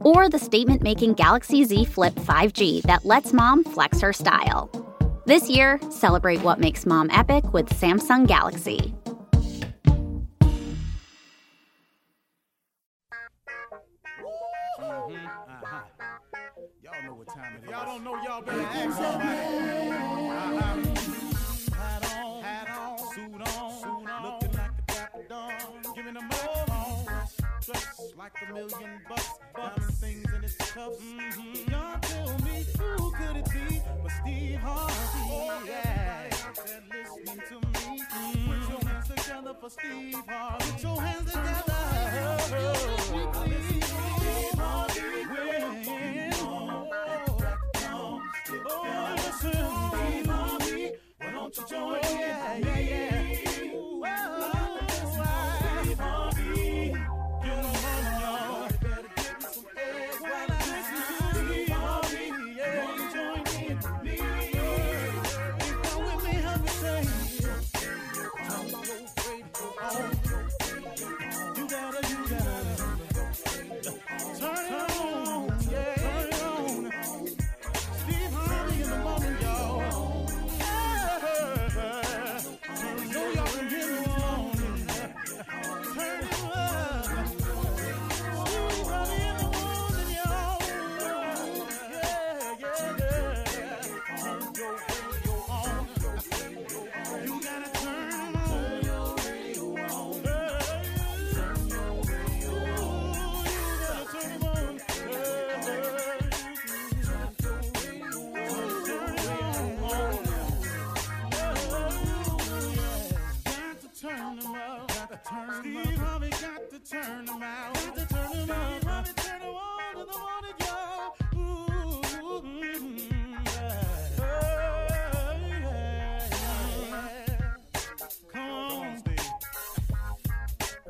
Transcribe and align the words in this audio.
Or 0.00 0.28
the 0.28 0.38
statement 0.38 0.82
making 0.82 1.14
Galaxy 1.14 1.64
Z 1.64 1.84
Flip 1.86 2.14
5G 2.14 2.82
that 2.82 3.04
lets 3.04 3.32
mom 3.32 3.64
flex 3.64 4.00
her 4.00 4.12
style. 4.12 4.70
This 5.26 5.50
year, 5.50 5.78
celebrate 5.90 6.40
what 6.42 6.58
makes 6.58 6.86
mom 6.86 7.10
epic 7.10 7.52
with 7.52 7.68
Samsung 7.68 8.26
Galaxy. 8.26 8.94
Mm-hmm. 14.80 15.26
Uh-huh. 15.26 15.80
Y'all 16.82 17.02
know 17.04 17.14
what 17.14 17.28
time 17.28 17.56
it 17.56 17.64
is. 17.64 17.70
Y'all 17.70 17.84
don't 17.84 18.04
know, 18.04 18.16
y'all 18.22 18.40
better 18.40 18.62
ask 18.62 19.87
like 28.28 28.50
a 28.50 28.52
million 28.52 29.00
bucks, 29.08 29.28
diamond 29.56 29.94
things 29.94 30.32
in 30.34 30.42
his 30.42 30.56
cuffs. 30.56 30.98
Mm-hmm. 31.00 31.70
Y'all 31.70 31.98
tell 32.00 32.38
me 32.40 32.66
who 32.78 33.10
could 33.12 33.36
it 33.36 33.44
be 33.50 33.80
but 34.02 34.12
Steve 34.20 34.56
Harvey? 34.56 34.94
Oh, 35.30 35.62
yeah. 35.66 36.30
Listening 36.90 37.42
to 37.48 37.54
me. 37.54 38.02
Mm-hmm. 38.02 38.50
Put 38.50 38.68
your 38.68 38.82
hands 38.88 39.08
together 39.08 39.54
for 39.60 39.70
Steve 39.70 40.22
Harvey. 40.28 40.72
Put 40.72 40.82
your 40.82 41.00
hands 41.00 41.32
together. 41.32 41.78
Steve 42.98 43.28
Harvey. 44.58 44.98
Oh, 48.70 49.14
listen, 49.16 49.52
Steve 49.92 50.26
Harvey, 50.26 50.92
why 51.18 51.30
don't 51.30 51.56
you 51.56 51.64
join 51.68 51.96
in? 51.96 52.18
Yeah, 52.18 52.56
yeah, 52.58 52.78
yeah. 52.78 53.17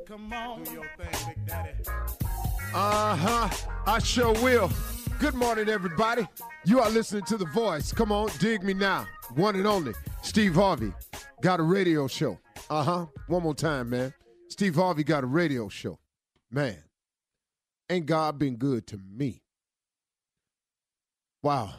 Come 0.08 0.32
on. 0.32 0.62
Do 0.64 0.72
your 0.72 0.86
thing, 0.96 1.34
Big 1.34 1.46
Daddy. 1.46 1.70
Uh 2.74 3.14
huh. 3.14 3.48
I 3.86 3.98
sure 3.98 4.32
will. 4.42 4.70
Good 5.18 5.34
morning, 5.34 5.68
everybody. 5.68 6.26
You 6.64 6.80
are 6.80 6.88
listening 6.88 7.24
to 7.24 7.36
The 7.36 7.44
Voice. 7.44 7.92
Come 7.92 8.10
on, 8.10 8.30
dig 8.38 8.62
me 8.62 8.72
now. 8.72 9.06
One 9.34 9.54
and 9.54 9.66
only, 9.66 9.92
Steve 10.22 10.54
Harvey. 10.54 10.94
Got 11.42 11.60
a 11.60 11.62
radio 11.62 12.08
show. 12.08 12.38
Uh 12.70 12.82
huh. 12.82 13.06
One 13.26 13.42
more 13.42 13.54
time, 13.54 13.90
man. 13.90 14.14
Steve 14.48 14.76
Harvey 14.76 15.04
got 15.04 15.24
a 15.24 15.26
radio 15.26 15.68
show. 15.68 15.98
Man, 16.50 16.78
ain't 17.90 18.06
God 18.06 18.38
been 18.38 18.56
good 18.56 18.86
to 18.86 18.96
me? 18.96 19.42
Wow. 21.42 21.74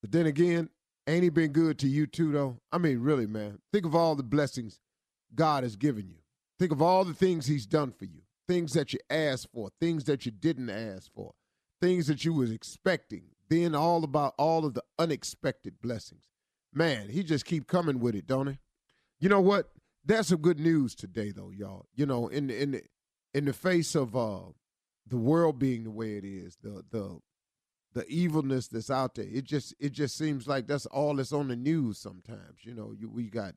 But 0.00 0.12
then 0.12 0.24
again, 0.24 0.70
ain't 1.06 1.24
he 1.24 1.28
been 1.28 1.52
good 1.52 1.78
to 1.80 1.88
you 1.88 2.06
too, 2.06 2.32
though? 2.32 2.56
I 2.72 2.78
mean, 2.78 3.00
really, 3.00 3.26
man. 3.26 3.58
Think 3.70 3.84
of 3.84 3.94
all 3.94 4.14
the 4.14 4.22
blessings 4.22 4.80
God 5.34 5.62
has 5.62 5.76
given 5.76 6.08
you. 6.08 6.16
Think 6.58 6.72
of 6.72 6.80
all 6.80 7.04
the 7.04 7.14
things 7.14 7.46
he's 7.46 7.66
done 7.66 7.92
for 7.92 8.04
you. 8.04 8.22
Things 8.48 8.72
that 8.74 8.92
you 8.92 9.00
asked 9.10 9.48
for, 9.52 9.70
things 9.80 10.04
that 10.04 10.24
you 10.24 10.32
didn't 10.32 10.70
ask 10.70 11.12
for, 11.12 11.32
things 11.80 12.06
that 12.06 12.24
you 12.24 12.32
was 12.32 12.50
expecting. 12.50 13.24
Then 13.48 13.74
all 13.74 14.04
about 14.04 14.34
all 14.38 14.64
of 14.64 14.74
the 14.74 14.82
unexpected 14.98 15.80
blessings. 15.82 16.24
Man, 16.72 17.08
he 17.08 17.22
just 17.22 17.44
keep 17.44 17.66
coming 17.66 18.00
with 18.00 18.14
it, 18.14 18.26
don't 18.26 18.48
he? 18.48 18.58
You 19.18 19.28
know 19.28 19.40
what? 19.40 19.70
That's 20.04 20.28
some 20.28 20.40
good 20.40 20.60
news 20.60 20.94
today, 20.94 21.32
though, 21.32 21.50
y'all. 21.50 21.86
You 21.94 22.06
know, 22.06 22.28
in 22.28 22.50
in 22.50 22.72
the, 22.72 22.82
in 23.34 23.44
the 23.44 23.52
face 23.52 23.94
of 23.94 24.14
uh, 24.16 24.40
the 25.06 25.16
world 25.16 25.58
being 25.58 25.84
the 25.84 25.90
way 25.90 26.16
it 26.16 26.24
is, 26.24 26.56
the 26.62 26.84
the 26.90 27.18
the 27.94 28.06
evilness 28.08 28.68
that's 28.68 28.90
out 28.90 29.14
there, 29.14 29.26
it 29.28 29.44
just 29.44 29.74
it 29.80 29.92
just 29.92 30.16
seems 30.16 30.46
like 30.46 30.66
that's 30.66 30.86
all 30.86 31.16
that's 31.16 31.32
on 31.32 31.48
the 31.48 31.56
news. 31.56 31.98
Sometimes, 31.98 32.62
you 32.62 32.74
know, 32.74 32.92
you, 32.96 33.08
we 33.08 33.30
got 33.30 33.54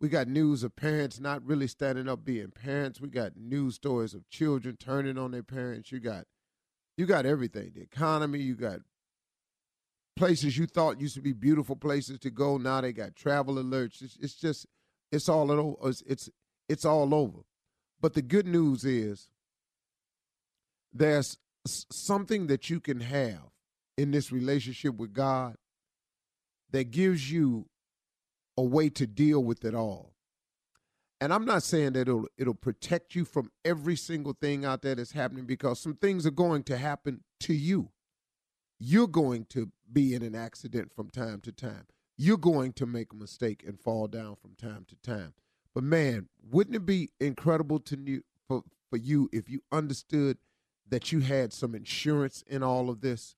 we 0.00 0.08
got 0.08 0.28
news 0.28 0.62
of 0.62 0.76
parents 0.76 1.18
not 1.18 1.44
really 1.44 1.66
standing 1.66 2.08
up 2.08 2.24
being 2.24 2.50
parents. 2.50 3.00
We 3.00 3.08
got 3.08 3.36
news 3.36 3.74
stories 3.74 4.14
of 4.14 4.28
children 4.28 4.76
turning 4.76 5.18
on 5.18 5.32
their 5.32 5.42
parents. 5.42 5.90
You 5.90 6.00
got 6.00 6.24
you 6.96 7.06
got 7.06 7.26
everything. 7.26 7.72
The 7.74 7.82
economy, 7.82 8.40
you 8.40 8.54
got 8.54 8.80
places 10.16 10.58
you 10.58 10.66
thought 10.66 11.00
used 11.00 11.14
to 11.14 11.20
be 11.20 11.32
beautiful 11.32 11.76
places 11.76 12.18
to 12.20 12.30
go. 12.30 12.58
Now 12.58 12.80
they 12.80 12.92
got 12.92 13.16
travel 13.16 13.56
alerts. 13.56 14.02
It's, 14.02 14.16
it's 14.20 14.34
just 14.34 14.66
it's 15.10 15.28
all 15.28 15.50
over. 15.50 15.88
It's, 15.88 16.02
it's 16.02 16.30
it's 16.68 16.84
all 16.84 17.14
over. 17.14 17.40
But 18.00 18.14
the 18.14 18.22
good 18.22 18.46
news 18.46 18.84
is 18.84 19.28
there's 20.92 21.38
something 21.66 22.46
that 22.46 22.70
you 22.70 22.80
can 22.80 23.00
have 23.00 23.50
in 23.96 24.12
this 24.12 24.30
relationship 24.30 24.96
with 24.96 25.12
God 25.12 25.56
that 26.70 26.90
gives 26.90 27.30
you 27.32 27.66
a 28.58 28.62
way 28.62 28.88
to 28.90 29.06
deal 29.06 29.42
with 29.42 29.64
it 29.64 29.74
all. 29.74 30.14
And 31.20 31.32
I'm 31.32 31.44
not 31.44 31.62
saying 31.62 31.94
that 31.94 32.02
it'll 32.02 32.26
it'll 32.36 32.54
protect 32.54 33.14
you 33.14 33.24
from 33.24 33.50
every 33.64 33.96
single 33.96 34.34
thing 34.40 34.64
out 34.64 34.82
there 34.82 34.94
that's 34.94 35.12
happening 35.12 35.46
because 35.46 35.80
some 35.80 35.94
things 35.94 36.26
are 36.26 36.32
going 36.32 36.62
to 36.64 36.76
happen 36.76 37.22
to 37.40 37.54
you. 37.54 37.90
You're 38.78 39.08
going 39.08 39.46
to 39.46 39.72
be 39.92 40.14
in 40.14 40.22
an 40.22 40.36
accident 40.36 40.92
from 40.94 41.10
time 41.10 41.40
to 41.40 41.52
time. 41.52 41.86
You're 42.16 42.36
going 42.36 42.72
to 42.74 42.86
make 42.86 43.12
a 43.12 43.16
mistake 43.16 43.64
and 43.66 43.80
fall 43.80 44.06
down 44.06 44.36
from 44.36 44.54
time 44.54 44.86
to 44.88 44.96
time. 44.96 45.34
But 45.74 45.82
man, 45.82 46.28
wouldn't 46.42 46.76
it 46.76 46.86
be 46.86 47.10
incredible 47.18 47.80
to 47.80 47.98
you 48.04 48.22
for, 48.46 48.62
for 48.90 48.96
you 48.96 49.28
if 49.32 49.48
you 49.48 49.62
understood 49.72 50.38
that 50.88 51.10
you 51.10 51.20
had 51.20 51.52
some 51.52 51.74
insurance 51.74 52.44
in 52.46 52.62
all 52.62 52.90
of 52.90 53.00
this? 53.00 53.34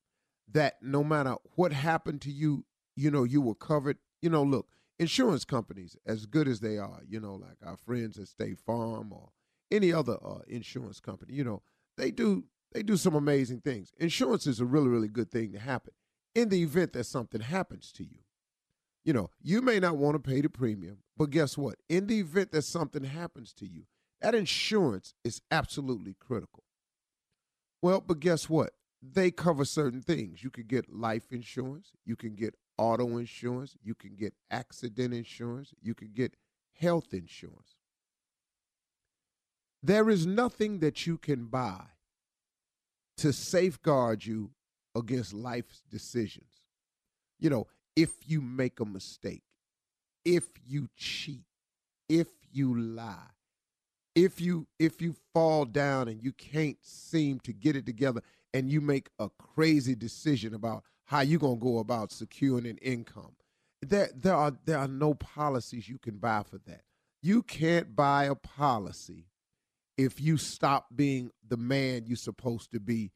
that 0.52 0.76
no 0.82 1.04
matter 1.04 1.36
what 1.54 1.72
happened 1.72 2.20
to 2.22 2.30
you, 2.30 2.64
you 2.96 3.10
know, 3.10 3.24
you 3.24 3.40
were 3.40 3.54
covered. 3.54 3.98
You 4.20 4.30
know, 4.30 4.42
look, 4.42 4.68
insurance 5.00 5.46
companies, 5.46 5.96
as 6.06 6.26
good 6.26 6.46
as 6.46 6.60
they 6.60 6.76
are, 6.76 7.00
you 7.08 7.18
know, 7.18 7.34
like 7.34 7.56
our 7.64 7.76
friends 7.78 8.18
at 8.18 8.28
State 8.28 8.58
Farm 8.58 9.12
or 9.12 9.30
any 9.70 9.92
other 9.92 10.18
uh, 10.22 10.40
insurance 10.46 11.00
company, 11.00 11.32
you 11.32 11.42
know, 11.42 11.62
they 11.96 12.10
do 12.10 12.44
they 12.72 12.82
do 12.82 12.96
some 12.96 13.14
amazing 13.14 13.60
things. 13.62 13.92
Insurance 13.98 14.46
is 14.46 14.60
a 14.60 14.64
really, 14.64 14.88
really 14.88 15.08
good 15.08 15.30
thing 15.30 15.52
to 15.52 15.58
happen 15.58 15.94
in 16.34 16.50
the 16.50 16.62
event 16.62 16.92
that 16.92 17.04
something 17.04 17.40
happens 17.40 17.90
to 17.92 18.04
you. 18.04 18.18
You 19.02 19.14
know, 19.14 19.30
you 19.42 19.62
may 19.62 19.80
not 19.80 19.96
want 19.96 20.22
to 20.22 20.30
pay 20.30 20.42
the 20.42 20.50
premium, 20.50 20.98
but 21.16 21.30
guess 21.30 21.56
what? 21.56 21.76
In 21.88 22.06
the 22.06 22.20
event 22.20 22.52
that 22.52 22.62
something 22.62 23.02
happens 23.02 23.54
to 23.54 23.66
you, 23.66 23.84
that 24.20 24.34
insurance 24.34 25.14
is 25.24 25.40
absolutely 25.50 26.14
critical. 26.20 26.62
Well, 27.80 28.02
but 28.02 28.20
guess 28.20 28.50
what? 28.50 28.74
They 29.02 29.30
cover 29.30 29.64
certain 29.64 30.02
things. 30.02 30.44
You 30.44 30.50
can 30.50 30.66
get 30.66 30.92
life 30.92 31.32
insurance, 31.32 31.92
you 32.04 32.16
can 32.16 32.34
get 32.34 32.54
auto 32.80 33.18
insurance, 33.18 33.76
you 33.82 33.94
can 33.94 34.16
get 34.16 34.32
accident 34.50 35.12
insurance, 35.12 35.74
you 35.82 35.94
can 35.94 36.08
get 36.14 36.34
health 36.72 37.12
insurance. 37.12 37.76
There 39.82 40.08
is 40.08 40.26
nothing 40.26 40.78
that 40.80 41.06
you 41.06 41.18
can 41.18 41.44
buy 41.44 41.82
to 43.18 43.34
safeguard 43.34 44.24
you 44.24 44.50
against 44.96 45.34
life's 45.34 45.82
decisions. 45.90 46.62
You 47.38 47.50
know, 47.50 47.66
if 47.94 48.10
you 48.26 48.40
make 48.40 48.80
a 48.80 48.86
mistake, 48.86 49.42
if 50.24 50.44
you 50.66 50.88
cheat, 50.96 51.44
if 52.08 52.28
you 52.50 52.78
lie, 52.80 53.30
if 54.14 54.40
you 54.40 54.66
if 54.78 55.02
you 55.02 55.14
fall 55.34 55.66
down 55.66 56.08
and 56.08 56.22
you 56.22 56.32
can't 56.32 56.78
seem 56.82 57.40
to 57.40 57.52
get 57.52 57.76
it 57.76 57.84
together 57.84 58.22
and 58.54 58.70
you 58.70 58.80
make 58.80 59.10
a 59.18 59.28
crazy 59.38 59.94
decision 59.94 60.54
about 60.54 60.82
how 61.10 61.22
you're 61.22 61.40
going 61.40 61.58
to 61.58 61.64
go 61.64 61.78
about 61.78 62.12
securing 62.12 62.66
an 62.66 62.78
income. 62.78 63.32
There 63.82 64.10
there 64.14 64.36
are 64.36 64.52
there 64.64 64.78
are 64.78 64.86
no 64.86 65.14
policies 65.14 65.88
you 65.88 65.98
can 65.98 66.18
buy 66.18 66.44
for 66.48 66.58
that. 66.66 66.82
You 67.20 67.42
can't 67.42 67.96
buy 67.96 68.26
a 68.26 68.36
policy 68.36 69.26
if 69.98 70.20
you 70.20 70.36
stop 70.36 70.86
being 70.94 71.32
the 71.46 71.56
man 71.56 72.04
you're 72.06 72.16
supposed 72.16 72.70
to 72.70 72.78
be 72.78 73.10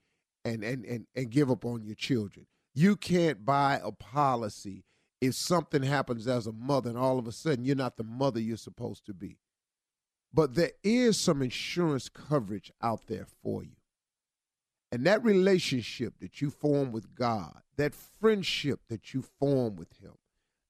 and 0.45 0.65
and 0.65 0.85
and, 0.85 1.07
and 1.15 1.31
give 1.31 1.53
up 1.53 1.65
on 1.65 1.85
your 1.85 1.95
children. 1.95 2.47
You 2.75 2.97
can't 2.97 3.45
buy 3.45 3.81
a 3.81 3.93
policy 3.93 4.85
if 5.21 5.37
something 5.37 5.85
happens 5.85 6.27
as 6.27 6.49
a 6.49 6.53
mother 6.53 6.91
and 6.91 6.99
all 6.99 7.21
of 7.21 7.29
a 7.29 7.33
sudden 7.33 7.65
you're 7.65 7.77
not 7.77 7.97
the 7.97 8.03
mother 8.03 8.41
you're 8.41 8.57
supposed 8.57 9.07
to 9.07 9.15
be. 9.15 9.39
But 10.33 10.57
there 10.57 10.73
is 10.83 11.21
some 11.21 11.43
insurance 11.43 12.09
coverage 12.09 12.73
out 12.83 13.07
there 13.07 13.29
for 13.41 13.63
you. 13.63 13.77
And 14.95 15.05
that 15.09 15.25
relationship 15.25 16.21
that 16.21 16.41
you 16.41 16.51
form 16.51 16.93
with 16.93 17.17
God, 17.17 17.63
that 17.77 17.97
friendship 17.97 18.79
that 18.89 19.13
you 19.13 19.23
form 19.23 19.75
with 19.75 19.93
him, 20.01 20.13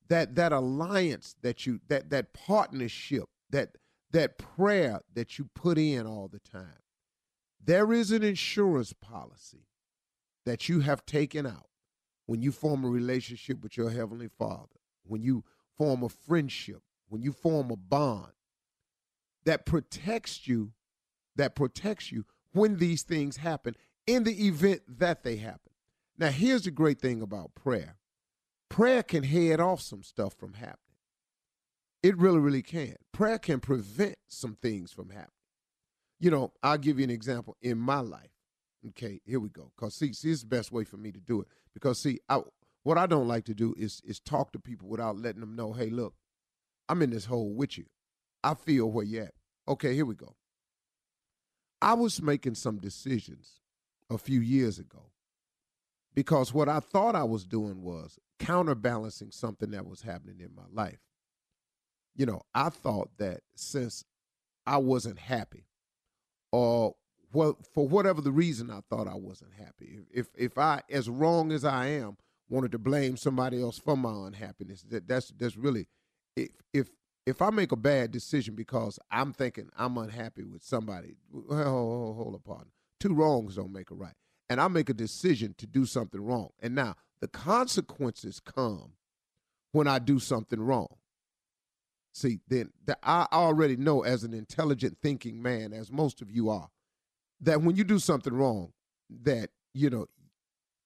that 0.09 0.35
that 0.37 0.51
alliance 0.51 1.37
that 1.43 1.67
you 1.67 1.81
that 1.89 2.09
that 2.09 2.33
partnership, 2.33 3.25
that 3.51 3.77
that 4.13 4.39
prayer 4.39 5.03
that 5.13 5.39
you 5.39 5.51
put 5.55 5.77
in 5.77 6.07
all 6.07 6.29
the 6.29 6.39
time. 6.39 6.81
There 7.63 7.93
is 7.93 8.13
an 8.13 8.23
insurance 8.23 8.95
policy 8.95 9.67
that 10.47 10.71
you 10.71 10.81
have 10.81 11.05
taken 11.05 11.45
out 11.47 11.69
when 12.25 12.41
you 12.41 12.51
form 12.51 12.83
a 12.83 12.89
relationship 12.89 13.63
with 13.63 13.77
your 13.77 13.91
heavenly 13.91 14.29
Father, 14.29 14.81
when 15.07 15.23
you 15.23 15.45
form 15.77 16.03
a 16.03 16.09
friendship, 16.09 16.81
when 17.11 17.21
you 17.21 17.33
form 17.33 17.71
a 17.71 17.77
bond 17.77 18.33
that 19.45 19.67
protects 19.67 20.49
you, 20.49 20.73
that 21.37 21.55
protects 21.55 22.11
you 22.11 22.25
when 22.53 22.79
these 22.79 23.03
things 23.03 23.37
happen 23.37 23.77
in 24.07 24.25
the 24.25 24.47
event 24.47 24.83
that 24.99 25.23
they 25.23 25.37
happen. 25.37 25.73
Now, 26.19 26.29
here's 26.29 26.63
the 26.63 26.71
great 26.71 27.01
thing 27.01 27.23
about 27.23 27.55
prayer 27.55 27.97
prayer 28.69 29.03
can 29.03 29.23
head 29.23 29.61
off 29.61 29.81
some 29.81 30.03
stuff 30.03 30.35
from 30.35 30.55
happening. 30.55 30.79
It 32.03 32.19
really, 32.19 32.41
really 32.41 32.63
can. 32.63 32.97
Prayer 33.13 33.39
can 33.39 33.61
prevent 33.61 34.17
some 34.27 34.57
things 34.61 34.93
from 34.93 35.11
happening. 35.11 35.31
You 36.19 36.31
know, 36.31 36.53
I'll 36.63 36.79
give 36.79 36.99
you 36.99 37.05
an 37.05 37.11
example 37.11 37.57
in 37.63 37.79
my 37.79 38.01
life. 38.01 38.31
Okay, 38.89 39.21
here 39.25 39.41
we 39.41 39.49
go. 39.49 39.71
Cause 39.77 39.95
see, 39.95 40.13
see, 40.13 40.31
it's 40.31 40.43
the 40.43 40.49
best 40.49 40.73
way 40.73 40.85
for 40.85 40.97
me 40.97 41.13
to 41.13 41.21
do 41.21 41.41
it. 41.41 41.49
Because 41.73 42.01
see, 42.01 42.21
I, 42.29 42.41
what 42.83 42.99
I 42.99 43.07
don't 43.07 43.29
like 43.29 43.45
to 43.47 43.55
do 43.55 43.75
is 43.79 44.03
is 44.05 44.21
talk 44.21 44.53
to 44.53 44.59
people 44.59 44.89
without 44.89 45.17
letting 45.17 45.41
them 45.41 45.57
know, 45.57 45.73
hey, 45.73 45.89
look, 45.89 46.15
I'm 46.89 47.01
in 47.01 47.11
this 47.11 47.25
hole 47.25 47.55
with 47.55 47.79
you. 47.79 47.87
I 48.43 48.55
feel 48.55 48.91
where 48.91 49.05
you're 49.05 49.25
at. 49.25 49.35
Okay, 49.67 49.95
here 49.95 50.05
we 50.05 50.15
go. 50.15 50.35
I 51.81 51.95
was 51.95 52.21
making 52.21 52.57
some 52.57 52.79
decisions 52.79 53.61
a 54.11 54.19
few 54.19 54.41
years 54.41 54.79
ago 54.79 55.11
because 56.15 56.55
what 56.55 56.69
I 56.69 56.81
thought 56.81 57.17
I 57.17 57.25
was 57.25 57.45
doing 57.45 57.83
was 57.83 58.19
counterbalancing 58.39 59.31
something 59.33 59.71
that 59.73 59.87
was 59.87 60.03
happening 60.03 60.41
in 60.41 60.55
my 60.55 60.63
life. 60.73 61.01
You 62.15 62.27
know, 62.27 62.43
I 62.55 62.69
thought 62.69 63.11
that 63.19 63.41
since 63.57 64.05
I 64.67 64.79
wasn't 64.79 65.19
happy, 65.19 65.67
or 66.53 66.95
well, 67.33 67.59
for 67.75 67.89
whatever 67.89 68.21
the 68.21 68.31
reason 68.31 68.71
I 68.71 68.81
thought 68.89 69.09
I 69.09 69.17
wasn't 69.17 69.53
happy, 69.59 69.99
if 70.13 70.29
if 70.37 70.57
I, 70.57 70.83
as 70.89 71.09
wrong 71.09 71.51
as 71.51 71.65
I 71.65 71.87
am, 71.87 72.17
wanted 72.49 72.71
to 72.73 72.79
blame 72.79 73.17
somebody 73.17 73.61
else 73.61 73.79
for 73.79 73.97
my 73.97 74.27
unhappiness, 74.29 74.83
that 74.83 75.09
that's 75.09 75.33
that's 75.37 75.57
really 75.57 75.89
if 76.37 76.51
if 76.73 76.91
if 77.27 77.43
I 77.43 77.51
make 77.51 77.73
a 77.73 77.77
bad 77.77 78.13
decision 78.13 78.55
because 78.55 79.01
I'm 79.11 79.33
thinking 79.33 79.71
I'm 79.77 79.99
unhappy 79.99 80.45
with 80.45 80.63
somebody, 80.63 81.17
well, 81.33 81.65
hold, 81.65 82.17
hold 82.17 82.35
up, 82.37 82.45
partner. 82.45 82.71
Two 83.05 83.13
wrongs 83.13 83.57
don't 83.57 83.71
make 83.71 83.91
a 83.91 83.95
right. 83.95 84.15
And 84.49 84.59
I 84.59 84.69
make 84.69 84.89
a 84.89 84.95
decision 84.95 85.55
to 85.59 85.67
do 85.67 85.85
something 85.85 86.23
wrong. 86.23 86.49
And 86.63 86.75
now 86.75 86.95
the 87.21 87.29
consequences 87.29 88.41
come 88.41 88.93
when 89.73 89.87
I 89.87 89.99
do 89.99 90.19
something 90.19 90.59
wrong. 90.59 90.89
See, 92.15 92.39
then 92.49 92.71
the, 92.87 92.97
I 93.03 93.27
already 93.31 93.77
know 93.77 94.05
as 94.05 94.25
an 94.25 94.33
intelligent 94.33 94.97
thinking 95.03 95.43
man, 95.43 95.75
as 95.75 95.93
most 95.93 96.23
of 96.23 96.31
you 96.31 96.49
are, 96.49 96.71
that 97.43 97.61
when 97.61 97.77
you 97.77 97.85
do 97.85 97.99
something 97.99 98.33
wrong, 98.33 98.73
that, 99.25 99.51
you 99.75 99.91
know, 99.91 100.07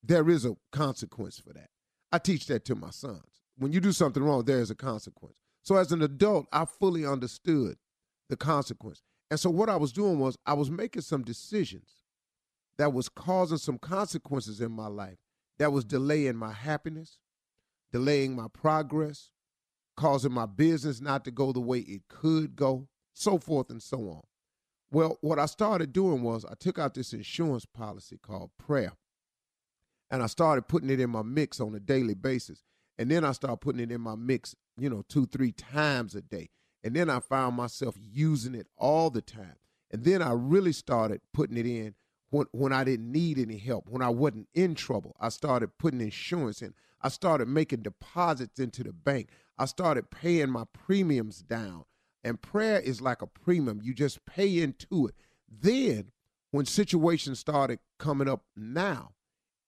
there 0.03 0.29
is 0.29 0.45
a 0.45 0.57
consequence 0.73 1.39
for 1.39 1.53
that. 1.53 1.69
I 2.11 2.19
teach 2.19 2.47
that 2.47 2.65
to 2.65 2.75
my 2.75 2.91
sons. 2.91 3.43
When 3.59 3.71
you 3.71 3.79
do 3.79 3.93
something 3.93 4.25
wrong, 4.25 4.45
there 4.45 4.61
is 4.61 4.73
a 4.73 4.75
consequence. 4.75 5.37
So 5.63 5.77
as 5.77 5.93
an 5.93 6.03
adult, 6.03 6.49
I 6.53 6.65
fully 6.65 7.07
understood 7.07 7.77
the 8.29 8.37
consequence. 8.37 9.03
And 9.31 9.39
so 9.39 9.51
what 9.51 9.69
I 9.69 9.77
was 9.77 9.93
doing 9.93 10.19
was 10.19 10.37
I 10.45 10.55
was 10.55 10.69
making 10.69 11.03
some 11.03 11.23
decisions 11.23 11.98
that 12.79 12.93
was 12.93 13.09
causing 13.09 13.59
some 13.59 13.79
consequences 13.79 14.61
in 14.61 14.73
my 14.73 14.87
life 14.87 15.19
that 15.59 15.73
was 15.73 15.85
delaying 15.85 16.37
my 16.37 16.53
happiness, 16.53 17.19
delaying 17.93 18.35
my 18.35 18.47
progress, 18.53 19.31
causing 19.97 20.33
my 20.33 20.47
business 20.47 21.01
not 21.01 21.25
to 21.25 21.31
go 21.31 21.53
the 21.53 21.61
way 21.61 21.81
it 21.81 22.03
could 22.09 22.55
go, 22.55 22.89
so 23.13 23.39
forth 23.39 23.69
and 23.69 23.83
so 23.83 23.99
on. 24.09 24.23
Well, 24.91 25.19
what 25.21 25.39
I 25.39 25.47
started 25.47 25.93
doing 25.93 26.23
was 26.23 26.45
I 26.45 26.55
took 26.59 26.79
out 26.79 26.95
this 26.95 27.13
insurance 27.13 27.67
policy 27.67 28.19
called 28.23 28.51
prayer 28.59 28.93
and 30.11 30.23
I 30.23 30.27
started 30.27 30.69
putting 30.69 30.89
it 30.89 31.01
in 31.01 31.11
my 31.11 31.23
mix 31.23 31.61
on 31.61 31.75
a 31.75 31.81
daily 31.81 32.15
basis. 32.15 32.63
And 32.97 33.11
then 33.11 33.25
I 33.25 33.33
started 33.33 33.59
putting 33.59 33.81
it 33.81 33.93
in 33.93 34.01
my 34.01 34.15
mix 34.15 34.55
you 34.79 34.89
know, 34.89 35.03
two, 35.09 35.27
three 35.27 35.53
times 35.53 36.15
a 36.15 36.23
day. 36.23 36.51
And 36.85 36.95
then 36.95 37.11
I 37.11 37.21
found 37.21 37.57
myself 37.57 37.97
using 38.01 38.55
it 38.55 38.69
all 38.77 39.11
the 39.11 39.21
time. 39.21 39.57
And 39.91 40.05
then 40.05 40.23
I 40.23 40.33
really 40.33 40.73
started 40.73 41.21
putting 41.35 41.57
it 41.57 41.67
in 41.67 41.95
when, 42.31 42.47
when 42.53 42.73
I 42.73 42.85
didn't 42.85 43.11
need 43.11 43.39
any 43.39 43.59
help, 43.59 43.89
when 43.89 44.03
I 44.03 44.09
wasn't 44.09 44.49
in 44.55 44.75
trouble. 44.75 45.17
I 45.21 45.29
started 45.29 45.79
putting 45.79 46.01
insurance 46.01 46.63
in. 46.63 46.75
I 47.01 47.09
started 47.09 47.49
making 47.49 47.83
deposits 47.83 48.59
into 48.59 48.83
the 48.83 48.93
bank. 48.93 49.29
I 49.59 49.67
started 49.67 50.11
paying 50.11 50.51
my 50.51 50.65
premiums 50.73 51.41
down. 51.43 51.85
And 52.25 52.41
prayer 52.41 52.81
is 52.81 53.01
like 53.01 53.23
a 53.23 53.27
premium, 53.27 53.81
you 53.83 53.95
just 53.95 54.25
pay 54.27 54.61
into 54.61 55.07
it. 55.07 55.15
Then, 55.49 56.11
when 56.51 56.67
situations 56.67 57.39
started 57.39 57.79
coming 57.99 58.29
up 58.29 58.43
now, 58.57 59.13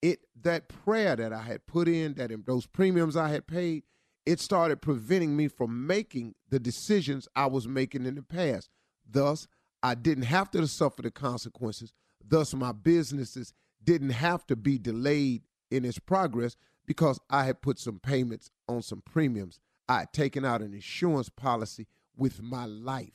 it 0.02 0.20
that 0.42 0.68
prayer 0.68 1.14
that 1.16 1.32
I 1.32 1.42
had 1.42 1.66
put 1.66 1.88
in, 1.88 2.14
that 2.14 2.30
in 2.30 2.42
those 2.46 2.66
premiums 2.66 3.16
I 3.16 3.28
had 3.28 3.46
paid, 3.46 3.84
it 4.26 4.40
started 4.40 4.82
preventing 4.82 5.36
me 5.36 5.48
from 5.48 5.86
making 5.86 6.34
the 6.48 6.58
decisions 6.58 7.28
I 7.36 7.46
was 7.46 7.68
making 7.68 8.06
in 8.06 8.14
the 8.14 8.22
past. 8.22 8.68
Thus, 9.08 9.46
I 9.82 9.94
didn't 9.94 10.24
have 10.24 10.50
to 10.52 10.66
suffer 10.66 11.02
the 11.02 11.10
consequences. 11.10 11.92
Thus, 12.26 12.54
my 12.54 12.72
businesses 12.72 13.52
didn't 13.82 14.10
have 14.10 14.46
to 14.46 14.56
be 14.56 14.78
delayed 14.78 15.42
in 15.70 15.84
its 15.84 15.98
progress 15.98 16.56
because 16.86 17.20
I 17.30 17.44
had 17.44 17.62
put 17.62 17.78
some 17.78 17.98
payments 17.98 18.50
on 18.68 18.82
some 18.82 19.02
premiums. 19.02 19.58
I 19.88 20.00
had 20.00 20.12
taken 20.12 20.44
out 20.44 20.62
an 20.62 20.74
insurance 20.74 21.28
policy 21.28 21.86
with 22.16 22.42
my 22.42 22.66
life, 22.66 23.14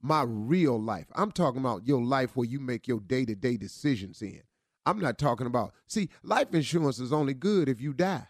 my 0.00 0.22
real 0.22 0.80
life. 0.80 1.06
I'm 1.14 1.32
talking 1.32 1.60
about 1.60 1.86
your 1.86 2.02
life 2.02 2.36
where 2.36 2.46
you 2.46 2.60
make 2.60 2.86
your 2.86 3.00
day 3.00 3.24
to 3.24 3.34
day 3.34 3.56
decisions 3.56 4.22
in. 4.22 4.42
I'm 4.84 4.98
not 4.98 5.18
talking 5.18 5.46
about, 5.46 5.72
see, 5.86 6.08
life 6.22 6.54
insurance 6.54 6.98
is 6.98 7.12
only 7.12 7.34
good 7.34 7.68
if 7.68 7.80
you 7.80 7.92
die. 7.92 8.28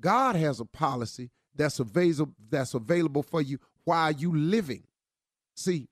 God 0.00 0.36
has 0.36 0.60
a 0.60 0.64
policy 0.64 1.30
that's 1.54 1.80
available 1.80 2.34
that's 2.50 2.74
available 2.74 3.22
for 3.22 3.40
you 3.40 3.58
while 3.84 4.12
you 4.12 4.34
living. 4.34 4.84
See, 5.54 5.88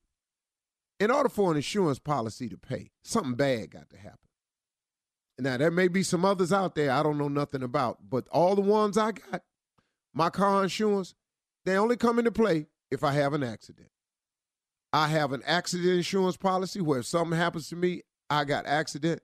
in 1.00 1.10
order 1.10 1.28
for 1.28 1.50
an 1.50 1.56
insurance 1.56 1.98
policy 1.98 2.48
to 2.48 2.56
pay, 2.56 2.90
something 3.02 3.34
bad 3.34 3.70
got 3.70 3.90
to 3.90 3.96
happen. 3.96 4.18
Now 5.38 5.56
there 5.56 5.70
may 5.70 5.88
be 5.88 6.02
some 6.02 6.24
others 6.24 6.52
out 6.52 6.74
there 6.74 6.92
I 6.92 7.02
don't 7.02 7.18
know 7.18 7.28
nothing 7.28 7.62
about, 7.62 7.98
but 8.08 8.28
all 8.28 8.54
the 8.54 8.60
ones 8.60 8.96
I 8.96 9.12
got, 9.12 9.42
my 10.12 10.30
car 10.30 10.62
insurance, 10.62 11.14
they 11.64 11.76
only 11.76 11.96
come 11.96 12.18
into 12.18 12.30
play 12.30 12.66
if 12.90 13.02
I 13.02 13.12
have 13.12 13.32
an 13.32 13.42
accident. 13.42 13.88
I 14.92 15.08
have 15.08 15.32
an 15.32 15.42
accident 15.44 15.90
insurance 15.90 16.36
policy 16.36 16.80
where 16.80 17.00
if 17.00 17.06
something 17.06 17.36
happens 17.36 17.68
to 17.70 17.76
me, 17.76 18.02
I 18.30 18.44
got 18.44 18.66
accident, 18.66 19.22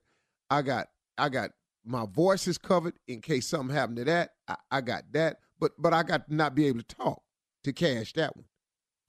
I 0.49 0.63
got 0.63 0.87
I 1.17 1.29
got 1.29 1.51
my 1.85 2.05
voice 2.05 2.47
is 2.47 2.57
covered 2.57 2.95
in 3.07 3.21
case 3.21 3.47
something 3.47 3.73
happened 3.73 3.97
to 3.97 4.03
that. 4.05 4.31
I, 4.47 4.55
I 4.69 4.81
got 4.81 5.03
that, 5.13 5.37
but 5.59 5.71
but 5.77 5.93
I 5.93 6.03
got 6.03 6.27
to 6.27 6.35
not 6.35 6.55
be 6.55 6.65
able 6.67 6.81
to 6.81 6.95
talk 6.95 7.23
to 7.63 7.71
cash 7.71 8.11
that 8.13 8.35
one. 8.35 8.45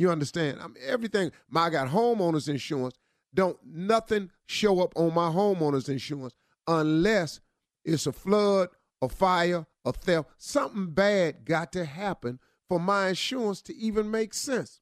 You 0.03 0.11
understand? 0.11 0.59
I 0.61 0.67
mean, 0.67 0.83
everything. 0.85 1.31
My 1.49 1.67
I 1.67 1.71
got 1.71 1.87
homeowners 1.87 2.49
insurance. 2.49 2.97
Don't 3.33 3.57
nothing 3.65 4.33
show 4.47 4.81
up 4.81 4.93
on 4.97 5.15
my 5.15 5.29
homeowners 5.29 5.89
insurance 5.89 6.35
unless 6.67 7.39
it's 7.85 8.09
a 8.09 8.13
flood, 8.13 8.71
a 9.01 9.09
fire, 9.09 9.65
a 9.85 9.93
theft. 9.93 10.31
Something 10.39 10.87
bad 10.87 11.45
got 11.45 11.71
to 11.75 11.85
happen 11.85 12.41
for 12.69 12.81
my 12.81 13.11
insurance 13.11 13.63
to 13.63 13.77
even 13.77 14.11
make 14.11 14.35
sense. 14.35 14.81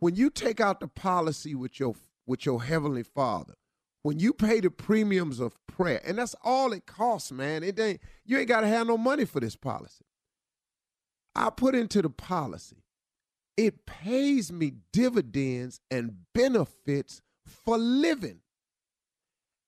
When 0.00 0.16
you 0.16 0.30
take 0.30 0.60
out 0.60 0.80
the 0.80 0.88
policy 0.88 1.54
with 1.54 1.78
your 1.78 1.94
with 2.26 2.44
your 2.44 2.64
heavenly 2.64 3.04
Father, 3.04 3.54
when 4.02 4.18
you 4.18 4.32
pay 4.32 4.58
the 4.58 4.70
premiums 4.70 5.38
of 5.38 5.54
prayer, 5.68 6.00
and 6.04 6.18
that's 6.18 6.34
all 6.42 6.72
it 6.72 6.86
costs, 6.86 7.30
man. 7.30 7.62
It 7.62 7.78
ain't 7.78 8.00
you 8.24 8.36
ain't 8.36 8.48
got 8.48 8.62
to 8.62 8.66
have 8.66 8.88
no 8.88 8.98
money 8.98 9.26
for 9.26 9.38
this 9.38 9.54
policy. 9.54 10.06
I 11.36 11.50
put 11.50 11.76
into 11.76 12.02
the 12.02 12.10
policy. 12.10 12.82
It 13.60 13.84
pays 13.84 14.50
me 14.50 14.72
dividends 14.90 15.82
and 15.90 16.16
benefits 16.34 17.20
for 17.44 17.76
living. 17.76 18.40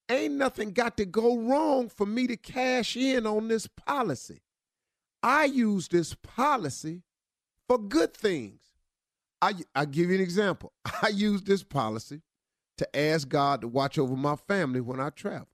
Ain't 0.08 0.32
nothing 0.32 0.72
got 0.72 0.96
to 0.96 1.04
go 1.04 1.36
wrong 1.36 1.90
for 1.90 2.06
me 2.06 2.26
to 2.28 2.38
cash 2.38 2.96
in 2.96 3.26
on 3.26 3.48
this 3.48 3.66
policy. 3.66 4.40
I 5.22 5.44
use 5.44 5.88
this 5.88 6.14
policy 6.14 7.02
for 7.68 7.76
good 7.76 8.14
things. 8.14 8.62
I 9.42 9.56
I 9.74 9.84
give 9.84 10.08
you 10.08 10.14
an 10.14 10.22
example. 10.22 10.72
I 11.02 11.08
use 11.08 11.42
this 11.42 11.62
policy 11.62 12.22
to 12.78 12.98
ask 12.98 13.28
God 13.28 13.60
to 13.60 13.68
watch 13.68 13.98
over 13.98 14.16
my 14.16 14.36
family 14.36 14.80
when 14.80 15.00
I 15.00 15.10
travel. 15.10 15.48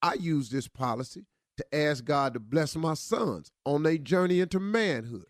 I 0.00 0.14
use 0.14 0.48
this 0.48 0.68
policy 0.68 1.26
to 1.58 1.74
ask 1.76 2.02
God 2.02 2.32
to 2.32 2.40
bless 2.40 2.76
my 2.76 2.94
sons 2.94 3.52
on 3.66 3.82
their 3.82 3.98
journey 3.98 4.40
into 4.40 4.58
manhood. 4.58 5.26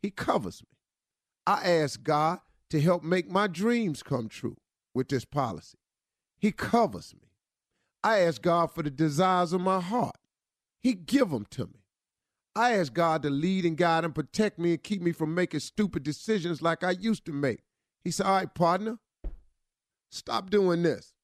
He 0.00 0.12
covers 0.12 0.62
me. 0.62 0.77
I 1.48 1.62
ask 1.80 2.02
God 2.02 2.40
to 2.68 2.78
help 2.78 3.02
make 3.02 3.30
my 3.30 3.46
dreams 3.46 4.02
come 4.02 4.28
true 4.28 4.58
with 4.92 5.08
this 5.08 5.24
policy. 5.24 5.78
He 6.38 6.52
covers 6.52 7.14
me. 7.14 7.30
I 8.04 8.18
ask 8.18 8.42
God 8.42 8.70
for 8.70 8.82
the 8.82 8.90
desires 8.90 9.54
of 9.54 9.62
my 9.62 9.80
heart. 9.80 10.18
He 10.78 10.92
give 10.92 11.30
them 11.30 11.46
to 11.52 11.64
me. 11.64 11.84
I 12.54 12.72
ask 12.72 12.92
God 12.92 13.22
to 13.22 13.30
lead 13.30 13.64
and 13.64 13.78
guide 13.78 14.04
and 14.04 14.14
protect 14.14 14.58
me 14.58 14.72
and 14.72 14.82
keep 14.82 15.00
me 15.00 15.12
from 15.12 15.34
making 15.34 15.60
stupid 15.60 16.02
decisions 16.02 16.60
like 16.60 16.84
I 16.84 16.90
used 16.90 17.24
to 17.24 17.32
make. 17.32 17.60
He 18.04 18.10
said, 18.10 18.26
All 18.26 18.34
right, 18.34 18.54
partner, 18.54 18.98
stop 20.10 20.50
doing 20.50 20.82
this. 20.82 21.14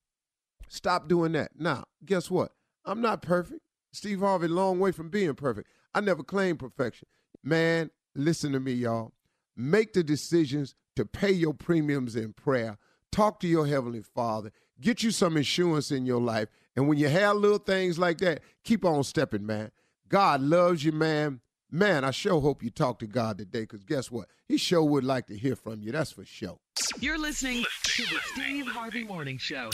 Stop 0.69 1.07
doing 1.07 1.33
that. 1.33 1.51
Now, 1.59 1.85
guess 2.03 2.31
what? 2.31 2.53
I'm 2.87 3.03
not 3.03 3.21
perfect. 3.21 3.61
Steve 3.93 4.21
Harvey, 4.21 4.49
long 4.49 4.79
way 4.81 4.91
from 4.91 5.11
being 5.11 5.35
perfect. 5.35 5.69
I 5.95 6.01
never 6.01 6.23
claimed 6.23 6.61
perfection. 6.61 7.09
Man, 7.43 7.91
listen 8.15 8.53
to 8.53 8.61
me, 8.61 8.73
y'all. 8.73 9.14
Make 9.57 9.93
the 9.93 10.03
decisions 10.03 10.75
to 10.97 11.05
pay 11.05 11.33
your 11.33 11.55
premiums 11.55 12.17
in 12.17 12.33
prayer. 12.33 12.79
Talk 13.13 13.41
to 13.41 13.47
your 13.47 13.67
Heavenly 13.67 14.03
Father. 14.03 14.51
Get 14.81 15.03
you 15.03 15.11
some 15.11 15.37
insurance 15.37 15.91
in 15.91 16.07
your 16.07 16.21
life. 16.21 16.49
And 16.77 16.89
when 16.89 16.99
you 16.99 17.09
have 17.09 17.37
little 17.37 17.59
things 17.59 17.99
like 17.99 18.19
that, 18.19 18.41
keep 18.65 18.85
on 18.85 19.05
stepping, 19.05 19.47
man. 19.47 19.71
God 20.09 20.41
loves 20.41 20.85
you, 20.85 20.93
man. 20.93 21.41
Man, 21.71 22.05
I 22.05 22.11
sure 22.13 22.41
hope 22.41 22.63
you 22.63 22.71
talk 22.71 23.01
to 23.01 23.07
God 23.07 23.39
today 23.39 23.63
because 23.63 23.85
guess 23.85 24.11
what? 24.11 24.29
He 24.47 24.57
sure 24.57 24.83
would 24.83 25.05
like 25.05 25.27
to 25.27 25.37
hear 25.37 25.57
from 25.57 25.83
you. 25.83 25.93
That's 25.93 26.13
for 26.13 26.25
sure. 26.25 26.59
You're 27.01 27.19
listening 27.19 27.65
to 27.85 28.03
the 28.03 28.19
Steve 28.33 28.67
Harvey 28.67 29.05
Morning 29.05 29.39
Show. 29.39 29.71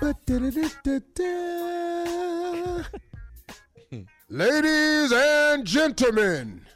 Ladies 4.28 5.12
and 5.12 5.64
gentlemen, 5.64 6.66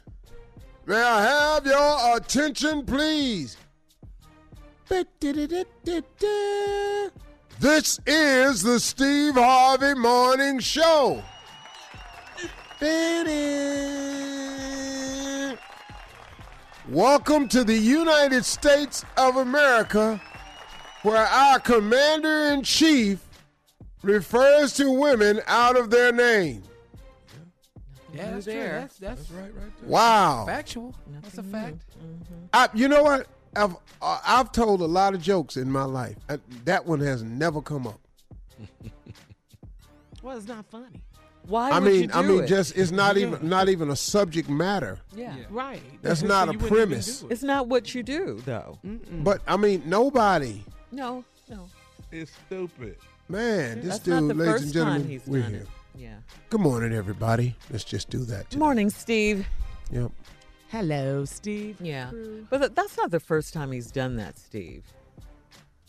may 0.85 1.01
I 1.01 1.21
have 1.21 1.65
your 1.65 2.17
attention, 2.17 2.85
please? 2.85 3.57
This 7.59 7.99
is 8.05 8.61
the 8.61 8.79
Steve 8.79 9.35
Harvey 9.35 9.93
Morning 9.93 10.59
Show. 10.59 11.23
Welcome 16.89 17.47
to 17.47 17.63
the 17.63 17.77
United 17.77 18.43
States 18.43 19.05
of 19.15 19.37
America, 19.37 20.21
where 21.03 21.25
our 21.25 21.59
commander 21.59 22.51
in 22.51 22.61
chief 22.63 23.19
refers 24.01 24.73
to 24.73 24.91
women 24.91 25.39
out 25.47 25.77
of 25.77 25.89
their 25.89 26.11
name. 26.11 26.61
Yeah, 28.13 28.31
that's 28.31 28.45
true. 28.45 28.53
there. 28.53 28.79
That's, 28.81 28.97
that's, 28.97 29.31
right, 29.31 29.53
right 29.55 29.77
there. 29.81 29.89
Wow. 29.89 30.45
Factual. 30.45 30.93
That's 31.21 31.37
a 31.37 31.43
fact. 31.43 31.77
I, 32.53 32.69
you 32.73 32.87
know 32.87 33.03
what? 33.03 33.27
I've 33.55 33.75
uh, 34.01 34.19
I've 34.25 34.51
told 34.51 34.81
a 34.81 34.85
lot 34.85 35.13
of 35.13 35.21
jokes 35.21 35.57
in 35.57 35.69
my 35.71 35.83
life. 35.83 36.15
Uh, 36.29 36.37
that 36.65 36.85
one 36.85 36.99
has 37.01 37.23
never 37.23 37.61
come 37.61 37.87
up. 37.87 37.99
Well, 40.21 40.37
it's 40.37 40.47
not 40.47 40.65
funny. 40.67 41.01
Why 41.47 41.71
I 41.71 41.79
would 41.79 41.91
mean, 41.91 42.01
you 42.03 42.07
do 42.07 42.13
I 42.13 42.21
mean, 42.21 42.43
it? 42.43 42.47
just 42.47 42.77
it's 42.77 42.91
not 42.91 43.17
even 43.17 43.45
not 43.49 43.67
even 43.67 43.89
a 43.89 43.95
subject 43.97 44.47
matter. 44.49 44.99
yeah. 45.13 45.35
Yeah. 45.35 45.43
Right. 45.49 45.81
That's 46.01 46.21
So 46.21 46.27
not 46.27 46.47
you 46.47 46.51
a 46.53 46.53
wouldn't 46.53 46.71
even 46.71 46.77
premise. 46.87 47.19
do 47.19 47.27
it. 47.27 47.31
It's 47.33 47.43
not 47.43 47.67
what 47.67 47.93
you 47.93 48.03
do, 48.03 48.41
though. 48.45 48.79
But 49.11 49.41
I 49.45 49.57
mean, 49.57 49.83
nobody, 49.85 50.63
No, 50.93 51.25
no. 51.49 51.67
It's 52.13 52.31
stupid. 52.45 52.95
man. 53.27 53.81
This 53.81 53.87
That's 53.89 53.99
dude, 53.99 54.13
not 54.23 54.27
the 54.29 54.33
ladies 54.35 54.51
first 54.53 54.63
and 54.63 54.73
gentlemen, 54.73 55.01
time 55.01 55.09
he's 55.11 55.27
we're 55.27 55.41
done 55.41 55.51
here. 55.51 55.61
it. 55.63 55.67
Yeah. 55.95 56.17
Good 56.49 56.61
morning, 56.61 56.93
everybody. 56.93 57.55
Let's 57.69 57.83
just 57.83 58.09
do 58.09 58.19
that. 58.25 58.49
Today. 58.49 58.59
Morning, 58.59 58.89
Steve. 58.89 59.47
Yep. 59.91 60.11
Hello, 60.69 61.23
Steve. 61.25 61.77
Yeah. 61.79 62.09
But 62.49 62.75
that's 62.75 62.97
not 62.97 63.11
the 63.11 63.19
first 63.19 63.53
time 63.53 63.71
he's 63.71 63.91
done 63.91 64.15
that, 64.15 64.39
Steve. 64.39 64.83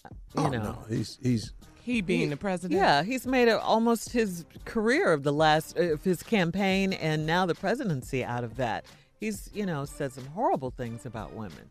You 0.04 0.11
oh, 0.42 0.49
know. 0.49 0.62
no, 0.62 0.78
he's 0.90 1.18
he's 1.23 1.52
He 1.82 2.02
being 2.02 2.28
the 2.28 2.37
president. 2.37 2.78
Yeah, 2.78 3.02
he's 3.02 3.26
made 3.26 3.49
it 3.49 3.58
almost 3.58 4.11
his 4.11 4.44
career 4.66 5.12
of 5.12 5.23
the 5.23 5.32
last 5.32 5.78
of 5.78 6.04
his 6.04 6.23
campaign 6.23 6.92
and 6.92 7.25
now 7.25 7.46
the 7.46 7.54
presidency 7.54 8.23
out 8.23 8.44
of 8.44 8.56
that. 8.56 8.84
He's, 9.20 9.49
you 9.54 9.64
know, 9.64 9.87
said 9.87 10.12
some 10.12 10.26
horrible 10.26 10.70
things 10.70 11.06
about 11.06 11.32
women. 11.32 11.70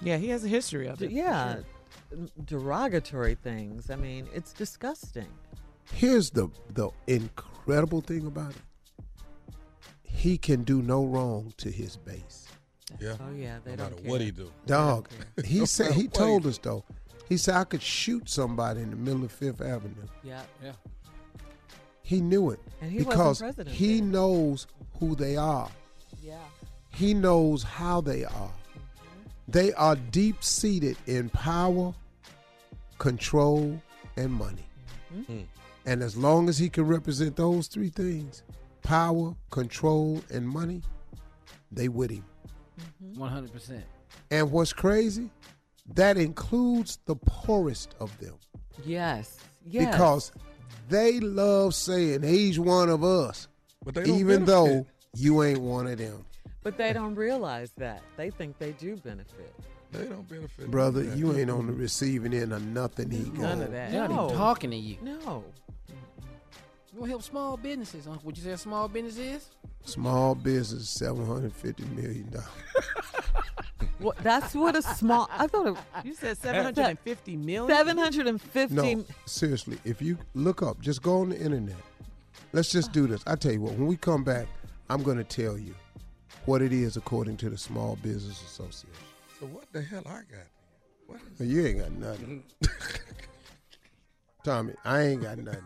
Yeah, 0.00 0.18
he 0.18 0.28
has 0.28 0.44
a 0.44 0.48
history 0.48 0.86
of 0.86 1.02
it. 1.02 1.06
for 1.06 1.12
yeah. 1.12 1.54
sure. 1.54 1.64
Mm, 2.14 2.30
derogatory 2.44 3.34
things. 3.34 3.90
I 3.90 3.96
mean, 3.96 4.28
it's 4.32 4.52
disgusting. 4.52 5.28
here's 5.94 6.30
the 6.30 6.48
the 6.74 6.90
incredible 7.08 7.51
thing 7.66 8.26
about 8.26 8.50
it. 8.50 9.54
He 10.02 10.38
can 10.38 10.62
do 10.62 10.82
no 10.82 11.04
wrong 11.04 11.52
to 11.58 11.70
his 11.70 11.96
base. 11.96 12.46
Yeah. 13.00 13.16
Oh 13.20 13.32
yeah, 13.34 13.58
they 13.64 13.70
no 13.72 13.76
don't 13.76 13.90
matter 13.90 14.02
care. 14.02 14.10
what 14.10 14.20
he 14.20 14.30
do. 14.30 14.50
Dog. 14.66 15.08
He 15.44 15.60
No 15.60 15.64
said 15.64 15.92
he 15.92 16.08
told 16.08 16.42
he 16.44 16.50
us 16.50 16.58
though. 16.58 16.84
He 17.28 17.36
said 17.38 17.54
I 17.54 17.64
could 17.64 17.82
shoot 17.82 18.28
somebody 18.28 18.82
in 18.82 18.90
the 18.90 18.96
middle 18.96 19.24
of 19.24 19.32
Fifth 19.32 19.60
Avenue. 19.62 19.94
Yeah. 20.22 20.42
Yeah. 20.62 20.72
He 22.02 22.20
knew 22.20 22.50
it 22.50 22.60
And 22.82 22.90
he 22.90 22.98
wasn't 22.98 23.10
because 23.10 23.38
president 23.38 23.68
he 23.76 24.00
then. 24.00 24.10
knows 24.10 24.66
who 25.00 25.14
they 25.14 25.36
are. 25.36 25.70
Yeah. 26.22 26.36
He 26.90 27.14
knows 27.14 27.62
how 27.62 28.00
they 28.02 28.24
are. 28.24 28.50
They 29.48 29.72
are 29.74 29.96
deep 29.96 30.44
seated 30.44 30.96
in 31.06 31.30
power, 31.30 31.94
control, 32.98 33.80
and 34.16 34.30
money. 34.32 34.66
Mhm. 35.14 35.46
And 35.86 36.02
as 36.02 36.16
long 36.16 36.48
as 36.48 36.58
he 36.58 36.68
can 36.68 36.84
represent 36.84 37.36
those 37.36 37.66
three 37.66 37.88
things 37.90 38.42
power, 38.82 39.34
control, 39.50 40.22
and 40.32 40.46
money 40.48 40.82
they 41.70 41.88
with 41.88 42.10
him. 42.10 42.24
Mm-hmm. 43.04 43.20
One 43.20 43.30
hundred 43.30 43.52
percent. 43.52 43.84
And 44.30 44.50
what's 44.50 44.72
crazy? 44.72 45.30
That 45.94 46.16
includes 46.16 46.98
the 47.06 47.16
poorest 47.16 47.94
of 48.00 48.16
them. 48.18 48.34
Yes. 48.84 49.38
Yes. 49.66 49.86
Because 49.92 50.32
they 50.88 51.20
love 51.20 51.74
saying 51.74 52.22
he's 52.22 52.58
one 52.58 52.88
of 52.88 53.02
us, 53.04 53.48
But 53.84 53.94
they 53.94 54.02
even 54.04 54.44
benefit. 54.44 54.46
though 54.46 54.86
you 55.16 55.42
ain't 55.42 55.60
one 55.60 55.86
of 55.86 55.98
them. 55.98 56.24
But 56.62 56.76
they 56.78 56.92
don't 56.92 57.14
realize 57.14 57.72
that. 57.78 58.02
They 58.16 58.30
think 58.30 58.58
they 58.58 58.72
do 58.72 58.96
benefit. 58.96 59.52
they 59.92 60.04
don't 60.06 60.28
benefit. 60.28 60.70
Brother, 60.70 61.02
you 61.16 61.36
ain't 61.36 61.50
on 61.50 61.66
the 61.66 61.72
receiving 61.72 62.32
end 62.32 62.52
of 62.52 62.64
nothing 62.66 63.10
he 63.10 63.24
got. 63.24 63.38
None 63.38 63.62
of 63.62 63.72
that. 63.72 63.90
They're 63.90 64.08
not 64.08 64.10
No. 64.10 64.24
even 64.26 64.36
talking 64.36 64.70
to 64.70 64.76
you. 64.76 64.96
No. 65.02 65.44
You 66.92 66.98
want 67.00 67.08
to 67.08 67.12
help 67.12 67.22
small 67.22 67.56
businesses? 67.56 68.04
Huh? 68.04 68.18
Would 68.22 68.36
you 68.36 68.44
say 68.44 68.50
a 68.50 68.58
small 68.58 68.86
business 68.86 69.16
is? 69.16 69.48
Small 69.84 70.34
business, 70.34 70.88
seven 70.88 71.24
hundred 71.26 71.52
fifty 71.54 71.84
million 71.84 72.30
dollars. 72.30 72.48
What, 73.98 74.16
that's 74.18 74.52
what 74.54 74.74
a 74.74 74.82
small. 74.82 75.28
I 75.30 75.46
thought 75.46 75.66
it 75.68 75.76
You 76.04 76.14
said 76.14 76.36
750 76.36 77.36
million? 77.36 77.68
seven 77.68 77.96
hundred 77.96 78.26
and 78.26 78.40
fifty. 78.40 78.74
No, 78.96 79.04
seriously. 79.26 79.78
If 79.84 80.02
you 80.02 80.18
look 80.34 80.60
up, 80.60 80.80
just 80.80 81.02
go 81.02 81.20
on 81.20 81.28
the 81.28 81.38
internet. 81.38 81.76
Let's 82.52 82.70
just 82.70 82.90
do 82.90 83.06
this. 83.06 83.22
I 83.26 83.36
tell 83.36 83.52
you 83.52 83.60
what. 83.60 83.74
When 83.74 83.86
we 83.86 83.96
come 83.96 84.24
back, 84.24 84.48
I'm 84.90 85.04
going 85.04 85.18
to 85.18 85.24
tell 85.24 85.56
you 85.56 85.74
what 86.46 86.62
it 86.62 86.72
is 86.72 86.96
according 86.96 87.36
to 87.38 87.50
the 87.50 87.56
Small 87.58 87.94
Business 88.02 88.42
Association. 88.42 88.90
So 89.38 89.46
what 89.46 89.72
the 89.72 89.82
hell 89.82 90.02
I 90.04 90.22
got? 90.30 90.48
What 91.06 91.20
is 91.20 91.38
But 91.38 91.46
you 91.46 91.64
ain't 91.66 91.78
got 91.78 91.92
nothing. 91.92 92.42
Tommy, 94.44 94.74
I 94.84 95.02
ain't 95.02 95.22
got 95.22 95.38
nothing. 95.38 95.62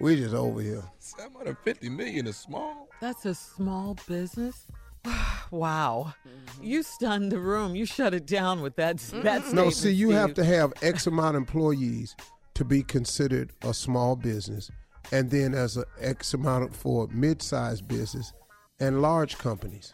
We 0.00 0.16
just 0.16 0.34
over 0.34 0.60
here. 0.60 0.82
750 0.98 1.88
million 1.88 2.26
is 2.26 2.36
small? 2.36 2.88
That's 3.00 3.24
a 3.24 3.34
small 3.34 3.96
business. 4.08 4.66
wow, 5.52 6.14
mm-hmm. 6.26 6.64
you 6.64 6.82
stunned 6.82 7.30
the 7.30 7.38
room. 7.38 7.74
You 7.74 7.86
shut 7.86 8.14
it 8.14 8.26
down 8.26 8.62
with 8.62 8.76
that. 8.76 8.98
That 8.98 9.42
mm-hmm. 9.42 9.54
No, 9.54 9.70
see, 9.70 9.92
you 9.92 10.10
have 10.10 10.34
to 10.34 10.44
have 10.44 10.72
X 10.82 11.06
amount 11.06 11.36
of 11.36 11.42
employees 11.42 12.16
to 12.54 12.64
be 12.64 12.82
considered 12.82 13.52
a 13.62 13.72
small 13.72 14.16
business, 14.16 14.70
and 15.12 15.30
then 15.30 15.54
as 15.54 15.76
a 15.76 15.84
X 16.00 16.34
amount 16.34 16.74
for 16.74 17.08
mid-sized 17.12 17.86
business 17.86 18.32
and 18.80 19.02
large 19.02 19.38
companies. 19.38 19.92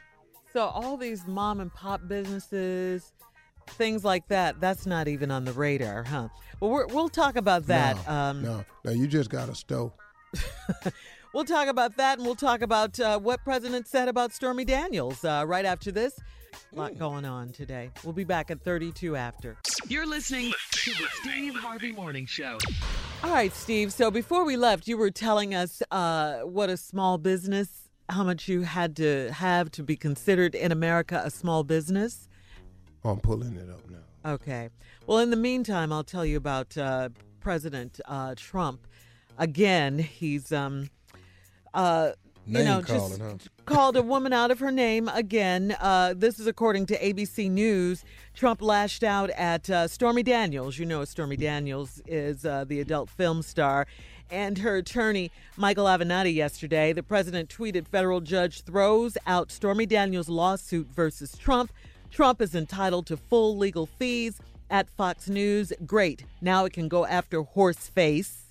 So 0.53 0.67
all 0.67 0.97
these 0.97 1.27
mom 1.27 1.61
and 1.61 1.73
pop 1.73 2.01
businesses, 2.09 3.13
things 3.71 4.05
like 4.05 4.29
that. 4.29 4.61
That's 4.61 4.87
not 4.87 5.09
even 5.09 5.31
on 5.31 5.45
the 5.45 5.53
radar, 5.53 6.05
huh? 6.05 6.29
Well, 6.61 6.71
we're, 6.71 6.87
we'll 6.87 7.09
talk 7.09 7.37
about 7.37 7.67
that. 7.67 7.97
No, 8.07 8.13
um, 8.13 8.43
no, 8.43 8.65
no, 8.85 8.91
you 8.93 9.07
just 9.07 9.31
got 9.31 9.49
a 9.49 9.55
stove. 9.55 9.93
We'll 11.35 11.45
talk 11.45 11.69
about 11.69 11.97
that, 11.99 12.19
and 12.19 12.27
we'll 12.27 12.37
talk 12.37 12.63
about 12.63 12.99
uh, 12.99 13.19
what 13.19 13.45
President 13.45 13.87
said 13.87 14.09
about 14.09 14.33
Stormy 14.33 14.65
Daniels 14.65 15.25
uh, 15.25 15.45
right 15.47 15.65
after 15.65 15.93
this. 15.93 16.19
A 16.73 16.77
lot 16.77 16.99
going 16.99 17.27
on 17.27 17.51
today. 17.51 17.91
We'll 18.03 18.15
be 18.15 18.25
back 18.25 18.51
at 18.51 18.63
32 18.63 19.15
after. 19.15 19.59
You're 19.89 20.07
listening 20.07 20.53
to 20.73 20.91
the 20.91 21.07
Steve 21.21 21.55
Harvey 21.55 21.93
Morning 21.93 22.25
Show. 22.25 22.59
All 23.23 23.31
right, 23.31 23.53
Steve. 23.55 23.93
So 23.93 24.11
before 24.11 24.45
we 24.45 24.57
left, 24.57 24.89
you 24.89 24.97
were 24.97 25.11
telling 25.11 25.55
us 25.55 25.83
uh, 25.91 26.41
what 26.41 26.71
a 26.71 26.79
small 26.79 27.19
business, 27.19 27.91
how 28.09 28.25
much 28.25 28.49
you 28.49 28.63
had 28.63 28.97
to 28.97 29.31
have 29.33 29.71
to 29.73 29.83
be 29.83 29.97
considered 29.97 30.55
in 30.55 30.73
America 30.73 31.21
a 31.25 31.31
small 31.31 31.63
business. 31.63 32.27
Oh, 33.05 33.11
I'm 33.11 33.21
pulling 33.21 33.57
it 33.57 33.71
up 33.71 33.89
now. 33.89 34.33
Okay. 34.33 34.71
Well, 35.07 35.19
in 35.19 35.31
the 35.31 35.37
meantime, 35.37 35.93
I'll 35.93 36.05
tell 36.05 36.27
you 36.27 36.37
about 36.37 36.77
uh, 36.77 37.11
President 37.41 38.01
uh, 38.07 38.35
Trump. 38.37 38.87
Again, 39.39 39.99
he's 39.99 40.53
um, 40.53 40.91
uh, 41.73 42.13
you 42.49 42.65
know, 42.65 42.83
calling, 42.83 43.19
just 43.19 43.21
huh? 43.21 43.37
called 43.67 43.97
a 43.97 44.03
woman 44.03 44.33
out 44.33 44.51
of 44.51 44.59
her 44.59 44.71
name 44.71 45.09
again. 45.09 45.77
Uh, 45.81 46.15
this 46.17 46.39
is 46.39 46.47
according 46.47 46.87
to 46.87 46.99
ABC 46.99 47.51
News. 47.51 48.05
Trump 48.35 48.63
lashed 48.63 49.05
out 49.05 49.31
at 49.31 49.69
uh, 49.69 49.87
Stormy 49.87 50.23
Daniels. 50.23 50.79
You 50.79 50.87
know, 50.87 51.05
Stormy 51.05 51.37
Daniels 51.37 52.01
is 52.07 52.45
uh, 52.45 52.65
the 52.67 52.81
adult 52.81 53.11
film 53.11 53.43
star. 53.43 53.87
And 54.31 54.59
her 54.59 54.77
attorney, 54.77 55.31
Michael 55.57 55.87
Avenatti, 55.87 56.35
yesterday. 56.35 56.93
The 56.93 57.03
president 57.03 57.49
tweeted 57.49 57.89
federal 57.89 58.21
judge 58.21 58.63
throws 58.63 59.17
out 59.27 59.51
Stormy 59.51 59.87
Daniels' 59.87 60.29
lawsuit 60.29 60.89
versus 60.89 61.37
Trump. 61.39 61.73
Trump 62.11 62.41
is 62.41 62.55
entitled 62.55 63.07
to 63.07 63.17
full 63.17 63.57
legal 63.57 63.87
fees 63.87 64.41
at 64.71 64.91
Fox 64.91 65.29
News. 65.29 65.73
Great. 65.87 66.25
Now 66.41 66.65
it 66.65 66.73
can 66.73 66.89
go 66.89 67.07
after 67.07 67.43
Horseface. 67.43 68.45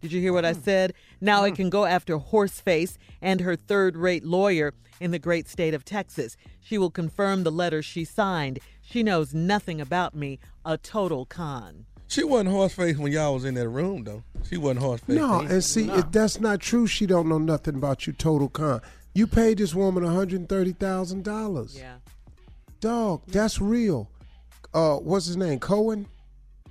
Did 0.00 0.12
you 0.12 0.20
hear 0.20 0.32
what 0.32 0.44
I 0.44 0.52
hmm. 0.52 0.62
said? 0.62 0.94
Now 1.20 1.44
it 1.44 1.50
hmm. 1.50 1.56
can 1.56 1.70
go 1.70 1.84
after 1.84 2.18
Horseface 2.18 2.96
and 3.20 3.40
her 3.40 3.56
third 3.56 3.96
rate 3.96 4.24
lawyer 4.24 4.74
in 5.00 5.10
the 5.10 5.18
great 5.18 5.48
state 5.48 5.74
of 5.74 5.84
Texas. 5.84 6.36
She 6.60 6.78
will 6.78 6.90
confirm 6.90 7.42
the 7.42 7.52
letter 7.52 7.82
she 7.82 8.04
signed. 8.04 8.58
She 8.82 9.02
knows 9.02 9.34
nothing 9.34 9.80
about 9.80 10.14
me. 10.14 10.38
A 10.64 10.78
total 10.78 11.26
con. 11.26 11.86
She 12.06 12.22
wasn't 12.22 12.50
horseface 12.50 12.98
when 12.98 13.10
y'all 13.10 13.34
was 13.34 13.46
in 13.46 13.54
that 13.54 13.68
room, 13.68 14.04
though. 14.04 14.22
She 14.48 14.58
wasn't 14.58 14.80
horseface. 14.80 15.14
No, 15.14 15.40
and 15.40 15.64
see, 15.64 15.88
if 15.88 16.12
that's 16.12 16.38
not 16.40 16.60
true. 16.60 16.86
She 16.86 17.06
don't 17.06 17.26
know 17.26 17.38
nothing 17.38 17.74
about 17.74 18.06
you, 18.06 18.12
total 18.12 18.48
con. 18.50 18.82
You 19.14 19.26
paid 19.26 19.58
this 19.58 19.74
woman 19.74 20.04
one 20.04 20.14
hundred 20.14 20.46
thirty 20.48 20.72
thousand 20.72 21.24
dollars. 21.24 21.78
Yeah. 21.78 21.96
Dog, 22.82 23.22
that's 23.28 23.60
real. 23.60 24.10
Uh, 24.74 24.96
what's 24.96 25.26
his 25.26 25.36
name? 25.36 25.60
Cohen. 25.60 26.08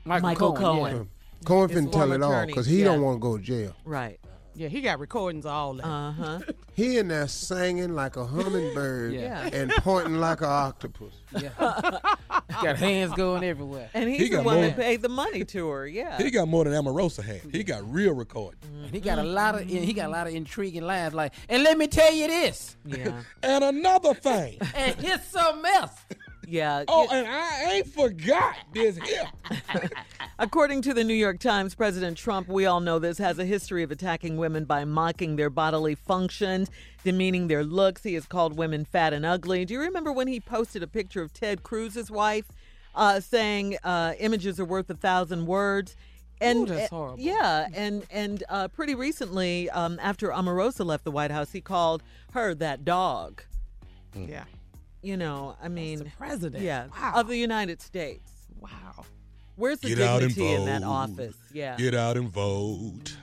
Michael, 0.03 0.27
Michael 0.27 0.53
Cohen. 0.53 0.77
Cohen. 0.77 0.95
yeah. 0.97 1.45
Cohen 1.45 1.69
His 1.69 1.79
finna 1.79 1.91
tell 1.91 2.01
former 2.01 2.15
it 2.15 2.21
all 2.21 2.45
because 2.47 2.65
he 2.65 2.79
yeah. 2.79 2.85
don't 2.85 3.01
want 3.01 3.15
to 3.15 3.19
go 3.21 3.37
to 3.37 3.43
jail. 3.43 3.73
Right. 3.85 4.19
Yeah, 4.53 4.67
he 4.67 4.81
got 4.81 4.99
recordings 4.99 5.45
all 5.45 5.73
that. 5.75 5.85
Uh 5.85 6.11
huh. 6.11 6.39
He 6.73 6.97
in 6.97 7.09
there 7.09 7.27
singing 7.27 7.95
like 7.95 8.15
a 8.15 8.25
hummingbird 8.25 9.13
Yeah. 9.21 9.49
and 9.51 9.69
pointing 9.79 10.15
like 10.15 10.39
an 10.41 10.47
octopus. 10.47 11.13
Yeah. 11.39 11.49
Got 12.61 12.77
hands 12.77 13.13
going 13.13 13.43
everywhere. 13.43 13.89
And 13.93 14.09
he's 14.09 14.19
He 14.19 14.29
the 14.29 14.37
got 14.37 14.45
one 14.45 14.55
more. 14.55 14.65
that 14.67 14.77
paid 14.77 15.01
the 15.01 15.09
money 15.09 15.43
to 15.45 15.67
her. 15.69 15.85
Yeah. 15.87 16.17
He 16.17 16.31
got 16.31 16.47
more 16.47 16.63
than 16.63 16.73
Omarosa 16.73 17.23
had. 17.23 17.41
He 17.51 17.63
got 17.63 17.89
real 17.91 18.13
recording. 18.13 18.59
And 18.85 18.91
he 18.93 18.99
got 19.01 19.19
a 19.19 19.23
lot 19.23 19.55
of 19.55 19.67
he 19.67 19.93
got 19.93 20.07
a 20.07 20.11
lot 20.11 20.27
of 20.27 20.33
intriguing 20.33 20.83
lines 20.83 21.13
like, 21.13 21.33
and 21.49 21.61
let 21.63 21.77
me 21.77 21.87
tell 21.87 22.11
you 22.13 22.27
this, 22.27 22.75
yeah. 22.85 23.21
And 23.43 23.63
another 23.63 24.13
thing. 24.13 24.57
and 24.75 24.95
here's 24.95 25.23
something 25.23 25.69
else. 25.73 25.91
Yeah. 26.47 26.83
oh, 26.87 27.07
and 27.11 27.27
I 27.27 27.71
ain't 27.73 27.87
forgot 27.87 28.55
this 28.73 28.97
here. 28.97 29.29
According 30.39 30.81
to 30.83 30.93
the 30.93 31.03
New 31.03 31.13
York 31.13 31.39
Times, 31.39 31.75
President 31.75 32.17
Trump, 32.17 32.47
we 32.47 32.65
all 32.65 32.79
know 32.79 32.99
this, 32.99 33.17
has 33.19 33.37
a 33.37 33.45
history 33.45 33.83
of 33.83 33.91
attacking 33.91 34.37
women 34.37 34.65
by 34.65 34.85
mocking 34.85 35.35
their 35.35 35.49
bodily 35.49 35.95
functions, 35.95 36.69
demeaning 37.03 37.47
their 37.47 37.63
looks. 37.63 38.03
He 38.03 38.15
has 38.15 38.25
called 38.25 38.57
women 38.57 38.85
fat 38.85 39.13
and 39.13 39.25
ugly. 39.25 39.65
Do 39.65 39.73
you 39.73 39.81
remember 39.81 40.11
when 40.11 40.27
he 40.27 40.39
posted 40.39 40.81
a 40.81 40.87
picture 40.87 41.21
of 41.21 41.31
Ted 41.33 41.63
Cruz's 41.63 42.09
wife 42.09 42.45
uh, 42.95 43.19
saying 43.19 43.77
uh, 43.83 44.13
images 44.19 44.59
are 44.59 44.65
worth 44.65 44.89
a 44.89 44.95
thousand 44.95 45.45
words? 45.45 45.95
And 46.41 46.59
Ooh, 46.59 46.65
that's 46.65 46.91
uh, 46.91 46.95
horrible. 46.95 47.19
yeah, 47.19 47.67
and 47.75 48.03
and 48.09 48.43
uh, 48.49 48.67
pretty 48.67 48.95
recently, 48.95 49.69
um, 49.69 49.99
after 50.01 50.29
Omarosa 50.29 50.83
left 50.83 51.03
the 51.03 51.11
White 51.11 51.29
House, 51.29 51.51
he 51.51 51.61
called 51.61 52.01
her 52.33 52.55
that 52.55 52.83
dog. 52.83 53.43
yeah. 54.15 54.45
You 55.01 55.17
know, 55.17 55.55
I 55.61 55.67
mean, 55.67 55.99
the 55.99 56.05
president. 56.17 56.63
yeah, 56.63 56.87
Wow. 56.87 57.13
of 57.15 57.27
the 57.27 57.37
United 57.37 57.81
States. 57.81 58.29
Wow. 58.59 59.05
Where's 59.55 59.79
the 59.79 59.89
Get 59.89 60.01
out 60.01 60.19
dignity 60.21 60.51
in 60.51 60.65
that 60.65 60.83
office? 60.83 61.35
Yeah. 61.51 61.75
Get 61.77 61.93
out 61.95 62.17
and 62.17 62.29
vote. 62.29 63.15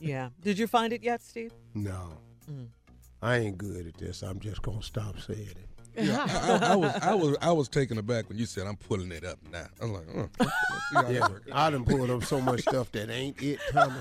Yeah. 0.00 0.28
Did 0.42 0.58
you 0.58 0.66
find 0.66 0.92
it 0.92 1.02
yet, 1.02 1.22
Steve? 1.22 1.52
No, 1.74 2.18
I 3.22 3.38
ain't 3.38 3.58
good 3.58 3.86
at 3.86 3.96
this. 3.96 4.22
I'm 4.22 4.38
just 4.38 4.62
gonna 4.62 4.82
stop 4.82 5.18
saying 5.20 5.48
it. 5.50 5.56
Yeah, 5.96 6.26
I, 6.28 6.68
I, 6.68 6.72
I 6.72 6.76
was 6.76 6.94
I 7.02 7.14
was 7.14 7.36
I 7.42 7.52
was 7.52 7.68
taken 7.68 7.98
aback 7.98 8.28
when 8.28 8.36
you 8.36 8.46
said 8.46 8.66
I'm 8.66 8.76
pulling 8.76 9.12
it 9.12 9.24
up 9.24 9.38
now. 9.52 9.66
I 9.80 9.84
was 9.86 9.92
like, 9.92 10.28
let's 10.40 10.52
see 10.90 10.96
how 10.96 11.08
Yeah. 11.08 11.28
I 11.52 11.70
done 11.70 11.84
pulled 11.84 12.10
up 12.10 12.24
so 12.24 12.40
much 12.40 12.60
stuff 12.62 12.90
that 12.92 13.10
ain't 13.10 13.40
it, 13.42 13.60
Tommy. 13.72 13.94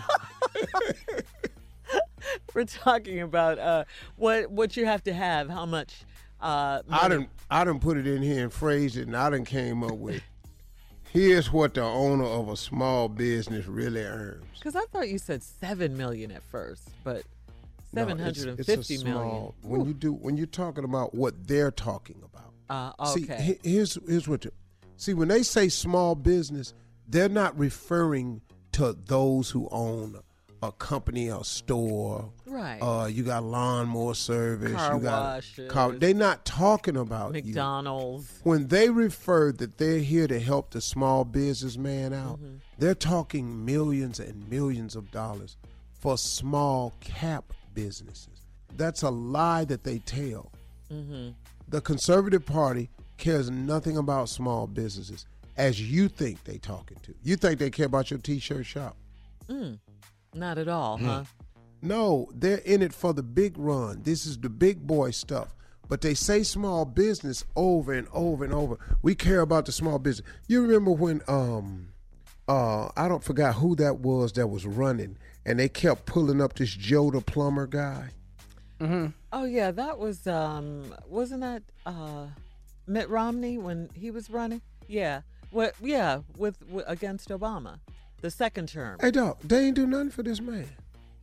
We're 2.53 2.65
talking 2.65 3.21
about 3.21 3.59
uh, 3.59 3.83
what 4.15 4.49
what 4.51 4.77
you 4.77 4.85
have 4.85 5.03
to 5.03 5.13
have, 5.13 5.49
how 5.49 5.65
much. 5.65 6.03
Uh, 6.43 6.81
I 6.89 7.07
didn't. 7.09 7.29
I 7.49 7.63
done 7.63 7.79
put 7.79 7.97
it 7.97 8.05
in 8.05 8.21
here 8.21 8.43
and 8.43 8.51
phrased 8.53 8.97
it, 8.97 9.07
and 9.07 9.15
I 9.15 9.29
didn't 9.29 9.45
came 9.47 9.83
up 9.83 9.93
with. 9.93 10.21
Here's 11.11 11.53
what 11.53 11.75
the 11.75 11.83
owner 11.83 12.23
of 12.25 12.49
a 12.49 12.57
small 12.57 13.07
business 13.07 13.65
really 13.67 14.01
earns. 14.01 14.45
Because 14.55 14.75
I 14.75 14.81
thought 14.91 15.07
you 15.09 15.19
said 15.19 15.43
seven 15.43 15.95
million 15.95 16.31
at 16.31 16.41
first, 16.43 16.89
but 17.03 17.23
No, 17.93 18.01
seven 18.01 18.17
hundred 18.19 18.47
and 18.47 18.65
fifty 18.65 18.97
million. 18.97 19.13
small- 19.13 19.55
When 19.61 19.85
you 19.85 19.93
do, 19.93 20.11
when 20.13 20.35
you're 20.37 20.47
talking 20.47 20.83
about 20.83 21.13
what 21.13 21.47
they're 21.47 21.71
talking 21.71 22.21
about. 22.23 22.93
Uh, 22.99 23.05
See, 23.13 23.23
okay. 23.25 23.57
he- 23.63 23.69
here's 23.75 23.97
here's 24.07 24.27
what. 24.27 24.43
You, 24.45 24.51
see, 24.97 25.13
when 25.13 25.27
they 25.27 25.43
say 25.43 25.69
small 25.69 26.15
business, 26.15 26.73
they're 27.07 27.29
not 27.29 27.57
referring 27.57 28.41
to 28.73 28.93
those 29.05 29.51
who 29.51 29.69
own 29.71 30.19
a 30.67 30.71
company 30.71 31.27
a 31.29 31.43
store. 31.43 32.29
Right. 32.45 32.79
Uh, 32.79 33.05
you 33.07 33.23
got 33.23 33.43
lawnmower 33.43 34.13
service. 34.15 34.73
Car 34.73 34.95
you 34.95 35.01
got 35.01 35.35
washes. 35.35 35.71
car. 35.71 35.91
They're 35.91 36.13
not 36.13 36.45
talking 36.45 36.95
about 36.97 37.35
you. 37.35 37.43
McDonald's. 37.43 38.39
When 38.43 38.67
they 38.67 38.89
refer 38.89 39.51
that 39.53 39.77
they're 39.77 39.99
here 39.99 40.27
to 40.27 40.39
help 40.39 40.71
the 40.71 40.81
small 40.81 41.25
businessman 41.25 42.13
out, 42.13 42.37
Mm-hmm. 42.39 42.55
they're 42.79 42.95
talking 42.95 43.65
millions 43.65 44.19
and 44.19 44.49
millions 44.49 44.95
of 44.95 45.11
dollars 45.11 45.57
for 45.99 46.17
small 46.17 46.93
cap 47.01 47.45
businesses. 47.73 48.27
That's 48.77 49.01
a 49.03 49.09
lie 49.09 49.65
that 49.65 49.83
they 49.83 49.99
tell. 49.99 50.51
Mm-hmm. 50.91 51.29
The 51.69 51.81
Conservative 51.81 52.45
Party 52.45 52.89
cares 53.17 53.49
nothing 53.49 53.97
about 53.97 54.29
small 54.29 54.67
businesses 54.67 55.25
as 55.57 55.79
you 55.81 56.07
think 56.07 56.43
they 56.43 56.57
talking 56.57 56.97
to. 57.03 57.13
You 57.23 57.35
think 57.35 57.59
they 57.59 57.69
care 57.69 57.85
about 57.85 58.09
your 58.11 58.19
t-shirt 58.19 58.65
shop. 58.65 58.95
Not 60.33 60.57
at 60.57 60.67
all, 60.67 60.97
huh? 60.97 61.23
No, 61.81 62.29
they're 62.33 62.57
in 62.59 62.81
it 62.81 62.93
for 62.93 63.13
the 63.13 63.23
big 63.23 63.57
run. 63.57 64.01
This 64.03 64.25
is 64.25 64.37
the 64.37 64.49
big 64.49 64.87
boy 64.87 65.11
stuff. 65.11 65.53
But 65.89 66.01
they 66.01 66.13
say 66.13 66.43
small 66.43 66.85
business 66.85 67.43
over 67.55 67.93
and 67.93 68.07
over 68.13 68.45
and 68.45 68.53
over. 68.53 68.79
We 69.01 69.15
care 69.15 69.41
about 69.41 69.65
the 69.65 69.71
small 69.73 69.99
business. 69.99 70.27
You 70.47 70.61
remember 70.61 70.91
when 70.91 71.21
um 71.27 71.89
uh 72.47 72.89
I 72.95 73.07
don't 73.07 73.23
forgot 73.23 73.55
who 73.55 73.75
that 73.75 73.99
was 73.99 74.33
that 74.33 74.47
was 74.47 74.65
running 74.65 75.17
and 75.45 75.59
they 75.59 75.69
kept 75.69 76.05
pulling 76.05 76.41
up 76.41 76.53
this 76.53 76.73
Joe 76.73 77.11
the 77.11 77.21
plumber 77.21 77.67
guy. 77.67 78.09
Mm-hmm. 78.79 79.07
Oh 79.31 79.45
yeah, 79.45 79.71
that 79.71 79.97
was 79.97 80.27
um, 80.27 80.93
wasn't 81.07 81.41
that 81.41 81.63
uh, 81.85 82.27
Mitt 82.87 83.09
Romney 83.09 83.57
when 83.57 83.89
he 83.93 84.11
was 84.11 84.29
running? 84.29 84.61
Yeah. 84.87 85.21
What? 85.51 85.75
Yeah, 85.81 86.19
with, 86.37 86.57
with 86.69 86.85
against 86.87 87.29
Obama, 87.29 87.79
the 88.23 88.31
second 88.31 88.69
term. 88.69 88.97
Hey, 89.01 89.11
dog, 89.11 89.37
they 89.43 89.65
ain't 89.67 89.75
do 89.75 89.85
nothing 89.85 90.09
for 90.09 90.23
this 90.23 90.39
man. 90.41 90.69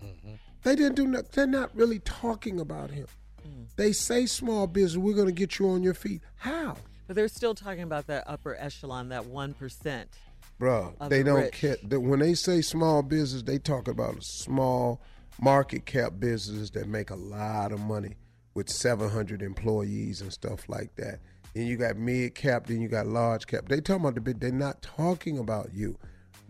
Mm-hmm. 0.04 0.34
They 0.62 0.76
didn't 0.76 0.94
do 0.96 1.06
nothing. 1.06 1.28
They're 1.32 1.46
not 1.46 1.74
really 1.74 1.98
talking 2.00 2.60
about 2.60 2.90
him. 2.90 3.06
Hmm. 3.42 3.62
They 3.76 3.92
say 3.92 4.26
small 4.26 4.66
business, 4.66 5.02
we're 5.02 5.14
going 5.14 5.26
to 5.26 5.32
get 5.32 5.58
you 5.58 5.70
on 5.70 5.82
your 5.82 5.94
feet. 5.94 6.20
How? 6.36 6.76
But 7.06 7.16
they're 7.16 7.28
still 7.28 7.54
talking 7.54 7.82
about 7.82 8.06
that 8.08 8.24
upper 8.26 8.54
echelon, 8.60 9.08
that 9.08 9.24
one 9.26 9.54
percent. 9.54 10.10
Bro, 10.58 10.94
they 11.08 11.22
the 11.22 11.24
don't 11.24 11.40
rich. 11.40 11.52
care. 11.54 11.76
they- 11.82 11.96
When 11.96 12.20
they 12.20 12.34
say 12.34 12.60
small 12.60 13.02
business, 13.02 13.42
they 13.42 13.58
talk 13.58 13.88
about 13.88 14.18
a 14.18 14.22
small 14.22 15.00
market 15.40 15.86
cap 15.86 16.12
businesses 16.18 16.70
that 16.72 16.86
make 16.86 17.08
a 17.08 17.16
lot 17.16 17.72
of 17.72 17.80
money 17.80 18.16
with 18.52 18.68
700 18.68 19.40
employees 19.40 20.20
and 20.20 20.30
stuff 20.30 20.68
like 20.68 20.94
that. 20.96 21.20
And 21.54 21.66
you 21.66 21.78
got 21.78 21.96
mid 21.96 22.34
cap, 22.34 22.66
then 22.66 22.82
you 22.82 22.88
got 22.88 23.06
large 23.06 23.46
cap. 23.46 23.68
They 23.68 23.80
talking 23.80 24.02
about 24.02 24.14
the 24.16 24.20
big. 24.20 24.38
They're 24.38 24.52
not 24.52 24.82
talking 24.82 25.38
about 25.38 25.70
you. 25.72 25.96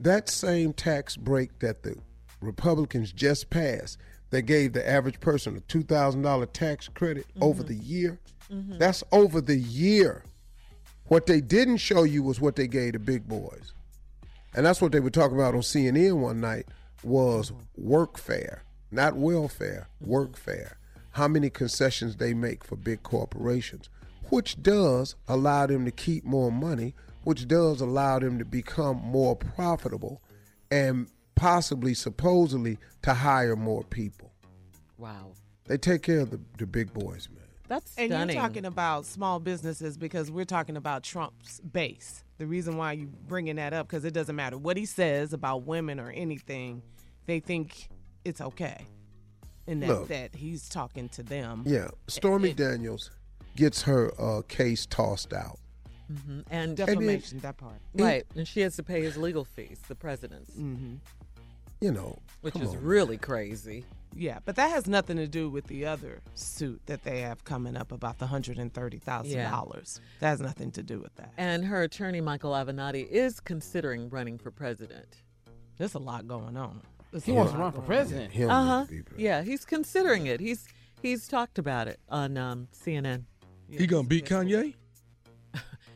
That 0.00 0.28
same 0.30 0.72
tax 0.72 1.16
break 1.16 1.58
that 1.58 1.82
the 1.82 1.94
Republicans 2.40 3.12
just 3.12 3.50
passed, 3.50 3.98
that 4.30 4.42
gave 4.42 4.72
the 4.72 4.88
average 4.88 5.20
person 5.20 5.56
a 5.56 5.60
two 5.60 5.82
thousand 5.82 6.22
dollar 6.22 6.46
tax 6.46 6.88
credit 6.88 7.26
over 7.40 7.62
the 7.62 7.74
year. 7.74 8.18
That's 8.78 9.04
over 9.12 9.40
the 9.40 9.56
year. 9.58 10.24
What 11.06 11.26
they 11.26 11.40
didn't 11.40 11.76
show 11.78 12.02
you 12.04 12.22
was 12.22 12.40
what 12.40 12.56
they 12.56 12.66
gave 12.66 12.94
the 12.94 12.98
big 12.98 13.28
boys. 13.28 13.72
And 14.54 14.66
that's 14.66 14.80
what 14.80 14.90
they 14.92 15.00
were 15.00 15.10
talking 15.10 15.36
about 15.36 15.54
on 15.54 15.60
CNN 15.60 16.18
one 16.18 16.40
night 16.40 16.66
was 17.04 17.52
workfare, 17.80 18.60
not 18.90 19.16
welfare, 19.16 19.88
workfare. 20.04 20.72
How 21.12 21.28
many 21.28 21.50
concessions 21.50 22.16
they 22.16 22.34
make 22.34 22.64
for 22.64 22.76
big 22.76 23.02
corporations, 23.02 23.88
which 24.30 24.60
does 24.62 25.14
allow 25.28 25.66
them 25.66 25.84
to 25.84 25.90
keep 25.90 26.24
more 26.24 26.50
money, 26.50 26.94
which 27.24 27.46
does 27.48 27.80
allow 27.80 28.18
them 28.18 28.38
to 28.38 28.44
become 28.44 28.96
more 28.96 29.36
profitable 29.36 30.22
and 30.70 31.06
possibly 31.34 31.94
supposedly 31.94 32.78
to 33.02 33.14
hire 33.14 33.56
more 33.56 33.82
people. 33.84 34.32
Wow, 34.98 35.32
They 35.66 35.78
take 35.78 36.02
care 36.02 36.20
of 36.20 36.30
the, 36.30 36.40
the 36.58 36.66
big 36.66 36.92
boys, 36.92 37.28
man. 37.30 37.44
that's 37.68 37.92
stunning. 37.92 38.12
And 38.12 38.32
you're 38.32 38.40
talking 38.42 38.64
about 38.66 39.06
small 39.06 39.40
businesses 39.40 39.96
because 39.96 40.30
we're 40.30 40.44
talking 40.44 40.76
about 40.76 41.02
Trump's 41.02 41.60
base. 41.60 42.22
The 42.38 42.46
reason 42.46 42.76
why 42.76 42.92
you 42.92 43.06
bringing 43.28 43.56
that 43.56 43.72
up 43.72 43.86
because 43.86 44.04
it 44.04 44.12
doesn't 44.14 44.36
matter 44.36 44.58
what 44.58 44.76
he 44.76 44.84
says 44.86 45.32
about 45.32 45.62
women 45.64 45.98
or 46.00 46.10
anything, 46.10 46.82
they 47.26 47.40
think 47.40 47.88
it's 48.24 48.40
okay, 48.40 48.86
and 49.66 49.82
that 49.82 49.88
Look. 49.88 50.08
that 50.08 50.34
he's 50.34 50.68
talking 50.68 51.08
to 51.10 51.22
them. 51.22 51.62
Yeah, 51.66 51.88
Stormy 52.08 52.52
Daniels 52.52 53.10
gets 53.56 53.82
her 53.82 54.12
uh, 54.20 54.42
case 54.48 54.84
tossed 54.86 55.32
out. 55.32 55.58
Mhm. 56.10 56.44
and 56.50 56.76
Defamation, 56.76 57.38
that 57.40 57.56
part. 57.56 57.80
right, 57.94 58.26
and 58.34 58.46
she 58.48 58.60
has 58.60 58.74
to 58.76 58.82
pay 58.82 59.02
his 59.02 59.16
legal 59.16 59.44
fees, 59.44 59.78
the 59.88 59.94
president's, 59.94 60.56
You 60.56 61.92
know, 61.92 62.18
which 62.42 62.54
come 62.54 62.62
is 62.62 62.70
on. 62.70 62.82
really 62.82 63.16
crazy. 63.16 63.84
Yeah, 64.14 64.40
but 64.44 64.56
that 64.56 64.70
has 64.70 64.86
nothing 64.88 65.16
to 65.18 65.28
do 65.28 65.48
with 65.48 65.66
the 65.68 65.86
other 65.86 66.20
suit 66.34 66.82
that 66.86 67.04
they 67.04 67.20
have 67.20 67.44
coming 67.44 67.76
up 67.76 67.92
about 67.92 68.18
the 68.18 68.26
hundred 68.26 68.58
and 68.58 68.72
thirty 68.74 68.98
thousand 68.98 69.38
dollars. 69.50 70.00
That 70.18 70.30
has 70.30 70.40
nothing 70.40 70.72
to 70.72 70.82
do 70.82 70.98
with 70.98 71.14
that. 71.14 71.32
And 71.38 71.64
her 71.66 71.82
attorney, 71.82 72.20
Michael 72.20 72.50
Avenatti, 72.52 73.06
is 73.06 73.38
considering 73.38 74.10
running 74.10 74.36
for 74.36 74.50
president. 74.50 75.22
There's 75.78 75.94
a 75.94 75.98
lot 76.00 76.26
going 76.26 76.56
on. 76.56 76.82
There's 77.12 77.24
He 77.24 77.32
a 77.32 77.34
wants 77.36 77.52
to 77.52 77.58
run 77.58 77.72
for 77.72 77.82
president. 77.82 78.32
Him 78.32 78.50
Uh 78.50 78.64
huh. 78.64 78.84
to 78.84 78.90
be 78.90 78.96
president. 79.02 79.20
Yeah, 79.20 79.42
he's 79.42 79.64
considering 79.64 80.26
it. 80.26 80.40
He's 80.40 80.66
he's 81.00 81.28
talked 81.28 81.58
about 81.58 81.86
it 81.88 82.00
on 82.08 82.36
um, 82.36 82.68
CNN. 82.72 83.24
He 83.70 83.86
gonna 83.86 84.06
beat 84.08 84.26
Kanye? 84.26 84.74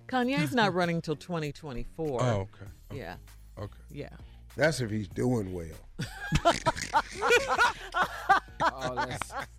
Kanye's 0.08 0.54
not 0.54 0.74
running 0.74 1.00
till 1.00 1.16
2024. 1.16 2.22
Oh, 2.22 2.26
okay. 2.26 2.48
Yeah. 2.92 3.16
Okay. 3.58 3.78
Yeah. 3.90 4.08
That's 4.56 4.80
if 4.80 4.90
he's 4.90 5.08
doing 5.08 5.52
well. 5.52 5.66
Oh, 8.66 9.06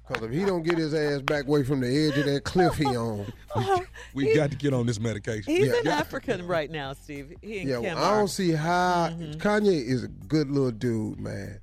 Because 0.08 0.23
if 0.25 0.31
he 0.31 0.45
don't 0.45 0.63
get 0.63 0.77
his 0.77 0.93
ass 0.93 1.21
back 1.21 1.45
away 1.45 1.63
from 1.63 1.79
the 1.81 1.88
edge 1.88 2.17
of 2.17 2.25
that 2.25 2.43
cliff 2.43 2.75
he 2.75 2.86
on, 2.86 3.25
We 4.13 4.34
got 4.34 4.49
to 4.51 4.58
get 4.58 4.73
on 4.73 4.86
this 4.88 4.99
medication. 4.99 5.53
He's 5.53 5.67
Yeah. 5.67 5.79
in 5.81 5.88
Africa 5.88 6.39
right 6.43 6.71
now, 6.71 6.93
Steve. 6.93 7.34
He 7.41 7.60
and 7.60 7.69
yeah, 7.69 7.81
Kim 7.81 7.95
well, 7.95 8.03
I 8.03 8.17
don't 8.17 8.27
see 8.29 8.51
how 8.51 9.10
Mm-hmm. 9.10 9.34
Kanye 9.39 9.86
is 9.88 10.03
a 10.03 10.08
good 10.08 10.49
little 10.49 10.71
dude, 10.71 11.19
man. 11.19 11.60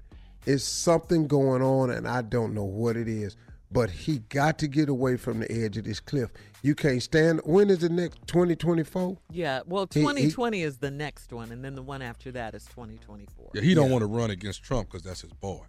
It's 0.46 0.62
something 0.64 1.26
going 1.26 1.62
on, 1.62 1.90
and 1.90 2.06
I 2.06 2.22
don't 2.22 2.54
know 2.54 2.64
what 2.64 2.96
it 2.96 3.08
is. 3.08 3.36
But 3.72 3.90
he 3.90 4.18
got 4.28 4.58
to 4.58 4.68
get 4.68 4.88
away 4.88 5.16
from 5.16 5.40
the 5.40 5.50
edge 5.50 5.76
of 5.78 5.84
this 5.84 5.98
cliff. 6.00 6.30
You 6.62 6.74
can't 6.74 7.02
stand. 7.02 7.40
When 7.44 7.70
is 7.70 7.78
the 7.78 7.88
next 7.88 8.18
2024? 8.26 9.16
Yeah, 9.30 9.62
well, 9.66 9.88
He- 9.92 10.00
he- 10.00 10.04
2020 10.06 10.62
is 10.62 10.78
the 10.78 10.90
next 10.90 11.32
one, 11.32 11.50
and 11.50 11.64
then 11.64 11.74
the 11.74 11.82
one 11.82 12.02
after 12.02 12.30
that 12.32 12.54
is 12.54 12.64
2024. 12.66 13.50
Yeah, 13.54 13.62
he 13.62 13.74
don't 13.74 13.90
want 13.90 14.02
to 14.02 14.06
run 14.06 14.30
against 14.30 14.62
Trump 14.62 14.88
because 14.90 15.02
that's 15.02 15.22
his 15.22 15.32
boy, 15.32 15.60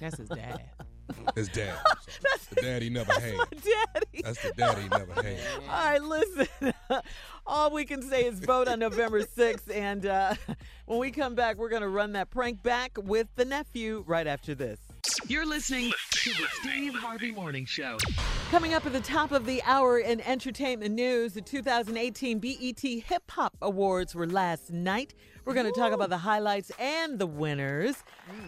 That's 0.00 0.16
his 0.16 0.28
dad. 0.28 0.62
his 1.34 1.48
dad. 1.48 1.78
So 2.40 2.54
the 2.54 2.62
dad 2.62 2.82
he 2.82 2.90
never 2.90 3.12
had. 3.12 3.36
Daddy. 3.50 4.22
That's 4.22 4.42
the 4.42 4.52
dad 4.56 4.78
he 4.78 4.88
never 4.88 5.12
had. 5.14 5.38
All 5.62 5.68
right, 5.68 6.02
listen. 6.02 6.72
All 7.46 7.70
we 7.72 7.84
can 7.84 8.02
say 8.02 8.24
is 8.26 8.38
vote 8.40 8.68
on 8.68 8.78
November 8.78 9.22
6th. 9.22 9.74
And 9.74 10.04
uh, 10.04 10.34
when 10.86 10.98
we 10.98 11.10
come 11.10 11.34
back, 11.34 11.56
we're 11.56 11.70
going 11.70 11.82
to 11.82 11.88
run 11.88 12.12
that 12.12 12.30
prank 12.30 12.62
back 12.62 12.98
with 13.02 13.28
the 13.36 13.44
nephew 13.46 14.04
right 14.06 14.26
after 14.26 14.54
this. 14.54 14.78
You're 15.26 15.46
listening 15.46 15.92
to 16.10 16.30
the 16.30 16.46
Steve 16.60 16.94
Harvey 16.94 17.30
Morning 17.30 17.64
Show. 17.64 17.98
Coming 18.50 18.74
up 18.74 18.84
at 18.86 18.92
the 18.92 19.00
top 19.00 19.32
of 19.32 19.46
the 19.46 19.62
hour 19.64 19.98
in 19.98 20.20
entertainment 20.22 20.94
news, 20.94 21.34
the 21.34 21.40
2018 21.40 22.38
BET 22.38 22.80
Hip 22.80 23.30
Hop 23.30 23.56
Awards 23.62 24.14
were 24.14 24.26
last 24.26 24.70
night. 24.72 25.14
We're 25.44 25.54
going 25.54 25.72
to 25.72 25.78
talk 25.78 25.92
about 25.92 26.08
the 26.10 26.18
highlights 26.18 26.72
and 26.78 27.18
the 27.18 27.26
winners. 27.26 27.96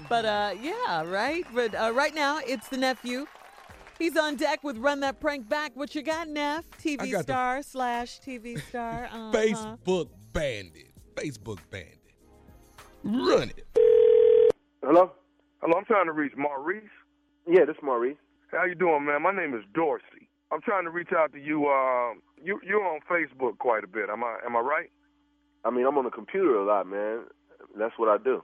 But 0.09 0.25
uh, 0.25 0.55
yeah, 0.61 1.05
right? 1.05 1.45
But 1.55 1.75
uh, 1.75 1.93
right 1.95 2.15
now, 2.15 2.41
it's 2.45 2.69
the 2.69 2.77
nephew. 2.79 3.27
He's 3.99 4.17
on 4.17 4.37
deck 4.37 4.65
with 4.65 4.79
Run 4.79 5.01
That 5.01 5.21
Prank 5.21 5.49
Back. 5.49 5.73
What 5.75 5.95
you 5.95 6.03
got, 6.03 6.29
Neff? 6.29 6.65
TV 6.83 7.11
got 7.11 7.19
the- 7.19 7.23
star 7.33 7.63
slash 7.63 8.21
TV 8.21 8.61
star. 8.69 9.09
Uh-huh. 9.13 9.31
Facebook 9.33 10.09
bandit. 10.33 10.93
Facebook 11.15 11.59
bandit. 11.71 11.99
Run 13.05 13.51
it. 13.51 13.67
Hello? 14.83 15.13
Hello, 15.63 15.77
I'm 15.77 15.85
trying 15.85 16.07
to 16.07 16.13
reach 16.13 16.33
Maurice. 16.39 16.89
Yeah, 17.47 17.67
this 17.67 17.77
is 17.77 17.83
Maurice. 17.83 18.17
How 18.51 18.65
you 18.65 18.75
doing, 18.75 19.05
man? 19.05 19.23
My 19.23 19.31
name 19.31 19.53
is 19.53 19.63
Dorsey. 19.75 20.27
I'm 20.51 20.63
trying 20.63 20.85
to 20.85 20.91
reach 20.91 21.11
out 21.15 21.35
to 21.35 21.39
you. 21.39 21.67
Um, 21.67 22.23
you 22.43 22.59
you're 22.67 22.83
on 22.83 23.01
Facebook 23.11 23.59
quite 23.59 23.85
a 23.85 23.87
bit. 23.87 24.09
Am 24.09 24.25
I 24.25 24.39
am 24.45 24.57
I 24.57 24.61
right? 24.61 24.91
I 25.67 25.71
mean, 25.71 25.85
I'm 25.87 25.99
on 25.99 26.05
the 26.05 26.11
computer 26.11 26.57
a 26.57 26.65
lot, 26.65 26.87
man. 26.87 27.25
That's 27.79 27.93
what 27.99 28.09
I 28.09 28.17
do. 28.17 28.43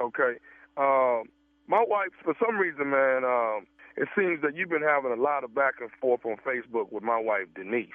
Okay. 0.00 0.40
Um, 0.78 1.24
my 1.68 1.84
wife, 1.86 2.16
for 2.24 2.32
some 2.42 2.56
reason, 2.56 2.88
man, 2.88 3.24
um, 3.24 3.66
it 3.98 4.08
seems 4.16 4.40
that 4.40 4.56
you've 4.56 4.70
been 4.70 4.80
having 4.80 5.12
a 5.12 5.20
lot 5.20 5.44
of 5.44 5.54
back 5.54 5.74
and 5.82 5.90
forth 6.00 6.24
on 6.24 6.36
Facebook 6.46 6.90
with 6.90 7.02
my 7.02 7.20
wife 7.20 7.46
Denise, 7.54 7.92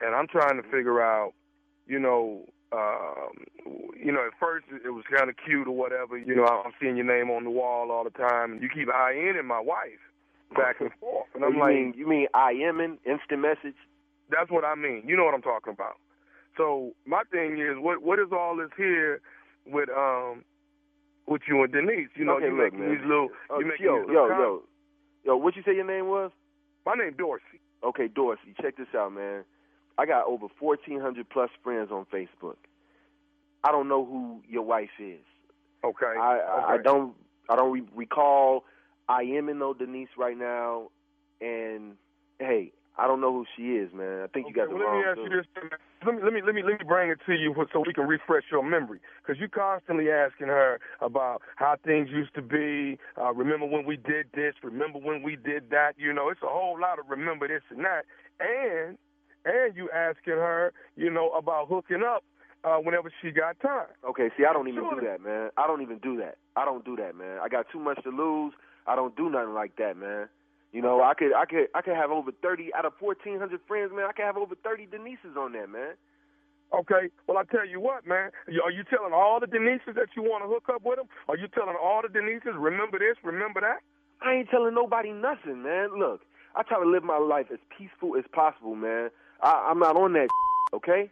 and 0.00 0.14
I'm 0.14 0.28
trying 0.28 0.62
to 0.62 0.68
figure 0.70 1.02
out, 1.02 1.32
you 1.88 1.98
know, 1.98 2.46
um, 2.72 3.44
you 3.96 4.12
know, 4.12 4.26
at 4.26 4.32
first 4.38 4.66
it 4.84 4.90
was 4.90 5.04
kind 5.10 5.30
of 5.30 5.36
cute 5.44 5.66
or 5.66 5.76
whatever. 5.76 6.18
You 6.18 6.36
know, 6.36 6.44
I'm 6.44 6.72
seeing 6.80 6.96
your 6.96 7.06
name 7.06 7.30
on 7.30 7.44
the 7.44 7.50
wall 7.50 7.90
all 7.90 8.04
the 8.04 8.10
time, 8.10 8.52
and 8.52 8.62
you 8.62 8.68
keep 8.68 8.88
in 8.88 9.36
in 9.38 9.46
my 9.46 9.60
wife 9.60 10.00
back 10.54 10.80
and 10.80 10.90
forth, 11.00 11.26
and 11.34 11.44
I'm 11.44 11.54
you 11.54 11.60
like, 11.60 11.74
mean 11.74 11.94
you 11.96 12.06
mean 12.06 12.26
I 12.34 12.52
am 12.52 12.80
in 12.80 12.98
instant 13.04 13.40
message? 13.40 13.76
That's 14.30 14.50
what 14.50 14.64
I 14.64 14.74
mean. 14.74 15.02
You 15.06 15.16
know 15.16 15.24
what 15.24 15.34
I'm 15.34 15.42
talking 15.42 15.72
about. 15.72 15.96
So 16.56 16.92
my 17.06 17.22
thing 17.30 17.58
is, 17.58 17.76
what 17.78 18.02
what 18.02 18.18
is 18.18 18.28
all 18.32 18.56
this 18.56 18.70
here 18.76 19.20
with 19.66 19.88
um 19.90 20.44
with 21.26 21.42
you 21.48 21.62
and 21.62 21.72
Denise? 21.72 22.08
You 22.16 22.24
know, 22.24 22.36
okay, 22.36 22.46
you 22.46 22.56
look, 22.56 22.72
making 22.72 22.80
man. 22.80 22.90
these 22.90 23.06
little, 23.06 23.28
Uh, 23.50 23.58
you 23.58 23.66
making 23.66 23.86
yo, 23.86 24.00
these 24.00 24.12
yo, 24.12 24.22
little 24.22 24.38
yo, 24.38 24.62
yo. 25.24 25.36
What 25.36 25.56
you 25.56 25.62
say 25.62 25.74
your 25.74 25.86
name 25.86 26.08
was? 26.08 26.30
My 26.84 26.94
name 26.94 27.14
Dorsey. 27.16 27.60
Okay, 27.84 28.08
Dorsey. 28.08 28.54
Check 28.60 28.76
this 28.76 28.88
out, 28.96 29.12
man. 29.12 29.44
I 29.98 30.06
got 30.06 30.26
over 30.26 30.46
1,400 30.60 31.28
plus 31.28 31.50
friends 31.62 31.90
on 31.90 32.06
Facebook. 32.12 32.56
I 33.64 33.72
don't 33.72 33.88
know 33.88 34.04
who 34.04 34.40
your 34.48 34.62
wife 34.62 34.90
is. 35.00 35.20
Okay. 35.84 36.06
I 36.06 36.38
I, 36.38 36.74
I 36.74 36.76
don't 36.78 37.14
I 37.48 37.56
don't 37.56 37.72
re- 37.72 37.88
recall 37.94 38.64
I 39.08 39.22
am 39.22 39.48
in 39.48 39.58
no 39.58 39.74
Denise 39.74 40.08
right 40.18 40.36
now, 40.36 40.90
and 41.40 41.94
hey, 42.38 42.72
I 42.98 43.06
don't 43.06 43.20
know 43.20 43.32
who 43.32 43.46
she 43.56 43.62
is, 43.76 43.90
man. 43.94 44.22
I 44.22 44.26
think 44.26 44.48
you 44.48 44.54
got 44.54 44.68
the 44.68 44.74
well, 44.74 44.84
wrong. 44.84 44.96
let 45.06 45.16
me 45.16 45.22
ask 45.22 45.30
dude. 45.30 45.32
you 45.32 45.38
this. 45.38 45.46
Let 46.04 46.14
me 46.14 46.22
let 46.22 46.32
me 46.32 46.42
let 46.44 46.54
me 46.54 46.62
let 46.62 46.78
me 46.78 46.86
bring 46.86 47.10
it 47.10 47.18
to 47.26 47.32
you 47.32 47.54
so 47.72 47.82
we 47.86 47.94
can 47.94 48.06
refresh 48.06 48.44
your 48.52 48.62
memory, 48.62 49.00
because 49.22 49.40
you're 49.40 49.48
constantly 49.48 50.10
asking 50.10 50.48
her 50.48 50.78
about 51.00 51.42
how 51.56 51.76
things 51.84 52.10
used 52.10 52.34
to 52.34 52.42
be. 52.42 52.98
Uh, 53.20 53.32
remember 53.32 53.66
when 53.66 53.86
we 53.86 53.96
did 53.96 54.26
this? 54.34 54.54
Remember 54.62 54.98
when 54.98 55.22
we 55.22 55.36
did 55.36 55.70
that? 55.70 55.92
You 55.96 56.12
know, 56.12 56.28
it's 56.28 56.42
a 56.42 56.48
whole 56.48 56.78
lot 56.78 56.98
of 56.98 57.06
remember 57.08 57.48
this 57.48 57.62
and 57.70 57.84
that, 57.84 58.04
and 58.40 58.98
and 59.44 59.76
you 59.76 59.88
asking 59.90 60.34
her, 60.34 60.72
you 60.96 61.10
know, 61.10 61.30
about 61.30 61.68
hooking 61.68 62.02
up 62.02 62.24
uh, 62.64 62.76
whenever 62.76 63.12
she 63.22 63.30
got 63.30 63.58
time. 63.60 63.86
Okay, 64.08 64.30
see, 64.36 64.44
I 64.48 64.52
don't 64.52 64.68
even 64.68 64.84
do 64.84 65.00
that, 65.06 65.20
man. 65.22 65.50
I 65.56 65.66
don't 65.66 65.82
even 65.82 65.98
do 65.98 66.16
that. 66.18 66.36
I 66.56 66.64
don't 66.64 66.84
do 66.84 66.96
that, 66.96 67.16
man. 67.16 67.38
I 67.42 67.48
got 67.48 67.66
too 67.72 67.78
much 67.78 68.02
to 68.04 68.10
lose. 68.10 68.52
I 68.86 68.96
don't 68.96 69.16
do 69.16 69.30
nothing 69.30 69.54
like 69.54 69.76
that, 69.76 69.96
man. 69.96 70.28
You 70.72 70.82
know, 70.82 71.02
I 71.02 71.14
could 71.14 71.32
I 71.32 71.46
could 71.46 71.68
I 71.74 71.80
could 71.80 71.94
have 71.94 72.10
over 72.10 72.30
thirty 72.42 72.70
out 72.74 72.84
of 72.84 72.92
fourteen 73.00 73.38
hundred 73.38 73.60
friends, 73.66 73.90
man. 73.94 74.06
I 74.08 74.12
could 74.12 74.26
have 74.26 74.36
over 74.36 74.54
thirty 74.54 74.86
Denises 74.86 75.36
on 75.36 75.52
there, 75.52 75.66
man. 75.66 75.94
Okay, 76.74 77.08
well 77.26 77.38
I 77.38 77.44
tell 77.44 77.66
you 77.66 77.80
what, 77.80 78.06
man. 78.06 78.30
Are 78.62 78.70
you 78.70 78.84
telling 78.84 79.14
all 79.14 79.40
the 79.40 79.46
Denises 79.46 79.94
that 79.94 80.12
you 80.14 80.22
want 80.22 80.44
to 80.44 80.48
hook 80.48 80.68
up 80.68 80.82
with 80.84 80.98
them? 80.98 81.08
Are 81.28 81.36
you 81.36 81.48
telling 81.48 81.76
all 81.80 82.02
the 82.02 82.08
Denises, 82.08 82.52
remember 82.52 82.98
this, 82.98 83.16
remember 83.24 83.60
that? 83.62 83.80
I 84.20 84.34
ain't 84.34 84.50
telling 84.50 84.74
nobody 84.74 85.12
nothing, 85.12 85.62
man. 85.62 85.98
Look, 85.98 86.20
I 86.54 86.62
try 86.62 86.82
to 86.82 86.88
live 86.88 87.04
my 87.04 87.18
life 87.18 87.46
as 87.52 87.58
peaceful 87.76 88.16
as 88.16 88.24
possible, 88.32 88.74
man. 88.74 89.10
I, 89.42 89.68
I'm 89.70 89.78
not 89.78 89.96
on 89.96 90.12
that, 90.14 90.28
okay? 90.74 91.10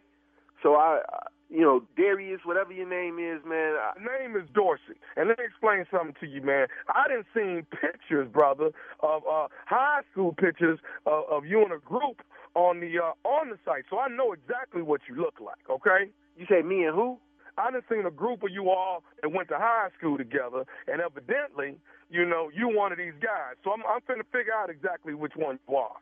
So 0.63 0.75
I, 0.75 0.99
I, 1.11 1.19
you 1.49 1.61
know, 1.61 1.83
Darius, 1.95 2.41
whatever 2.43 2.73
your 2.73 2.89
name 2.89 3.19
is, 3.19 3.41
man. 3.47 3.75
I, 3.75 3.93
name 4.19 4.35
is 4.35 4.47
Dorsey, 4.53 4.99
and 5.15 5.29
let 5.29 5.39
me 5.39 5.45
explain 5.45 5.85
something 5.91 6.15
to 6.19 6.27
you, 6.27 6.41
man. 6.41 6.67
I 6.89 7.07
didn't 7.07 7.27
seen 7.33 7.65
pictures, 7.71 8.27
brother, 8.31 8.71
of 9.01 9.23
uh, 9.31 9.47
high 9.65 10.01
school 10.11 10.33
pictures 10.33 10.79
of, 11.05 11.23
of 11.29 11.45
you 11.45 11.65
in 11.65 11.71
a 11.71 11.79
group 11.79 12.21
on 12.55 12.79
the 12.79 12.99
uh, 12.99 13.27
on 13.27 13.49
the 13.49 13.57
site, 13.63 13.83
so 13.89 13.99
I 13.99 14.09
know 14.09 14.33
exactly 14.33 14.81
what 14.81 15.01
you 15.07 15.15
look 15.15 15.35
like. 15.39 15.69
Okay? 15.69 16.11
you 16.37 16.45
say 16.49 16.61
me 16.61 16.83
and 16.83 16.95
who? 16.95 17.17
I 17.57 17.71
done 17.71 17.81
seen 17.89 18.05
a 18.05 18.11
group 18.11 18.43
of 18.43 18.49
you 18.51 18.69
all 18.69 19.03
that 19.21 19.29
went 19.29 19.49
to 19.49 19.57
high 19.57 19.89
school 19.97 20.17
together, 20.17 20.63
and 20.87 21.01
evidently, 21.01 21.77
you 22.09 22.25
know, 22.25 22.49
you 22.53 22.69
one 22.69 22.91
of 22.91 22.97
these 22.97 23.17
guys. 23.21 23.55
So 23.63 23.71
I'm 23.71 23.81
I'm 23.89 24.01
finna 24.01 24.23
figure 24.31 24.53
out 24.53 24.69
exactly 24.69 25.13
which 25.13 25.33
one 25.35 25.59
you 25.67 25.75
are. 25.75 25.97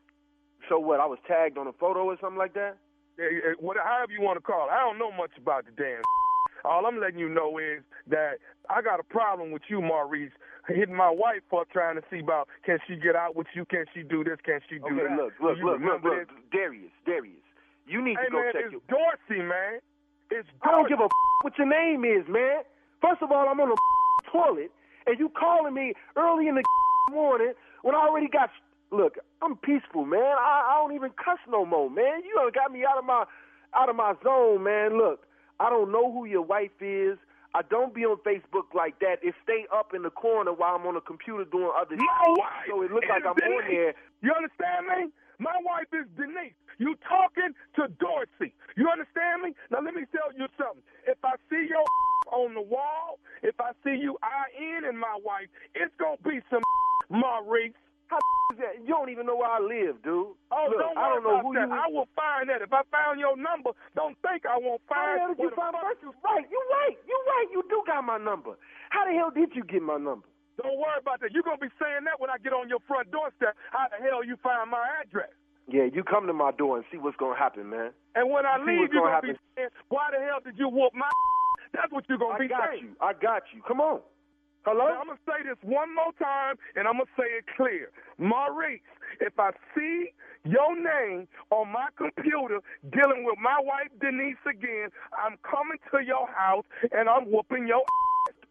So 0.70 0.80
what? 0.80 1.00
I 1.00 1.06
was 1.06 1.20
tagged 1.28 1.58
on 1.58 1.68
a 1.68 1.74
photo 1.74 2.06
or 2.06 2.18
something 2.20 2.38
like 2.40 2.54
that. 2.56 2.78
Eh, 3.18 3.24
eh, 3.24 3.54
What, 3.60 3.78
however 3.78 4.12
you 4.12 4.22
want 4.22 4.38
to 4.38 4.42
call 4.44 4.68
it. 4.68 4.72
I 4.72 4.80
don't 4.82 4.98
know 5.00 5.12
much 5.12 5.32
about 5.38 5.66
the 5.66 5.72
damn. 5.72 6.02
All 6.66 6.86
I'm 6.88 7.00
letting 7.00 7.20
you 7.20 7.30
know 7.30 7.60
is 7.60 7.84
that 8.10 8.42
I 8.70 8.82
got 8.82 9.00
a 9.00 9.04
problem 9.04 9.52
with 9.52 9.62
you, 9.70 9.82
Maurice, 9.82 10.32
hitting 10.68 10.96
my 10.96 11.10
wife 11.12 11.46
up 11.56 11.70
trying 11.72 11.96
to 11.96 12.02
see 12.10 12.20
about 12.20 12.50
can 12.66 12.80
she 12.88 12.96
get 12.96 13.16
out 13.16 13.36
with 13.36 13.46
you, 13.54 13.66
can 13.66 13.86
she 13.94 14.02
do 14.02 14.24
this, 14.24 14.38
can 14.44 14.60
she 14.68 14.80
do 14.80 14.86
Okay, 14.86 15.06
that. 15.08 15.16
look, 15.16 15.34
look, 15.40 15.58
look, 15.62 15.80
look, 15.80 16.04
look. 16.04 16.28
Darius, 16.52 16.92
Darius. 17.06 17.46
You 17.86 18.02
need 18.04 18.18
Hey 18.18 18.26
to 18.26 18.32
go 18.32 18.42
man, 18.42 18.54
check 18.54 18.64
it's 18.66 18.72
your. 18.74 18.82
Dorsey, 18.90 19.44
man. 19.46 19.78
It's 20.32 20.48
I 20.64 20.72
don't 20.72 20.90
give 20.90 21.00
a 21.00 21.06
f- 21.06 21.12
what 21.42 21.58
your 21.58 21.68
name 21.68 22.04
is, 22.06 22.28
man. 22.28 22.64
First 23.02 23.22
of 23.22 23.32
all, 23.32 23.48
I'm 23.48 23.60
on 23.60 23.70
the 23.70 23.78
toilet, 24.32 24.72
and 25.06 25.20
you 25.20 25.30
calling 25.30 25.74
me 25.74 25.94
early 26.16 26.48
in 26.48 26.56
the 26.56 26.64
morning 27.12 27.54
when 27.84 27.96
I 27.96 28.00
already 28.08 28.28
got. 28.28 28.50
Look, 28.92 29.18
I'm 29.42 29.58
peaceful, 29.58 30.06
man. 30.06 30.22
I, 30.40 30.72
I 30.72 30.80
don't 30.80 30.96
even 30.96 31.10
cuss 31.18 31.40
no 31.50 31.66
more, 31.66 31.90
man. 31.90 32.22
You 32.24 32.36
done 32.36 32.52
got 32.54 32.72
me 32.72 32.86
out 32.86 32.98
of 32.98 33.06
my 33.06 33.26
out 33.76 33.90
of 33.90 33.96
my 33.96 34.14
zone, 34.24 34.64
man. 34.64 34.98
Look, 34.98 35.26
I 35.60 35.70
don't 35.70 35.92
know 35.92 36.12
who 36.14 36.26
your 36.26 36.44
wife 36.44 36.72
is. 36.80 37.18
I 37.56 37.62
don't 37.70 37.94
be 37.96 38.04
on 38.06 38.18
Facebook 38.28 38.76
like 38.76 39.00
that. 39.00 39.18
It 39.24 39.34
stay 39.44 39.66
up 39.74 39.94
in 39.96 40.04
the 40.04 40.12
corner 40.12 40.52
while 40.54 40.76
I'm 40.76 40.86
on 40.88 40.94
the 40.96 41.02
computer 41.02 41.46
doing 41.46 41.72
other 41.76 41.96
My 41.96 42.04
shit. 42.04 42.38
wife 42.38 42.68
So 42.70 42.82
it 42.84 42.92
look 42.92 43.04
like 43.10 43.24
I'm 43.24 43.32
on 43.36 43.64
there. 43.68 43.94
You 44.22 44.32
understand 44.36 44.88
me? 44.88 45.12
My 45.40 45.56
wife 45.64 45.90
is 45.94 46.08
Denise. 46.18 46.56
You 46.78 46.96
talking 47.08 47.56
to 47.80 47.88
Dorsey. 48.00 48.54
You 48.76 48.90
understand 48.92 49.44
me? 49.44 49.56
Now 49.72 49.80
let 49.84 49.94
me 49.96 50.04
tell 50.12 50.32
you 50.36 50.48
something. 50.60 50.84
If 51.08 51.18
I 51.24 51.36
see 51.50 51.68
your 51.70 51.84
on 52.36 52.54
the 52.54 52.62
wall, 52.62 53.20
if 53.44 53.56
I 53.60 53.72
see 53.84 53.96
you 53.96 54.18
in 54.60 54.84
and 54.86 55.00
my 55.00 55.18
wife, 55.24 55.48
it's 55.76 55.94
gonna 56.00 56.20
be 56.24 56.40
some 56.50 56.64
Maurice. 57.10 57.74
How 58.08 58.20
is 58.54 58.60
that? 58.60 58.76
You 58.84 58.94
don't 58.94 59.10
even 59.10 59.26
know 59.26 59.36
where 59.38 59.50
I 59.50 59.60
live, 59.60 59.98
dude. 60.04 60.36
Oh, 60.52 60.68
Look, 60.70 60.78
don't 60.80 60.98
I 60.98 61.10
worry 61.10 61.16
don't 61.16 61.24
know 61.26 61.40
who 61.42 61.54
that. 61.56 61.68
you. 61.68 61.74
I 61.74 61.88
will 61.90 62.10
find 62.16 62.50
that. 62.50 62.62
If 62.62 62.72
I 62.74 62.82
found 62.92 63.20
your 63.20 63.36
number, 63.36 63.72
don't 63.96 64.16
think 64.22 64.46
I 64.46 64.58
won't 64.60 64.82
How 64.92 65.00
the 65.16 65.18
find 65.18 65.20
hell 65.20 65.30
did 65.34 65.42
you 65.42 65.52
find 65.56 65.74
my 65.74 65.94
you 66.04 66.12
right? 66.24 66.46
You 66.52 66.62
right. 66.70 66.98
You 67.08 67.18
right. 67.28 67.48
You 67.52 67.62
do 67.70 67.82
got 67.88 68.04
my 68.04 68.18
number. 68.20 68.54
How 68.90 69.06
the 69.10 69.14
hell 69.18 69.32
did 69.32 69.56
you 69.56 69.64
get 69.64 69.82
my 69.82 69.98
number? 69.98 70.28
Don't 70.62 70.80
worry 70.80 71.00
about 71.00 71.20
that. 71.20 71.32
You're 71.32 71.44
gonna 71.44 71.62
be 71.62 71.72
saying 71.80 72.08
that 72.08 72.20
when 72.20 72.30
I 72.30 72.38
get 72.40 72.54
on 72.54 72.70
your 72.70 72.80
front 72.88 73.12
doorstep. 73.12 73.56
How 73.72 73.88
the 73.92 74.00
hell 74.00 74.24
you 74.24 74.38
find 74.42 74.72
my 74.72 74.84
address? 75.04 75.32
Yeah, 75.68 75.90
you 75.92 76.04
come 76.04 76.28
to 76.28 76.34
my 76.34 76.52
door 76.52 76.78
and 76.78 76.86
see 76.92 76.98
what's 76.98 77.18
gonna 77.18 77.38
happen, 77.38 77.70
man. 77.70 77.92
And 78.14 78.30
when 78.30 78.46
I 78.46 78.58
See 78.60 78.72
leave, 78.72 78.94
you're 78.94 79.04
gonna 79.04 79.20
gonna 79.22 79.34
be 79.34 79.40
saying, 79.58 79.70
"Why 79.90 80.10
the 80.12 80.20
hell 80.24 80.40
did 80.40 80.58
you 80.58 80.70
whoop 80.70 80.94
my?" 80.94 81.10
That's 81.74 81.92
what 81.92 82.08
you're 82.08 82.20
gonna 82.20 82.40
be 82.40 82.48
saying. 82.48 82.56
I 82.56 82.68
got 82.68 82.82
you. 82.82 82.90
I 83.02 83.14
got 83.14 83.44
you. 83.54 83.62
Come 83.68 83.82
on. 83.82 84.00
Hello. 84.66 84.86
Now, 84.90 85.02
I'm 85.02 85.08
gonna 85.08 85.20
say 85.28 85.44
this 85.44 85.58
one 85.62 85.94
more 85.94 86.14
time, 86.18 86.58
and 86.76 86.88
I'm 86.88 86.98
gonna 86.98 87.12
say 87.18 87.30
it 87.38 87.46
clear, 87.56 87.92
Maurice. 88.18 88.82
If 89.20 89.38
I 89.40 89.52
see 89.76 90.10
your 90.44 90.76
name 90.76 91.28
on 91.52 91.72
my 91.72 91.90
computer 91.98 92.62
dealing 92.90 93.26
with 93.26 93.38
my 93.42 93.58
wife 93.62 93.90
Denise 94.02 94.42
again, 94.50 94.90
I'm 95.14 95.38
coming 95.44 95.78
to 95.92 96.04
your 96.04 96.28
house 96.28 96.66
and 96.92 97.10
I'm 97.10 97.26
whooping 97.32 97.68
your. 97.68 97.84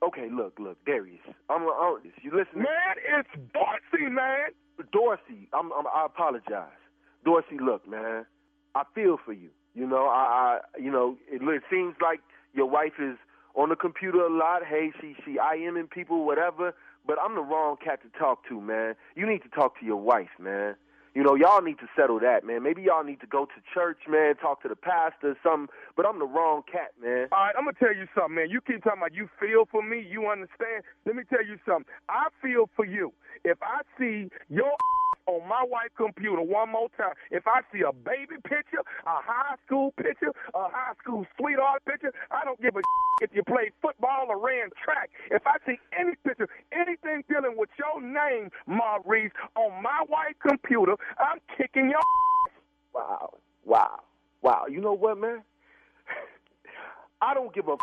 Okay, 0.08 0.28
look, 0.30 0.58
look, 0.58 0.76
Darius. 0.84 1.20
I'm, 1.48 1.62
I'm 1.62 1.98
you 2.22 2.30
listening? 2.30 2.64
Man, 2.64 2.96
it's 3.18 3.28
Dorsey, 3.52 4.10
man. 4.10 4.50
Dorsey, 4.92 5.48
I'm, 5.52 5.72
I'm, 5.72 5.86
I 5.86 6.06
apologize. 6.06 6.80
Dorsey, 7.24 7.58
look, 7.60 7.88
man, 7.88 8.26
I 8.74 8.82
feel 8.94 9.18
for 9.24 9.32
you. 9.32 9.48
You 9.74 9.86
know, 9.86 10.06
I, 10.06 10.58
I 10.76 10.80
you 10.80 10.90
know, 10.90 11.16
it, 11.30 11.42
it 11.42 11.62
seems 11.70 11.94
like 12.02 12.20
your 12.52 12.66
wife 12.66 12.94
is 13.00 13.16
on 13.54 13.70
the 13.70 13.76
computer 13.76 14.20
a 14.20 14.32
lot. 14.32 14.62
Hey, 14.68 14.90
she, 15.00 15.14
she 15.24 15.38
I 15.38 15.54
am 15.54 15.76
in 15.76 15.86
people, 15.86 16.26
whatever. 16.26 16.74
But 17.06 17.18
I'm 17.22 17.34
the 17.34 17.42
wrong 17.42 17.76
cat 17.82 18.00
to 18.02 18.18
talk 18.18 18.48
to, 18.48 18.60
man. 18.60 18.94
You 19.14 19.26
need 19.28 19.42
to 19.42 19.48
talk 19.48 19.78
to 19.80 19.86
your 19.86 20.00
wife, 20.00 20.30
man. 20.38 20.74
You 21.14 21.22
know, 21.22 21.36
y'all 21.36 21.62
need 21.62 21.78
to 21.78 21.88
settle 21.96 22.18
that, 22.20 22.44
man. 22.44 22.62
Maybe 22.62 22.82
y'all 22.82 23.04
need 23.04 23.20
to 23.20 23.26
go 23.26 23.46
to 23.46 23.58
church, 23.72 23.98
man, 24.08 24.34
talk 24.34 24.62
to 24.62 24.68
the 24.68 24.74
pastor, 24.74 25.30
or 25.30 25.36
something. 25.44 25.68
But 25.96 26.06
I'm 26.06 26.18
the 26.18 26.26
wrong 26.26 26.62
cat, 26.70 26.90
man. 27.00 27.28
All 27.30 27.38
right, 27.38 27.54
I'm 27.56 27.64
gonna 27.64 27.76
tell 27.78 27.94
you 27.94 28.06
something, 28.18 28.34
man. 28.34 28.50
You 28.50 28.60
keep 28.60 28.82
talking 28.82 28.98
about 28.98 29.14
you 29.14 29.28
feel 29.38 29.68
for 29.70 29.82
me, 29.82 30.02
you 30.02 30.26
understand. 30.28 30.82
Let 31.06 31.14
me 31.14 31.22
tell 31.30 31.44
you 31.44 31.56
something. 31.64 31.86
I 32.08 32.26
feel 32.42 32.68
for 32.74 32.84
you. 32.84 33.12
If 33.44 33.58
I 33.62 33.82
see 33.98 34.28
your 34.48 34.74
on 35.26 35.46
my 35.48 35.64
wife's 35.66 35.94
computer 35.96 36.42
one 36.42 36.70
more 36.72 36.88
time, 36.96 37.14
if 37.30 37.46
I 37.46 37.60
see 37.72 37.82
a 37.82 37.92
baby 37.92 38.36
picture, 38.44 38.80
a 39.06 39.16
high 39.22 39.56
school 39.66 39.92
picture, 39.96 40.32
a 40.54 40.68
high 40.68 40.94
school 41.02 41.26
sweetheart 41.38 41.84
picture, 41.86 42.12
I 42.30 42.44
don't 42.44 42.60
give 42.60 42.76
a 42.76 42.80
if 43.22 43.30
you 43.34 43.42
played 43.44 43.72
football 43.82 44.26
or 44.28 44.38
ran 44.38 44.70
track. 44.82 45.10
If 45.30 45.42
I 45.46 45.56
see 45.66 45.78
any 45.98 46.14
picture, 46.24 46.48
anything 46.72 47.24
dealing 47.28 47.56
with 47.56 47.70
your 47.78 48.00
name, 48.02 48.50
Maurice, 48.66 49.32
on 49.56 49.82
my 49.82 50.04
wife's 50.08 50.40
computer, 50.46 50.94
I'm 51.18 51.40
kicking 51.56 51.90
your. 51.90 52.00
Wow, 52.94 53.38
wow, 53.64 54.00
wow. 54.42 54.66
You 54.70 54.80
know 54.80 54.92
what, 54.92 55.18
man? 55.18 55.42
I 57.22 57.34
don't 57.34 57.52
give 57.52 57.66
a 57.66 57.76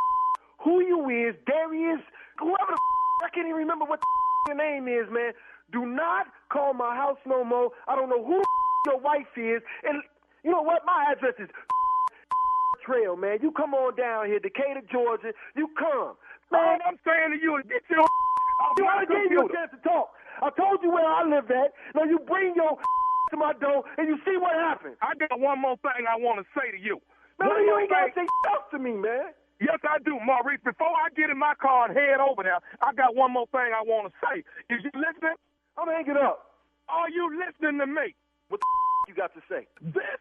who 0.64 0.82
you 0.82 1.10
is, 1.10 1.36
Darius, 1.46 2.00
whoever 2.40 2.72
the 2.72 2.78
I 3.26 3.30
can't 3.30 3.46
even 3.48 3.58
remember 3.58 3.86
what 3.86 4.00
the 4.00 4.21
your 4.48 4.58
name 4.58 4.88
is, 4.88 5.08
man. 5.12 5.34
Do 5.72 5.86
not 5.86 6.28
call 6.52 6.74
my 6.74 6.96
house 6.96 7.20
no 7.26 7.44
more. 7.44 7.72
I 7.88 7.96
don't 7.96 8.10
know 8.10 8.24
who 8.26 8.42
your 8.88 9.00
wife 9.00 9.30
is, 9.38 9.62
and 9.84 10.02
you 10.44 10.52
know 10.52 10.62
what? 10.62 10.84
My 10.86 11.14
address 11.14 11.36
is 11.40 11.50
Trail, 12.86 13.16
man. 13.16 13.40
You 13.42 13.52
come 13.52 13.74
on 13.74 13.96
down 13.96 14.28
here, 14.28 14.40
Decatur, 14.40 14.82
Georgia. 14.92 15.34
You 15.56 15.70
come, 15.78 16.16
man. 16.52 16.80
I'm 16.88 16.98
saying 17.06 17.38
to 17.38 17.40
you 17.42 17.58
is 17.58 17.66
get 17.70 17.84
your 17.90 18.02
off 18.62 18.76
You 18.78 18.86
my 18.86 19.04
I 19.04 19.06
gave 19.06 19.32
you 19.32 19.46
a 19.46 19.54
chance 19.54 19.72
to 19.72 19.82
talk. 19.88 20.10
I 20.42 20.50
told 20.58 20.82
you 20.84 20.92
where 20.92 21.06
I 21.06 21.24
live 21.24 21.50
at. 21.52 21.74
Now 21.96 22.04
you 22.04 22.20
bring 22.26 22.56
your 22.56 22.78
to 23.32 23.38
my 23.38 23.54
door 23.54 23.84
and 23.98 24.08
you 24.10 24.18
see 24.26 24.38
what 24.38 24.54
happens. 24.56 24.98
I 25.02 25.14
got 25.16 25.40
one 25.40 25.62
more 25.62 25.78
thing 25.84 26.06
I 26.10 26.18
want 26.18 26.42
to 26.42 26.46
say 26.60 26.72
to 26.72 26.80
you. 26.82 27.00
Man, 27.40 27.50
One 27.50 27.64
you 27.66 27.78
ain't 27.80 27.90
gotta 27.90 28.12
say 28.16 28.26
stuff 28.44 28.70
to 28.72 28.80
me, 28.80 28.94
man. 28.94 29.32
Yes, 29.62 29.78
I 29.86 30.00
do, 30.04 30.18
Maurice. 30.26 30.60
Before 30.66 30.90
I 30.90 31.14
get 31.16 31.30
in 31.30 31.38
my 31.38 31.54
car 31.62 31.88
and 31.88 31.96
head 31.96 32.20
over 32.20 32.42
there, 32.42 32.58
I 32.82 32.94
got 32.94 33.16
one 33.16 33.32
more 33.32 33.46
thing 33.52 33.70
I 33.78 33.84
want 33.86 34.12
to 34.12 34.14
say. 34.26 34.40
Is 34.74 34.82
you 34.84 34.90
listening? 34.96 35.38
I'm 35.78 35.88
hanging 35.88 36.18
up. 36.18 36.58
Are 36.90 37.10
you 37.10 37.30
listening 37.38 37.80
to 37.80 37.86
me? 37.86 38.16
What 38.50 38.60
the 38.60 38.68
you 39.08 39.16
got 39.16 39.34
to 39.36 39.42
say? 39.48 39.68
This 39.82 40.20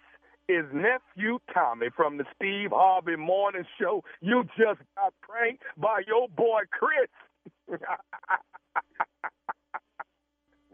is 0.49 0.67
nephew 0.75 1.39
Tommy 1.55 1.89
from 1.97 2.19
the 2.19 2.25
Steve 2.37 2.71
Harvey 2.73 3.17
Morning 3.17 3.65
Show. 3.81 4.05
You 4.21 4.45
just 4.59 4.81
got 4.97 5.15
pranked 5.23 5.63
by 5.79 6.03
your 6.07 6.29
boy 6.29 6.63
Chris. 6.71 7.09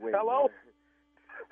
Hello? 0.01 0.49
man. 0.49 0.66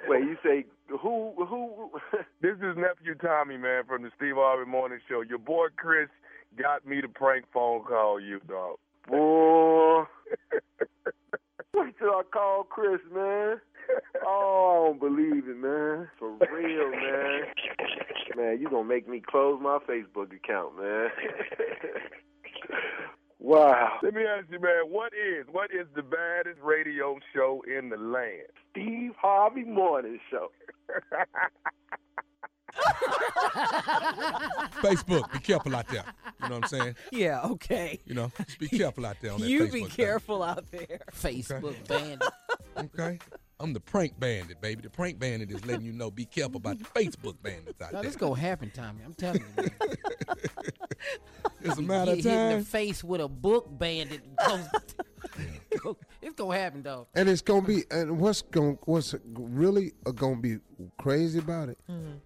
Wait, 0.08 0.24
you 0.24 0.36
say 0.42 0.64
who? 0.88 1.34
Who? 1.36 1.90
This 2.42 2.56
is 2.58 2.76
nephew 2.76 3.14
Tommy, 3.14 3.56
man, 3.56 3.84
from 3.88 4.02
the 4.02 4.10
Steve 4.16 4.34
Harvey 4.34 4.70
Morning 4.70 4.98
Show. 5.08 5.22
Your 5.22 5.38
boy 5.38 5.68
Chris 5.76 6.08
got 6.60 6.86
me 6.86 7.00
to 7.00 7.08
prank 7.08 7.46
phone 7.54 7.82
call 7.84 8.20
you, 8.20 8.38
dog. 8.46 8.76
Boy, 9.08 10.04
wait 11.74 11.98
till 11.98 12.10
I 12.10 12.22
call 12.30 12.64
Chris, 12.64 13.00
man. 13.14 13.60
Oh, 14.26 14.72
I 14.72 14.74
don't 14.88 15.00
believe 15.00 15.48
it, 15.48 15.56
man. 15.56 16.08
For 16.18 16.36
real, 16.52 16.90
man. 16.90 17.42
Man, 18.36 18.58
you 18.60 18.68
gonna 18.68 18.84
make 18.84 19.08
me 19.08 19.22
close 19.26 19.58
my 19.62 19.78
Facebook 19.88 20.34
account, 20.34 20.76
man. 20.78 21.08
wow. 23.44 23.98
Let 24.02 24.14
me 24.14 24.22
ask 24.24 24.46
you, 24.50 24.58
man, 24.60 24.84
what 24.90 25.12
is 25.14 25.46
what 25.52 25.70
is 25.70 25.86
the 25.94 26.02
baddest 26.02 26.60
radio 26.62 27.18
show 27.34 27.62
in 27.66 27.88
the 27.90 27.96
land? 27.96 28.48
Steve 28.72 29.12
Harvey 29.20 29.64
Morning 29.64 30.18
Show. 30.30 30.50
Facebook, 34.82 35.32
be 35.32 35.38
careful 35.38 35.74
out 35.76 35.86
there. 35.88 36.04
You 36.42 36.48
know 36.48 36.54
what 36.56 36.64
I'm 36.64 36.68
saying? 36.80 36.96
Yeah, 37.12 37.42
okay. 37.44 38.00
You 38.04 38.14
know, 38.14 38.32
just 38.46 38.58
be 38.58 38.68
careful 38.68 39.06
out 39.06 39.16
there 39.20 39.32
on 39.32 39.40
that 39.40 39.48
You 39.48 39.60
Facebook 39.66 39.72
be 39.72 39.80
thing. 39.82 39.88
careful 39.90 40.42
out 40.42 40.70
there. 40.70 41.00
Facebook 41.12 41.74
bandit. 41.88 42.22
Okay. 42.76 43.18
I'm 43.64 43.72
the 43.72 43.80
prank 43.80 44.20
bandit, 44.20 44.60
baby. 44.60 44.82
The 44.82 44.90
prank 44.90 45.18
bandit 45.18 45.50
is 45.50 45.64
letting 45.64 45.86
you 45.86 45.92
know 45.94 46.10
be 46.10 46.26
careful 46.26 46.58
about 46.58 46.78
the 46.78 46.84
Facebook 46.84 47.36
bandits 47.42 47.80
out 47.80 47.94
Now, 47.94 48.02
there. 48.02 48.10
this 48.10 48.16
gonna 48.16 48.38
happen, 48.38 48.70
Tommy. 48.74 49.00
I'm 49.02 49.14
telling 49.14 49.40
you. 49.56 49.62
Man. 49.62 49.70
It's 51.62 51.78
a 51.78 51.82
matter 51.82 52.10
of 52.12 52.18
Get 52.18 52.24
hit 52.24 52.32
in 52.32 52.50
time. 52.50 52.58
the 52.58 52.64
face 52.66 53.02
with 53.02 53.22
a 53.22 53.28
book 53.28 53.66
bandit. 53.70 54.20
it's 56.20 56.34
gonna 56.36 56.58
happen, 56.58 56.82
dog. 56.82 57.06
And 57.14 57.26
it's 57.26 57.40
gonna 57.40 57.66
be, 57.66 57.84
and 57.90 58.18
what's 58.20 58.42
gonna, 58.42 58.76
what's 58.84 59.14
really 59.32 59.92
uh, 60.04 60.10
gonna 60.10 60.36
be 60.36 60.58
crazy 60.98 61.38
about 61.38 61.70
it? 61.70 61.78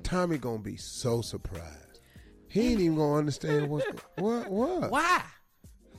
Tommy 0.02 0.38
gonna 0.38 0.58
be 0.58 0.76
so 0.76 1.22
surprised. 1.22 2.00
He 2.48 2.72
ain't 2.72 2.80
even 2.80 2.96
gonna 2.96 3.14
understand 3.14 3.68
what's 3.68 3.86
what 4.16 4.50
what 4.50 4.90
Why? 4.90 5.22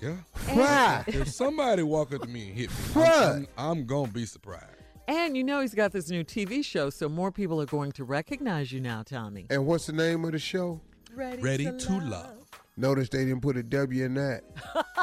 Yeah. 0.02 0.16
why. 0.54 1.04
If 1.08 1.30
somebody 1.30 1.84
walk 1.84 2.14
up 2.14 2.22
to 2.24 2.28
me 2.28 2.50
and 2.50 2.58
hit 2.58 2.70
me, 2.70 2.76
What? 2.94 3.08
I'm, 3.14 3.48
I'm, 3.58 3.70
I'm 3.80 3.86
gonna 3.86 4.12
be 4.12 4.26
surprised. 4.26 4.66
And 5.10 5.36
you 5.36 5.44
know 5.44 5.62
he's 5.62 5.74
got 5.74 5.92
this 5.92 6.12
new 6.12 6.24
TV 6.24 6.64
show, 6.64 6.92
so 6.92 7.10
more 7.10 7.32
people 7.32 7.60
are 7.60 7.66
going 7.66 7.92
to 7.94 8.04
recognize 8.04 8.72
you 8.72 8.80
now, 8.80 9.02
Tommy. 9.02 9.48
And 9.50 9.66
what's 9.66 9.88
the 9.88 9.94
name 9.94 10.24
of 10.24 10.34
the 10.34 10.38
show? 10.40 10.82
Ready 11.16 11.66
to 11.66 12.00
love. 12.04 12.48
Notice 12.78 13.10
they 13.10 13.26
didn't 13.26 13.42
put 13.42 13.58
a 13.58 13.64
W 13.64 14.06
in 14.06 14.14
that. 14.14 14.44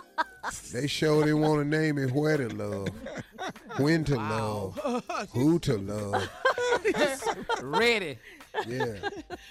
they 0.72 0.86
sure 0.86 1.24
didn't 1.24 1.40
want 1.40 1.60
to 1.60 1.64
name 1.64 1.98
it 1.98 2.12
Where 2.12 2.36
to 2.36 2.48
Love, 2.54 2.88
When 3.78 4.04
to 4.04 4.14
Love, 4.14 4.78
Who 5.32 5.58
to 5.58 5.76
Love. 5.76 6.30
Ready. 7.60 8.16
Yeah. 8.68 8.94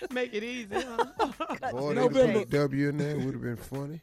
Make 0.09 0.33
it 0.33 0.43
easy. 0.45 0.67
Huh? 0.71 1.05
Boy, 1.73 1.89
they 1.89 1.95
November. 1.95 2.39
put 2.39 2.47
a 2.47 2.51
W 2.51 2.89
in 2.89 2.97
there 2.97 3.17
would 3.17 3.33
have 3.33 3.41
been 3.41 3.57
funny. 3.57 4.01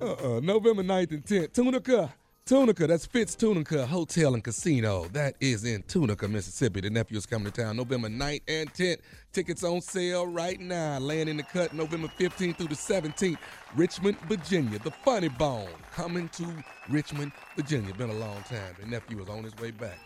Uh-uh. 0.00 0.40
November 0.40 0.82
9th 0.82 1.12
and 1.12 1.24
10th. 1.24 1.52
Tunica. 1.52 2.12
Tunica, 2.48 2.86
that's 2.86 3.04
Fitz 3.04 3.34
Tunica 3.34 3.86
Hotel 3.86 4.32
and 4.32 4.42
Casino. 4.42 5.04
That 5.12 5.34
is 5.38 5.64
in 5.64 5.82
Tunica, 5.82 6.26
Mississippi. 6.26 6.80
The 6.80 6.88
nephew 6.88 7.18
is 7.18 7.26
coming 7.26 7.52
to 7.52 7.62
town 7.62 7.76
November 7.76 8.08
9th 8.08 8.40
and 8.48 8.72
10th. 8.72 9.00
Tickets 9.34 9.62
on 9.64 9.82
sale 9.82 10.26
right 10.26 10.58
now. 10.58 10.98
Laying 10.98 11.28
in 11.28 11.36
the 11.36 11.42
cut 11.42 11.74
November 11.74 12.08
15th 12.18 12.56
through 12.56 12.68
the 12.68 12.74
17th. 12.74 13.36
Richmond, 13.76 14.18
Virginia. 14.20 14.78
The 14.78 14.90
Funny 14.90 15.28
Bone 15.28 15.68
coming 15.92 16.30
to 16.30 16.46
Richmond, 16.88 17.32
Virginia. 17.54 17.92
Been 17.92 18.08
a 18.08 18.14
long 18.14 18.42
time. 18.44 18.74
The 18.80 18.86
nephew 18.86 19.20
is 19.20 19.28
on 19.28 19.44
his 19.44 19.54
way 19.58 19.70
back. 19.70 19.98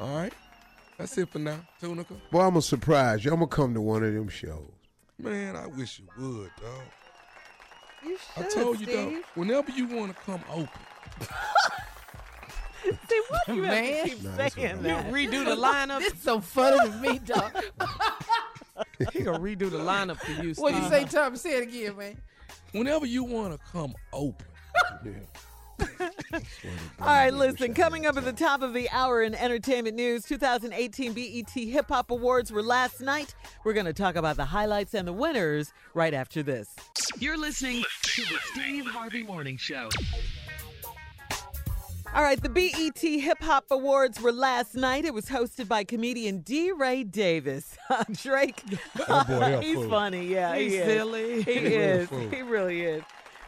All 0.00 0.16
right. 0.16 0.32
That's 0.96 1.18
it 1.18 1.28
for 1.28 1.38
now, 1.38 1.60
Tunica. 1.82 2.14
Boy, 2.30 2.40
I'm 2.40 2.52
gonna 2.52 2.62
surprise 2.62 3.26
you. 3.26 3.30
I'm 3.30 3.40
gonna 3.40 3.48
come 3.48 3.74
to 3.74 3.80
one 3.82 4.04
of 4.04 4.14
them 4.14 4.30
shows. 4.30 4.72
Man, 5.18 5.54
I 5.54 5.66
wish 5.66 5.98
you 6.00 6.06
would, 6.16 6.50
dog. 6.62 6.82
You 8.02 8.16
should, 8.16 8.42
I 8.42 8.48
should, 8.48 8.62
told 8.62 8.80
you, 8.80 8.86
Steve. 8.86 9.12
dog, 9.12 9.22
whenever 9.34 9.70
you 9.70 9.86
want 9.86 10.16
to 10.16 10.22
come 10.22 10.40
open, 10.50 10.68
See, 13.08 13.20
what 13.28 13.48
you 13.48 13.62
have 13.64 13.74
Man. 13.74 14.04
to 14.04 14.08
keep 14.10 14.22
Nah, 14.22 14.36
that's 14.36 14.54
saying 14.54 14.76
all 14.76 14.82
that? 14.82 15.12
Redo 15.12 15.44
the 15.44 15.56
lineup. 15.56 15.98
This 15.98 16.14
is 16.14 16.20
so 16.22 16.40
funny 16.40 16.78
to 16.90 16.96
me, 16.98 17.18
dog. 17.20 17.52
He 19.12 19.20
gonna 19.22 19.38
redo 19.38 19.70
the 19.70 19.78
lineup 19.78 20.16
for 20.16 20.30
you. 20.42 20.54
What 20.54 20.72
you 20.74 20.80
Steve. 20.86 20.90
say, 20.90 21.04
Tom? 21.04 21.36
Say 21.36 21.58
it 21.58 21.62
again, 21.64 21.96
man. 21.98 22.16
whenever 22.72 23.04
you 23.04 23.24
want 23.24 23.52
to 23.52 23.58
come 23.72 23.94
open, 24.12 24.46
All 27.00 27.06
right, 27.06 27.32
listen, 27.32 27.74
coming 27.74 28.06
up 28.06 28.16
at 28.16 28.24
the 28.24 28.32
top 28.32 28.62
of 28.62 28.72
the 28.74 28.88
hour 28.90 29.22
in 29.22 29.34
entertainment 29.34 29.96
news, 29.96 30.24
2018 30.24 31.12
BET 31.12 31.50
Hip 31.50 31.88
Hop 31.88 32.10
Awards 32.10 32.50
were 32.52 32.62
last 32.62 33.00
night. 33.02 33.34
We're 33.64 33.72
going 33.74 33.86
to 33.86 33.92
talk 33.92 34.16
about 34.16 34.36
the 34.36 34.44
highlights 34.46 34.94
and 34.94 35.06
the 35.08 35.12
winners 35.12 35.72
right 35.94 36.14
after 36.14 36.42
this. 36.42 36.74
You're 37.18 37.38
listening 37.38 37.82
to 38.02 38.22
the 38.22 38.38
Steve 38.52 38.86
Harvey 38.86 39.22
Morning 39.22 39.56
Show. 39.58 39.88
All 42.12 42.22
right, 42.24 42.42
the 42.42 42.48
BET 42.48 42.98
Hip 42.98 43.40
Hop 43.42 43.66
Awards 43.70 44.20
were 44.20 44.32
last 44.32 44.74
night. 44.74 45.04
It 45.04 45.14
was 45.14 45.26
hosted 45.26 45.68
by 45.68 45.84
comedian 45.84 46.40
DeRay 46.42 47.04
Davis. 47.04 47.76
Uh, 47.90 48.04
Drake, 48.12 48.62
Oh, 49.08 49.24
boy, 49.24 49.58
he's 49.62 49.74
fool. 49.74 49.90
funny. 49.90 50.24
Yeah, 50.26 50.54
He's 50.54 50.72
he 50.72 50.78
is. 50.78 50.84
silly. 50.86 51.42
He 51.42 51.58
Real 51.58 51.80
is. 51.80 52.08
fool. 52.08 52.28
He 52.30 52.42
really 52.42 52.82
is. 52.82 53.02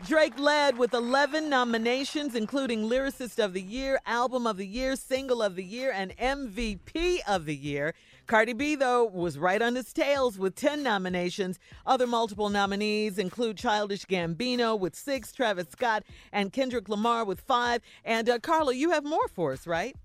Drake 0.09 0.37
led 0.37 0.77
with 0.79 0.95
11 0.95 1.49
nominations, 1.49 2.35
including 2.35 2.89
Lyricist 2.91 3.39
of 3.43 3.53
the 3.53 3.63
Year, 3.63 4.01
Album 4.05 4.49
of 4.49 4.57
the 4.57 4.67
Year, 4.67 4.97
Single 4.97 5.43
of 5.43 5.55
the 5.55 5.63
Year, 5.63 5.93
and 5.95 6.13
MVP 6.17 7.21
of 7.29 7.45
the 7.47 7.55
Year. 7.55 7.95
Cardi 8.27 8.53
B, 8.53 8.75
though, 8.75 9.05
was 9.05 9.39
right 9.39 9.61
on 9.61 9.75
his 9.75 9.93
tails 9.93 10.39
with 10.39 10.55
10 10.55 10.83
nominations. 10.83 11.59
Other 11.87 12.07
multiple 12.07 12.49
nominees 12.49 13.19
include 13.19 13.57
Childish 13.57 14.05
Gambino 14.07 14.79
with 14.79 14.95
six, 14.95 15.33
Travis 15.33 15.67
Scott 15.71 16.05
and 16.33 16.53
Kendrick 16.53 16.89
Lamar 16.89 17.25
with 17.25 17.41
five. 17.41 17.83
And 18.05 18.29
uh, 18.29 18.39
Carla, 18.39 18.75
you 18.75 18.91
have 18.91 19.05
more 19.05 19.29
for 19.29 19.53
us, 19.53 19.67
right? 19.67 19.97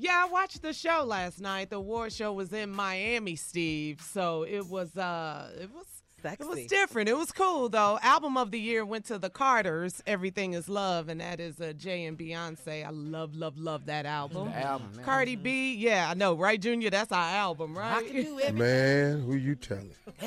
Yeah, 0.00 0.24
I 0.24 0.30
watched 0.30 0.62
the 0.62 0.72
show 0.72 1.02
last 1.04 1.40
night. 1.40 1.70
The 1.70 1.76
award 1.76 2.12
show 2.12 2.32
was 2.32 2.52
in 2.52 2.70
Miami, 2.70 3.34
Steve. 3.34 4.00
So 4.00 4.44
it 4.44 4.66
was 4.68 4.96
uh 4.96 5.50
it 5.60 5.70
was 5.74 5.97
Sexy. 6.22 6.42
it 6.44 6.48
was 6.48 6.66
different. 6.66 7.08
It 7.08 7.16
was 7.16 7.30
cool 7.32 7.68
though. 7.68 7.98
Album 8.02 8.36
of 8.36 8.50
the 8.50 8.58
year 8.58 8.84
went 8.84 9.04
to 9.06 9.18
the 9.18 9.30
Carters, 9.30 10.02
Everything 10.06 10.54
is 10.54 10.68
Love, 10.68 11.08
and 11.08 11.20
that 11.20 11.38
is 11.40 11.60
uh, 11.60 11.72
Jay 11.76 12.04
and 12.06 12.18
Beyonce. 12.18 12.84
I 12.84 12.90
love, 12.90 13.36
love, 13.36 13.56
love 13.58 13.86
that 13.86 14.04
album. 14.06 14.48
The 14.50 14.56
album, 14.66 14.90
man. 14.96 15.04
Cardi 15.04 15.36
B, 15.36 15.74
yeah, 15.74 16.08
I 16.10 16.14
know, 16.14 16.34
right, 16.34 16.60
Junior? 16.60 16.90
That's 16.90 17.12
our 17.12 17.30
album, 17.36 17.76
I 17.78 17.80
right? 17.80 18.06
can 18.06 18.16
do 18.24 18.40
everything. 18.42 18.58
Man, 18.58 19.22
who 19.22 19.36
you 19.36 19.54
telling? 19.54 19.90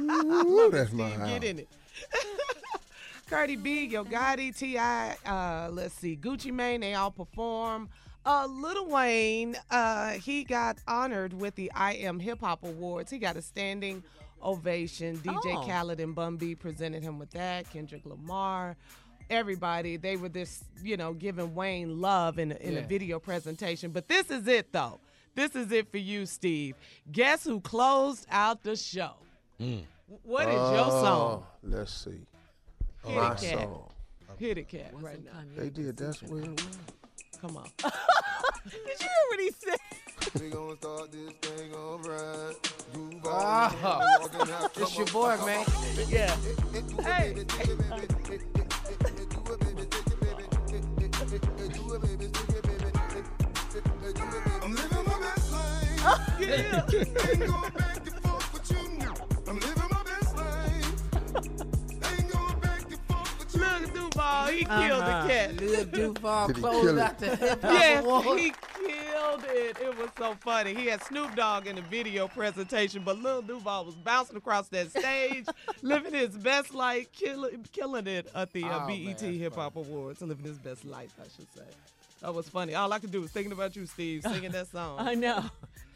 Ooh, 0.00 0.70
that's 0.70 0.92
my 0.92 1.08
Steve, 1.08 1.18
house. 1.20 1.28
get 1.30 1.44
in 1.44 1.58
it. 1.60 1.68
Cardi 3.30 3.56
B, 3.56 3.86
Yo 3.86 4.04
Gotti, 4.04 4.54
T.I., 4.56 5.16
uh, 5.26 5.70
let's 5.72 5.94
see, 5.94 6.16
Gucci 6.16 6.52
Mane, 6.52 6.80
they 6.82 6.94
all 6.94 7.10
perform. 7.10 7.88
Uh, 8.26 8.46
Lil 8.48 8.86
Wayne, 8.86 9.56
uh, 9.70 10.10
he 10.12 10.44
got 10.44 10.78
honored 10.86 11.32
with 11.32 11.54
the 11.56 11.70
I 11.74 11.92
Am 11.94 12.18
Hip 12.20 12.40
Hop 12.40 12.62
Awards. 12.64 13.10
He 13.10 13.18
got 13.18 13.36
a 13.36 13.42
standing 13.42 14.02
ovation. 14.44 15.16
DJ 15.18 15.54
Oh. 15.56 15.66
Khaled 15.66 16.00
and 16.00 16.14
Bun 16.14 16.36
B 16.36 16.54
presented 16.54 17.02
him 17.02 17.18
with 17.18 17.30
that. 17.30 17.70
Kendrick 17.70 18.04
Lamar, 18.04 18.76
everybody, 19.30 19.96
they 19.96 20.16
were 20.16 20.28
this, 20.28 20.62
you 20.82 20.96
know, 20.96 21.12
giving 21.12 21.54
Wayne 21.54 22.00
love 22.00 22.38
in, 22.38 22.52
a- 22.52 22.56
in 22.56 22.76
a 22.76 22.82
video 22.82 23.18
presentation. 23.18 23.90
But 23.90 24.08
this 24.08 24.30
is 24.30 24.46
it, 24.46 24.72
though. 24.72 25.00
This 25.34 25.56
is 25.56 25.72
it 25.72 25.90
for 25.90 25.98
you, 25.98 26.26
Steve. 26.26 26.76
Guess 27.10 27.44
who 27.44 27.60
closed 27.60 28.26
out 28.30 28.62
the 28.62 28.76
show? 28.76 29.14
Mm. 29.60 29.82
What 30.22 30.48
is 30.48 30.54
your 30.54 30.86
oh, 30.86 31.02
song? 31.02 31.42
Oh, 31.42 31.46
Let's 31.62 31.92
see. 31.92 32.26
Hit 33.04 33.16
My 33.16 33.32
it, 33.32 33.38
cat. 33.38 33.58
song. 33.62 33.90
Hit 34.38 34.58
it, 34.58 34.68
cat, 34.68 34.92
right 35.00 35.24
now. 35.24 35.30
They 35.56 35.70
did. 35.70 35.96
That's 35.96 36.22
where 36.22 36.42
it 36.42 36.50
was. 36.50 36.78
Come 37.46 37.58
on. 37.58 37.64
Did 37.82 37.92
you 38.72 38.94
hear 39.00 39.08
what 39.28 39.38
he 39.38 39.50
said? 39.50 39.78
We 40.40 40.48
gonna 40.48 40.76
start 40.76 41.12
this 41.12 41.30
thing 41.42 41.74
alright. 41.74 42.56
Move 42.96 43.20
Ah. 43.26 44.00
It's 44.76 44.96
your 44.96 45.06
boy, 45.08 45.36
man. 45.44 45.66
Yeah. 46.08 46.34
Hey. 47.02 47.34
I'm 54.62 54.74
living 54.74 55.04
my 55.04 55.20
best 55.20 55.52
life. 55.52 56.20
Yeah. 56.40 58.03
Duval, 64.24 64.46
he 64.46 64.64
killed 64.64 65.02
Uh-huh. 65.02 65.22
the 65.22 65.28
cat. 65.28 65.56
Lil 65.60 65.84
Duval 65.86 66.48
closed 66.50 66.98
out 66.98 67.18
the 67.18 67.36
hip 67.36 67.62
hop 67.62 67.72
Yes, 67.72 68.04
award. 68.04 68.38
he 68.38 68.50
killed 68.50 69.44
it. 69.48 69.76
It 69.80 69.98
was 69.98 70.10
so 70.18 70.34
funny. 70.40 70.74
He 70.74 70.86
had 70.86 71.02
Snoop 71.04 71.34
Dogg 71.36 71.66
in 71.66 71.76
the 71.76 71.82
video 71.82 72.28
presentation, 72.28 73.02
but 73.04 73.18
Lil 73.18 73.42
Duval 73.42 73.84
was 73.84 73.94
bouncing 73.94 74.36
across 74.36 74.68
that 74.68 74.90
stage, 74.90 75.46
living 75.82 76.14
his 76.14 76.30
best 76.36 76.74
life, 76.74 77.10
kill, 77.12 77.48
killing 77.72 78.06
it 78.06 78.28
at 78.34 78.52
the 78.52 78.64
uh, 78.64 78.80
Oh, 78.84 78.86
BET 78.86 79.20
Hip 79.20 79.54
Hop 79.56 79.76
Awards. 79.76 80.20
Living 80.22 80.44
his 80.44 80.58
best 80.58 80.84
life, 80.84 81.12
I 81.20 81.24
should 81.36 81.52
say. 81.54 81.62
That 82.20 82.34
was 82.34 82.48
funny. 82.48 82.74
All 82.74 82.92
I 82.92 82.98
could 82.98 83.10
do 83.10 83.20
was 83.20 83.30
thinking 83.30 83.52
about 83.52 83.76
you, 83.76 83.84
Steve, 83.86 84.22
singing 84.22 84.52
that 84.52 84.68
song. 84.68 84.96
I 85.00 85.14
know. 85.14 85.44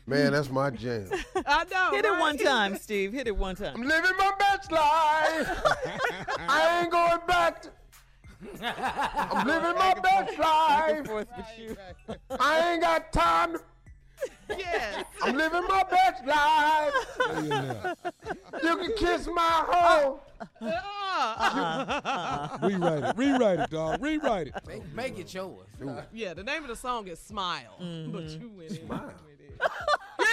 Man, 0.07 0.33
that's 0.33 0.51
my 0.51 0.71
jam. 0.71 1.09
I 1.47 1.64
know. 1.64 1.91
Hit 1.93 2.05
it 2.07 2.19
one 2.19 2.38
time, 2.38 2.77
Steve. 2.79 3.12
Hit 3.12 3.27
it 3.27 3.37
one 3.37 3.57
time. 3.57 3.75
I'm 3.77 3.83
living 3.87 4.11
my 4.19 4.33
best 4.38 4.73
life. 4.73 5.62
I 6.49 6.81
ain't 6.83 6.91
going 6.91 7.19
back. 7.27 7.62
To, 7.62 7.71
I'm 8.62 9.47
living 9.47 9.74
my 9.74 9.95
best 10.03 10.39
life. 10.39 11.07
Forth 11.07 11.28
with 11.36 11.47
you. 11.59 11.76
I 12.41 12.72
ain't 12.72 12.82
got 12.82 13.12
time. 13.12 13.53
To, 13.55 13.61
Yes. 14.51 15.05
I'm 15.22 15.36
living 15.36 15.62
my 15.68 15.84
best 15.84 16.26
life. 16.26 16.93
Stay. 17.14 18.66
You 18.66 18.76
can 18.76 18.93
kiss 18.97 19.28
my 19.28 19.64
hoe. 19.68 20.20
Uh, 20.61 22.59
Rewrite 22.62 23.05
it. 23.05 23.16
Rewrite 23.16 23.61
it, 23.61 23.70
dog. 23.70 24.03
Rewrite 24.03 24.49
it. 24.49 24.55
Make, 24.66 24.93
make 24.93 25.18
it 25.20 25.32
yours. 25.32 25.66
yeah, 26.12 26.34
the 26.34 26.43
name 26.43 26.62
of 26.62 26.68
the 26.68 26.74
song 26.76 27.07
is 27.07 27.20
Smile, 27.20 27.76
but 27.78 28.24
you 28.30 28.51
went 28.57 28.70
in. 28.72 28.86
Smile. 28.86 29.12
with. 30.18 30.28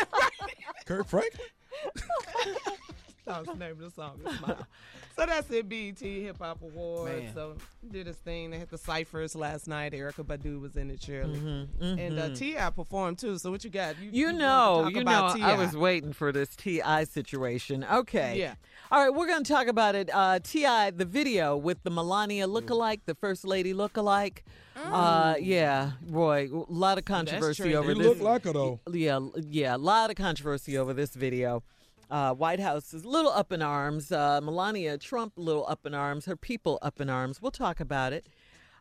Kirk 0.86 1.08
Franklin? 1.08 1.48
That 3.36 3.40
was 3.40 3.48
the 3.48 3.56
name 3.56 3.72
of 3.72 3.80
the 3.80 3.90
song. 3.90 4.20
Is 4.26 4.38
Smile. 4.38 4.68
So 5.16 5.26
that's 5.26 5.50
it, 5.50 5.68
BET 5.68 5.98
Hip 6.00 6.38
Hop 6.40 6.62
Awards. 6.62 7.24
Man. 7.24 7.34
So 7.34 7.56
did 7.90 8.06
his 8.06 8.18
thing. 8.18 8.52
They 8.52 8.60
had 8.60 8.70
the 8.70 8.78
ciphers 8.78 9.36
last 9.36 9.68
night. 9.68 9.94
Erykah 9.94 10.26
Badu 10.26 10.60
was 10.62 10.76
in 10.76 10.92
it, 10.92 11.02
Shirley, 11.02 11.40
Mhm, 11.40 11.68
and 12.00 12.20
uh, 12.20 12.30
mhm. 12.30 12.38
T.I. 12.38 12.70
performed 12.72 13.18
too. 13.18 13.38
So 13.40 13.50
what 13.50 13.64
you 13.64 13.70
got? 13.72 13.96
You 14.00 14.26
wanted 14.26 14.38
to 14.38 14.40
know, 14.40 14.88
you 14.90 14.96
know, 14.96 15.02
about 15.02 15.32
I 15.32 15.34
T.I. 15.38 15.56
was 15.58 15.76
waiting 15.76 16.14
for 16.14 16.32
this 16.32 16.50
T.I. 16.56 17.06
situation. 17.06 17.84
Okay. 17.84 18.38
Yeah. 18.40 18.56
All 18.92 19.02
right, 19.04 19.10
we're 19.10 19.26
going 19.28 19.44
to 19.44 19.52
talk 19.52 19.66
about 19.68 19.96
it. 19.96 20.10
Uh, 20.14 20.38
T.I., 20.44 20.92
the 20.92 21.06
video 21.06 21.58
with 21.58 21.82
the 21.84 21.90
Melania 21.90 22.48
lookalike, 22.48 23.00
the 23.08 23.16
First 23.16 23.44
Lady 23.46 23.74
lookalike. 23.74 24.40
Uh, 24.76 25.36
yeah, 25.40 25.94
Roy, 26.08 26.50
a 26.52 26.66
lot 26.72 26.98
of 27.00 27.06
controversy 27.06 27.76
over 27.76 27.94
He 27.94 27.98
this. 27.98 28.08
looked 28.08 28.22
like 28.22 28.44
her 28.44 28.54
though. 28.54 28.80
Yeah, 28.92 29.20
yeah, 29.50 29.76
a 29.76 29.78
lot 29.78 30.10
of 30.12 30.18
controversy 30.18 30.78
over 30.78 30.94
this 30.94 31.16
video. 31.16 31.64
Uh, 32.10 32.34
White 32.34 32.60
House 32.60 32.94
is 32.94 33.04
a 33.04 33.10
little 33.10 33.32
up 33.32 33.52
in 33.52 33.62
arms. 33.62 34.12
Uh, 34.12 34.40
Melania 34.42 34.98
Trump 34.98 35.38
a 35.38 35.42
little 35.42 35.66
up 35.68 35.86
in 35.86 35.94
arms. 35.94 36.26
Her 36.26 36.36
people 36.36 36.78
up 36.82 37.02
in 37.02 37.10
arms. 37.10 37.42
We'll 37.42 37.52
talk 37.52 37.80
about 37.80 38.14
it. 38.14 38.28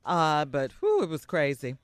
Uh, 0.04 0.44
but 0.44 0.72
whew, 0.80 1.02
it 1.02 1.08
was 1.08 1.24
crazy. 1.24 1.76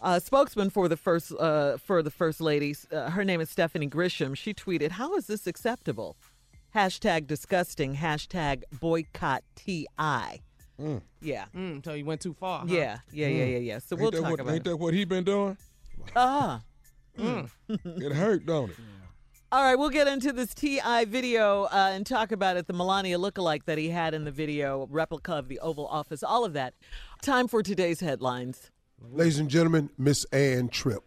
Uh, 0.00 0.18
spokesman 0.20 0.70
for 0.70 0.86
the 0.88 0.96
first 0.96 1.32
uh, 1.32 1.76
for 1.78 2.02
the 2.02 2.10
first 2.10 2.40
lady, 2.40 2.74
uh, 2.92 3.10
her 3.10 3.24
name 3.24 3.40
is 3.40 3.50
Stephanie 3.50 3.88
Grisham. 3.88 4.36
She 4.36 4.54
tweeted, 4.54 4.92
"How 4.92 5.16
is 5.16 5.26
this 5.26 5.46
acceptable? 5.46 6.16
Hashtag 6.74 7.26
disgusting. 7.26 7.96
Hashtag 7.96 8.62
boycott 8.78 9.42
Ti. 9.56 9.86
Yeah, 11.20 11.46
Mm, 11.56 11.84
so 11.84 11.94
you 11.94 12.04
went 12.04 12.20
too 12.20 12.34
far. 12.34 12.60
huh? 12.60 12.66
yeah, 12.68 12.98
yeah, 13.10 13.26
yeah, 13.26 13.44
yeah, 13.46 13.58
yeah. 13.58 13.78
So 13.80 13.96
Ain't 13.96 14.02
we'll 14.02 14.12
talk 14.12 14.30
what, 14.30 14.38
about 14.40 14.52
ain't 14.54 14.60
it. 14.66 14.70
that 14.70 14.76
what 14.76 14.94
he 14.94 15.04
been 15.04 15.24
doing? 15.24 15.56
Ah. 16.14 16.62
It 17.18 18.12
hurt, 18.12 18.46
don't 18.46 18.70
it? 18.70 18.76
All 19.50 19.62
right, 19.62 19.76
we'll 19.76 19.88
get 19.88 20.06
into 20.06 20.30
this 20.30 20.52
T.I. 20.52 21.06
video 21.06 21.64
uh, 21.64 21.92
and 21.94 22.04
talk 22.04 22.32
about 22.32 22.58
it. 22.58 22.66
The 22.66 22.74
Melania 22.74 23.16
lookalike 23.16 23.64
that 23.64 23.78
he 23.78 23.88
had 23.88 24.12
in 24.12 24.24
the 24.24 24.30
video, 24.30 24.86
replica 24.90 25.32
of 25.32 25.48
the 25.48 25.58
Oval 25.60 25.86
Office, 25.86 26.22
all 26.22 26.44
of 26.44 26.52
that. 26.52 26.74
Time 27.22 27.48
for 27.48 27.62
today's 27.62 28.00
headlines. 28.00 28.70
Ladies 29.00 29.38
and 29.38 29.48
gentlemen, 29.48 29.88
Miss 29.96 30.24
Ann 30.32 30.68
Tripp. 30.68 31.02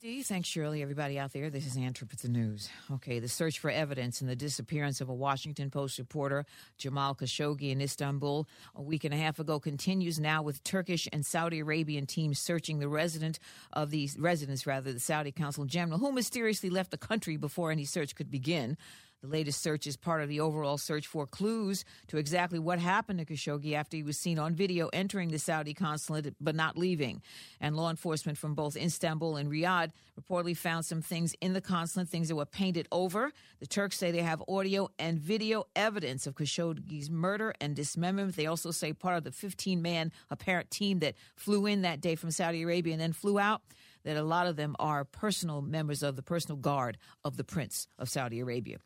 Steve, 0.00 0.24
thanks, 0.24 0.48
Shirley. 0.48 0.80
Everybody 0.80 1.18
out 1.18 1.34
there, 1.34 1.50
this 1.50 1.66
is 1.66 1.74
Tripp 1.92 2.10
with 2.10 2.22
the 2.22 2.28
news. 2.30 2.70
Okay, 2.90 3.18
the 3.18 3.28
search 3.28 3.58
for 3.58 3.70
evidence 3.70 4.22
in 4.22 4.28
the 4.28 4.34
disappearance 4.34 5.02
of 5.02 5.10
a 5.10 5.14
Washington 5.14 5.68
Post 5.68 5.98
reporter, 5.98 6.46
Jamal 6.78 7.14
Khashoggi, 7.14 7.70
in 7.70 7.82
Istanbul 7.82 8.48
a 8.74 8.80
week 8.80 9.04
and 9.04 9.12
a 9.12 9.18
half 9.18 9.38
ago 9.38 9.60
continues 9.60 10.18
now 10.18 10.42
with 10.42 10.64
Turkish 10.64 11.06
and 11.12 11.26
Saudi 11.26 11.58
Arabian 11.58 12.06
teams 12.06 12.38
searching 12.38 12.78
the 12.78 12.88
resident 12.88 13.38
of 13.74 13.90
the 13.90 14.08
residents, 14.18 14.66
rather, 14.66 14.90
the 14.90 15.00
Saudi 15.00 15.32
Consul 15.32 15.66
General, 15.66 15.98
who 15.98 16.12
mysteriously 16.12 16.70
left 16.70 16.92
the 16.92 16.96
country 16.96 17.36
before 17.36 17.70
any 17.70 17.84
search 17.84 18.14
could 18.14 18.30
begin. 18.30 18.78
The 19.22 19.28
latest 19.28 19.60
search 19.60 19.86
is 19.86 19.98
part 19.98 20.22
of 20.22 20.30
the 20.30 20.40
overall 20.40 20.78
search 20.78 21.06
for 21.06 21.26
clues 21.26 21.84
to 22.08 22.16
exactly 22.16 22.58
what 22.58 22.78
happened 22.78 23.18
to 23.18 23.26
Khashoggi 23.26 23.74
after 23.74 23.98
he 23.98 24.02
was 24.02 24.18
seen 24.18 24.38
on 24.38 24.54
video 24.54 24.88
entering 24.94 25.28
the 25.28 25.38
Saudi 25.38 25.74
consulate 25.74 26.34
but 26.40 26.54
not 26.54 26.78
leaving. 26.78 27.20
And 27.60 27.76
law 27.76 27.90
enforcement 27.90 28.38
from 28.38 28.54
both 28.54 28.78
Istanbul 28.78 29.36
and 29.36 29.50
Riyadh 29.50 29.90
reportedly 30.18 30.56
found 30.56 30.86
some 30.86 31.02
things 31.02 31.34
in 31.42 31.52
the 31.52 31.60
consulate, 31.60 32.08
things 32.08 32.28
that 32.28 32.36
were 32.36 32.46
painted 32.46 32.88
over. 32.90 33.30
The 33.58 33.66
Turks 33.66 33.98
say 33.98 34.10
they 34.10 34.22
have 34.22 34.42
audio 34.48 34.88
and 34.98 35.18
video 35.18 35.64
evidence 35.76 36.26
of 36.26 36.34
Khashoggi's 36.34 37.10
murder 37.10 37.52
and 37.60 37.76
dismemberment. 37.76 38.36
They 38.36 38.46
also 38.46 38.70
say 38.70 38.94
part 38.94 39.18
of 39.18 39.24
the 39.24 39.32
15 39.32 39.82
man 39.82 40.12
apparent 40.30 40.70
team 40.70 41.00
that 41.00 41.14
flew 41.36 41.66
in 41.66 41.82
that 41.82 42.00
day 42.00 42.14
from 42.14 42.30
Saudi 42.30 42.62
Arabia 42.62 42.94
and 42.94 43.02
then 43.02 43.12
flew 43.12 43.38
out 43.38 43.60
that 44.04 44.16
a 44.16 44.22
lot 44.22 44.46
of 44.46 44.56
them 44.56 44.76
are 44.78 45.04
personal 45.04 45.62
members 45.62 46.02
of 46.02 46.16
the 46.16 46.22
personal 46.22 46.56
guard 46.56 46.98
of 47.24 47.36
the 47.36 47.44
Prince 47.44 47.88
of 47.98 48.08
Saudi 48.08 48.40
Arabia. 48.40 48.78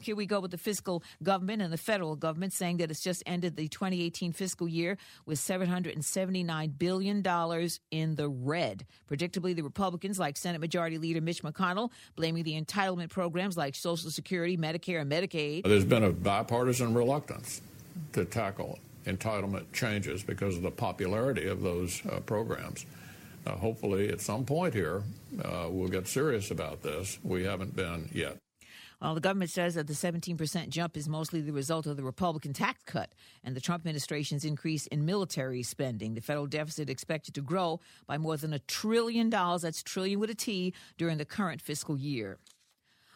Here 0.00 0.16
we 0.16 0.26
go 0.26 0.40
with 0.40 0.50
the 0.50 0.58
fiscal 0.58 1.02
government 1.22 1.62
and 1.62 1.72
the 1.72 1.78
federal 1.78 2.16
government 2.16 2.52
saying 2.52 2.78
that 2.78 2.90
it's 2.90 3.00
just 3.00 3.22
ended 3.26 3.56
the 3.56 3.68
2018 3.68 4.32
fiscal 4.32 4.68
year 4.68 4.96
with 5.26 5.38
$779 5.38 6.78
billion 6.78 7.70
in 7.90 8.14
the 8.14 8.28
red. 8.28 8.86
Predictably, 9.10 9.54
the 9.54 9.62
Republicans, 9.62 10.18
like 10.18 10.36
Senate 10.36 10.60
Majority 10.60 10.98
Leader 10.98 11.20
Mitch 11.20 11.42
McConnell, 11.42 11.90
blaming 12.16 12.44
the 12.44 12.60
entitlement 12.60 13.10
programs 13.10 13.56
like 13.56 13.74
Social 13.74 14.10
Security, 14.10 14.56
Medicare, 14.56 15.00
and 15.00 15.10
Medicaid. 15.10 15.64
There's 15.64 15.84
been 15.84 16.04
a 16.04 16.12
bipartisan 16.12 16.94
reluctance 16.94 17.62
to 18.12 18.24
tackle 18.24 18.78
entitlement 19.06 19.72
changes 19.72 20.22
because 20.22 20.56
of 20.56 20.62
the 20.62 20.70
popularity 20.70 21.46
of 21.46 21.62
those 21.62 22.02
uh, 22.06 22.20
programs. 22.20 22.86
Uh, 23.46 23.52
hopefully, 23.52 24.10
at 24.10 24.20
some 24.20 24.44
point 24.44 24.74
here, 24.74 25.02
uh, 25.44 25.66
we'll 25.70 25.88
get 25.88 26.06
serious 26.06 26.50
about 26.50 26.82
this. 26.82 27.18
We 27.22 27.44
haven't 27.44 27.74
been 27.74 28.08
yet. 28.12 28.36
Well, 29.00 29.14
the 29.14 29.20
government 29.20 29.50
says 29.50 29.76
that 29.76 29.86
the 29.86 29.94
17% 29.94 30.68
jump 30.68 30.94
is 30.94 31.08
mostly 31.08 31.40
the 31.40 31.54
result 31.54 31.86
of 31.86 31.96
the 31.96 32.02
Republican 32.02 32.52
tax 32.52 32.82
cut 32.84 33.10
and 33.42 33.56
the 33.56 33.60
Trump 33.60 33.80
administration's 33.80 34.44
increase 34.44 34.86
in 34.88 35.06
military 35.06 35.62
spending. 35.62 36.12
The 36.14 36.20
federal 36.20 36.46
deficit 36.46 36.90
expected 36.90 37.34
to 37.36 37.40
grow 37.40 37.80
by 38.06 38.18
more 38.18 38.36
than 38.36 38.52
a 38.52 38.58
trillion 38.58 39.30
dollars, 39.30 39.62
that's 39.62 39.82
trillion 39.82 40.20
with 40.20 40.28
a 40.28 40.34
T, 40.34 40.74
during 40.98 41.16
the 41.16 41.24
current 41.24 41.62
fiscal 41.62 41.96
year. 41.96 42.36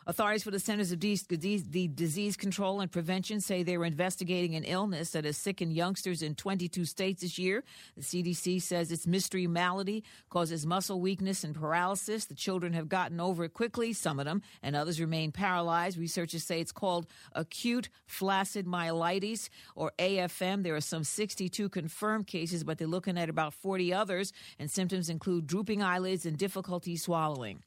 Authorities 0.06 0.42
for 0.42 0.50
the 0.50 0.60
Centers 0.60 0.92
of 0.92 1.00
Disease, 1.00 1.64
the 1.70 1.88
Disease 1.88 2.36
Control 2.36 2.82
and 2.82 2.92
Prevention 2.92 3.40
say 3.40 3.62
they 3.62 3.76
are 3.76 3.86
investigating 3.86 4.54
an 4.54 4.64
illness 4.64 5.12
that 5.12 5.24
has 5.24 5.38
sickened 5.38 5.72
youngsters 5.72 6.20
in 6.20 6.34
22 6.34 6.84
states 6.84 7.22
this 7.22 7.38
year. 7.38 7.64
The 7.96 8.02
CDC 8.02 8.60
says 8.60 8.92
its 8.92 9.06
mystery 9.06 9.46
malady 9.46 10.04
causes 10.28 10.66
muscle 10.66 11.00
weakness 11.00 11.42
and 11.42 11.54
paralysis. 11.54 12.26
The 12.26 12.34
children 12.34 12.74
have 12.74 12.90
gotten 12.90 13.18
over 13.18 13.44
it 13.44 13.54
quickly, 13.54 13.94
some 13.94 14.18
of 14.18 14.26
them, 14.26 14.42
and 14.62 14.76
others 14.76 15.00
remain 15.00 15.32
paralyzed. 15.32 15.96
Researchers 15.96 16.44
say 16.44 16.60
it's 16.60 16.70
called 16.70 17.06
acute 17.32 17.88
flaccid 18.04 18.66
myelitis 18.66 19.48
or 19.74 19.92
AFM. 19.98 20.64
There 20.64 20.76
are 20.76 20.82
some 20.82 21.04
62 21.04 21.70
confirmed 21.70 22.26
cases, 22.26 22.62
but 22.62 22.76
they're 22.76 22.86
looking 22.86 23.16
at 23.16 23.30
about 23.30 23.54
40 23.54 23.94
others, 23.94 24.34
and 24.58 24.70
symptoms 24.70 25.08
include 25.08 25.46
drooping 25.46 25.82
eyelids 25.82 26.26
and 26.26 26.36
difficulty 26.36 26.98
swallowing. 26.98 27.62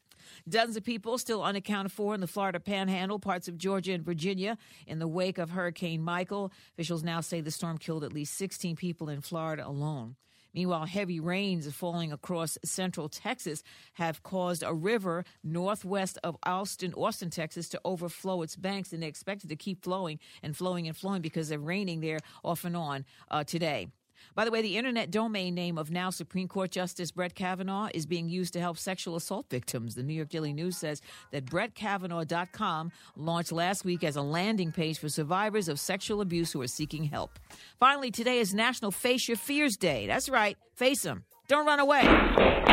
Dozens 0.48 0.78
of 0.78 0.84
people 0.84 1.18
still 1.18 1.44
unaccounted 1.44 1.92
for 1.92 2.14
in 2.14 2.22
the 2.22 2.28
Florida 2.28 2.60
panhandle, 2.60 3.20
parts 3.20 3.48
of 3.48 3.58
Georgia 3.58 3.94
and 3.94 4.04
Virginia 4.04 4.58
in 4.86 5.00
the 5.00 5.08
wake 5.08 5.38
of 5.38 5.52
Hurricane 5.52 6.02
Michael. 6.02 6.52
Officials 6.74 7.04
now 7.04 7.22
say 7.22 7.42
the 7.42 7.52
storm 7.52 7.78
killed 7.78 8.04
at 8.04 8.14
least 8.14 8.36
16 8.36 8.76
people 8.76 9.10
in 9.10 9.22
Florida 9.22 9.68
alone. 9.68 10.16
Meanwhile, 10.54 10.86
heavy 10.86 11.20
rains 11.20 11.72
falling 11.72 12.12
across 12.12 12.58
central 12.66 13.10
Texas 13.10 13.62
have 13.94 14.24
caused 14.24 14.64
a 14.64 14.74
river 14.74 15.24
northwest 15.44 16.18
of 16.24 16.36
Austin, 16.44 16.94
Austin, 16.96 17.30
Texas, 17.30 17.70
to 17.70 17.82
overflow 17.86 18.42
its 18.42 18.56
banks, 18.56 18.92
and 18.92 19.04
they 19.04 19.08
expect 19.08 19.44
it 19.44 19.50
to 19.50 19.56
keep 19.56 19.84
flowing 19.84 20.20
and 20.42 20.58
flowing 20.58 20.88
and 20.88 20.98
flowing 20.98 21.22
because 21.22 21.52
of 21.52 21.64
raining 21.64 22.00
there 22.00 22.20
off 22.44 22.66
and 22.66 22.76
on 22.76 23.06
uh, 23.30 23.44
today. 23.44 23.88
By 24.36 24.46
the 24.46 24.52
way, 24.52 24.62
the 24.62 24.78
internet 24.78 25.12
domain 25.12 25.56
name 25.56 25.78
of 25.78 25.92
now 25.92 26.10
Supreme 26.10 26.48
Court 26.48 26.72
Justice 26.72 27.12
Brett 27.12 27.36
Kavanaugh 27.36 27.90
is 27.94 28.06
being 28.06 28.30
used 28.30 28.54
to 28.54 28.60
help 28.60 28.78
sexual 28.78 29.16
assault 29.16 29.48
victims. 29.50 29.96
The 29.96 30.04
New 30.04 30.14
York 30.14 30.30
Daily 30.30 30.54
News 30.54 30.78
says 30.78 31.02
that 31.32 31.46
BrettKavanaugh.com 31.46 32.92
launched 33.16 33.52
last 33.52 33.86
week 33.86 34.04
as 34.04 34.16
a 34.16 34.22
landing 34.22 34.72
page 34.72 35.00
for 35.00 35.10
survivors 35.10 35.68
of 35.68 35.80
sexual 35.80 36.22
abuse 36.22 36.52
who 36.52 36.62
are 36.62 36.68
seeking 36.68 37.04
help. 37.06 37.40
Finally, 37.80 38.12
today 38.12 38.40
is 38.40 38.54
National 38.54 38.92
Face 38.92 39.28
Your 39.28 39.38
Fears 39.38 39.78
Day. 39.78 40.08
That's 40.08 40.30
right, 40.30 40.58
face 40.76 41.04
them. 41.04 41.24
Don't 41.48 41.66
run 41.66 41.80
away. 41.80 42.67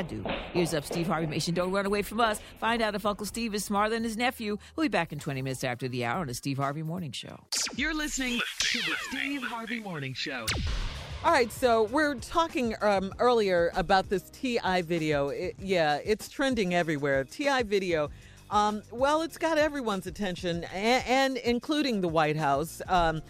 I 0.00 0.02
do. 0.02 0.24
Ears 0.54 0.72
up, 0.72 0.86
Steve 0.86 1.08
Harvey 1.08 1.26
Nation. 1.26 1.52
Don't 1.52 1.72
run 1.72 1.84
away 1.84 2.00
from 2.00 2.20
us. 2.20 2.40
Find 2.58 2.80
out 2.80 2.94
if 2.94 3.04
Uncle 3.04 3.26
Steve 3.26 3.54
is 3.54 3.66
smarter 3.66 3.90
than 3.90 4.02
his 4.02 4.16
nephew. 4.16 4.56
We'll 4.74 4.86
be 4.86 4.88
back 4.88 5.12
in 5.12 5.18
20 5.18 5.42
minutes 5.42 5.62
after 5.62 5.88
the 5.88 6.06
hour 6.06 6.22
on 6.22 6.26
the 6.26 6.32
Steve 6.32 6.56
Harvey 6.56 6.82
Morning 6.82 7.12
Show. 7.12 7.38
You're 7.76 7.92
listening 7.92 8.40
to 8.60 8.78
the 8.78 8.94
Steve 9.10 9.42
Harvey 9.42 9.78
Morning 9.78 10.14
Show. 10.14 10.46
All 11.22 11.32
right, 11.32 11.52
so 11.52 11.82
we're 11.82 12.14
talking 12.14 12.74
um, 12.80 13.12
earlier 13.18 13.72
about 13.76 14.08
this 14.08 14.30
T.I. 14.30 14.80
video. 14.80 15.28
It, 15.28 15.56
yeah, 15.58 15.98
it's 16.02 16.30
trending 16.30 16.74
everywhere. 16.74 17.24
T.I. 17.24 17.64
video. 17.64 18.08
Um, 18.50 18.80
well, 18.90 19.20
it's 19.20 19.36
got 19.36 19.58
everyone's 19.58 20.06
attention, 20.06 20.64
and, 20.72 21.06
and 21.06 21.36
including 21.36 22.00
the 22.00 22.08
White 22.08 22.38
House. 22.38 22.80
Um, 22.88 23.20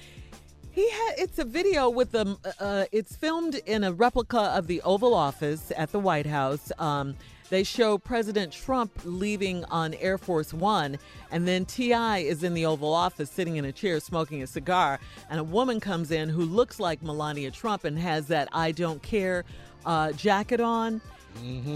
he 0.72 0.88
had 0.90 1.14
it's 1.18 1.38
a 1.38 1.44
video 1.44 1.88
with 1.90 2.12
the 2.12 2.36
uh, 2.60 2.84
it's 2.92 3.16
filmed 3.16 3.56
in 3.66 3.84
a 3.84 3.92
replica 3.92 4.38
of 4.40 4.66
the 4.66 4.80
Oval 4.82 5.14
Office 5.14 5.72
at 5.76 5.92
the 5.92 5.98
White 5.98 6.26
House. 6.26 6.70
Um, 6.78 7.16
they 7.48 7.64
show 7.64 7.98
President 7.98 8.52
Trump 8.52 8.92
leaving 9.04 9.64
on 9.66 9.94
Air 9.94 10.18
Force 10.18 10.54
One, 10.54 10.98
and 11.32 11.48
then 11.48 11.64
T.I. 11.64 12.18
is 12.18 12.44
in 12.44 12.54
the 12.54 12.64
Oval 12.66 12.92
Office 12.94 13.28
sitting 13.30 13.56
in 13.56 13.64
a 13.64 13.72
chair 13.72 13.98
smoking 13.98 14.42
a 14.42 14.46
cigar, 14.46 15.00
and 15.28 15.40
a 15.40 15.44
woman 15.44 15.80
comes 15.80 16.12
in 16.12 16.28
who 16.28 16.42
looks 16.44 16.78
like 16.78 17.02
Melania 17.02 17.50
Trump 17.50 17.84
and 17.84 17.98
has 17.98 18.28
that 18.28 18.48
"I 18.52 18.70
don't 18.72 19.02
care" 19.02 19.44
uh, 19.84 20.12
jacket 20.12 20.60
on. 20.60 21.00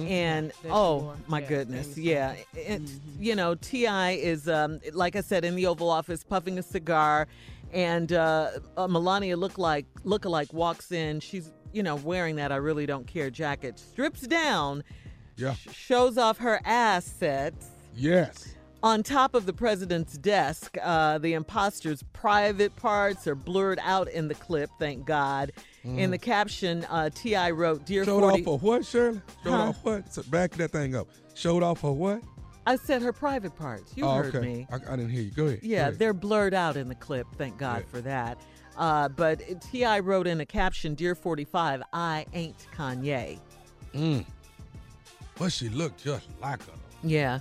And 0.08 0.52
That 0.62 0.62
she 0.62 0.68
oh 0.70 0.98
wore. 0.98 1.16
my 1.28 1.40
Yeah, 1.40 1.48
goodness, 1.48 1.86
famous 1.94 1.98
yeah, 1.98 2.28
one. 2.28 2.38
it, 2.54 2.82
you 3.20 3.34
know 3.36 3.54
T.I. 3.54 4.12
is 4.12 4.48
um, 4.48 4.80
like 4.92 5.16
I 5.16 5.20
said 5.20 5.44
in 5.44 5.54
the 5.56 5.66
Oval 5.66 5.90
Office 5.90 6.24
puffing 6.24 6.58
a 6.58 6.62
cigar, 6.62 7.28
and 7.74 8.12
uh, 8.12 8.50
uh, 8.78 8.86
Melania 8.88 9.36
look 9.36 9.58
like 9.58 9.84
lookalike 10.04 10.52
walks 10.54 10.92
in. 10.92 11.20
She's 11.20 11.50
you 11.72 11.82
know 11.82 11.96
wearing 11.96 12.36
that 12.36 12.52
I 12.52 12.56
really 12.56 12.86
don't 12.86 13.06
care 13.06 13.30
jacket, 13.30 13.78
strips 13.78 14.20
down, 14.22 14.84
Yeah. 15.36 15.54
sh- 15.54 15.68
shows 15.74 16.16
off 16.16 16.38
her 16.38 16.60
assets. 16.64 17.66
Yes. 17.94 18.54
On 18.82 19.02
top 19.02 19.34
of 19.34 19.46
the 19.46 19.52
president's 19.54 20.18
desk, 20.18 20.76
uh, 20.82 21.16
the 21.16 21.32
imposter's 21.32 22.02
private 22.12 22.76
parts 22.76 23.26
are 23.26 23.34
blurred 23.34 23.78
out 23.82 24.08
in 24.10 24.28
the 24.28 24.34
clip, 24.34 24.68
thank 24.78 25.06
God. 25.06 25.52
In 25.84 25.96
Mm. 25.96 26.10
the 26.10 26.18
caption, 26.18 26.84
uh, 26.90 27.08
T.I. 27.14 27.50
wrote, 27.52 27.86
Dear 27.86 28.04
Showed 28.04 28.20
40. 28.20 28.38
off 28.40 28.44
for 28.44 28.58
what, 28.58 28.84
Shirley? 28.84 29.22
Showed 29.42 29.50
Huh? 29.52 29.62
off 29.70 29.84
what? 29.84 30.12
So 30.12 30.22
back 30.24 30.50
that 30.52 30.70
thing 30.70 30.94
up. 30.94 31.08
Showed 31.34 31.62
off 31.62 31.78
for 31.80 31.92
what? 31.94 32.22
I 32.66 32.76
said 32.76 33.02
her 33.02 33.12
private 33.12 33.54
parts. 33.56 33.92
You 33.96 34.04
oh, 34.04 34.14
heard 34.14 34.34
okay. 34.34 34.46
me. 34.46 34.66
I, 34.70 34.76
I 34.76 34.96
didn't 34.96 35.10
hear 35.10 35.22
you. 35.22 35.30
Go 35.30 35.46
ahead. 35.46 35.60
Go 35.60 35.66
Yeah, 35.68 35.80
ahead. 35.82 35.98
they're 35.98 36.14
blurred 36.14 36.54
out 36.54 36.76
in 36.76 36.88
the 36.88 36.94
clip. 36.94 37.26
Thank 37.36 37.58
God 37.58 37.80
Yeah. 37.84 37.90
for 37.90 38.00
that. 38.02 38.38
Uh, 38.76 39.08
but 39.08 39.42
T.I. 39.60 40.00
wrote 40.00 40.26
in 40.26 40.40
a 40.40 40.46
caption, 40.46 40.94
Dear 40.94 41.14
45, 41.14 41.82
I 41.92 42.26
ain't 42.32 42.66
Kanye. 42.76 43.38
Mm. 43.94 44.24
But 45.38 45.52
she 45.52 45.68
looked 45.68 46.02
just 46.02 46.26
like 46.40 46.62
her. 46.64 46.72
Yeah. 47.02 47.40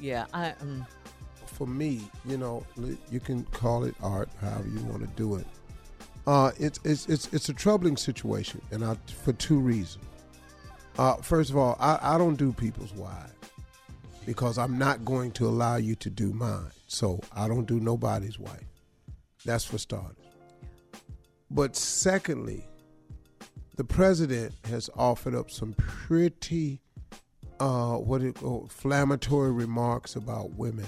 Yeah. 0.00 0.26
I 0.32 0.50
um, 0.60 0.86
for 1.46 1.66
me, 1.66 2.02
you 2.24 2.38
know, 2.38 2.64
you 3.10 3.20
can 3.20 3.44
call 3.46 3.84
it 3.84 3.94
art, 4.02 4.28
however 4.40 4.68
you 4.68 4.80
want 4.84 5.02
to 5.02 5.08
do 5.16 5.36
it. 5.36 5.46
Uh, 6.26 6.52
it's 6.58 6.78
it's 6.84 7.06
it's 7.08 7.28
it's 7.32 7.48
a 7.48 7.52
troubling 7.52 7.96
situation, 7.96 8.62
and 8.70 8.84
I 8.84 8.96
for 9.24 9.32
two 9.32 9.58
reasons. 9.58 10.04
Uh, 10.98 11.16
first 11.16 11.50
of 11.50 11.56
all, 11.56 11.76
I, 11.80 11.98
I 12.00 12.18
don't 12.18 12.36
do 12.36 12.52
people's 12.52 12.92
wives 12.94 13.32
because 14.26 14.58
I'm 14.58 14.78
not 14.78 15.04
going 15.04 15.32
to 15.32 15.46
allow 15.48 15.76
you 15.76 15.94
to 15.96 16.10
do 16.10 16.32
mine. 16.32 16.70
So 16.88 17.20
I 17.34 17.48
don't 17.48 17.66
do 17.66 17.80
nobody's 17.80 18.38
wife. 18.38 18.64
That's 19.44 19.64
for 19.64 19.78
starters. 19.78 20.16
But 21.50 21.76
secondly, 21.76 22.66
the 23.76 23.84
president 23.84 24.54
has 24.64 24.88
offered 24.96 25.34
up 25.34 25.50
some 25.50 25.74
pretty 25.74 26.80
uh, 27.60 27.96
what 27.96 28.22
it 28.22 28.36
oh, 28.42 28.62
inflammatory 28.62 29.52
remarks 29.52 30.16
about 30.16 30.54
women. 30.54 30.86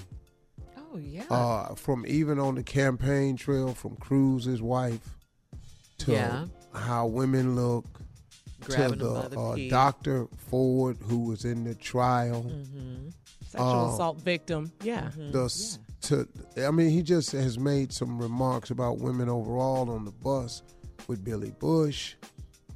Oh 0.77 0.97
yeah. 0.97 1.23
Uh, 1.29 1.75
from 1.75 2.05
even 2.07 2.39
on 2.39 2.55
the 2.55 2.63
campaign 2.63 3.37
trail, 3.37 3.73
from 3.73 3.95
Cruz's 3.97 4.61
wife 4.61 5.15
to 5.99 6.11
Yeah. 6.11 6.45
how 6.73 7.07
women 7.07 7.55
look, 7.55 7.85
Grabbing 8.61 8.99
to 8.99 9.05
the, 9.05 9.39
uh. 9.39 9.55
Dr. 9.69 10.27
Ford 10.49 10.97
who 11.01 11.19
was 11.19 11.45
in 11.45 11.63
the 11.63 11.75
trial. 11.75 12.43
Mm-hmm. 12.43 13.09
Sexual 13.57 13.85
Uh, 13.89 13.93
assault 13.93 14.17
victim. 14.21 14.71
Yeah. 14.83 15.09
The 15.31 15.45
s 15.45 15.79
to 16.01 16.27
I 16.57 16.71
mean, 16.71 16.89
he 16.89 17.01
just 17.01 17.31
has 17.31 17.57
made 17.57 17.91
some 17.93 18.19
remarks 18.19 18.69
about 18.69 18.99
women 18.99 19.29
overall 19.29 19.89
on 19.89 20.05
the 20.05 20.11
bus 20.11 20.61
with 21.07 21.23
Billy 21.23 21.51
Bush. 21.59 22.15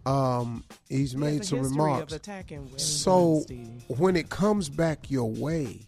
Um, 0.05 0.63
he's 0.87 1.15
made 1.15 1.37
has 1.39 1.41
a 1.41 1.43
some 1.49 1.59
history 1.59 1.77
remarks. 1.77 2.13
Of 2.13 2.19
attacking 2.21 2.63
women, 2.65 2.79
So 2.79 3.41
Stevie. 3.43 3.83
when 3.97 4.15
it 4.15 4.29
comes 4.29 4.69
back 4.69 5.11
your 5.11 5.29
way, 5.29 5.81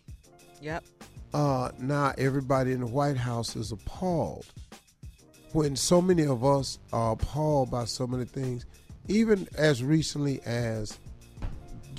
Yep. 0.61 0.83
uh, 1.33 1.71
now 1.79 2.13
everybody 2.17 2.73
in 2.73 2.81
the 2.81 2.87
White 2.87 3.17
House 3.17 3.55
is 3.55 3.71
appalled. 3.71 4.45
When 5.53 5.75
so 5.75 6.01
many 6.01 6.25
of 6.25 6.43
us 6.45 6.77
are 6.93 7.13
appalled 7.13 7.71
by 7.71 7.85
so 7.85 8.05
many 8.05 8.25
things, 8.25 8.65
even 9.07 9.47
as 9.57 9.83
recently 9.83 10.41
as 10.45 10.99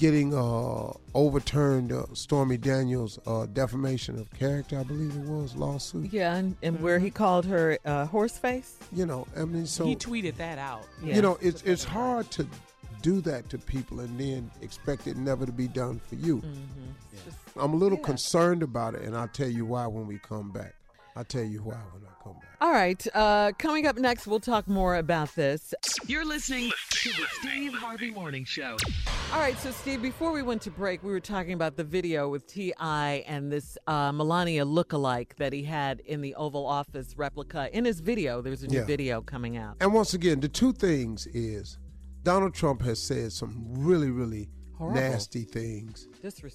getting 0.03 0.35
uh, 0.35 0.93
overturned 1.15 1.93
uh, 1.93 2.05
Stormy 2.13 2.57
Daniels' 2.57 3.21
uh, 3.25 3.47
defamation 3.47 4.19
of 4.19 4.29
character, 4.33 4.77
I 4.77 4.83
believe 4.83 5.15
it 5.15 5.23
was, 5.23 5.55
lawsuit. 5.55 6.13
Yeah, 6.13 6.35
and, 6.35 6.57
and 6.61 6.81
where 6.83 6.99
he 6.99 7.09
called 7.09 7.47
her 7.47 7.79
uh, 7.85 8.07
horse 8.07 8.37
face. 8.37 8.79
You 8.93 9.07
know, 9.07 9.29
I 9.37 9.45
mean, 9.45 9.65
so 9.65 9.85
he 9.85 9.95
tweeted 9.95 10.37
that 10.39 10.59
out. 10.59 10.89
Yeah. 11.05 11.15
you 11.15 11.23
know, 11.23 11.39
it's 11.41 11.63
it's 11.63 11.85
hard 11.85 12.29
to 12.33 12.45
do 13.01 13.21
that 13.21 13.49
to 13.51 13.59
people 13.59 14.01
and 14.01 14.19
then 14.19 14.51
expect 14.61 15.07
it 15.07 15.17
never 15.17 15.47
to 15.47 15.53
be 15.53 15.69
done 15.69 16.01
for 16.09 16.17
you. 16.17 16.39
Mm-hmm. 16.39 17.61
I'm 17.61 17.73
a 17.73 17.77
little 17.77 17.99
concerned 17.99 18.65
about 18.65 18.97
it, 18.97 19.03
and 19.03 19.17
I'll 19.17 19.29
tell 19.29 19.49
you 19.49 19.65
why 19.65 19.87
when 19.87 20.09
we 20.09 20.19
come 20.19 20.51
back. 20.51 20.75
I'll 21.15 21.25
tell 21.25 21.45
you 21.45 21.61
why 21.61 21.79
when 21.93 22.03
I 22.03 22.25
come 22.25 22.35
back. 22.35 22.52
All 22.63 22.71
right. 22.71 23.05
Uh, 23.13 23.51
coming 23.59 23.89
up 23.89 23.97
next, 23.99 24.25
we'll 24.25 24.39
talk 24.39 24.69
more 24.69 24.95
about 24.95 25.35
this. 25.35 25.75
You're 26.07 26.25
listening 26.25 26.71
to 26.91 27.09
the 27.09 27.27
Steve 27.41 27.75
Harvey 27.75 28.13
Morning 28.13 28.45
Show. 28.45 28.77
All 29.33 29.41
right, 29.41 29.59
so 29.59 29.73
Steve, 29.73 30.01
before 30.01 30.31
we 30.31 30.43
went 30.43 30.63
to 30.63 30.71
break, 30.71 31.03
we 31.03 31.11
were 31.11 31.19
talking 31.19 31.55
about 31.55 31.77
the 31.77 31.83
video 31.83 32.29
with 32.29 32.47
T.I. 32.47 33.25
and 33.27 33.51
this 33.51 33.77
uh, 33.89 34.13
Melania 34.13 34.65
lookalike 34.65 35.35
that 35.39 35.53
he 35.53 35.65
had 35.65 35.99
in 36.07 36.21
the 36.21 36.37
Oval 36.37 36.65
Office 36.65 37.15
replica. 37.17 37.69
In 37.77 37.85
his 37.85 37.99
video, 37.99 38.41
there's 38.41 38.63
a 38.63 38.69
new 38.69 38.79
Yeah. 38.79 38.85
video 38.85 39.23
coming 39.23 39.57
out. 39.57 39.79
And 39.81 39.93
once 39.93 40.15
again, 40.15 40.39
the 40.39 40.49
two 40.49 40.73
things 40.73 41.27
is 41.35 41.79
Donald 42.23 42.55
Trump 42.55 42.83
has 42.83 43.03
said 43.03 43.33
some 43.33 43.65
really, 43.71 44.11
really 44.11 44.51
Horrible. 44.83 45.01
nasty 45.01 45.45
things 45.45 46.09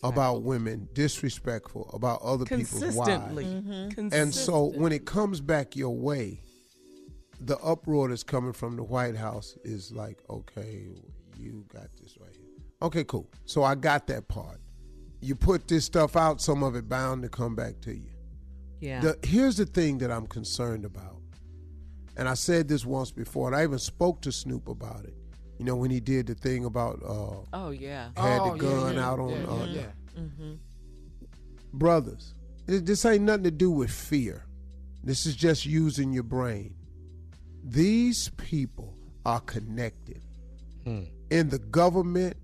about 0.03 0.43
women, 0.43 0.87
disrespectful 0.93 1.89
about 1.93 2.21
other 2.21 2.45
people's 2.45 2.69
Consistently. 2.81 3.45
wives. 3.45 3.95
Mhm. 3.95 4.11
And 4.13 4.33
so 4.35 4.65
when 4.75 4.91
it 4.91 5.05
comes 5.05 5.39
back 5.41 5.75
your 5.75 5.95
way, 5.95 6.41
the 7.39 7.57
uproar 7.59 8.09
that's 8.09 8.23
coming 8.23 8.53
from 8.53 8.75
the 8.75 8.83
White 8.83 9.15
House 9.15 9.55
is 9.63 9.91
like, 9.91 10.21
okay, 10.29 10.87
you 11.39 11.65
got 11.71 11.87
this 12.01 12.17
right 12.19 12.35
here. 12.35 12.43
Okay, 12.81 13.03
cool. 13.03 13.29
So 13.45 13.63
I 13.63 13.75
got 13.75 14.07
that 14.07 14.27
part. 14.27 14.59
You 15.21 15.35
put 15.35 15.67
this 15.67 15.85
stuff 15.85 16.15
out, 16.15 16.41
some 16.41 16.63
of 16.63 16.75
it 16.75 16.87
bound 16.89 17.23
to 17.23 17.29
come 17.29 17.55
back 17.55 17.79
to 17.81 17.93
you. 17.95 18.09
Yeah. 18.79 19.01
The, 19.01 19.17
here's 19.23 19.57
the 19.57 19.65
thing 19.65 19.97
that 19.99 20.11
I'm 20.11 20.27
concerned 20.27 20.85
about. 20.85 21.21
And 22.15 22.27
I 22.27 22.33
said 22.33 22.67
this 22.67 22.85
once 22.85 23.11
before, 23.11 23.47
and 23.47 23.55
I 23.55 23.63
even 23.63 23.79
spoke 23.79 24.21
to 24.21 24.31
Snoop 24.31 24.67
about 24.67 25.05
it. 25.05 25.15
You 25.57 25.65
know, 25.65 25.75
when 25.75 25.89
he 25.91 25.99
did 25.99 26.27
the 26.27 26.35
thing 26.35 26.65
about 26.65 27.01
uh, 27.03 27.35
oh, 27.53 27.69
yeah. 27.71 28.09
had 28.15 28.39
Oh, 28.41 28.53
the 28.53 28.57
gun 28.59 28.95
yeah, 28.95 29.07
out 29.09 29.19
on 29.19 29.29
yeah, 29.31 29.47
uh, 29.47 29.65
yeah, 29.65 30.21
Mm-hmm. 30.21 30.53
brothers. 31.73 32.33
This, 32.65 32.81
this 32.81 33.05
ain't 33.05 33.23
nothing 33.23 33.43
to 33.45 33.51
do 33.51 33.71
with 33.71 33.91
fear. 33.91 34.45
This 35.03 35.25
is 35.25 35.35
just 35.35 35.65
using 35.65 36.11
your 36.11 36.23
brain. 36.23 36.75
These 37.63 38.29
people 38.37 38.93
are 39.25 39.39
connected 39.41 40.21
in 40.85 41.49
the 41.49 41.59
government, 41.59 42.37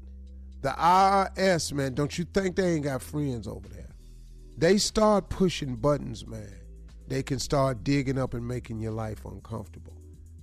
the 0.62 0.70
IRS. 0.70 1.72
Man, 1.72 1.94
don't 1.94 2.18
you 2.18 2.26
think 2.26 2.56
they 2.58 2.74
ain't 2.74 2.84
got 2.84 3.02
friends 3.02 3.48
over 3.48 3.68
there? 3.70 3.90
They 4.58 4.78
start 4.78 5.30
pushing 5.30 5.76
buttons, 5.76 6.26
man. 6.28 6.52
They 7.08 7.24
can 7.24 7.40
start 7.40 7.84
digging 7.84 8.18
up 8.18 8.34
and 8.34 8.46
making 8.48 8.80
your 8.80 8.92
life 8.92 9.24
uncomfortable. 9.26 9.93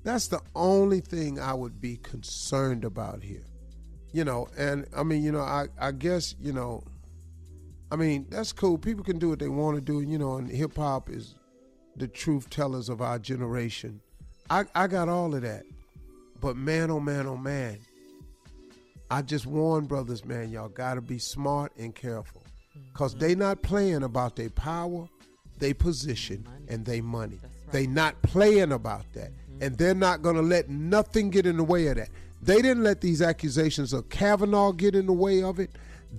That's 0.02 0.28
the 0.28 0.40
only 0.54 1.00
thing 1.00 1.38
I 1.38 1.54
would 1.54 1.80
be 1.80 1.96
concerned 1.96 2.84
about 2.84 3.22
here. 3.22 3.44
You 4.12 4.24
know, 4.24 4.48
and 4.58 4.86
I 4.96 5.02
mean, 5.02 5.22
you 5.22 5.30
know, 5.30 5.40
I, 5.40 5.68
I 5.78 5.92
guess, 5.92 6.34
you 6.40 6.52
know, 6.52 6.82
I 7.92 7.96
mean, 7.96 8.26
that's 8.28 8.52
cool. 8.52 8.78
People 8.78 9.04
can 9.04 9.18
do 9.18 9.28
what 9.28 9.38
they 9.38 9.48
want 9.48 9.76
to 9.76 9.80
do, 9.80 10.00
you 10.00 10.18
know, 10.18 10.36
and 10.36 10.48
hip 10.48 10.76
hop 10.76 11.10
is 11.10 11.34
the 11.96 12.08
truth 12.08 12.50
tellers 12.50 12.88
of 12.88 13.00
our 13.00 13.18
generation. 13.18 14.00
I, 14.48 14.64
I 14.74 14.86
got 14.86 15.08
all 15.08 15.34
of 15.34 15.42
that. 15.42 15.64
But 16.40 16.56
man, 16.56 16.90
oh 16.90 17.00
man, 17.00 17.26
oh 17.26 17.36
man, 17.36 17.78
I 19.10 19.22
just 19.22 19.46
warn 19.46 19.86
brothers, 19.86 20.24
man, 20.24 20.50
y'all 20.50 20.68
got 20.68 20.94
to 20.94 21.00
be 21.00 21.18
smart 21.18 21.72
and 21.76 21.94
careful. 21.94 22.42
Because 22.92 23.14
they 23.14 23.34
not 23.34 23.62
playing 23.62 24.02
about 24.02 24.36
their 24.36 24.50
power, 24.50 25.08
their 25.58 25.74
position, 25.74 26.46
and 26.68 26.84
their 26.84 27.02
money. 27.02 27.38
They 27.72 27.86
not 27.86 28.20
playing 28.22 28.72
about 28.72 29.04
that. 29.12 29.32
And 29.60 29.76
they're 29.76 29.94
not 29.94 30.22
going 30.22 30.36
to 30.36 30.42
let 30.42 30.68
nothing 30.68 31.30
get 31.30 31.46
in 31.46 31.56
the 31.56 31.64
way 31.64 31.86
of 31.88 31.96
that. 31.96 32.08
They 32.42 32.62
didn't 32.62 32.82
let 32.82 33.00
these 33.00 33.20
accusations 33.20 33.92
of 33.92 34.08
Kavanaugh 34.08 34.72
get 34.72 34.94
in 34.94 35.06
the 35.06 35.12
way 35.12 35.42
of 35.42 35.58
it. 35.58 35.70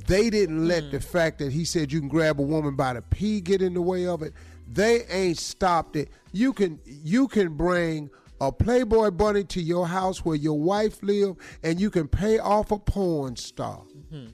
They 0.08 0.30
didn't 0.30 0.68
let 0.68 0.84
mm. 0.84 0.92
the 0.92 1.00
fact 1.00 1.40
that 1.40 1.52
he 1.52 1.66
said 1.66 1.92
you 1.92 2.00
can 2.00 2.08
grab 2.10 2.40
a 2.40 2.44
woman 2.44 2.76
by 2.76 2.94
the 2.94 3.02
pee 3.02 3.42
get 3.42 3.62
in 3.62 3.74
the 3.74 3.82
way 3.82 4.08
of 4.08 4.22
it. 4.22 4.34
They 4.68 5.04
ain't 5.06 5.38
stopped 5.38 5.96
it. 5.96 6.10
You 6.32 6.54
can 6.54 6.80
you 6.86 7.28
can 7.28 7.58
bring 7.58 8.10
a 8.40 8.52
Playboy 8.52 9.12
bunny 9.12 9.44
to 9.46 9.62
your 9.62 9.88
house 9.88 10.24
where 10.24 10.36
your 10.36 10.58
wife 10.58 11.04
live, 11.04 11.36
and 11.62 11.80
you 11.80 11.90
can 11.92 12.08
pay 12.08 12.40
off 12.40 12.72
a 12.72 12.80
porn 12.80 13.36
star. 13.36 13.84
Mm-hmm. 13.96 14.32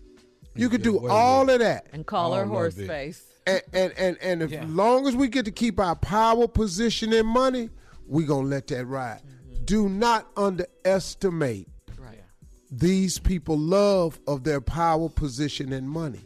You 0.55 0.69
can 0.69 0.81
do 0.81 1.07
all 1.07 1.49
of 1.49 1.59
that 1.59 1.87
And 1.93 2.05
call 2.05 2.33
her 2.33 2.39
All 2.39 2.43
of 2.43 2.49
horse 2.49 2.75
face. 2.75 3.23
and 3.45 3.61
and 3.73 3.93
and, 3.97 4.17
and 4.21 4.41
as 4.43 4.69
long 4.69 5.07
as 5.07 5.15
we 5.15 5.27
get 5.27 5.45
to 5.45 5.51
keep 5.51 5.79
our 5.79 5.95
power, 5.95 6.47
position, 6.47 7.13
and 7.13 7.27
money, 7.27 7.69
we 8.07 8.23
gonna 8.25 8.47
let 8.47 8.67
that 8.67 8.85
ride. 8.85 9.21
Mm-hmm. 9.21 9.63
Do 9.65 9.89
not 9.89 10.27
underestimate 10.37 11.67
Right. 11.99 12.21
these 12.71 13.19
people 13.19 13.57
love 13.57 14.19
of 14.27 14.43
their 14.43 14.61
power, 14.61 15.09
position, 15.09 15.73
and 15.73 15.89
money. 15.89 16.23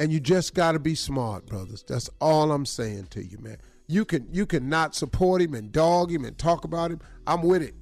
And 0.00 0.12
you 0.12 0.20
just 0.20 0.54
got 0.54 0.72
to 0.72 0.78
be 0.78 0.94
smart, 0.94 1.46
brothers. 1.46 1.84
That's 1.88 2.08
all 2.20 2.52
I'm 2.52 2.64
saying 2.66 3.06
to 3.10 3.24
you, 3.24 3.36
man. 3.38 3.58
You 3.88 4.04
can 4.04 4.28
you 4.32 4.46
can 4.46 4.68
not 4.68 4.94
support 4.94 5.42
him 5.42 5.54
and 5.54 5.72
dog 5.72 6.12
him 6.12 6.24
and 6.24 6.38
talk 6.38 6.64
about 6.64 6.92
him. 6.92 7.00
I'm 7.26 7.42
with 7.42 7.62
it, 7.62 7.74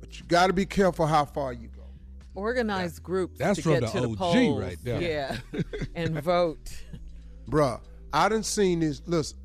but 0.00 0.18
you 0.18 0.26
got 0.26 0.48
to 0.48 0.52
be 0.52 0.66
careful 0.66 1.06
how 1.06 1.24
far 1.24 1.52
you 1.54 1.68
go. 1.68 1.84
Organized 2.34 3.02
groups 3.02 3.38
That's 3.38 3.56
to 3.56 3.62
from 3.62 3.72
get 3.74 3.80
the 3.80 3.86
to 3.92 4.00
the 4.00 4.08
OG 4.12 4.18
polls. 4.18 4.60
right 4.62 4.76
there. 4.82 5.00
Yeah. 5.00 5.36
and 5.94 6.20
vote. 6.22 6.70
Bruh, 7.48 7.80
I 8.12 8.28
done 8.28 8.42
seen 8.42 8.80
this. 8.80 9.00
Listen, 9.06 9.38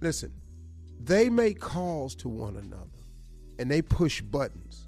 listen, 0.00 0.32
they 1.04 1.28
make 1.28 1.60
calls 1.60 2.14
to 2.16 2.28
one 2.28 2.56
another 2.56 2.86
and 3.58 3.70
they 3.70 3.82
push 3.82 4.20
buttons. 4.20 4.86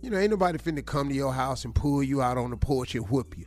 You 0.00 0.10
know, 0.10 0.18
ain't 0.18 0.30
nobody 0.30 0.58
finna 0.58 0.84
come 0.84 1.08
to 1.08 1.14
your 1.14 1.32
house 1.32 1.64
and 1.64 1.74
pull 1.74 2.02
you 2.02 2.22
out 2.22 2.38
on 2.38 2.50
the 2.50 2.56
porch 2.56 2.94
and 2.94 3.08
whoop 3.08 3.36
you. 3.36 3.46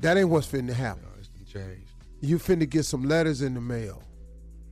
That 0.00 0.16
ain't 0.16 0.28
what's 0.28 0.46
finna 0.46 0.72
happen. 0.72 1.02
No, 1.04 1.08
it's 1.18 1.52
changed. 1.52 1.90
You 2.20 2.38
finna 2.38 2.68
get 2.68 2.84
some 2.84 3.04
letters 3.04 3.42
in 3.42 3.54
the 3.54 3.60
mail. 3.60 4.02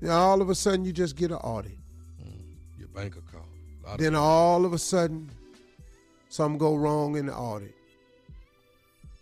Then 0.01 0.11
all 0.11 0.43
of 0.43 0.51
a 0.51 0.55
sudden, 0.55 0.85
you 0.85 0.93
just 0.93 1.17
get 1.17 1.31
an 1.31 1.39
audit. 1.39 1.79
Mm. 2.23 2.57
Your 2.79 2.89
banker 2.89 3.21
call. 3.33 3.47
A 3.85 3.87
lot 3.87 3.95
of 3.95 4.01
Then 4.01 4.15
all 4.15 4.65
of 4.65 4.73
a 4.73 4.79
sudden, 4.79 5.31
something 6.29 6.59
go 6.59 6.75
wrong 6.75 7.17
in 7.17 7.27
the 7.27 7.35
audit. 7.35 7.75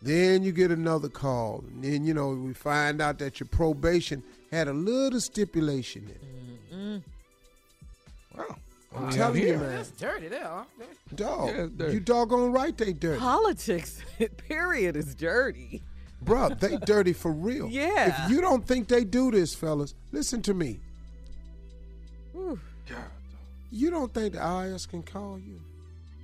Then 0.01 0.43
you 0.43 0.51
get 0.51 0.73
another 0.73 1.09
call, 1.09 1.65
and 1.69 1.85
then 1.85 2.05
you 2.05 2.15
know 2.15 2.31
we 2.31 2.53
find 2.55 3.01
out 3.01 3.19
that 3.21 3.39
your 3.39 3.47
probation 3.49 4.25
had 4.51 4.67
a 4.67 4.73
little 4.73 5.21
stipulation 5.21 6.03
in 6.05 6.11
it. 6.11 6.23
Mm. 6.23 6.52
Wow. 8.37 8.57
I'm 8.95 9.05
Only 9.05 9.17
telling 9.17 9.43
you, 9.43 9.57
man. 9.59 9.77
That's 9.77 9.91
dirty 9.91 10.29
there. 10.29 10.45
Huh? 10.47 10.65
Dog, 11.15 11.49
Yeah, 11.49 11.63
it's 11.65 11.73
dirty. 11.73 11.95
you 11.95 12.01
doggone 12.01 12.53
right 12.53 12.77
they 12.77 12.93
dirty. 12.93 13.19
Politics, 13.19 14.01
period, 14.49 14.97
is 14.97 15.15
dirty. 15.15 15.83
Bruh, 16.25 16.59
they 16.61 16.77
dirty 16.85 17.13
for 17.15 17.33
real. 17.33 17.69
Yeah. 17.69 18.25
If 18.27 18.31
you 18.31 18.41
don't 18.43 18.67
think 18.67 18.89
they 18.89 19.05
do 19.05 19.31
this, 19.31 19.55
fellas, 19.55 19.95
listen 20.13 20.43
to 20.43 20.55
me. 20.55 20.81
Whew. 22.33 22.59
You 23.71 23.91
don't 23.91 24.13
think 24.13 24.35
the 24.35 24.41
IRS 24.41 24.87
can 24.89 25.03
call 25.03 25.39
you? 25.39 25.59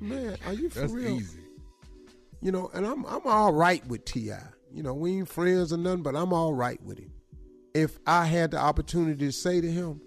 Man, 0.00 0.36
are 0.46 0.52
you 0.52 0.68
for 0.68 0.80
That's 0.80 0.92
real? 0.92 1.12
easy. 1.18 1.40
You 2.42 2.52
know, 2.52 2.70
and 2.74 2.86
I'm 2.86 3.04
I'm 3.06 3.22
all 3.26 3.52
right 3.52 3.84
with 3.86 4.04
Ti. 4.04 4.32
You 4.72 4.82
know, 4.82 4.92
we 4.94 5.12
ain't 5.18 5.28
friends 5.28 5.72
or 5.72 5.78
nothing, 5.78 6.02
but 6.02 6.14
I'm 6.14 6.32
all 6.32 6.52
right 6.54 6.80
with 6.82 6.98
him. 6.98 7.10
If 7.74 7.98
I 8.06 8.26
had 8.26 8.50
the 8.50 8.58
opportunity 8.58 9.26
to 9.26 9.32
say 9.32 9.60
to 9.62 9.70
him, 9.70 10.00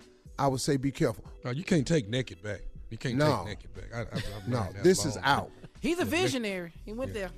I 0.43 0.47
would 0.47 0.61
say, 0.61 0.77
"Be 0.77 0.91
careful." 0.91 1.23
No, 1.45 1.51
you 1.51 1.63
can't 1.63 1.85
take 1.87 2.09
naked 2.09 2.41
back. 2.41 2.61
You 2.89 2.97
can't 2.97 3.15
No. 3.15 3.43
take 3.45 3.59
naked 3.63 3.73
back. 3.75 3.93
I, 4.13 4.17
I, 4.17 4.21
No, 4.47 4.67
this 4.83 4.99
long 4.99 5.07
is 5.09 5.17
out. 5.23 5.51
He's 5.81 5.99
a 5.99 6.05
visionary. 6.05 6.73
He 6.85 6.93
went 6.93 7.13
there. 7.13 7.29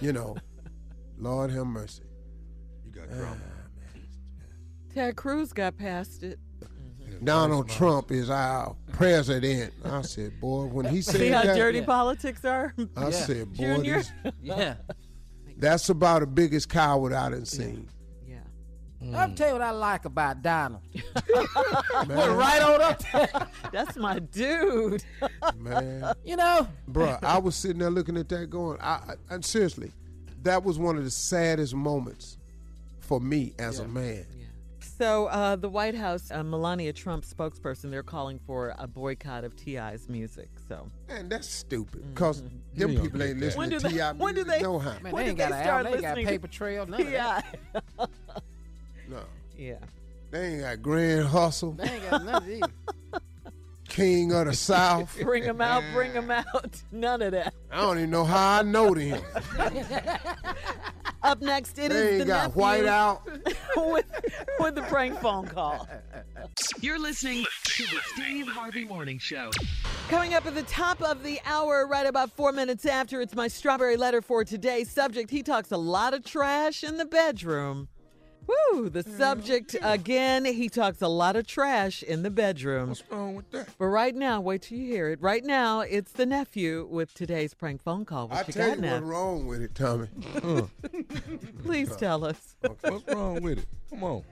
You 0.00 0.12
know, 0.12 0.36
Lord 1.18 1.50
have 1.50 1.66
mercy. 1.66 2.02
You 2.84 2.90
got 2.92 3.08
drama. 3.10 3.36
Ah, 3.40 3.98
Ted 4.94 5.16
Cruz 5.16 5.52
got 5.52 5.76
past 5.76 6.22
it. 6.22 6.38
Mm-hmm. 6.60 7.24
Donald 7.24 7.68
Trump 7.68 8.10
is 8.10 8.30
our 8.30 8.74
president. 8.92 9.72
I 9.84 10.02
said, 10.02 10.40
boy, 10.40 10.64
when 10.66 10.86
he 10.86 11.02
said 11.02 11.16
See 11.16 11.28
how 11.28 11.42
that, 11.42 11.56
dirty 11.56 11.80
Yeah. 11.80 11.84
politics 11.86 12.44
are? 12.44 12.72
I 12.96 13.04
Yeah. 13.04 13.10
said, 13.10 13.52
boy, 13.52 13.56
Junior? 13.76 13.96
this, 14.22 14.32
Yeah. 14.42 14.74
that's 15.58 15.88
about 15.88 16.20
the 16.20 16.26
biggest 16.26 16.68
coward 16.68 17.12
I 17.12 17.30
done 17.30 17.44
seen. 17.44 17.88
Yeah. 19.04 19.18
I'll 19.22 19.34
tell 19.34 19.48
you 19.48 19.52
what 19.54 19.62
I 19.62 19.70
like 19.70 20.04
about 20.06 20.42
Donald. 20.42 20.80
Man, 22.08 22.36
right 22.36 22.62
on 22.62 22.80
up 22.82 23.02
there. 23.12 23.28
That's 23.72 23.96
my 23.96 24.18
dude. 24.18 25.04
man. 25.58 26.12
You 26.24 26.36
know, 26.36 26.66
Bruh, 26.90 27.22
I 27.22 27.38
was 27.38 27.54
sitting 27.54 27.78
there 27.78 27.90
looking 27.90 28.16
at 28.16 28.28
that 28.30 28.48
going, 28.48 28.78
I, 28.80 28.94
I, 29.30 29.34
and 29.34 29.44
seriously, 29.44 29.92
that 30.42 30.64
was 30.64 30.78
one 30.78 30.96
of 30.96 31.04
the 31.04 31.10
saddest 31.10 31.74
moments 31.74 32.38
for 33.00 33.20
me 33.20 33.52
as 33.58 33.78
a 33.78 33.86
man. 33.86 34.26
Yeah. 34.38 34.44
So, 34.96 35.26
uh, 35.26 35.56
the 35.56 35.68
White 35.68 35.94
House, 35.94 36.30
uh, 36.30 36.42
Melania 36.42 36.92
Trump 36.92 37.24
spokesperson, 37.24 37.90
they're 37.90 38.02
calling 38.02 38.38
for 38.46 38.74
a 38.78 38.86
boycott 38.86 39.44
of 39.44 39.54
T.I.'s 39.56 40.08
music. 40.08 40.48
So, 40.68 40.86
Man, 41.08 41.28
that's 41.28 41.48
stupid. 41.48 42.14
Because 42.14 42.42
them 42.42 42.50
You 42.74 42.88
ain't 42.88 43.02
people 43.02 43.22
ain't 43.22 43.38
listening 43.40 43.58
When 43.58 43.68
do 43.70 43.78
to 43.80 43.88
they- 43.88 43.94
T.I. 43.94 44.12
when 44.12 44.34
do 44.34 44.44
they- 44.44 44.62
no 44.62 44.78
how. 44.78 44.90
man, 45.00 45.12
When 45.12 45.24
they 45.24 45.30
ain't 45.30 45.38
did 45.38 45.48
got 45.48 45.50
they 45.50 45.56
an 45.58 45.64
start 45.64 45.86
album, 45.86 45.92
they 45.92 45.96
ain't 45.96 46.02
got 46.02 46.08
listening 46.16 46.26
to 46.26 46.32
paper 46.32 46.48
trail, 46.48 46.86
none 46.86 47.00
of 47.02 47.10
that. 47.10 47.44
T.I. 47.98 48.06
No. 49.08 49.20
yeah. 49.56 49.74
They 50.30 50.54
ain't 50.54 50.60
got 50.62 50.82
Grand 50.82 51.26
Hustle, 51.28 51.72
They 51.72 51.84
ain't 51.88 52.10
got 52.10 52.24
none 52.24 52.34
of 52.36 52.46
these. 52.46 52.62
King 53.88 54.32
of 54.32 54.46
the 54.46 54.54
South. 54.54 55.16
Bring 55.22 55.44
them 55.44 55.60
out, 55.60 55.84
bring 55.92 56.12
them 56.14 56.28
out. 56.28 56.82
None 56.90 57.22
of 57.22 57.30
that. 57.30 57.54
I 57.70 57.76
don't 57.82 57.98
even 57.98 58.10
know 58.10 58.24
how 58.24 58.58
I 58.58 58.62
know 58.62 58.92
them. 58.92 59.22
Up 61.22 61.40
next, 61.40 61.78
it 61.78 61.92
is 61.92 62.02
They 62.02 62.02
the 62.02 62.18
ain't 62.18 62.26
got 62.26 62.42
nephew 62.48 62.60
white 62.60 62.86
out. 62.86 63.22
with, 63.76 64.04
with 64.58 64.74
the 64.74 64.82
prank 64.82 65.20
phone 65.20 65.46
call. 65.46 65.88
You're 66.80 66.98
listening 66.98 67.44
to 67.64 67.82
the 67.84 68.00
Steve 68.14 68.48
Harvey 68.48 68.84
Morning 68.84 69.18
Show. 69.18 69.50
Coming 70.08 70.34
up 70.34 70.44
at 70.46 70.54
the 70.56 70.64
top 70.64 71.00
of 71.00 71.22
the 71.22 71.38
hour, 71.46 71.86
right 71.86 72.06
about 72.06 72.32
four 72.32 72.50
minutes 72.52 72.84
after, 72.84 73.20
it's 73.20 73.34
my 73.36 73.46
strawberry 73.48 73.96
letter 73.96 74.20
for 74.20 74.44
today. 74.44 74.82
Subject: 74.84 75.30
He 75.30 75.42
talks 75.42 75.70
a 75.70 75.76
lot 75.78 76.12
of 76.14 76.24
trash 76.24 76.82
in 76.82 76.96
the 76.96 77.06
bedroom. 77.06 77.88
Woo! 78.46 78.88
The 78.88 79.02
mm-hmm. 79.02 79.16
subject 79.16 79.76
again. 79.82 80.44
He 80.44 80.68
talks 80.68 81.02
a 81.02 81.08
lot 81.08 81.36
of 81.36 81.46
trash 81.46 82.02
in 82.02 82.22
the 82.22 82.30
bedroom. 82.30 82.90
What's 82.90 83.02
wrong 83.10 83.34
with 83.36 83.50
that? 83.52 83.68
But 83.78 83.86
right 83.86 84.14
now, 84.14 84.40
wait 84.40 84.62
till 84.62 84.78
you 84.78 84.86
hear 84.86 85.08
it. 85.10 85.20
Right 85.20 85.44
now, 85.44 85.80
it's 85.80 86.12
the 86.12 86.26
nephew 86.26 86.86
with 86.90 87.14
today's 87.14 87.54
prank 87.54 87.82
phone 87.82 88.04
call. 88.04 88.28
What 88.28 88.38
I 88.38 88.44
you 88.46 88.52
tell 88.52 88.68
got 88.68 88.76
you 88.76 88.82
now? 88.82 88.94
what's 88.94 89.06
wrong 89.06 89.46
with 89.46 89.62
it, 89.62 89.74
Tommy. 89.74 90.08
Please 91.62 91.94
tell 91.96 92.24
us. 92.24 92.56
What's 92.60 93.06
wrong 93.08 93.42
with 93.42 93.58
it? 93.58 93.66
Come 93.90 94.04
on. 94.04 94.22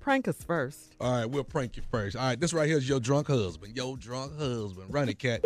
Prank 0.00 0.26
us 0.26 0.42
first. 0.42 0.96
All 1.00 1.12
right, 1.12 1.26
we'll 1.26 1.44
prank 1.44 1.76
you 1.76 1.82
first. 1.90 2.16
All 2.16 2.22
right, 2.22 2.38
this 2.38 2.52
right 2.52 2.68
here 2.68 2.78
is 2.78 2.88
your 2.88 2.98
drunk 2.98 3.28
husband. 3.28 3.76
Your 3.76 3.96
drunk 3.96 4.36
husband. 4.36 4.92
Run 4.92 5.08
it, 5.08 5.18
cat. 5.18 5.44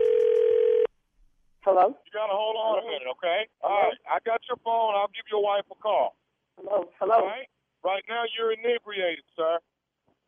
Hello? 1.61 1.89
You 1.89 2.13
gotta 2.15 2.33
hold 2.33 2.57
on 2.57 2.79
a 2.79 2.87
minute, 2.87 3.09
okay? 3.19 3.49
All 3.63 3.71
right, 3.71 3.99
I 4.11 4.19
got 4.25 4.41
your 4.49 4.57
phone. 4.65 4.95
I'll 4.95 5.09
give 5.09 5.27
your 5.31 5.43
wife 5.43 5.65
a 5.71 5.75
call. 5.75 6.17
Hello? 6.57 6.89
Hello? 6.99 7.27
right? 7.27 7.47
Right 7.87 8.03
now, 8.11 8.27
you're 8.35 8.51
inebriated, 8.51 9.23
sir. 9.39 9.63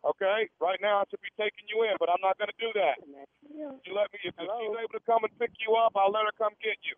Okay? 0.07 0.47
Right 0.63 0.79
now, 0.79 1.03
I 1.03 1.05
should 1.11 1.19
be 1.19 1.35
taking 1.35 1.67
you 1.67 1.83
in, 1.83 1.99
but 1.99 2.07
I'm 2.07 2.23
not 2.23 2.39
gonna 2.39 2.55
do 2.55 2.71
that. 2.79 3.03
You 3.03 3.99
let 3.99 4.07
me. 4.15 4.23
If, 4.23 4.39
if 4.39 4.47
she's 4.47 4.77
able 4.79 4.95
to 4.95 5.03
come 5.03 5.27
and 5.27 5.35
pick 5.43 5.51
you 5.59 5.75
up, 5.75 5.99
I'll 5.99 6.15
let 6.15 6.23
her 6.31 6.37
come 6.39 6.55
get 6.63 6.79
you. 6.87 6.95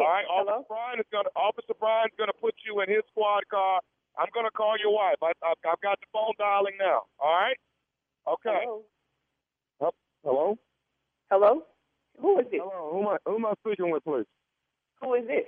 All 0.00 0.08
right? 0.08 0.24
Hello? 0.32 0.64
Officer 0.64 0.72
Brian 0.72 0.96
is 0.96 1.10
gonna. 1.12 1.28
Officer 1.36 1.76
Brian's 1.76 2.16
gonna 2.16 2.32
put 2.40 2.56
you 2.64 2.80
in 2.80 2.88
his 2.88 3.04
squad 3.12 3.44
car. 3.52 3.84
I'm 4.16 4.32
gonna 4.32 4.50
call 4.50 4.80
your 4.80 4.96
wife. 4.96 5.20
I, 5.20 5.36
I, 5.44 5.52
I've 5.68 5.84
got 5.84 6.00
the 6.00 6.08
phone 6.08 6.32
dialing 6.40 6.80
now. 6.80 7.04
All 7.20 7.36
right? 7.36 7.60
Okay. 8.24 8.64
Hello? 9.76 9.92
Hello. 10.24 10.58
Hello? 11.28 11.52
Who 12.16 12.40
is 12.40 12.48
this? 12.48 12.64
Hello. 12.64 12.96
Who 12.96 13.00
am 13.04 13.08
I? 13.12 13.16
Who 13.28 13.36
am 13.36 13.44
I 13.44 13.52
speaking 13.60 13.92
with, 13.92 14.04
please? 14.08 14.24
Who 15.04 15.12
is 15.20 15.28
this? 15.28 15.44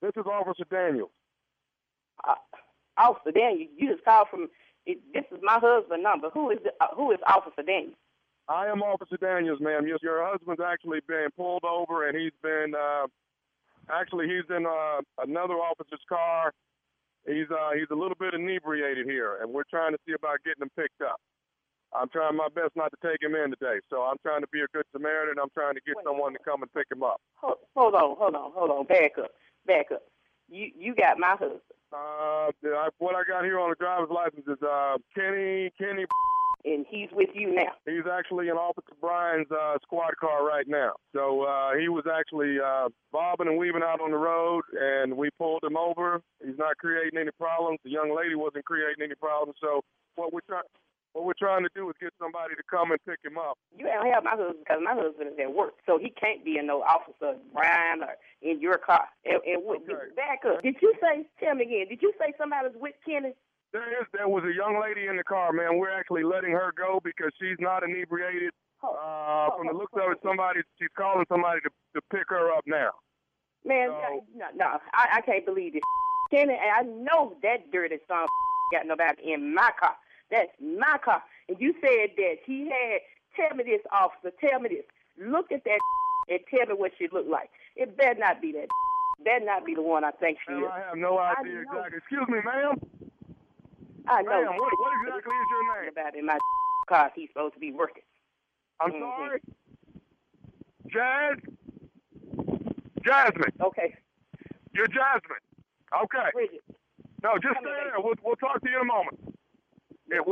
This 0.00 0.16
is 0.16 0.24
Officer 0.24 0.64
Daniels. 0.72 1.12
Uh, 2.24 2.40
Officer 2.96 3.32
Daniel, 3.32 3.68
you 3.76 3.92
just 3.92 4.04
called 4.04 4.28
from. 4.30 4.48
This 4.86 5.24
is 5.30 5.38
my 5.42 5.58
husband's 5.60 6.02
number. 6.02 6.30
Who 6.30 6.50
is 6.50 6.58
the, 6.64 6.70
uh, 6.80 6.88
who 6.96 7.12
is 7.12 7.18
Officer 7.26 7.62
Daniel? 7.62 7.94
I 8.48 8.66
am 8.66 8.82
Officer 8.82 9.16
Daniels, 9.16 9.60
ma'am. 9.60 9.86
Your, 9.86 9.98
your 10.02 10.26
husband's 10.26 10.60
actually 10.60 11.00
been 11.06 11.28
pulled 11.36 11.64
over, 11.64 12.08
and 12.08 12.18
he's 12.18 12.32
been 12.42 12.74
uh, 12.74 13.06
actually 13.92 14.26
he's 14.26 14.48
in 14.54 14.66
uh, 14.66 15.00
another 15.22 15.54
officer's 15.54 16.02
car. 16.08 16.52
He's 17.26 17.46
uh, 17.50 17.72
he's 17.74 17.90
a 17.90 17.94
little 17.94 18.16
bit 18.18 18.34
inebriated 18.34 19.06
here, 19.06 19.38
and 19.42 19.52
we're 19.52 19.68
trying 19.70 19.92
to 19.92 19.98
see 20.06 20.14
about 20.14 20.38
getting 20.44 20.62
him 20.62 20.70
picked 20.76 21.02
up. 21.02 21.20
I'm 21.94 22.08
trying 22.08 22.36
my 22.36 22.48
best 22.54 22.76
not 22.76 22.92
to 22.92 23.08
take 23.08 23.20
him 23.22 23.34
in 23.34 23.50
today, 23.50 23.80
so 23.90 24.02
I'm 24.02 24.16
trying 24.22 24.42
to 24.42 24.48
be 24.52 24.60
a 24.60 24.66
good 24.72 24.84
Samaritan. 24.92 25.36
I'm 25.42 25.50
trying 25.54 25.74
to 25.74 25.80
get 25.86 25.96
someone 26.04 26.32
to 26.32 26.38
come 26.38 26.62
and 26.62 26.72
pick 26.72 26.86
him 26.90 27.02
up. 27.02 27.20
Hold, 27.36 27.58
hold 27.74 27.94
on, 27.94 28.16
hold 28.16 28.34
on, 28.34 28.52
hold 28.52 28.70
on. 28.70 28.86
Back 28.86 29.18
up, 29.18 29.30
back 29.66 29.92
up. 29.92 30.02
You 30.48 30.70
you 30.76 30.94
got 30.94 31.18
my 31.18 31.32
husband, 31.32 31.60
Uh, 31.92 32.50
I, 32.76 32.88
what 32.98 33.14
I 33.16 33.22
got 33.26 33.44
here 33.44 33.58
on 33.58 33.70
the 33.70 33.76
driver's 33.76 34.10
license 34.10 34.46
is 34.46 34.62
uh, 34.62 34.96
Kenny 35.14 35.70
Kenny. 35.78 36.06
and 36.64 36.86
he's 36.88 37.08
with 37.12 37.30
you 37.34 37.54
now. 37.54 37.72
He's 37.86 38.06
actually 38.10 38.48
in 38.48 38.54
Officer 38.54 38.92
Brian's 39.00 39.50
uh, 39.50 39.78
squad 39.82 40.16
car 40.20 40.46
right 40.46 40.68
now. 40.68 40.92
So 41.14 41.42
uh, 41.42 41.74
he 41.78 41.88
was 41.88 42.04
actually 42.06 42.58
uh, 42.60 42.88
bobbing 43.12 43.48
and 43.48 43.58
weaving 43.58 43.82
out 43.82 44.00
on 44.00 44.10
the 44.12 44.16
road, 44.18 44.62
and 44.78 45.16
we 45.16 45.30
pulled 45.38 45.64
him 45.64 45.76
over. 45.76 46.20
He's 46.44 46.58
not 46.58 46.76
creating 46.76 47.18
any 47.18 47.30
problems. 47.38 47.78
The 47.84 47.90
young 47.90 48.14
lady 48.14 48.34
wasn't 48.34 48.64
creating 48.64 49.02
any 49.02 49.14
problems. 49.14 49.56
So 49.60 49.82
what 50.14 50.32
we're 50.32 50.46
trying 50.46 50.62
what 51.12 51.24
we're 51.24 51.38
trying 51.38 51.62
to 51.62 51.70
do 51.74 51.88
is 51.90 51.96
get 52.00 52.12
somebody 52.20 52.54
to 52.54 52.62
come 52.70 52.90
and 52.92 53.00
pick 53.04 53.18
him 53.24 53.38
up. 53.38 53.58
You 53.76 53.86
don't 53.86 54.06
have 54.12 54.22
my 54.22 54.38
husband 54.38 54.62
because 54.62 54.80
my 54.82 54.94
husband 54.94 55.34
is 55.34 55.38
at 55.42 55.52
work, 55.52 55.74
so 55.86 55.98
he 55.98 56.10
can't 56.10 56.44
be 56.44 56.58
in 56.58 56.66
no 56.66 56.82
Officer 56.82 57.34
Brian 57.52 58.02
or 58.02 58.14
in 58.42 58.60
your 58.60 58.78
car. 58.78 59.06
And, 59.24 59.42
and 59.42 59.64
what, 59.64 59.86
back 60.14 60.46
up. 60.46 60.62
Did 60.62 60.76
you 60.80 60.94
say? 61.02 61.26
Tell 61.42 61.54
me 61.54 61.66
again. 61.66 61.86
Did 61.88 62.02
you 62.02 62.12
say 62.18 62.32
somebody's 62.38 62.78
with 62.78 62.94
Kenny? 63.04 63.34
There 63.72 64.02
is 64.02 64.06
there 64.12 64.28
was 64.28 64.42
a 64.44 64.54
young 64.54 64.80
lady 64.82 65.06
in 65.06 65.16
the 65.16 65.24
car, 65.24 65.52
man. 65.52 65.78
We're 65.78 65.94
actually 65.94 66.24
letting 66.24 66.50
her 66.52 66.72
go 66.76 67.00
because 67.02 67.30
she's 67.40 67.58
not 67.58 67.82
inebriated. 67.82 68.50
Uh, 68.82 69.50
from 69.58 69.66
the 69.66 69.74
looks 69.74 69.92
of 69.94 70.10
it, 70.10 70.18
somebody 70.24 70.60
she's 70.78 70.88
calling 70.96 71.26
somebody 71.28 71.60
to 71.60 71.70
to 71.94 72.00
pick 72.10 72.26
her 72.28 72.50
up 72.50 72.64
now. 72.66 72.90
Man, 73.64 73.90
no, 74.34 74.46
no, 74.56 74.78
I, 74.94 75.18
I 75.18 75.20
can't 75.20 75.44
believe 75.44 75.74
this. 75.74 75.82
Kenny, 76.30 76.54
I 76.54 76.82
know 76.82 77.34
that 77.42 77.70
dirty 77.70 77.98
son 78.08 78.26
got 78.72 78.86
nobody 78.86 79.34
in 79.34 79.54
my 79.54 79.70
car. 79.78 79.96
That's 80.30 80.50
my 80.60 80.98
car. 81.04 81.22
And 81.48 81.58
you 81.60 81.74
said 81.80 82.10
that 82.16 82.36
he 82.44 82.64
had. 82.70 83.00
Tell 83.36 83.56
me 83.56 83.62
this, 83.64 83.80
officer. 83.92 84.32
Tell 84.40 84.58
me 84.60 84.68
this. 84.70 84.84
Look 85.18 85.52
at 85.52 85.62
that 85.64 85.78
and 86.28 86.40
tell 86.50 86.66
me 86.66 86.74
what 86.74 86.92
she 86.98 87.08
looked 87.12 87.28
like. 87.28 87.50
It 87.76 87.96
better 87.96 88.18
not 88.18 88.40
be 88.42 88.52
that. 88.52 88.68
Better 89.24 89.44
not 89.44 89.66
be 89.66 89.74
the 89.74 89.82
one 89.82 90.02
I 90.02 90.12
think 90.12 90.38
she 90.46 90.52
Ma'am, 90.54 90.64
is. 90.64 90.70
I 90.72 90.78
have 90.88 90.96
no 90.96 91.18
idea 91.18 91.60
exactly. 91.60 91.98
Excuse 91.98 92.26
me, 92.28 92.38
ma'am. 92.42 92.80
I 94.08 94.22
know. 94.22 94.30
Ma'am, 94.30 94.46
what, 94.56 94.72
what 94.80 94.92
exactly 95.02 95.34
is 95.36 95.46
your 95.50 95.82
name? 95.82 95.88
About 95.92 96.16
in 96.16 96.24
my 96.26 96.38
car, 96.88 97.12
he's 97.14 97.28
supposed 97.28 97.52
to 97.52 97.60
be 97.60 97.70
working. 97.70 98.02
I'm 98.80 98.92
Mhm. 98.92 99.00
sorry. 99.00 99.40
Jazz. 100.88 101.36
Jasmine. 103.04 103.52
Okay. 103.60 103.94
You're 104.72 104.86
Jasmine. 104.88 105.44
Okay. 106.04 106.30
Bridget. 106.32 106.64
No, 107.22 107.34
just 107.34 107.54
Come 107.54 107.64
stay 107.64 107.70
there. 107.84 107.92
We'll, 107.98 108.14
we'll 108.24 108.36
talk 108.36 108.60
to 108.62 108.70
you 108.70 108.76
in 108.76 108.82
a 108.82 108.84
moment. 108.86 109.29
Uh, 110.12 110.22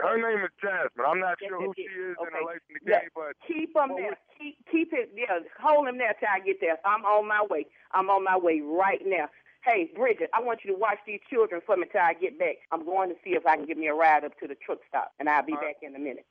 her 0.00 0.16
name 0.18 0.44
is 0.44 0.50
Jasmine. 0.60 1.06
I'm 1.06 1.20
not 1.20 1.36
sure 1.40 1.60
who 1.60 1.72
she 1.76 1.82
is 1.82 2.16
in 2.18 2.28
relation 2.34 2.68
to 2.74 2.80
Yeah. 2.86 2.98
Kenny, 2.98 3.10
but 3.14 3.32
Keep 3.46 3.76
him 3.76 3.90
there. 3.96 4.16
Keep 4.38 4.56
keep 4.70 4.92
it 4.92 5.10
yeah. 5.14 5.38
Hold 5.60 5.88
him 5.88 5.98
there 5.98 6.14
till 6.18 6.28
I 6.32 6.40
get 6.40 6.60
there. 6.60 6.78
I'm 6.84 7.04
on 7.04 7.26
my 7.28 7.44
way. 7.48 7.66
I'm 7.92 8.10
on 8.10 8.24
my 8.24 8.36
way 8.36 8.60
right 8.60 9.00
now. 9.04 9.28
Hey, 9.64 9.90
Bridget, 9.94 10.30
I 10.34 10.40
want 10.40 10.60
you 10.64 10.72
to 10.72 10.78
watch 10.78 10.98
these 11.06 11.20
children 11.28 11.60
for 11.66 11.76
me 11.76 11.86
till 11.90 12.00
I 12.00 12.14
get 12.14 12.38
back. 12.38 12.56
I'm 12.72 12.84
going 12.84 13.10
to 13.10 13.16
see 13.24 13.30
if 13.30 13.46
I 13.46 13.56
can 13.56 13.66
get 13.66 13.76
me 13.76 13.88
a 13.88 13.94
ride 13.94 14.24
up 14.24 14.38
to 14.40 14.46
the 14.48 14.54
truck 14.54 14.78
stop, 14.88 15.12
and 15.18 15.28
I'll 15.28 15.44
be 15.44 15.52
back 15.52 15.76
in 15.82 15.94
a 15.94 15.98
minute. 15.98 16.24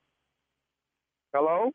hello, 1.34 1.72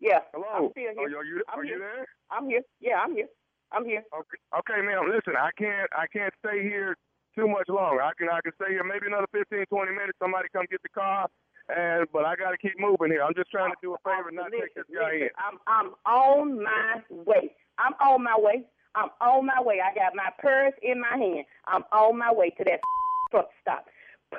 Yeah. 0.00 0.20
hello. 0.32 0.46
I'm 0.54 0.70
still 0.72 0.92
here. 0.94 1.18
Are 1.18 1.24
you, 1.24 1.42
are 1.48 1.58
I'm 1.60 1.64
you 1.64 1.70
here. 1.74 1.78
there? 1.78 2.06
I'm 2.30 2.46
here. 2.48 2.62
Yeah, 2.80 3.00
I'm 3.00 3.14
here. 3.14 3.28
I'm 3.72 3.84
here. 3.84 4.02
Okay, 4.14 4.38
okay, 4.58 4.80
ma'am. 4.82 5.04
Listen, 5.14 5.34
I 5.38 5.50
can't, 5.58 5.88
I 5.92 6.06
can't 6.12 6.32
stay 6.44 6.62
here 6.62 6.96
too 7.38 7.46
much 7.46 7.68
longer. 7.70 8.02
I 8.02 8.10
can, 8.18 8.28
I 8.28 8.42
can 8.42 8.52
stay 8.58 8.74
here 8.74 8.82
maybe 8.82 9.06
another 9.06 9.30
15, 9.30 9.70
20 9.70 9.92
minutes. 9.94 10.18
Somebody 10.18 10.50
come 10.50 10.66
get 10.70 10.82
the 10.82 10.90
car, 10.90 11.30
and 11.70 12.10
but 12.12 12.26
I 12.26 12.34
got 12.34 12.50
to 12.50 12.58
keep 12.58 12.74
moving 12.82 13.14
here. 13.14 13.22
I'm 13.22 13.34
just 13.34 13.50
trying 13.50 13.70
to 13.70 13.78
do 13.80 13.94
a 13.94 14.00
favor, 14.02 14.34
not 14.34 14.50
take 14.50 14.74
this 14.74 14.90
guy 14.90 15.30
in. 15.30 15.32
I'm 15.38 15.62
I'm 15.70 15.94
on 16.02 16.62
my 16.64 16.98
way. 17.10 17.54
I'm 17.78 17.94
on 18.02 18.24
my 18.26 18.34
way. 18.36 18.66
I'm 18.98 19.10
on 19.22 19.46
my 19.46 19.62
way. 19.62 19.78
I 19.78 19.94
got 19.94 20.18
my 20.18 20.34
purse 20.42 20.74
in 20.82 20.98
my 21.00 21.14
hand. 21.14 21.46
I'm 21.70 21.86
on 21.94 22.18
my 22.18 22.32
way 22.34 22.50
to 22.58 22.64
that 22.66 22.80
truck 23.30 23.48
stop. 23.62 23.86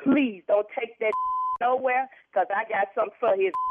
Please 0.04 0.44
don't 0.48 0.68
take 0.78 1.00
that 1.00 1.14
nowhere, 1.62 2.10
cause 2.34 2.48
I 2.52 2.68
got 2.68 2.92
something 2.94 3.16
for 3.20 3.36
his. 3.36 3.54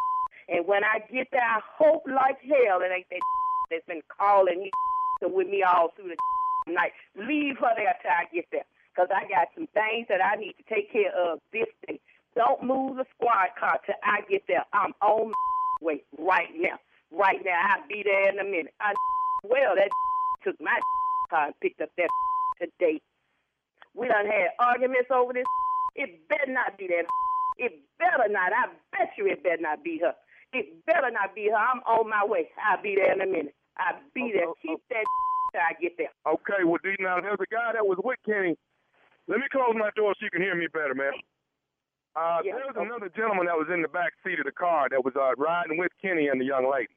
And 0.50 0.66
when 0.66 0.82
I 0.82 1.00
get 1.12 1.28
there, 1.30 1.44
I 1.44 1.60
hope 1.76 2.04
like 2.06 2.40
hell 2.40 2.80
it 2.80 2.88
ain't 2.88 3.04
that 3.10 3.20
that's 3.70 3.84
been 3.84 4.00
calling 4.16 4.62
his 4.64 4.72
with 5.30 5.46
me 5.46 5.62
all 5.62 5.92
through 5.94 6.08
the 6.08 6.72
night. 6.72 6.92
Leave 7.16 7.58
her 7.58 7.72
there 7.76 7.94
till 8.00 8.10
I 8.10 8.24
get 8.32 8.46
there, 8.52 8.64
cause 8.98 9.14
I 9.14 9.30
got 9.30 9.46
some 9.54 9.70
things 9.70 10.10
that 10.10 10.18
I 10.18 10.34
need 10.34 10.58
to 10.58 10.66
take 10.66 10.90
care 10.90 11.14
of 11.14 11.38
this 11.54 11.70
day. 11.86 12.02
Don't 12.34 12.66
move 12.66 12.98
the 12.98 13.06
squad 13.14 13.54
car 13.54 13.78
till 13.86 13.94
I 14.02 14.26
get 14.26 14.42
there. 14.50 14.66
I'm 14.74 14.90
on 15.00 15.30
my 15.30 15.78
way 15.86 16.02
right 16.18 16.50
now. 16.58 16.82
Right 17.14 17.38
now, 17.46 17.54
I'll 17.54 17.86
be 17.86 18.02
there 18.02 18.28
in 18.28 18.38
a 18.42 18.44
minute. 18.44 18.74
I 18.82 18.92
well 19.44 19.78
that 19.78 19.88
took 20.44 20.58
my 20.60 20.74
car 21.30 21.46
and 21.46 21.60
picked 21.62 21.80
up 21.80 21.90
that 21.96 22.10
today. 22.58 22.98
We 23.94 24.08
done 24.08 24.26
had 24.26 24.58
arguments 24.58 25.10
over 25.14 25.32
this. 25.32 25.46
It 25.94 26.28
better 26.28 26.50
not 26.50 26.76
be 26.76 26.88
that. 26.88 27.06
It 27.58 27.78
better 27.98 28.26
not. 28.30 28.50
I 28.52 28.66
bet 28.92 29.14
you 29.16 29.26
it 29.26 29.42
better 29.42 29.62
not 29.62 29.82
be 29.82 29.98
her. 30.02 30.14
It 30.52 30.84
better 30.86 31.10
not 31.10 31.34
be 31.34 31.50
her. 31.50 31.56
I'm 31.56 31.82
on 31.86 32.10
my 32.10 32.24
way. 32.26 32.50
I'll 32.58 32.82
be 32.82 32.94
there 32.94 33.12
in 33.14 33.22
a 33.22 33.26
minute. 33.26 33.54
I'll 33.78 33.98
be 34.14 34.30
oh, 34.34 34.34
there. 34.34 34.48
Oh, 34.48 34.54
Keep 34.62 34.78
oh. 34.78 34.90
that 34.90 35.06
till 35.52 35.62
I 35.62 35.72
get 35.80 35.96
there. 35.98 36.12
Okay, 36.26 36.62
well, 36.64 36.78
D, 36.82 36.94
now 37.00 37.20
there's 37.20 37.40
a 37.40 37.50
guy 37.54 37.72
that 37.72 37.86
was 37.86 37.98
with 38.02 38.18
Kenny. 38.26 38.54
Let 39.28 39.38
me 39.40 39.46
close 39.52 39.74
my 39.76 39.90
door 39.94 40.14
so 40.18 40.24
you 40.24 40.30
can 40.30 40.40
hear 40.42 40.54
me 40.56 40.66
better, 40.72 40.94
man. 40.94 41.12
Uh, 42.16 42.40
Yeah, 42.44 42.54
there's 42.56 42.76
okay. 42.76 42.86
another 42.86 43.10
gentleman 43.14 43.46
that 43.46 43.56
was 43.56 43.68
in 43.72 43.82
the 43.82 43.88
back 43.88 44.12
seat 44.24 44.38
of 44.40 44.46
the 44.46 44.52
car 44.52 44.88
that 44.90 45.04
was 45.04 45.14
uh, 45.16 45.34
riding 45.36 45.76
with 45.78 45.92
Kenny 46.00 46.28
and 46.28 46.40
the 46.40 46.44
young 46.46 46.70
lady. 46.70 46.96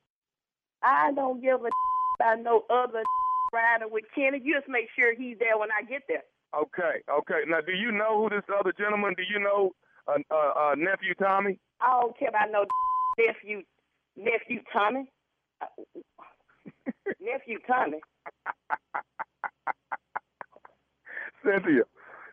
I 0.81 1.11
don't 1.11 1.41
give 1.41 1.59
a 1.63 1.69
about 2.19 2.39
no 2.41 2.63
other 2.69 3.03
riding 3.53 3.91
with 3.91 4.05
Kenny. 4.15 4.39
You 4.43 4.55
just 4.57 4.69
make 4.69 4.87
sure 4.95 5.13
he's 5.13 5.37
there 5.39 5.57
when 5.57 5.69
I 5.71 5.83
get 5.83 6.03
there. 6.07 6.23
Okay, 6.55 7.03
okay. 7.09 7.41
Now, 7.47 7.61
do 7.61 7.71
you 7.73 7.91
know 7.91 8.23
who 8.23 8.29
this 8.29 8.43
other 8.59 8.73
gentleman? 8.77 9.13
Do 9.15 9.23
you 9.23 9.39
know 9.39 9.71
uh, 10.07 10.19
uh, 10.31 10.51
uh, 10.71 10.75
nephew 10.75 11.13
Tommy? 11.15 11.59
I 11.79 11.99
don't 12.01 12.17
care 12.17 12.29
about 12.29 12.51
no 12.51 12.65
nephew, 13.19 13.63
nephew 14.17 14.61
Tommy. 14.73 15.09
Nephew 17.21 17.59
Tommy. 17.67 17.99
Cynthia, 21.43 21.83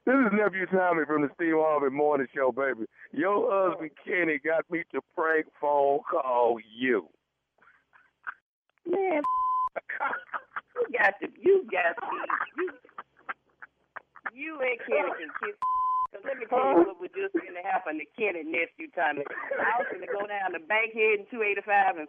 this 0.08 0.16
is 0.24 0.32
nephew 0.32 0.64
Tommy 0.72 1.04
from 1.04 1.20
the 1.20 1.28
Steve 1.36 1.52
Harvey 1.52 1.92
Morning 1.92 2.26
Show, 2.34 2.48
baby. 2.50 2.88
Your 3.12 3.44
husband 3.44 3.90
Kenny 4.00 4.40
got 4.40 4.64
me 4.70 4.80
to 4.92 5.04
prank 5.14 5.44
phone 5.60 6.00
call 6.08 6.56
you. 6.64 7.04
Man, 8.88 9.20
you 9.20 10.86
got 10.96 11.12
to, 11.20 11.28
you 11.36 11.68
got 11.68 11.92
to, 12.00 12.08
you, 12.56 12.72
you 14.32 14.52
and 14.64 14.80
Kenny 14.88 15.12
can 15.12 15.30
kiss. 15.44 15.56
Cause 16.08 16.24
let 16.24 16.38
me 16.40 16.48
tell 16.48 16.56
you 16.56 16.88
what 16.88 17.00
was 17.04 17.12
just 17.12 17.36
going 17.36 17.52
to 17.52 17.68
happen 17.68 18.00
to 18.00 18.06
Kenny 18.16 18.40
nephew 18.40 18.88
Tommy. 18.96 19.28
I 19.28 19.76
was 19.76 19.92
going 19.92 20.00
to 20.00 20.08
go 20.08 20.24
down 20.24 20.56
to 20.56 20.60
Bankhead 20.64 21.20
in 21.20 21.28
285 21.28 22.00
and 22.00 22.08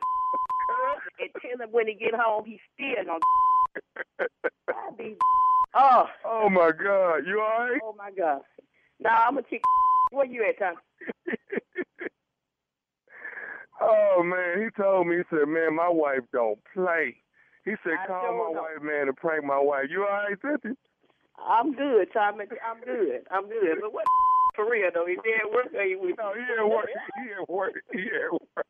and 1.19 1.29
tell 1.43 1.59
him 1.59 1.71
when 1.75 1.87
he 1.87 1.99
get 1.99 2.15
home 2.15 2.45
he's 2.47 2.63
still 2.71 3.03
gonna 3.03 3.19
I'll 4.71 4.95
be 4.95 5.17
Oh. 5.73 6.05
Oh 6.25 6.49
my 6.49 6.71
God, 6.71 7.17
you 7.27 7.39
all 7.41 7.59
right? 7.69 7.79
Oh 7.83 7.95
my 7.97 8.11
God. 8.11 8.41
Nah, 8.99 9.27
I'm 9.27 9.35
gonna 9.35 9.43
kick. 9.43 9.61
Where 10.11 10.25
you 10.25 10.45
at, 10.47 10.57
Tommy? 10.59 10.77
Oh 13.81 14.21
man, 14.23 14.61
he 14.61 14.69
told 14.81 15.07
me, 15.07 15.17
he 15.17 15.23
said, 15.29 15.47
man, 15.47 15.75
my 15.75 15.87
wife 15.87 16.27
don't 16.33 16.59
play. 16.73 17.15
He 17.63 17.75
said, 17.83 17.93
I 18.03 18.07
call 18.07 18.23
don't 18.23 18.37
my 18.37 18.53
know. 18.53 18.61
wife, 18.63 18.83
man, 18.83 19.07
and 19.07 19.15
prank 19.15 19.45
my 19.45 19.59
wife. 19.59 19.85
You 19.89 20.03
all 20.03 20.09
right, 20.27 20.35
Cynthia? 20.41 20.75
I'm 21.39 21.71
good, 21.73 22.07
Tommy. 22.11 22.45
I'm 22.59 22.81
good. 22.81 23.21
I'm 23.31 23.47
good. 23.47 23.77
But 23.79 23.93
what 23.93 24.03
for 24.55 24.69
real 24.69 24.89
though? 24.93 25.05
He 25.05 25.13
at 25.15 25.49
work 25.49 25.67
or 25.73 25.83
he 25.83 25.95
with 25.95 26.17
No, 26.17 26.33
he 26.33 26.41
work. 26.69 26.89
He 27.23 27.31
at 27.31 27.49
work. 27.49 27.73
He 27.93 28.01
at 28.01 28.31
work. 28.33 28.67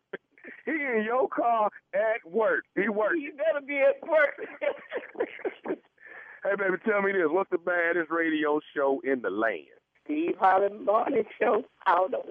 He 0.66 0.72
in 0.72 1.04
your 1.04 1.28
car 1.28 1.72
at 1.96 2.22
work. 2.30 2.66
He 2.76 2.88
works. 2.90 3.16
You 3.18 3.34
better 3.34 3.66
be 3.66 3.80
at 3.80 4.08
work. 4.08 5.80
Hey, 6.44 6.52
baby, 6.58 6.78
tell 6.86 7.02
me 7.02 7.12
this. 7.12 7.24
What's 7.28 7.50
the 7.50 7.58
baddest 7.58 8.10
radio 8.10 8.60
show 8.76 9.02
in 9.04 9.22
the 9.22 9.30
land? 9.30 9.66
Steve 10.06 10.36
Harvey 10.40 10.74
Morning 10.84 11.26
Show. 11.40 11.64
I 11.86 11.96
don't 11.96 12.12
know. 12.12 12.26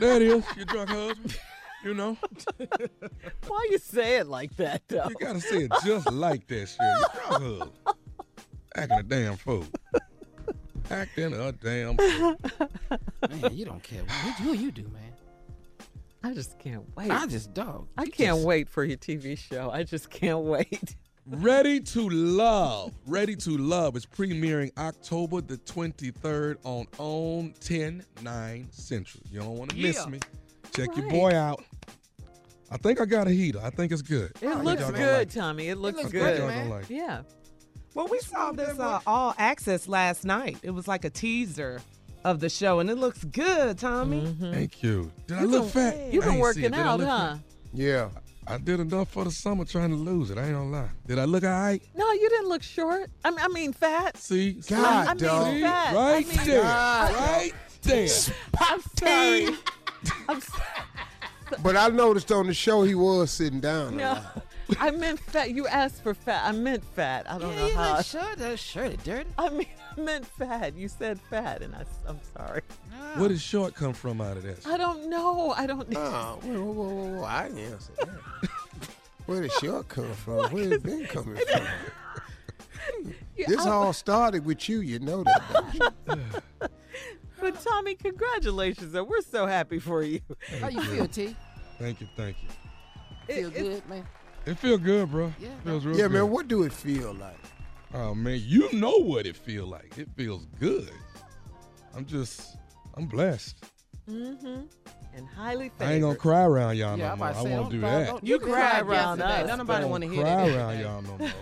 There 0.00 0.16
it 0.16 0.22
is, 0.22 0.44
your 0.56 0.64
drunk 0.66 0.88
husband. 0.90 1.38
You 1.84 1.92
know, 1.94 2.16
Why 3.46 3.68
you 3.70 3.76
say 3.78 4.16
it 4.16 4.26
like 4.26 4.56
that, 4.56 4.82
though? 4.88 5.06
you 5.10 5.14
gotta 5.20 5.40
say 5.40 5.64
it 5.64 5.72
just 5.84 6.10
like 6.10 6.46
that, 6.46 6.68
shit. 6.68 6.78
Your 6.80 7.08
drunk 7.12 7.42
husband. 7.42 7.70
Acting 8.74 8.98
a 8.98 9.02
damn 9.02 9.36
fool. 9.36 9.66
Acting 10.90 11.34
a 11.34 11.52
damn 11.52 11.96
fool. 11.98 12.36
Man, 13.28 13.54
you 13.54 13.66
don't 13.66 13.82
care. 13.82 14.00
What 14.02 14.38
do 14.38 14.54
you 14.54 14.72
do, 14.72 14.84
man? 14.84 15.12
I 16.22 16.32
just 16.32 16.58
can't 16.58 16.84
wait. 16.96 17.10
I 17.10 17.26
just 17.26 17.52
don't. 17.52 17.86
I 17.98 18.04
you 18.04 18.10
can't 18.12 18.36
just- 18.38 18.46
wait 18.46 18.68
for 18.70 18.82
your 18.82 18.96
TV 18.96 19.36
show. 19.36 19.70
I 19.70 19.82
just 19.82 20.08
can't 20.08 20.40
wait. 20.40 20.96
Ready 21.26 21.80
to 21.80 22.08
Love. 22.10 22.92
Ready 23.06 23.34
to 23.36 23.56
Love 23.56 23.96
is 23.96 24.04
premiering 24.04 24.70
October 24.76 25.40
the 25.40 25.56
23rd 25.58 26.56
on 26.64 26.86
OWN 26.98 27.54
10 27.60 28.04
9 28.22 28.68
Central. 28.70 29.22
You 29.30 29.40
don't 29.40 29.56
want 29.56 29.70
to 29.70 29.76
miss 29.76 29.96
Yeah. 29.96 30.06
me. 30.06 30.20
Check 30.76 30.94
your 30.96 31.08
boy 31.08 31.34
out. 31.34 31.64
I 32.70 32.76
think 32.76 33.00
I 33.00 33.04
got 33.06 33.26
a 33.26 33.30
heater. 33.30 33.60
I 33.62 33.70
think 33.70 33.90
it's 33.92 34.02
good. 34.02 34.32
It 34.42 34.48
I 34.48 34.60
looks 34.60 34.82
good, 34.82 34.92
like 34.92 35.28
it. 35.28 35.30
Tommy. 35.30 35.68
It 35.68 35.78
looks 35.78 35.98
I 35.98 36.02
think 36.02 36.12
good. 36.12 36.38
y'all 36.38 36.66
like 36.68 36.90
it. 36.90 36.94
Yeah. 36.96 37.22
Well, 37.94 38.08
we 38.08 38.18
saw 38.18 38.52
this 38.52 38.78
uh, 38.78 39.00
all 39.06 39.34
access 39.38 39.86
last 39.88 40.24
night. 40.24 40.58
It 40.62 40.72
was 40.72 40.88
like 40.88 41.04
a 41.04 41.10
teaser 41.10 41.80
of 42.24 42.40
the 42.40 42.48
show, 42.50 42.80
and 42.80 42.90
it 42.90 42.96
looks 42.96 43.22
good, 43.24 43.78
Tommy. 43.78 44.34
Thank 44.40 44.82
you. 44.82 45.10
Did 45.26 45.38
I 45.38 45.40
You 45.42 45.46
look 45.46 45.72
been- 45.72 45.92
fat? 45.92 46.12
You've 46.12 46.24
been 46.24 46.38
working 46.38 46.64
it. 46.64 46.74
Out, 46.74 47.00
huh? 47.00 47.34
fat? 47.34 47.38
Yeah. 47.72 48.08
I 48.46 48.58
did 48.58 48.78
enough 48.80 49.08
for 49.10 49.24
the 49.24 49.30
summer 49.30 49.64
trying 49.64 49.90
to 49.90 49.96
lose 49.96 50.30
it. 50.30 50.36
I 50.38 50.44
ain't 50.44 50.52
gonna 50.52 50.70
lie. 50.70 50.88
Did 51.06 51.18
I 51.18 51.24
look 51.24 51.44
all 51.44 51.50
right? 51.50 51.80
No, 51.94 52.12
you 52.12 52.28
didn't 52.28 52.48
look 52.48 52.62
short. 52.62 53.10
I 53.24 53.30
mean, 53.30 53.40
I 53.40 53.48
mean 53.48 53.72
fat. 53.72 54.16
See? 54.18 54.60
I, 54.70 55.06
I 55.10 55.14
God, 55.14 55.52
mean 55.54 55.62
fat. 55.62 55.94
Right 55.94 56.26
I 56.26 56.36
mean, 56.36 56.46
there. 56.46 56.62
I- 56.64 57.12
Right 57.12 57.52
there. 57.82 58.08
I'm 58.60 58.80
sorry. 58.98 59.48
I'm 60.28 60.36
s- 60.36 60.50
But 61.62 61.76
I 61.76 61.88
noticed 61.88 62.30
on 62.32 62.46
the 62.46 62.54
show 62.54 62.82
he 62.82 62.94
was 62.94 63.30
sitting 63.30 63.60
down. 63.60 63.96
no. 63.96 64.18
I 64.80 64.90
meant 64.90 65.20
fat. 65.20 65.50
You 65.50 65.66
asked 65.66 66.02
for 66.02 66.14
fat. 66.14 66.42
I 66.46 66.52
meant 66.52 66.82
fat. 66.96 67.30
I 67.30 67.38
don't 67.38 67.50
Yeah, 67.52 67.58
know 67.60 67.66
you 67.68 67.74
how. 67.74 67.96
look 67.98 68.06
short. 68.06 68.38
That 68.38 68.58
shirt 68.58 68.92
is 68.92 68.96
dirty. 69.04 69.30
I 69.38 69.50
mean, 69.50 69.66
I 69.96 70.00
meant 70.00 70.26
fat. 70.26 70.76
You 70.76 70.88
said 70.88 71.20
fat, 71.20 71.62
and 71.62 71.74
I, 71.74 71.84
I'm 72.08 72.18
sorry. 72.36 72.62
Where 73.16 73.28
did 73.28 73.40
short 73.40 73.74
come 73.74 73.92
from 73.92 74.20
out 74.20 74.36
of 74.36 74.42
that? 74.42 74.66
I 74.66 74.76
don't 74.76 75.08
know. 75.08 75.52
I 75.56 75.66
don't. 75.66 75.88
know. 75.88 76.38
whoa, 76.42 76.52
whoa, 76.52 76.72
whoa, 76.72 76.84
whoa, 76.88 77.18
whoa. 77.20 77.24
I 77.24 77.48
didn't 77.48 77.58
answer 77.72 77.92
that. 77.98 78.08
Where 79.26 79.40
did 79.42 79.52
short 79.52 79.88
come 79.88 80.12
from? 80.14 80.50
Where 80.52 80.72
it 80.74 80.82
been 80.82 81.06
coming 81.06 81.36
from? 81.36 81.66
Yeah, 83.36 83.46
This 83.48 83.64
I- 83.66 83.70
all 83.70 83.92
started 83.92 84.44
with 84.44 84.68
you. 84.68 84.80
You 84.80 84.98
know 84.98 85.24
that. 85.24 85.42
don't 86.06 86.18
you? 86.18 86.20
But 87.40 87.60
Tommy, 87.62 87.94
congratulations! 87.94 88.92
Though 88.92 89.04
we're 89.04 89.20
so 89.22 89.46
happy 89.46 89.78
for 89.78 90.02
you. 90.02 90.20
How 90.60 90.68
you 90.68 90.80
feel, 90.82 91.06
T? 91.08 91.36
Thank 91.78 92.00
you, 92.00 92.06
thank 92.16 92.36
you. 92.42 92.48
Feel 93.26 93.48
It- 93.48 93.56
it- 93.56 93.62
good, 93.62 93.88
man? 93.88 94.06
It 94.46 94.58
feel 94.58 94.76
good, 94.78 95.10
bro. 95.10 95.32
Yeah, 95.40 95.48
feels 95.64 95.84
real 95.86 95.96
yeah, 95.96 96.02
good. 96.04 96.12
man. 96.12 96.30
What 96.30 96.48
do 96.48 96.62
it 96.64 96.72
feel 96.72 97.14
like? 97.14 97.36
Oh 97.94 98.14
man, 98.14 98.40
you 98.44 98.72
know 98.72 98.96
what 98.98 99.26
it 99.26 99.36
feel 99.36 99.66
like. 99.66 99.96
It 99.98 100.08
feels 100.16 100.46
good. 100.58 100.90
I'm 101.94 102.04
just, 102.04 102.56
I'm 102.94 103.06
blessed. 103.06 103.64
Mm-hmm. 104.10 104.62
And 105.16 105.28
highly 105.28 105.68
favored. 105.68 105.84
I 105.90 105.92
ain't 105.94 106.02
gonna 106.02 106.16
cry 106.16 106.42
around 106.44 106.76
y'all 106.76 106.98
Yeah, 106.98 107.06
no 107.06 107.12
I'm 107.12 107.18
more. 107.18 107.28
to 107.30 107.34
I 107.38 107.42
won't 107.42 107.52
don't- 107.54 107.70
do 107.70 107.80
don't- 107.80 107.90
that. 107.90 108.06
don't- 108.08 108.26
You 108.26 108.38
cried 108.40 108.50
cried 108.50 108.86
around 108.86 109.22
us. 109.22 109.46
Don't 109.48 109.58
nobody 109.58 109.84
want 109.86 110.02
to 110.02 110.10
hear 110.10 110.22
cry 110.22 110.48
that. 110.48 110.56
around 110.56 110.80
y'all 110.80 111.02
no 111.02 111.18
more. 111.18 111.30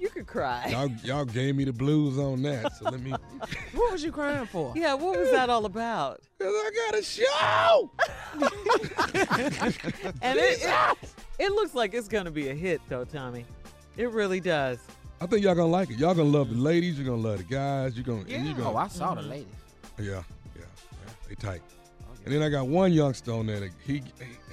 You 0.00 0.08
could 0.08 0.26
cry. 0.26 0.66
Y'all, 0.70 0.88
y'all 1.04 1.24
gave 1.26 1.56
me 1.56 1.64
the 1.64 1.74
blues 1.74 2.18
on 2.18 2.40
that. 2.40 2.74
So 2.76 2.86
let 2.88 3.00
me. 3.02 3.12
What 3.74 3.92
was 3.92 4.02
you 4.02 4.10
crying 4.10 4.46
for? 4.46 4.72
Yeah, 4.74 4.94
what 4.94 5.18
was 5.18 5.30
that 5.30 5.50
all 5.50 5.66
about? 5.66 6.22
Cause 6.38 6.48
I 6.50 6.70
got 6.90 6.98
a 6.98 7.02
show. 7.02 7.90
And 10.22 10.38
it, 10.38 10.58
it, 10.62 10.96
it 11.38 11.52
looks 11.52 11.74
like 11.74 11.92
it's 11.92 12.08
going 12.08 12.24
to 12.24 12.30
be 12.30 12.48
a 12.48 12.54
hit, 12.54 12.80
though, 12.88 13.04
Tommy. 13.04 13.44
It 13.98 14.10
really 14.10 14.40
does. 14.40 14.78
I 15.20 15.26
think 15.26 15.44
y'all 15.44 15.54
gonna 15.54 15.68
like 15.70 15.90
it. 15.90 15.98
Y'all 15.98 16.14
gonna 16.14 16.28
love 16.28 16.48
the 16.50 16.56
ladies. 16.56 16.98
You're 16.98 17.06
gonna 17.06 17.28
love 17.28 17.38
the 17.38 17.44
guys. 17.44 17.94
You're 17.96 18.04
gonna. 18.04 18.24
Yeah. 18.26 18.42
you 18.42 18.54
gonna 18.54 18.70
Oh, 18.72 18.76
I 18.76 18.88
saw 18.88 19.14
the 19.14 19.22
ladies. 19.22 19.46
Yeah, 19.98 20.04
yeah, 20.06 20.22
yeah. 20.56 20.62
They 21.28 21.34
tight. 21.34 21.62
And 22.24 22.34
then 22.34 22.42
I 22.42 22.48
got 22.50 22.66
one 22.68 22.92
youngster 22.92 23.32
on 23.32 23.46
there. 23.46 23.60
That 23.60 23.70
he 23.86 24.02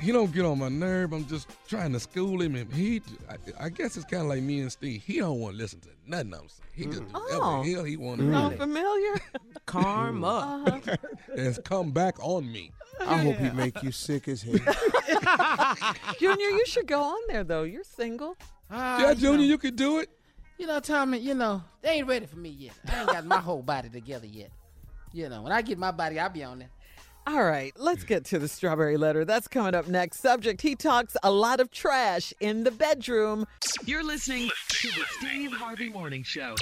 he 0.01 0.11
don't 0.11 0.32
get 0.34 0.45
on 0.45 0.59
my 0.59 0.70
nerve. 0.70 1.13
I'm 1.13 1.26
just 1.28 1.49
trying 1.68 1.93
to 1.93 1.99
school 1.99 2.41
him, 2.41 2.55
and 2.55 2.72
he 2.74 3.01
I, 3.30 3.65
I 3.65 3.70
guess 3.70 3.95
it's 3.97 4.05
kind 4.05 4.24
of 4.24 4.30
like 4.30 4.41
me 4.41 4.59
and 4.61 4.72
Steve. 4.72 5.03
He 5.05 5.20
don't 5.20 5.39
want 5.39 5.55
to 5.55 5.61
listen 5.61 5.80
to 5.82 5.89
nothing 6.05 6.34
I'm 6.34 6.39
saying. 6.49 6.61
He 6.74 6.86
just 6.86 6.99
do 6.99 7.07
Oh. 7.13 7.20
whatever 7.22 7.63
the 7.70 7.74
hell 7.76 7.84
he 7.86 7.97
want 7.97 8.20
to 8.22 8.32
Sound 8.32 8.51
do. 8.51 8.57
familiar? 8.57 9.15
Karma. 9.65 10.28
Uh-huh. 10.68 10.95
It's 11.34 11.59
come 11.59 11.91
back 11.91 12.15
on 12.24 12.49
me. 12.51 12.72
I 12.99 13.18
hope 13.18 13.36
he 13.38 13.49
make 13.51 13.84
you 13.84 13.91
sick 13.91 14.28
as 14.28 14.41
hell. 14.41 14.55
Junior, 16.20 16.49
you 16.49 16.65
should 16.65 16.88
go 16.88 17.01
on 17.03 17.20
there, 17.28 17.43
though. 17.43 17.63
You're 17.63 17.84
single. 17.84 18.36
Ah, 18.72 18.99
yeah, 19.01 19.09
you 19.11 19.15
Junior, 19.15 19.38
know. 19.38 19.43
you 19.43 19.57
could 19.57 19.76
do 19.76 19.99
it. 19.99 20.09
You 20.58 20.66
know, 20.66 20.80
Tommy, 20.80 21.20
you 21.20 21.36
know, 21.36 21.64
they 21.82 21.91
ain't 21.91 22.08
ready 22.08 22.26
for 22.26 22.38
me 22.38 22.49
yet. 22.49 22.74
I 22.91 23.01
ain't 23.01 23.08
got 23.08 23.26
my 23.26 23.38
whole 23.38 23.62
body 23.62 23.89
together 23.89 24.26
yet. 24.26 24.49
You 25.14 25.30
know, 25.30 25.43
when 25.43 25.51
I 25.51 25.62
get 25.62 25.78
my 25.78 25.91
body, 25.91 26.20
I'll 26.20 26.30
be 26.30 26.43
on 26.43 26.60
there. 26.60 26.70
All 27.28 27.43
right, 27.43 27.74
let's 27.78 28.03
get 28.03 28.24
to 28.26 28.39
the 28.39 28.47
strawberry 28.47 28.95
letter. 28.95 29.26
That's 29.26 29.49
coming 29.49 29.76
up 29.76 29.88
next. 29.88 30.22
Subject 30.22 30.62
He 30.62 30.76
talks 30.76 31.18
a 31.22 31.30
lot 31.30 31.60
of 31.60 31.70
trash 31.72 32.34
in 32.39 32.64
the 32.64 32.72
bedroom. 32.72 33.45
You're 33.86 34.03
listening 34.03 34.49
to 34.70 34.88
the 34.88 35.03
Steve 35.20 35.51
Harvey 35.51 35.89
Morning 35.89 36.24
Show. 36.24 36.55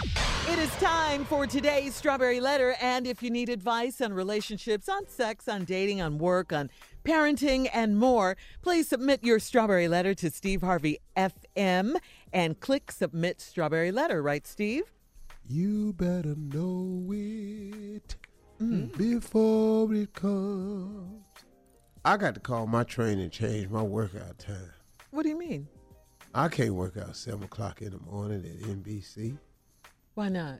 It 0.49 0.57
is 0.57 0.71
time 0.77 1.23
for 1.25 1.45
today's 1.45 1.93
strawberry 1.95 2.39
letter. 2.39 2.75
And 2.81 3.05
if 3.05 3.21
you 3.21 3.29
need 3.29 3.47
advice 3.47 4.01
on 4.01 4.11
relationships, 4.11 4.89
on 4.89 5.07
sex, 5.07 5.47
on 5.47 5.65
dating, 5.65 6.01
on 6.01 6.17
work, 6.17 6.51
on 6.51 6.71
parenting, 7.03 7.69
and 7.71 7.99
more, 7.99 8.35
please 8.63 8.87
submit 8.87 9.23
your 9.23 9.37
strawberry 9.37 9.87
letter 9.87 10.15
to 10.15 10.31
Steve 10.31 10.61
Harvey 10.63 10.99
FM 11.15 11.97
and 12.33 12.59
click 12.59 12.91
submit 12.91 13.41
strawberry 13.41 13.91
letter. 13.91 14.21
Right, 14.21 14.45
Steve? 14.45 14.83
You 15.47 15.93
better 15.93 16.35
know 16.35 17.11
it 17.13 18.15
Mm. 18.59 18.97
before 18.97 19.93
it 19.93 20.13
comes. 20.13 21.23
I 22.05 22.15
got 22.17 22.35
to 22.35 22.39
call 22.39 22.67
my 22.67 22.83
trainer 22.83 23.23
and 23.23 23.31
change 23.31 23.69
my 23.69 23.81
workout 23.81 24.39
time. 24.39 24.71
What 25.11 25.23
do 25.23 25.29
you 25.29 25.37
mean? 25.37 25.67
I 26.33 26.47
can't 26.47 26.73
work 26.73 26.95
out 26.97 27.15
7 27.17 27.43
o'clock 27.43 27.81
in 27.81 27.91
the 27.91 27.99
morning 27.99 28.45
at 28.45 28.67
NBC. 28.69 29.37
Why 30.13 30.29
not? 30.29 30.59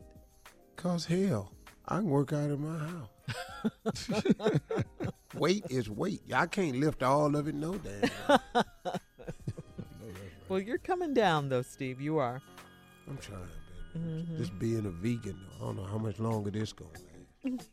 Because, 0.76 1.06
hell, 1.06 1.54
I 1.88 1.98
can 1.98 2.10
work 2.10 2.34
out 2.34 2.50
in 2.52 2.62
my 2.62 2.78
house. 2.80 4.10
weight 5.36 5.64
is 5.70 5.90
weight. 5.90 6.22
I 6.34 6.48
can't 6.48 6.78
lift 6.78 7.02
all 7.02 7.34
of 7.36 7.48
it 7.48 7.56
no 7.56 7.76
damn. 7.76 8.40
way. 10.50 10.56
Well, 10.56 10.60
you're 10.60 10.78
coming 10.78 11.14
down, 11.14 11.50
though, 11.50 11.62
Steve. 11.62 12.02
You 12.02 12.18
are. 12.18 12.42
I'm 13.08 13.18
trying, 13.18 13.48
baby. 13.94 14.38
Just 14.38 14.58
being 14.60 14.86
a 14.86 14.90
vegan, 14.90 15.40
I 15.56 15.60
don't 15.60 15.78
know 15.78 15.86
how 15.86 15.98
much 15.98 16.20
longer 16.20 16.52
this 16.52 16.74
going 16.74 16.92
to 16.94 17.50
last. 17.52 17.70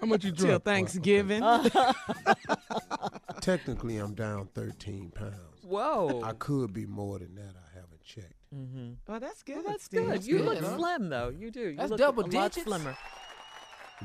How 0.00 0.06
much 0.06 0.24
you 0.24 0.30
drink? 0.30 0.38
Till 0.38 0.46
drunk? 0.48 0.64
Thanksgiving. 0.64 1.42
Technically, 3.40 3.98
I'm 3.98 4.14
down 4.14 4.48
13 4.54 5.10
pounds. 5.14 5.34
Whoa. 5.62 6.22
I 6.24 6.32
could 6.32 6.72
be 6.72 6.86
more 6.86 7.18
than 7.18 7.34
that. 7.36 7.54
I 7.56 7.74
haven't 7.74 8.02
checked. 8.02 8.34
Mm-hmm. 8.54 8.92
Well, 9.06 9.20
that's 9.20 9.42
good. 9.42 9.56
Well, 9.56 9.64
that's 9.68 9.84
Steve. 9.84 10.06
good. 10.06 10.24
You 10.24 10.38
good, 10.38 10.46
look 10.46 10.58
huh? 10.60 10.76
slim, 10.76 11.08
though. 11.08 11.28
You 11.28 11.50
do. 11.50 11.60
You 11.60 11.76
That's 11.76 11.90
look 11.90 11.98
double 11.98 12.24
a 12.24 12.30
lot 12.30 12.54
slimmer. 12.54 12.96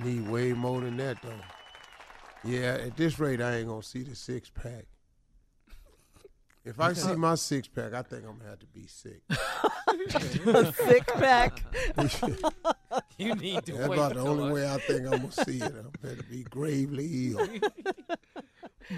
Need 0.04 0.28
way 0.30 0.54
more 0.54 0.82
than 0.82 0.98
that, 0.98 1.18
though. 1.24 1.32
Yeah, 2.44 2.78
at 2.86 2.96
this 2.96 3.20
rate, 3.20 3.42
I 3.42 3.58
ain't 3.58 3.68
going 3.68 3.82
to 3.82 3.88
see 3.88 4.04
the 4.04 4.16
six 4.16 4.50
pack. 4.50 4.86
If 6.66 6.80
I 6.80 6.94
see 6.94 7.14
my 7.14 7.36
six 7.36 7.68
pack, 7.68 7.94
I 7.94 8.02
think 8.02 8.24
I'm 8.24 8.38
going 8.38 8.40
to 8.40 8.46
have 8.48 8.60
to 8.60 8.66
be 8.66 8.88
sick. 8.88 9.22
a 10.48 10.74
sick 10.74 11.06
pack. 11.08 11.64
You 13.18 13.34
need 13.36 13.66
to 13.66 13.74
That's 13.74 13.88
wait. 13.90 13.98
about 13.98 14.14
the 14.14 14.20
only 14.22 14.52
way 14.52 14.70
I 14.70 14.78
think 14.88 15.02
I'm 15.06 15.20
going 15.20 15.30
to 15.30 15.46
see 15.46 15.58
it. 15.58 15.64
I'm 15.64 15.92
going 16.02 16.18
to 16.18 16.24
be 16.24 16.44
gravely 16.44 17.32
ill. 17.32 17.48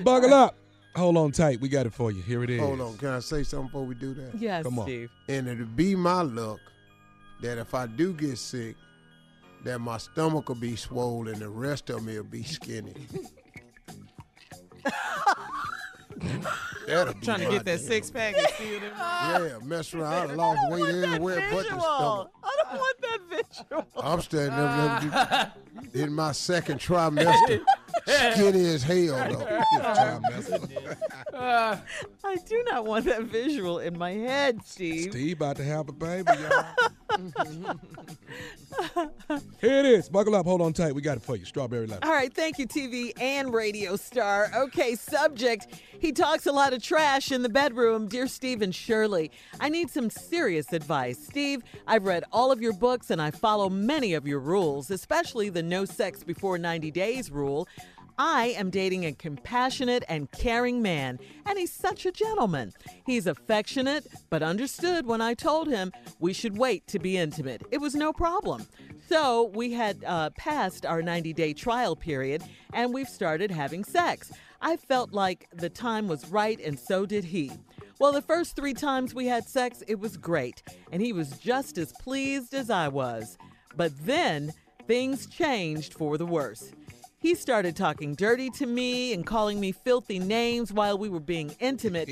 Buckle 0.03 0.33
up. 0.33 0.55
Hold 0.95 1.17
on 1.17 1.31
tight. 1.31 1.61
We 1.61 1.69
got 1.69 1.85
it 1.85 1.93
for 1.93 2.11
you. 2.11 2.21
Here 2.23 2.43
it 2.43 2.49
is. 2.49 2.59
Hold 2.59 2.81
on. 2.81 2.97
Can 2.97 3.09
I 3.09 3.19
say 3.19 3.43
something 3.43 3.67
before 3.67 3.85
we 3.85 3.93
do 3.95 4.13
that? 4.15 4.31
Yes, 4.35 4.63
Come 4.63 4.79
on. 4.79 4.85
Steve. 4.85 5.11
And 5.29 5.47
it'll 5.47 5.65
be 5.65 5.95
my 5.95 6.21
luck 6.23 6.59
that 7.41 7.59
if 7.59 7.73
I 7.75 7.85
do 7.85 8.13
get 8.13 8.37
sick, 8.37 8.75
that 9.63 9.79
my 9.79 9.97
stomach 9.97 10.49
will 10.49 10.55
be 10.55 10.75
swollen 10.75 11.33
and 11.33 11.41
the 11.41 11.49
rest 11.49 11.89
of 11.91 12.03
me 12.03 12.17
will 12.17 12.23
be 12.23 12.43
skinny. 12.43 12.93
That'll 16.87 17.13
be 17.13 17.19
Trying 17.25 17.39
to 17.41 17.49
get 17.49 17.65
that 17.65 17.79
six 17.79 18.09
pack 18.09 18.37
and 18.37 18.47
steal 18.55 18.79
them. 18.79 18.91
Yeah, 18.97 19.59
mess 19.63 19.93
around. 19.93 20.31
I 20.31 20.33
lost 20.33 20.71
weight 20.71 20.95
everywhere 21.03 21.47
but 21.51 21.63
the 21.63 21.79
stomach. 21.79 22.31
I 22.43 22.55
don't 22.63 22.79
want 22.79 23.01
that 23.01 23.19
visual. 23.29 23.87
I'm 23.97 24.21
standing 24.21 24.53
up 24.53 25.01
there 25.91 26.03
in 26.03 26.13
my 26.13 26.31
second 26.31 26.79
trimester, 26.79 27.61
skinny 28.07 28.65
as 28.67 28.83
hell 28.83 29.15
though. 29.29 29.63
Uh, 31.33 31.77
I 32.23 32.35
do 32.47 32.63
not 32.71 32.85
want 32.85 33.05
that 33.05 33.21
visual 33.23 33.77
in 33.77 33.95
my 33.95 34.11
head, 34.11 34.59
Steve. 34.65 35.11
Steve 35.11 35.37
about 35.37 35.55
to 35.57 35.63
have 35.63 35.87
a 35.87 35.91
baby, 35.91 36.31
y'all. 36.31 36.65
Here 39.61 39.79
it 39.79 39.85
is. 39.85 40.09
Buckle 40.09 40.35
up. 40.35 40.45
Hold 40.47 40.61
on 40.61 40.73
tight. 40.73 40.95
We 40.95 41.01
got 41.01 41.17
it 41.17 41.23
for 41.23 41.35
you. 41.35 41.45
Strawberry 41.45 41.85
letter. 41.85 42.05
All 42.05 42.13
right, 42.13 42.33
thank 42.33 42.57
you, 42.57 42.67
TV 42.67 43.11
and 43.21 43.53
radio 43.53 43.95
star. 43.95 44.49
Okay, 44.55 44.95
subject. 44.95 45.67
He 45.99 46.11
talks 46.11 46.47
a 46.47 46.51
lot 46.51 46.73
of 46.73 46.81
trash 46.81 47.31
in 47.31 47.43
the 47.43 47.49
bedroom. 47.49 48.07
Dear 48.07 48.27
Steve 48.27 48.61
and 48.63 48.73
Shirley, 48.73 49.31
I 49.59 49.69
need 49.69 49.89
some 49.89 50.09
serious 50.09 50.73
advice. 50.73 51.19
Steve, 51.23 51.61
I've 51.85 52.05
read 52.05 52.23
all 52.31 52.51
of 52.51 52.61
your 52.61 52.73
books 52.73 53.09
and 53.11 53.21
I 53.21 53.31
follow 53.31 53.69
many 53.69 54.13
of 54.13 54.27
your 54.27 54.39
rules, 54.39 54.89
especially 54.91 55.49
the 55.49 55.63
no 55.63 55.85
sex 55.85 56.23
before 56.23 56.57
90 56.57 56.91
days 56.91 57.31
rule. 57.31 57.67
I 58.19 58.47
am 58.57 58.71
dating 58.71 59.05
a 59.05 59.13
compassionate 59.13 60.03
and 60.09 60.31
caring 60.31 60.81
man, 60.81 61.19
and 61.45 61.59
he's 61.59 61.71
such 61.71 62.05
a 62.05 62.11
gentleman. 62.11 62.73
He's 63.05 63.27
affectionate, 63.27 64.07
but 64.31 64.41
understood 64.41 65.05
when 65.05 65.21
I 65.21 65.35
told 65.35 65.67
him 65.67 65.91
we 66.19 66.33
should 66.33 66.57
wait 66.57 66.87
to 66.87 66.97
be 66.97 67.17
intimate. 67.17 67.61
It 67.69 67.79
was 67.79 67.93
no 67.93 68.11
problem. 68.11 68.65
So 69.07 69.51
we 69.53 69.71
had 69.71 70.03
uh, 70.03 70.31
passed 70.31 70.83
our 70.85 71.03
90 71.03 71.33
day 71.33 71.53
trial 71.53 71.95
period, 71.95 72.43
and 72.73 72.91
we've 72.91 73.07
started 73.07 73.51
having 73.51 73.83
sex. 73.83 74.31
I 74.61 74.77
felt 74.77 75.13
like 75.13 75.47
the 75.53 75.69
time 75.69 76.07
was 76.07 76.27
right, 76.29 76.59
and 76.59 76.79
so 76.79 77.05
did 77.05 77.25
he. 77.25 77.51
Well, 77.99 78.11
the 78.11 78.21
first 78.23 78.55
three 78.55 78.73
times 78.73 79.13
we 79.13 79.27
had 79.27 79.47
sex, 79.47 79.83
it 79.87 79.99
was 79.99 80.17
great, 80.17 80.63
and 80.91 81.03
he 81.03 81.13
was 81.13 81.37
just 81.37 81.77
as 81.77 81.93
pleased 81.93 82.55
as 82.55 82.71
I 82.71 82.87
was. 82.87 83.37
But 83.75 83.91
then 84.05 84.53
things 84.87 85.27
changed 85.27 85.93
for 85.93 86.17
the 86.17 86.25
worse. 86.25 86.71
He 87.19 87.33
started 87.33 87.75
talking 87.75 88.13
dirty 88.13 88.51
to 88.51 88.65
me 88.67 89.11
and 89.13 89.25
calling 89.25 89.59
me 89.59 89.71
filthy 89.71 90.19
names 90.19 90.71
while 90.71 90.97
we 90.97 91.09
were 91.09 91.19
being 91.19 91.55
intimate. 91.59 92.11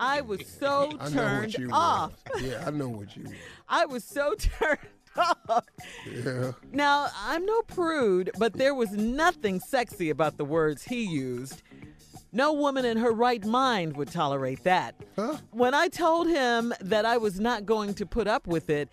I 0.00 0.22
was 0.22 0.44
so 0.60 0.92
I 0.98 1.08
turned 1.08 1.56
off. 1.72 2.12
was. 2.32 2.42
Yeah, 2.42 2.64
I 2.66 2.70
know 2.70 2.88
what 2.88 3.16
you 3.16 3.24
was. 3.24 3.32
I 3.68 3.86
was 3.86 4.02
so 4.02 4.34
turned 4.34 4.78
off. 5.16 5.64
Yeah. 6.12 6.52
Now, 6.72 7.08
I'm 7.24 7.46
no 7.46 7.62
prude, 7.62 8.30
but 8.38 8.54
there 8.54 8.74
was 8.74 8.90
nothing 8.90 9.60
sexy 9.60 10.10
about 10.10 10.36
the 10.36 10.44
words 10.44 10.82
he 10.82 11.04
used. 11.04 11.62
No 12.32 12.52
woman 12.52 12.84
in 12.84 12.96
her 12.96 13.12
right 13.12 13.44
mind 13.44 13.96
would 13.96 14.10
tolerate 14.10 14.62
that. 14.64 14.94
Huh? 15.16 15.36
When 15.50 15.74
I 15.74 15.88
told 15.88 16.28
him 16.28 16.72
that 16.80 17.04
I 17.04 17.16
was 17.16 17.40
not 17.40 17.66
going 17.66 17.94
to 17.94 18.06
put 18.06 18.28
up 18.28 18.46
with 18.46 18.70
it, 18.70 18.88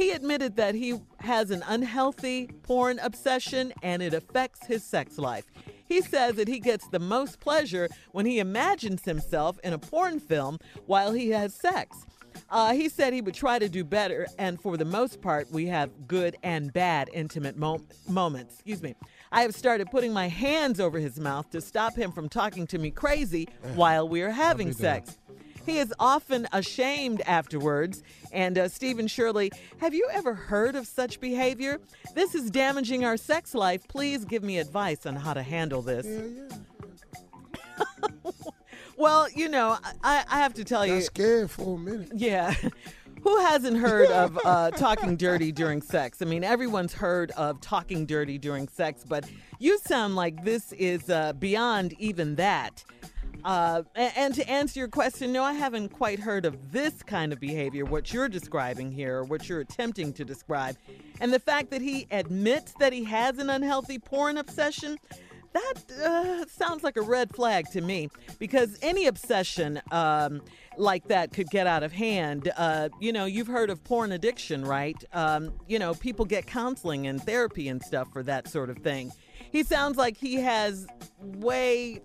he 0.00 0.12
admitted 0.12 0.56
that 0.56 0.74
he 0.74 0.98
has 1.18 1.50
an 1.50 1.62
unhealthy 1.66 2.46
porn 2.62 2.98
obsession 3.00 3.70
and 3.82 4.00
it 4.02 4.14
affects 4.14 4.66
his 4.66 4.82
sex 4.82 5.18
life. 5.18 5.44
He 5.86 6.00
says 6.00 6.36
that 6.36 6.48
he 6.48 6.58
gets 6.58 6.88
the 6.88 6.98
most 6.98 7.38
pleasure 7.38 7.86
when 8.12 8.24
he 8.24 8.38
imagines 8.38 9.04
himself 9.04 9.58
in 9.62 9.74
a 9.74 9.78
porn 9.78 10.18
film 10.18 10.58
while 10.86 11.12
he 11.12 11.28
has 11.30 11.54
sex. 11.54 12.06
Uh, 12.48 12.72
he 12.72 12.88
said 12.88 13.12
he 13.12 13.20
would 13.20 13.34
try 13.34 13.58
to 13.58 13.68
do 13.68 13.84
better, 13.84 14.26
and 14.38 14.60
for 14.60 14.76
the 14.76 14.84
most 14.84 15.20
part, 15.20 15.50
we 15.50 15.66
have 15.66 15.90
good 16.06 16.36
and 16.42 16.72
bad 16.72 17.10
intimate 17.12 17.56
mo- 17.56 17.84
moments. 18.08 18.54
Excuse 18.54 18.82
me. 18.82 18.94
I 19.32 19.42
have 19.42 19.54
started 19.54 19.90
putting 19.90 20.12
my 20.12 20.28
hands 20.28 20.80
over 20.80 20.98
his 20.98 21.20
mouth 21.20 21.50
to 21.50 21.60
stop 21.60 21.94
him 21.94 22.10
from 22.12 22.28
talking 22.28 22.66
to 22.68 22.78
me 22.78 22.90
crazy 22.90 23.48
while 23.74 24.08
we 24.08 24.22
are 24.22 24.30
having 24.30 24.72
sex. 24.72 25.18
He 25.66 25.78
is 25.78 25.92
often 25.98 26.48
ashamed 26.52 27.22
afterwards. 27.26 28.02
And 28.32 28.58
uh, 28.58 28.68
Stephen 28.68 29.06
Shirley, 29.06 29.50
have 29.78 29.94
you 29.94 30.08
ever 30.12 30.34
heard 30.34 30.76
of 30.76 30.86
such 30.86 31.20
behavior? 31.20 31.80
This 32.14 32.34
is 32.34 32.50
damaging 32.50 33.04
our 33.04 33.16
sex 33.16 33.54
life. 33.54 33.86
Please 33.88 34.24
give 34.24 34.42
me 34.42 34.58
advice 34.58 35.06
on 35.06 35.16
how 35.16 35.34
to 35.34 35.42
handle 35.42 35.82
this. 35.82 36.06
Yeah, 36.06 36.46
yeah. 37.78 37.84
well, 38.96 39.28
you 39.30 39.48
know, 39.48 39.78
I, 40.02 40.24
I 40.28 40.38
have 40.38 40.54
to 40.54 40.64
tell 40.64 40.86
you. 40.86 40.94
Got 40.94 41.04
scared 41.04 41.50
for 41.50 41.76
a 41.76 41.78
minute. 41.78 42.12
Yeah. 42.14 42.54
Who 43.22 43.38
hasn't 43.40 43.76
heard 43.76 44.10
of 44.10 44.38
uh, 44.44 44.70
talking 44.76 45.16
dirty 45.16 45.52
during 45.52 45.82
sex? 45.82 46.22
I 46.22 46.24
mean, 46.24 46.42
everyone's 46.42 46.94
heard 46.94 47.30
of 47.32 47.60
talking 47.60 48.06
dirty 48.06 48.38
during 48.38 48.66
sex, 48.66 49.04
but 49.06 49.28
you 49.58 49.78
sound 49.78 50.16
like 50.16 50.42
this 50.42 50.72
is 50.72 51.10
uh, 51.10 51.34
beyond 51.34 51.92
even 51.98 52.36
that. 52.36 52.82
Uh, 53.44 53.82
and 53.94 54.34
to 54.34 54.48
answer 54.48 54.80
your 54.80 54.88
question, 54.88 55.32
no, 55.32 55.42
I 55.42 55.52
haven't 55.52 55.90
quite 55.90 56.20
heard 56.20 56.44
of 56.44 56.72
this 56.72 57.02
kind 57.02 57.32
of 57.32 57.40
behavior, 57.40 57.84
what 57.84 58.12
you're 58.12 58.28
describing 58.28 58.92
here, 58.92 59.18
or 59.18 59.24
what 59.24 59.48
you're 59.48 59.60
attempting 59.60 60.12
to 60.14 60.24
describe. 60.24 60.76
And 61.20 61.32
the 61.32 61.38
fact 61.38 61.70
that 61.70 61.82
he 61.82 62.06
admits 62.10 62.74
that 62.80 62.92
he 62.92 63.04
has 63.04 63.38
an 63.38 63.50
unhealthy 63.50 63.98
porn 63.98 64.38
obsession, 64.38 64.98
that 65.52 65.74
uh, 66.04 66.46
sounds 66.46 66.84
like 66.84 66.96
a 66.96 67.02
red 67.02 67.34
flag 67.34 67.68
to 67.72 67.80
me 67.80 68.08
because 68.38 68.78
any 68.82 69.06
obsession 69.06 69.80
um, 69.90 70.42
like 70.76 71.08
that 71.08 71.32
could 71.32 71.48
get 71.50 71.66
out 71.66 71.82
of 71.82 71.92
hand. 71.92 72.52
Uh, 72.56 72.88
you 73.00 73.12
know, 73.12 73.24
you've 73.24 73.48
heard 73.48 73.70
of 73.70 73.82
porn 73.82 74.12
addiction, 74.12 74.64
right? 74.64 74.96
Um, 75.12 75.52
you 75.66 75.78
know, 75.78 75.94
people 75.94 76.24
get 76.24 76.46
counseling 76.46 77.06
and 77.06 77.20
therapy 77.22 77.68
and 77.68 77.82
stuff 77.82 78.12
for 78.12 78.22
that 78.22 78.48
sort 78.48 78.70
of 78.70 78.78
thing. 78.78 79.12
He 79.50 79.64
sounds 79.64 79.96
like 79.96 80.16
he 80.16 80.36
has 80.36 80.86
way 81.18 82.00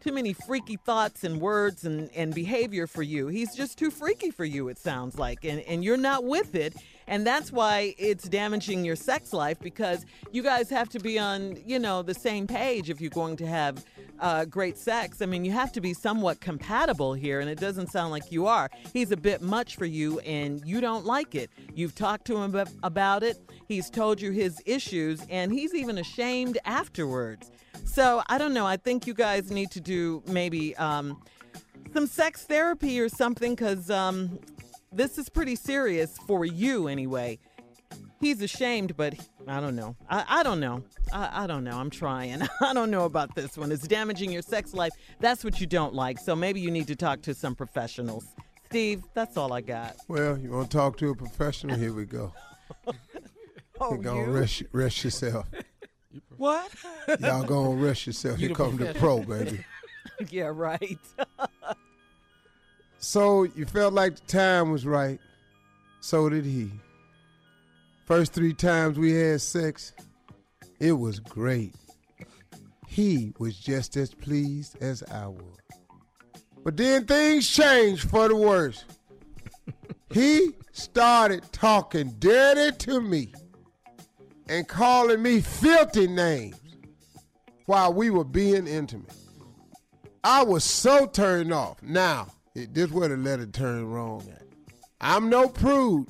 too 0.00 0.12
many 0.12 0.32
freaky 0.32 0.76
thoughts 0.76 1.24
and 1.24 1.40
words 1.40 1.84
and, 1.84 2.10
and 2.14 2.34
behavior 2.34 2.86
for 2.86 3.02
you. 3.02 3.28
He's 3.28 3.54
just 3.54 3.78
too 3.78 3.90
freaky 3.90 4.30
for 4.30 4.44
you, 4.44 4.68
it 4.68 4.78
sounds 4.78 5.18
like, 5.18 5.44
and, 5.44 5.60
and 5.60 5.84
you're 5.84 5.96
not 5.96 6.24
with 6.24 6.54
it. 6.54 6.74
And 7.06 7.26
that's 7.26 7.50
why 7.50 7.94
it's 7.98 8.28
damaging 8.28 8.84
your 8.84 8.94
sex 8.94 9.32
life 9.32 9.58
because 9.58 10.06
you 10.30 10.42
guys 10.42 10.70
have 10.70 10.88
to 10.90 11.00
be 11.00 11.18
on, 11.18 11.58
you 11.66 11.78
know, 11.78 12.02
the 12.02 12.14
same 12.14 12.46
page 12.46 12.88
if 12.88 13.00
you're 13.00 13.10
going 13.10 13.36
to 13.38 13.46
have 13.46 13.84
uh, 14.20 14.44
great 14.44 14.78
sex. 14.78 15.20
I 15.20 15.26
mean, 15.26 15.44
you 15.44 15.50
have 15.50 15.72
to 15.72 15.80
be 15.80 15.92
somewhat 15.92 16.40
compatible 16.40 17.14
here, 17.14 17.40
and 17.40 17.50
it 17.50 17.58
doesn't 17.58 17.88
sound 17.88 18.12
like 18.12 18.30
you 18.30 18.46
are. 18.46 18.70
He's 18.92 19.10
a 19.10 19.16
bit 19.16 19.42
much 19.42 19.76
for 19.76 19.86
you, 19.86 20.20
and 20.20 20.62
you 20.64 20.80
don't 20.80 21.04
like 21.04 21.34
it. 21.34 21.50
You've 21.74 21.94
talked 21.94 22.26
to 22.26 22.36
him 22.36 22.54
about 22.82 23.22
it, 23.22 23.38
he's 23.66 23.90
told 23.90 24.20
you 24.20 24.30
his 24.30 24.62
issues, 24.64 25.26
and 25.28 25.52
he's 25.52 25.74
even 25.74 25.98
ashamed 25.98 26.58
afterwards. 26.64 27.50
So 27.84 28.22
I 28.28 28.38
don't 28.38 28.54
know. 28.54 28.66
I 28.66 28.76
think 28.76 29.06
you 29.06 29.14
guys 29.14 29.50
need 29.50 29.70
to 29.72 29.80
do 29.80 30.22
maybe 30.26 30.76
um, 30.76 31.20
some 31.92 32.06
sex 32.06 32.44
therapy 32.44 33.00
or 33.00 33.08
something 33.08 33.54
because 33.54 33.90
um, 33.90 34.38
this 34.92 35.18
is 35.18 35.28
pretty 35.28 35.56
serious 35.56 36.16
for 36.26 36.44
you 36.44 36.88
anyway. 36.88 37.38
He's 38.20 38.42
ashamed, 38.42 38.96
but 38.96 39.14
I 39.48 39.60
don't 39.60 39.74
know. 39.74 39.96
I, 40.08 40.24
I 40.28 40.42
don't 40.42 40.60
know. 40.60 40.84
I, 41.12 41.44
I 41.44 41.46
don't 41.46 41.64
know. 41.64 41.78
I'm 41.78 41.88
trying. 41.90 42.42
I 42.60 42.74
don't 42.74 42.90
know 42.90 43.06
about 43.06 43.34
this 43.34 43.56
one. 43.56 43.72
It's 43.72 43.88
damaging 43.88 44.30
your 44.30 44.42
sex 44.42 44.74
life. 44.74 44.92
That's 45.20 45.42
what 45.42 45.58
you 45.60 45.66
don't 45.66 45.94
like. 45.94 46.18
So 46.18 46.36
maybe 46.36 46.60
you 46.60 46.70
need 46.70 46.86
to 46.88 46.96
talk 46.96 47.22
to 47.22 47.34
some 47.34 47.54
professionals. 47.54 48.26
Steve, 48.66 49.02
that's 49.14 49.36
all 49.36 49.52
I 49.52 49.62
got. 49.62 49.96
Well, 50.06 50.38
you 50.38 50.50
want 50.50 50.70
to 50.70 50.76
talk 50.76 50.96
to 50.98 51.10
a 51.10 51.14
professional? 51.14 51.76
Here 51.76 51.92
we 51.92 52.04
go. 52.04 52.32
Oh, 53.82 53.94
you 53.94 54.02
go 54.02 54.16
you? 54.16 54.24
rest, 54.24 54.62
rest 54.72 55.04
yourself. 55.04 55.46
What? 56.36 56.70
Y'all 57.20 57.44
gonna 57.44 57.76
rest 57.76 58.06
yourself. 58.06 58.40
You 58.40 58.48
Here 58.48 58.56
the 58.56 58.64
come 58.64 58.78
to 58.78 58.94
pro, 58.94 59.20
baby. 59.20 59.64
yeah, 60.30 60.50
right. 60.52 60.98
So 62.98 63.44
you 63.44 63.64
felt 63.66 63.94
like 63.94 64.16
the 64.16 64.26
time 64.26 64.70
was 64.70 64.86
right. 64.86 65.20
So 66.00 66.28
did 66.28 66.44
he. 66.44 66.70
First 68.06 68.32
three 68.32 68.54
times 68.54 68.98
we 68.98 69.12
had 69.12 69.40
sex, 69.40 69.92
it 70.80 70.92
was 70.92 71.20
great. 71.20 71.74
He 72.86 73.32
was 73.38 73.56
just 73.56 73.96
as 73.96 74.12
pleased 74.12 74.76
as 74.82 75.02
I 75.04 75.28
was. 75.28 75.44
But 76.64 76.76
then 76.76 77.06
things 77.06 77.48
changed 77.48 78.10
for 78.10 78.28
the 78.28 78.36
worse. 78.36 78.84
he 80.12 80.50
started 80.72 81.44
talking 81.52 82.16
dirty 82.18 82.76
to 82.78 83.00
me 83.00 83.32
and 84.50 84.66
calling 84.68 85.22
me 85.22 85.40
filthy 85.40 86.06
names 86.08 86.56
while 87.66 87.92
we 87.94 88.10
were 88.10 88.24
being 88.24 88.66
intimate. 88.66 89.14
I 90.24 90.42
was 90.42 90.64
so 90.64 91.06
turned 91.06 91.52
off. 91.54 91.82
Now, 91.82 92.26
it, 92.54 92.74
this 92.74 92.90
where 92.90 93.08
the 93.08 93.16
letter 93.16 93.46
turned 93.46 93.94
wrong 93.94 94.28
at. 94.30 94.42
I'm 95.00 95.30
no 95.30 95.48
prude. 95.48 96.08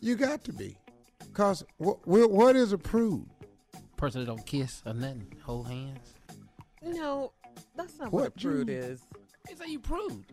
You 0.00 0.16
got 0.16 0.44
to 0.44 0.52
be. 0.52 0.76
Because 1.20 1.64
what, 1.78 2.06
what 2.06 2.56
is 2.56 2.72
a 2.72 2.78
prude? 2.78 3.26
Person 3.96 4.20
that 4.22 4.26
don't 4.26 4.44
kiss 4.44 4.82
or 4.84 4.92
nothing, 4.94 5.32
hold 5.42 5.68
hands. 5.68 6.14
No, 6.82 7.32
that's 7.76 7.98
not 7.98 8.12
what, 8.12 8.22
What 8.22 8.28
a 8.28 8.30
prude 8.40 8.68
you- 8.68 8.74
is. 8.74 9.00
They 9.48 9.54
say 9.54 9.70
you 9.70 9.78
prude. 9.80 10.24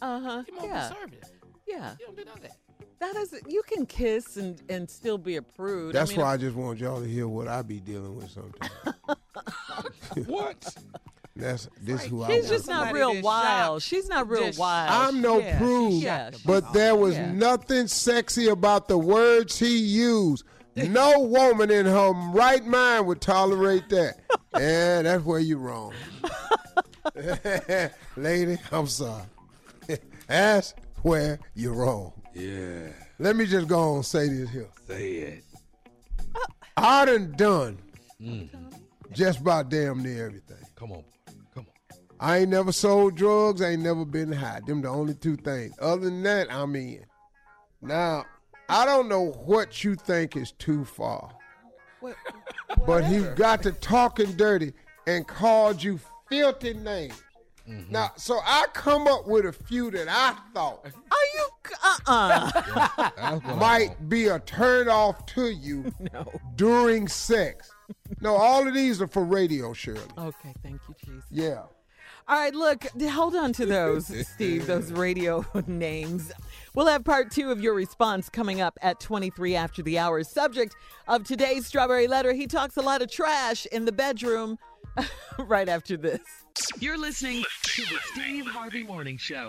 Uh 0.00 0.20
huh. 0.20 0.42
You 0.46 0.54
more 0.58 0.66
Yeah. 0.66 0.88
conservative. 0.88 1.30
Yeah. 1.66 1.94
You 1.98 2.06
don't 2.06 2.16
do 2.16 2.24
none 2.24 2.36
of 2.36 2.42
that. 2.42 2.56
That 3.02 3.16
is, 3.16 3.34
you 3.48 3.62
can 3.66 3.84
kiss 3.84 4.36
and, 4.36 4.62
and 4.68 4.88
still 4.88 5.18
be 5.18 5.34
a 5.34 5.42
prude. 5.42 5.92
That's 5.92 6.12
I 6.12 6.14
mean, 6.14 6.24
why 6.24 6.32
I 6.34 6.36
just 6.36 6.54
want 6.54 6.78
y'all 6.78 7.00
to 7.00 7.08
hear 7.08 7.26
what 7.26 7.48
I 7.48 7.62
be 7.62 7.80
dealing 7.80 8.14
with 8.14 8.30
sometimes. 8.30 8.72
what? 10.28 10.76
That's 11.34 11.68
this 11.80 12.04
who 12.04 12.22
I 12.22 12.28
She's 12.28 12.48
just 12.48 12.68
not 12.68 12.92
real 12.92 13.20
wild. 13.20 13.82
She's 13.82 14.08
not 14.08 14.28
real 14.28 14.46
Just 14.46 14.60
wild. 14.60 14.90
I'm 14.92 15.20
no 15.20 15.40
Yeah, 15.40 15.58
prude, 15.58 15.94
yeah, 15.94 16.30
but 16.46 16.72
there 16.72 16.94
was 16.94 17.16
yeah. 17.16 17.32
nothing 17.32 17.88
sexy 17.88 18.46
about 18.46 18.86
the 18.86 18.98
words 18.98 19.58
he 19.58 19.78
used. 19.78 20.44
No 20.76 21.18
woman 21.18 21.72
in 21.72 21.86
her 21.86 22.12
right 22.32 22.64
mind 22.64 23.08
would 23.08 23.20
tolerate 23.20 23.88
that. 23.88 24.20
and 24.54 25.08
that's 25.08 25.24
where 25.24 25.40
you're 25.40 25.58
wrong. 25.58 25.92
Lady, 28.16 28.58
I'm 28.70 28.86
sorry. 28.86 29.24
That's 30.28 30.74
where 31.02 31.40
you're 31.56 31.74
wrong. 31.74 32.12
Yeah. 32.34 32.88
Let 33.18 33.36
me 33.36 33.46
just 33.46 33.68
go 33.68 33.78
on 33.90 33.96
and 33.96 34.06
say 34.06 34.28
this 34.28 34.50
here. 34.50 34.68
Say 34.86 35.08
it. 35.12 35.44
I 36.76 37.04
done 37.04 37.32
done 37.36 37.78
Mm. 38.20 38.48
just 39.12 39.40
about 39.40 39.68
damn 39.68 40.02
near 40.02 40.26
everything. 40.26 40.64
Come 40.76 40.92
on. 40.92 41.04
Come 41.54 41.66
on. 41.66 41.98
I 42.20 42.38
ain't 42.38 42.50
never 42.50 42.70
sold 42.72 43.16
drugs. 43.16 43.60
I 43.60 43.70
ain't 43.70 43.82
never 43.82 44.04
been 44.04 44.30
high. 44.32 44.60
Them 44.66 44.80
the 44.82 44.88
only 44.88 45.14
two 45.14 45.36
things. 45.36 45.74
Other 45.80 46.02
than 46.04 46.22
that, 46.22 46.52
I'm 46.52 46.74
in. 46.76 47.04
Now, 47.80 48.24
I 48.68 48.84
don't 48.86 49.08
know 49.08 49.32
what 49.44 49.82
you 49.82 49.96
think 49.96 50.36
is 50.36 50.52
too 50.52 50.84
far, 50.84 51.30
What- 52.00 52.16
but 52.86 53.04
he 53.04 53.24
got 53.34 53.62
to 53.64 53.72
talking 53.72 54.32
dirty 54.36 54.72
and 55.06 55.26
called 55.26 55.82
you 55.82 55.98
filthy 56.28 56.74
names. 56.74 57.20
Mm-hmm. 57.68 57.92
Now, 57.92 58.10
so 58.16 58.40
I 58.44 58.66
come 58.72 59.06
up 59.06 59.26
with 59.26 59.46
a 59.46 59.52
few 59.52 59.90
that 59.92 60.08
I 60.08 60.36
thought 60.52 60.84
Are 60.84 60.90
you? 61.34 61.48
Uh 61.82 61.96
uh 62.06 62.50
That's 63.16 63.44
what 63.44 63.56
might 63.56 64.08
be 64.08 64.26
a 64.28 64.40
turn 64.40 64.88
off 64.88 65.24
to 65.26 65.48
you 65.50 65.92
no. 66.12 66.28
during 66.56 67.06
sex. 67.06 67.70
No, 68.20 68.34
all 68.34 68.66
of 68.66 68.74
these 68.74 69.00
are 69.00 69.06
for 69.06 69.24
radio, 69.24 69.72
Shirley. 69.72 70.00
Okay, 70.18 70.54
thank 70.62 70.80
you, 70.88 70.94
Jesus. 71.04 71.24
Yeah. 71.30 71.62
All 72.28 72.38
right, 72.38 72.54
look, 72.54 72.84
hold 73.10 73.34
on 73.34 73.52
to 73.54 73.66
those, 73.66 74.06
Steve, 74.34 74.66
those 74.66 74.92
radio 74.92 75.44
names. 75.66 76.32
We'll 76.74 76.86
have 76.86 77.04
part 77.04 77.30
two 77.30 77.50
of 77.50 77.60
your 77.60 77.74
response 77.74 78.28
coming 78.28 78.60
up 78.60 78.78
at 78.80 79.00
23 79.00 79.56
after 79.56 79.82
the 79.82 79.98
hour. 79.98 80.22
Subject 80.22 80.74
of 81.08 81.24
today's 81.24 81.66
Strawberry 81.66 82.06
Letter 82.06 82.32
He 82.32 82.46
talks 82.46 82.76
a 82.76 82.80
lot 82.80 83.02
of 83.02 83.10
trash 83.10 83.66
in 83.66 83.84
the 83.84 83.92
bedroom 83.92 84.58
right 85.38 85.68
after 85.68 85.96
this. 85.96 86.20
You're 86.78 86.98
listening 86.98 87.44
to 87.62 87.82
the 87.82 87.98
Steve 88.12 88.46
Harvey 88.46 88.82
Morning 88.82 89.16
Show. 89.16 89.48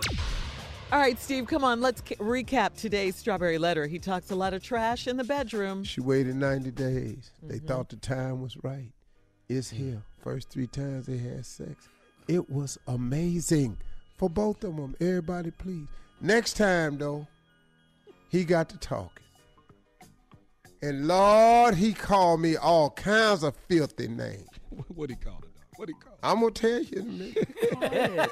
All 0.91 0.99
right, 0.99 1.19
Steve, 1.19 1.47
come 1.47 1.63
on, 1.63 1.81
let's 1.81 2.01
ca- 2.01 2.15
recap 2.15 2.75
today's 2.75 3.15
Strawberry 3.15 3.57
Letter. 3.57 3.87
He 3.87 3.97
talks 3.99 4.29
a 4.31 4.35
lot 4.35 4.53
of 4.53 4.61
trash 4.63 5.07
in 5.07 5.17
the 5.17 5.23
bedroom. 5.23 5.83
She 5.83 6.01
waited 6.01 6.35
90 6.35 6.71
days. 6.71 7.31
They 7.41 7.55
Mm-hmm. 7.55 7.67
thought 7.67 7.89
the 7.89 7.95
time 7.97 8.41
was 8.41 8.55
right. 8.63 8.91
It's 9.49 9.69
here. 9.69 10.03
First 10.23 10.49
three 10.49 10.67
times 10.67 11.07
they 11.07 11.17
had 11.17 11.45
sex. 11.45 11.89
It 12.27 12.49
was 12.49 12.77
amazing 12.87 13.77
for 14.17 14.29
both 14.29 14.63
of 14.63 14.75
them. 14.77 14.95
Everybody, 15.01 15.51
please. 15.51 15.87
Next 16.21 16.53
time, 16.53 16.97
though, 16.97 17.27
he 18.29 18.45
got 18.45 18.69
to 18.69 18.77
talking. 18.77 19.25
And 20.81 21.07
Lord, 21.07 21.75
he 21.75 21.93
called 21.93 22.39
me 22.41 22.55
all 22.55 22.91
kinds 22.91 23.43
of 23.43 23.55
filthy 23.67 24.07
names. 24.07 24.47
What 24.87 25.09
he 25.09 25.15
called 25.15 25.43
it? 25.43 25.55
dog? 25.55 25.63
What 25.75 25.89
he 25.89 25.95
called? 25.95 26.15
It? 26.15 26.19
I'm 26.23 26.39
gonna 26.39 26.51
tell 26.51 26.81
you 26.81 26.99
in 26.99 27.09
a 27.09 27.89
minute. 27.89 28.31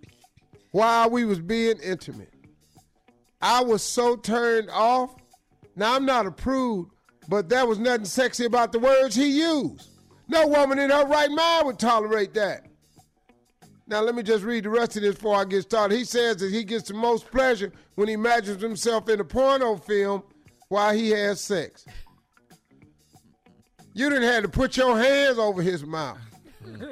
While 0.72 1.10
we 1.10 1.24
was 1.24 1.40
being 1.40 1.78
intimate, 1.78 2.32
I 3.42 3.62
was 3.62 3.82
so 3.82 4.16
turned 4.16 4.70
off. 4.70 5.14
Now 5.76 5.96
I'm 5.96 6.04
not 6.04 6.26
a 6.26 6.30
prude, 6.30 6.88
but 7.28 7.48
there 7.48 7.66
was 7.66 7.78
nothing 7.78 8.04
sexy 8.04 8.44
about 8.44 8.72
the 8.72 8.78
words 8.78 9.14
he 9.14 9.40
used. 9.40 9.88
No 10.28 10.46
woman 10.46 10.78
in 10.78 10.90
her 10.90 11.06
right 11.06 11.30
mind 11.30 11.66
would 11.66 11.78
tolerate 11.78 12.34
that. 12.34 12.66
Now 13.88 14.02
let 14.02 14.14
me 14.14 14.22
just 14.22 14.44
read 14.44 14.64
the 14.64 14.70
rest 14.70 14.94
of 14.96 15.02
this 15.02 15.16
before 15.16 15.34
I 15.34 15.44
get 15.44 15.62
started. 15.62 15.96
He 15.96 16.04
says 16.04 16.36
that 16.36 16.52
he 16.52 16.62
gets 16.62 16.86
the 16.88 16.94
most 16.94 17.28
pleasure 17.30 17.72
when 17.96 18.06
he 18.06 18.14
imagines 18.14 18.62
himself 18.62 19.08
in 19.08 19.18
a 19.18 19.24
porno 19.24 19.76
film 19.76 20.22
while 20.68 20.94
he 20.94 21.10
has 21.10 21.40
sex. 21.40 21.84
You 23.92 24.08
didn't 24.08 24.28
have 24.28 24.42
to 24.44 24.48
put 24.48 24.76
your 24.76 24.98
hands 24.98 25.38
over 25.38 25.62
his 25.62 25.84
mouth. 25.84 26.18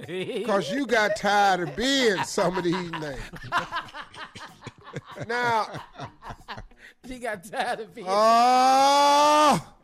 Because 0.06 0.70
you 0.72 0.86
got 0.86 1.16
tired 1.16 1.60
of 1.60 1.76
being 1.76 2.22
some 2.24 2.56
of 2.56 2.64
these 2.64 2.90
names. 2.90 3.20
now, 5.28 5.68
he 7.06 7.18
got 7.18 7.44
tired 7.44 7.80
of 7.80 7.94
being. 7.94 8.06
Oh, 8.08 9.74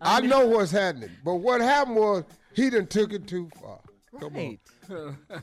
I 0.00 0.20
know 0.20 0.46
what's 0.46 0.70
happening, 0.70 1.10
but 1.24 1.36
what 1.36 1.60
happened 1.60 1.96
was 1.96 2.24
he 2.52 2.70
done 2.70 2.86
took 2.88 3.12
it 3.12 3.26
too 3.26 3.48
far. 3.60 3.80
Come 4.20 4.36
on. 4.36 5.16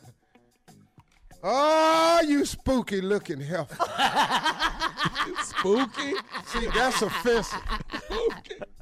Oh, 1.47 2.23
you 2.27 2.43
spooky 2.43 3.01
looking 3.01 3.39
heifer. 3.39 3.77
spooky? 5.43 6.13
See, 6.47 6.67
that's 6.73 7.03
offensive. 7.03 7.61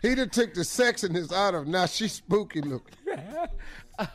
He 0.02 0.16
done 0.16 0.30
took 0.30 0.54
the 0.54 0.62
sexiness 0.62 1.34
out 1.34 1.56
of 1.56 1.68
now 1.68 1.88
she's 1.88 2.14
spooky 2.14 2.62
looking. 2.62 2.96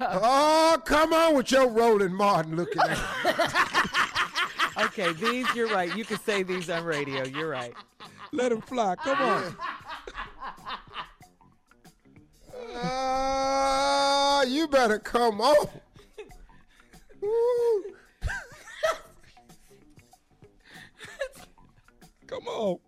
Oh, 0.01 0.81
come 0.87 1.13
on 1.13 1.35
with 1.37 1.53
your 1.53 1.69
Roland 1.69 2.17
Martin 2.17 2.57
looking 2.57 2.81
at. 2.81 3.85
Okay, 4.79 5.13
these, 5.15 5.53
you're 5.57 5.69
right. 5.69 5.95
You 5.97 6.05
can 6.05 6.21
say 6.21 6.45
these 6.45 6.71
on 6.71 6.85
radio. 6.85 7.25
You're 7.25 7.49
right. 7.49 7.75
Let 8.31 8.53
him 8.53 8.61
fly. 8.61 8.95
Come 8.95 9.21
on. 9.21 9.57
Ah, 12.77 14.45
you 14.45 14.69
better 14.69 15.01
come 15.01 15.41
on. 15.41 15.69
Ooh. 17.25 17.98
Come 22.29 22.47
on. 22.47 22.79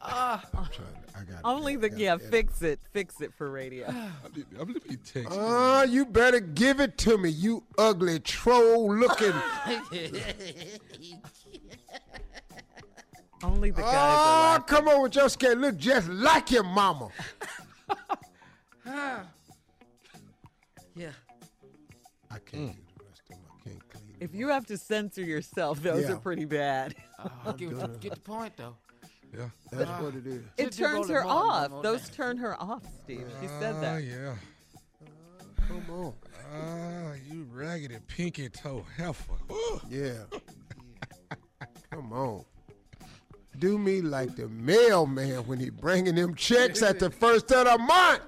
Uh, 0.00 0.38
I'm 0.54 0.64
trying 0.66 0.72
to, 0.72 1.18
I 1.18 1.24
got 1.24 1.40
only 1.44 1.74
the, 1.74 1.90
yeah, 1.96 2.16
fix 2.16 2.62
it. 2.62 2.78
Fix 2.92 3.20
it 3.20 3.34
for 3.34 3.50
radio. 3.50 3.88
I'm 3.88 4.12
let 4.56 4.68
me 4.68 4.96
text. 5.04 5.36
Ah, 5.36 5.82
you 5.82 6.06
better 6.06 6.38
give 6.38 6.78
it 6.80 6.96
to 6.98 7.18
me, 7.18 7.30
you 7.30 7.64
ugly 7.76 8.20
troll 8.20 8.94
looking. 8.94 9.32
Only 13.42 13.70
the 13.70 13.82
guys 13.82 13.94
Ah, 13.94 14.54
are 14.56 14.62
come 14.64 14.88
on 14.88 15.02
with 15.02 15.14
your 15.14 15.28
skin. 15.28 15.60
Look 15.60 15.76
just 15.76 16.08
like 16.08 16.50
your 16.50 16.64
mama. 16.64 17.08
yeah. 20.96 21.12
I 22.30 22.38
can't 22.44 22.74
do 22.74 22.87
If 24.20 24.34
you 24.34 24.48
have 24.48 24.66
to 24.66 24.76
censor 24.78 25.22
yourself, 25.22 25.82
those 25.82 26.02
Yeah. 26.04 26.12
are 26.12 26.16
pretty 26.16 26.44
bad. 26.44 26.94
Oh, 27.44 27.52
get, 27.52 28.00
get 28.00 28.14
the 28.14 28.20
point 28.20 28.56
though. 28.56 28.76
Yeah. 29.36 29.48
That's 29.72 29.90
what 30.02 30.14
it 30.14 30.24
is. 30.26 30.42
It 30.56 30.66
Just 30.66 30.78
do 30.78 30.84
turns 30.84 30.94
Roland 30.94 31.10
her 31.10 31.24
Martin 31.24 31.50
off. 31.64 31.70
more 31.72 31.82
Those 31.82 32.02
time. 32.02 32.12
turn 32.14 32.36
her 32.36 32.62
off, 32.62 32.82
Steve. 33.02 33.26
She 33.40 33.48
said 33.48 33.74
Ah, 33.76 33.80
that. 33.80 34.04
yeah. 34.04 34.34
Come 35.66 35.84
on. 35.90 36.14
Ah, 36.54 37.12
you 37.28 37.44
raggedy 37.52 37.96
pinky 38.06 38.48
toe 38.48 38.84
heifer. 38.96 39.32
Ooh. 39.50 39.80
Yeah. 39.90 40.12
Come 41.90 42.12
on. 42.12 42.44
Do 43.58 43.76
me 43.78 44.00
like 44.00 44.36
the 44.36 44.48
mailman 44.48 45.44
when 45.48 45.58
he 45.58 45.70
bringing 45.70 46.14
them 46.14 46.36
checks 46.36 46.80
at 46.82 47.00
the 47.00 47.10
first 47.10 47.50
of 47.50 47.64
the 47.66 47.78
month. 47.78 48.20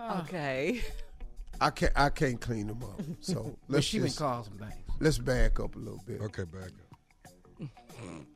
Oh. 0.00 0.20
Okay. 0.20 0.80
I 1.60 1.70
can't. 1.70 1.92
I 1.96 2.08
can't 2.10 2.40
clean 2.40 2.68
them 2.68 2.82
up. 2.84 3.00
So 3.20 3.56
let's 3.68 3.84
she 3.86 3.98
been 3.98 4.06
just, 4.08 4.18
called 4.18 4.44
some 4.44 4.54
things. 4.58 4.74
let's 5.00 5.18
back 5.18 5.58
up 5.58 5.74
a 5.74 5.78
little 5.78 6.00
bit. 6.06 6.20
Okay, 6.20 6.44
back 6.44 6.70
up. 6.70 7.68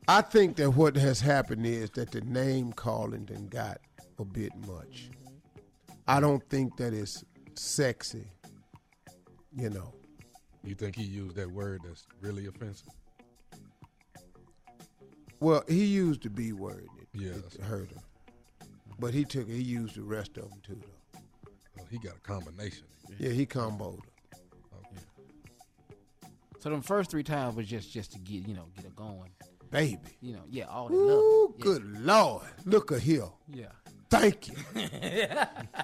I 0.09 0.21
think 0.21 0.57
that 0.57 0.71
what 0.71 0.97
has 0.97 1.21
happened 1.21 1.65
is 1.65 1.89
that 1.91 2.11
the 2.11 2.19
name 2.21 2.73
calling 2.73 3.25
then 3.25 3.47
got 3.47 3.77
a 4.19 4.25
bit 4.25 4.51
much. 4.67 5.09
I 6.05 6.19
don't 6.19 6.43
think 6.49 6.75
that 6.77 6.93
it's 6.93 7.23
sexy. 7.55 8.27
You 9.55 9.69
know. 9.69 9.93
You 10.65 10.75
think 10.75 10.95
he 10.97 11.03
used 11.03 11.35
that 11.35 11.49
word 11.49 11.81
that's 11.85 12.05
really 12.21 12.45
offensive? 12.47 12.87
Well, 15.39 15.63
he 15.67 15.85
used 15.85 16.23
the 16.23 16.29
B 16.29 16.51
word. 16.53 16.87
It, 17.01 17.07
Yeah, 17.21 17.29
it 17.31 17.43
that's- 17.49 17.67
hurt 17.67 17.89
her. 17.91 18.01
But 18.99 19.13
he 19.13 19.23
took. 19.25 19.47
He 19.47 19.61
used 19.61 19.95
the 19.95 20.03
rest 20.03 20.37
of 20.37 20.49
them 20.49 20.59
too, 20.61 20.75
though. 20.81 20.92
He 21.89 21.97
got 21.97 22.15
a 22.15 22.19
combination. 22.19 22.85
Yeah, 23.19 23.29
he 23.29 23.45
comboed 23.45 23.99
her. 23.99 24.13
So 26.63 26.69
them 26.69 26.81
first 26.81 27.11
three 27.11 27.23
times 27.23 27.57
was 27.57 27.67
just 27.67 27.91
just 27.91 28.13
to 28.13 28.19
get 28.19 28.47
you 28.47 28.55
know 28.55 28.63
get 28.75 28.85
it 28.85 28.95
going. 28.95 29.31
Baby. 29.69 29.99
You 30.21 30.33
know, 30.33 30.43
yeah, 30.49 30.65
all 30.65 30.87
that 30.87 30.95
love. 30.95 31.19
Ooh, 31.19 31.55
good 31.59 31.83
Lord. 31.99 32.43
Look 32.63 32.91
at 32.91 33.01
here. 33.01 33.27
Yeah. 33.51 33.65
Thank 34.09 34.47
you. 34.47 34.55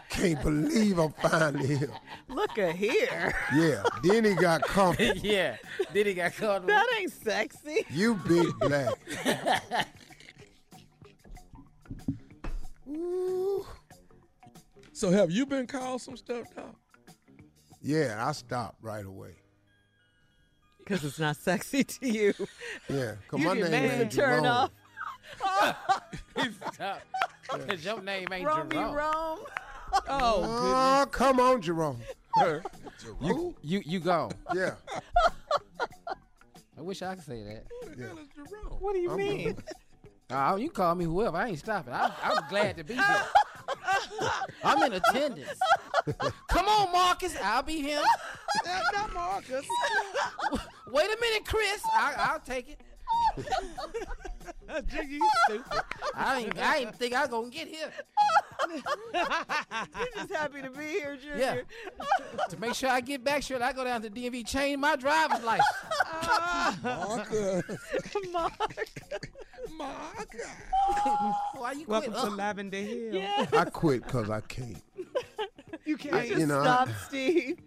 Can't 0.10 0.42
believe 0.44 1.00
I'm 1.00 1.12
finally 1.14 1.76
here. 1.76 1.92
Look 2.28 2.60
at 2.60 2.76
here. 2.76 3.36
Yeah. 3.54 3.84
Then 4.04 4.24
he 4.24 4.36
got 4.36 4.62
comfortable. 4.62 5.18
yeah. 5.24 5.58
Then 5.92 6.06
he 6.06 6.14
got 6.14 6.36
caught. 6.36 6.68
That 6.68 6.86
ain't 7.00 7.12
sexy. 7.12 7.86
You 7.90 8.14
big 8.14 8.48
black. 8.60 8.94
Ooh. 12.88 13.66
So 15.00 15.12
have 15.12 15.32
you 15.32 15.46
been 15.46 15.66
called 15.66 16.02
some 16.02 16.18
stuff, 16.18 16.54
dog? 16.54 16.76
Yeah, 17.82 18.22
I 18.28 18.34
stopped 18.34 18.80
right 18.82 19.06
away. 19.06 19.32
Because 20.78 21.06
it's 21.06 21.18
not 21.18 21.38
sexy 21.38 21.86
to 21.86 22.06
you. 22.10 22.34
Yeah. 22.90 23.14
Cause 23.30 23.40
You 23.40 23.46
my 23.46 23.54
didn't 23.56 23.72
name 23.72 23.84
make 23.84 23.92
ain't 23.94 24.12
the 24.12 24.18
turn 24.18 24.44
Jerome. 24.44 24.46
off. 24.46 24.72
Stop. 26.74 27.02
Because 27.54 27.86
your 27.86 28.02
name 28.02 28.28
ain't 28.34 28.46
Romy 28.46 28.76
Jerome. 28.76 28.94
Rome. 28.96 29.40
Oh, 30.10 31.08
come 31.10 31.40
on, 31.40 31.62
Jerome. 31.62 32.02
You, 33.22 33.56
you 33.64 33.82
you 33.86 34.00
gone. 34.02 34.34
Yeah. 34.54 34.74
I 36.78 36.82
wish 36.82 37.02
I 37.02 37.16
could 37.16 37.24
say 37.24 37.42
that. 37.44 37.64
Yeah. 37.98 38.08
What 38.80 38.94
do 38.94 39.00
you 39.00 39.12
I'm 39.12 39.18
mean? 39.18 39.58
Uh, 40.30 40.58
you 40.60 40.68
can 40.68 40.76
call 40.76 40.94
me 40.96 41.06
whoever. 41.06 41.38
I 41.38 41.48
ain't 41.48 41.60
stopping. 41.60 41.94
I'm, 41.94 42.12
I'm 42.22 42.44
glad 42.50 42.76
to 42.78 42.84
be 42.84 42.94
here. 42.96 43.24
I'm 44.64 44.84
in 44.84 44.94
attendance. 44.94 45.60
Come 46.50 46.68
on, 46.68 46.92
Marcus. 46.92 47.36
I'll 47.44 47.64
be 47.64 47.82
him. 47.82 48.04
Not 48.94 49.14
Marcus. 49.14 49.66
Wait 50.92 51.06
a 51.06 51.18
minute, 51.22 51.46
Chris. 51.46 51.82
I, 51.94 52.14
I'll 52.18 52.40
take 52.40 52.70
it. 52.70 52.82
Jiggy, 54.88 55.14
you 55.16 55.30
stupid. 55.46 55.66
I 56.16 56.40
ain't. 56.42 56.58
I 56.60 56.78
ain't 56.78 56.96
think 56.96 57.14
I 57.14 57.22
was 57.22 57.30
gonna 57.30 57.50
get 57.50 57.68
here. 57.68 57.92
You're 58.72 60.08
just 60.16 60.32
happy 60.34 60.62
to 60.62 60.70
be 60.70 60.84
here, 60.86 61.18
Junior. 61.18 61.38
Yeah. 61.38 61.62
to 62.50 62.60
make 62.60 62.74
sure 62.76 62.90
I 62.90 63.02
get 63.02 63.24
back, 63.24 63.42
sure 63.42 63.62
I 63.64 63.74
go 63.74 63.84
down 63.84 64.02
to 64.04 64.10
DMV, 64.10 64.46
change 64.48 64.78
my 64.80 64.96
driver's 64.96 65.44
license. 65.44 65.68
Marcus. 66.84 67.64
Mark. 69.78 70.36
Why 71.56 71.72
you 71.74 71.86
Welcome 71.88 72.12
quit? 72.14 72.22
to 72.24 72.28
Ugh. 72.32 72.38
Lavender 72.38 72.78
Hill. 72.78 73.16
Yeah. 73.16 73.46
I 73.54 73.66
quit 73.66 74.04
because 74.04 74.30
I 74.30 74.42
can't. 74.42 74.82
You 75.86 75.98
can't. 75.98 76.28
you 76.30 76.46
know, 76.46 76.62
Stop, 76.62 76.90
I, 76.90 76.94
Steve. 77.08 77.58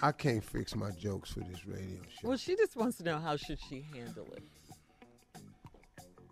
I 0.00 0.12
can't 0.12 0.42
fix 0.42 0.74
my 0.74 0.90
jokes 0.92 1.32
for 1.32 1.40
this 1.40 1.66
radio 1.66 2.00
show. 2.08 2.28
Well, 2.28 2.36
she 2.38 2.56
just 2.56 2.76
wants 2.76 2.96
to 2.98 3.04
know 3.04 3.18
how 3.18 3.36
should 3.36 3.58
she 3.68 3.84
handle 3.94 4.26
it. 4.32 4.42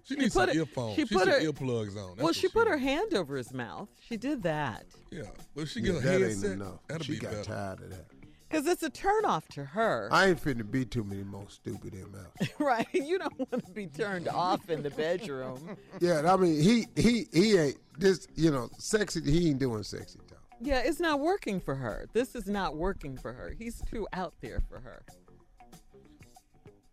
She 0.08 0.14
She 0.14 0.20
needs 0.20 0.32
some 0.34 0.46
put 0.46 0.56
it- 0.56 0.58
earphones. 0.58 0.96
she 0.96 1.06
She 1.06 1.14
put 1.14 1.28
her- 1.28 1.40
earplugs 1.40 1.88
on. 1.90 1.94
That's 1.94 2.16
well, 2.16 2.24
what 2.24 2.34
she 2.34 2.48
put 2.48 2.66
her 2.66 2.78
hand 2.78 3.12
over 3.14 3.36
his 3.36 3.52
mouth. 3.52 3.88
She 4.08 4.16
did 4.16 4.42
that. 4.44 4.86
Yeah, 5.10 5.22
but 5.54 5.62
if 5.62 5.68
she 5.70 5.80
Yeah, 5.80 5.92
get 5.92 5.96
a 5.96 6.00
that 6.00 6.12
ain't 6.14 6.22
headset. 6.22 6.50
enough. 6.52 6.78
That'll 6.88 7.04
she 7.04 7.12
be 7.12 7.18
got 7.18 7.30
better. 7.32 7.44
tired 7.44 7.80
of 7.82 7.90
that. 7.90 8.06
Because 8.48 8.66
it's 8.66 8.82
a 8.82 8.88
turnoff 8.88 9.46
to 9.48 9.62
her. 9.66 10.08
I 10.10 10.28
ain't 10.28 10.42
finna 10.42 10.68
be 10.70 10.86
too 10.86 11.04
many 11.04 11.22
more 11.24 11.44
stupid 11.50 11.92
MFs. 11.92 12.48
right. 12.58 12.86
You 12.94 13.18
don't 13.18 13.38
want 13.38 13.66
to 13.66 13.72
be 13.72 13.86
turned 13.86 14.26
off 14.28 14.70
in 14.70 14.82
the 14.82 14.88
bedroom. 14.90 15.76
Yeah, 16.00 16.32
I 16.32 16.36
mean, 16.38 16.58
he 16.58 16.86
he 16.96 17.26
he 17.30 17.58
ain't 17.58 17.76
this. 17.98 18.26
You 18.34 18.50
know, 18.50 18.70
sexy. 18.78 19.20
He 19.30 19.50
ain't 19.50 19.58
doing 19.58 19.82
sexy 19.82 20.18
talk. 20.26 20.38
Yeah, 20.62 20.78
it's 20.78 21.00
not 21.00 21.20
working 21.20 21.60
for 21.60 21.74
her. 21.74 22.06
This 22.14 22.34
is 22.34 22.46
not 22.46 22.76
working 22.78 23.18
for 23.18 23.34
her. 23.34 23.54
He's 23.58 23.82
too 23.90 24.08
out 24.14 24.32
there 24.40 24.62
for 24.70 24.80
her. 24.80 25.02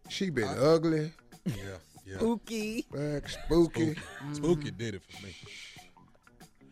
She 0.10 0.30
been 0.30 0.50
ugly, 0.60 1.14
Yeah, 1.46 1.78
yeah. 2.06 2.18
Spooky. 2.18 2.86
back 2.92 3.30
spooky, 3.30 3.96
Spooky. 3.96 4.02
Spooky 4.34 4.72
did 4.72 4.96
it 4.96 5.02
for 5.10 5.26
me. 5.26 5.36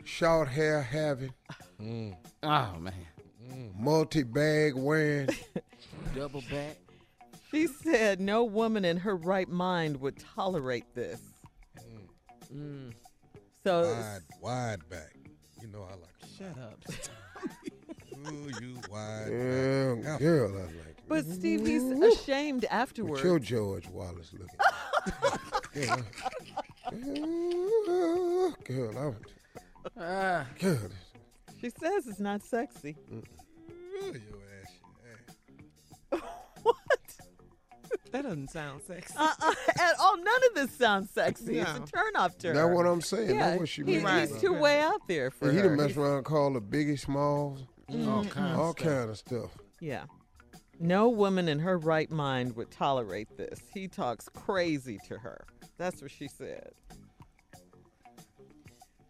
short 0.03 0.47
hair 0.47 0.81
having, 0.81 1.33
Mm. 1.81 2.15
Oh 2.43 2.75
man, 2.79 2.93
multi 3.77 4.23
bag 4.37 4.73
wearing. 4.75 5.29
double 6.15 6.41
back. 6.51 6.77
She 7.51 7.67
said 7.67 8.19
no 8.19 8.43
woman 8.43 8.83
in 8.85 8.97
her 8.97 9.15
right 9.15 9.49
mind 9.49 9.99
would 10.01 10.17
tolerate 10.17 10.85
this. 10.95 11.21
Mm. 12.53 12.93
So 13.63 13.83
Wide, 13.83 14.21
wide 14.41 14.89
back. 14.89 15.15
You 15.61 15.67
know 15.69 15.83
I 15.89 15.95
like. 15.95 16.09
Shut 16.37 16.57
up. 16.63 16.79
Ooh, 18.31 18.49
you 18.61 18.75
wide. 18.89 19.27
Yeah, 19.31 19.95
back. 20.11 20.19
girl, 20.19 20.51
I 20.57 20.61
like. 20.63 20.97
But 21.07 21.25
Steve, 21.25 21.65
he's 21.65 21.83
ashamed 21.83 22.63
What 22.63 22.71
afterwards. 22.71 23.23
your 23.23 23.39
George 23.39 23.87
Wallace 23.89 24.31
looking? 24.33 24.47
at? 25.05 26.03
Girl, 26.91 28.55
girl, 28.65 28.97
I 28.97 29.05
would. 29.05 29.17
Ah, 29.99 30.45
Girl, 30.59 30.77
She 31.59 31.69
says 31.69 32.07
it's 32.07 32.19
not 32.19 32.41
sexy. 32.43 32.95
Ooh, 33.11 33.23
your 34.01 34.13
ass. 34.61 34.71
yeah. 36.11 36.19
what? 36.63 36.77
That 38.11 38.23
doesn't 38.23 38.49
sound 38.51 38.81
sexy. 38.85 39.13
Uh-uh, 39.17 39.53
at 39.79 39.93
all. 39.99 40.17
None 40.17 40.41
of 40.49 40.55
this 40.55 40.71
sounds 40.77 41.09
sexy. 41.11 41.59
It's 41.59 41.69
a 41.69 41.79
No. 41.79 41.85
turnoff 41.85 42.37
to 42.39 42.47
That's 42.47 42.59
her. 42.59 42.67
what 42.75 42.85
I'm 42.85 43.01
saying. 43.01 43.31
Yeah, 43.35 43.49
That's 43.49 43.59
what 43.59 43.69
she 43.69 43.83
he- 43.83 43.99
meant. 43.99 44.29
He's 44.31 44.39
too 44.41 44.53
way 44.53 44.79
out 44.81 45.07
there 45.07 45.31
for 45.31 45.49
And 45.49 45.57
he 45.57 45.63
her. 45.63 45.69
done 45.75 45.77
mess 45.87 45.97
around 45.97 46.17
and 46.17 46.25
called 46.25 46.53
her 46.53 46.61
Biggie 46.61 46.99
Smalls. 46.99 47.63
All 47.89 48.23
kinds 48.25 48.57
All 48.57 48.69
of 48.71 48.77
stuff. 48.79 48.87
kind 48.87 49.09
of 49.09 49.17
stuff. 49.17 49.51
Yeah. 49.79 50.03
No 50.83 51.07
woman 51.07 51.47
in 51.47 51.59
her 51.59 51.77
right 51.77 52.11
mind 52.11 52.57
would 52.57 52.69
tolerate 52.69 53.37
this. 53.37 53.61
He 53.73 53.87
talks 53.87 54.27
crazy 54.27 54.99
to 55.07 55.17
her. 55.17 55.45
That's 55.77 56.01
what 56.01 56.11
she 56.11 56.27
said. 56.27 56.71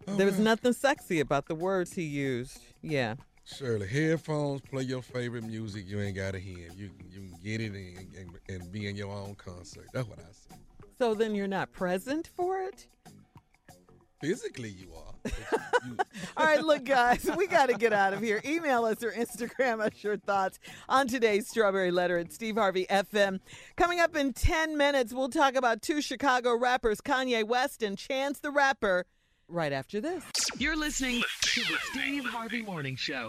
There 0.05 0.27
was 0.27 0.35
mm. 0.35 0.43
nothing 0.43 0.73
sexy 0.73 1.19
about 1.19 1.47
the 1.47 1.55
words 1.55 1.91
he 1.93 2.03
used. 2.03 2.59
Yeah. 2.83 3.15
Shirley, 3.43 3.87
headphones, 3.87 4.61
play 4.61 4.83
your 4.83 5.01
favorite 5.01 5.45
music. 5.45 5.85
You 5.87 5.99
ain't 5.99 6.15
got 6.15 6.33
to 6.33 6.39
hear. 6.39 6.69
You 6.77 6.89
can 6.89 7.09
you 7.09 7.21
can 7.21 7.39
get 7.43 7.59
it 7.59 7.71
and, 7.71 8.15
and, 8.17 8.39
and 8.49 8.71
be 8.71 8.85
in 8.87 8.95
your 8.95 9.11
own 9.11 9.33
concert. 9.33 9.87
That's 9.93 10.07
what 10.07 10.19
I 10.19 10.31
say. 10.31 10.61
So 10.99 11.15
then 11.15 11.33
you're 11.33 11.47
not 11.47 11.71
present 11.71 12.29
for 12.35 12.59
it? 12.59 12.85
Physically, 14.21 14.69
you 14.69 14.93
are. 14.93 15.12
All 16.37 16.45
right, 16.45 16.63
look, 16.63 16.83
guys, 16.83 17.29
we 17.37 17.47
got 17.47 17.69
to 17.69 17.75
get 17.75 17.93
out 17.93 18.13
of 18.13 18.21
here. 18.21 18.41
Email 18.45 18.85
us 18.85 19.03
or 19.03 19.11
Instagram 19.11 19.79
us 19.79 20.03
your 20.03 20.17
thoughts 20.17 20.59
on 20.89 21.07
today's 21.07 21.47
Strawberry 21.47 21.91
Letter 21.91 22.17
at 22.17 22.31
Steve 22.31 22.55
Harvey 22.55 22.85
FM. 22.89 23.39
Coming 23.75 23.99
up 23.99 24.15
in 24.15 24.33
10 24.33 24.77
minutes, 24.77 25.13
we'll 25.13 25.29
talk 25.29 25.55
about 25.55 25.81
two 25.81 26.01
Chicago 26.01 26.57
rappers, 26.57 27.01
Kanye 27.01 27.43
West 27.45 27.83
and 27.83 27.97
Chance 27.97 28.39
the 28.39 28.51
Rapper, 28.51 29.05
right 29.47 29.73
after 29.73 30.01
this. 30.01 30.23
You're 30.57 30.77
listening 30.77 31.21
to 31.41 31.61
the 31.61 31.77
Steve 31.91 32.25
Harvey 32.25 32.61
Morning 32.61 32.95
Show. 32.95 33.27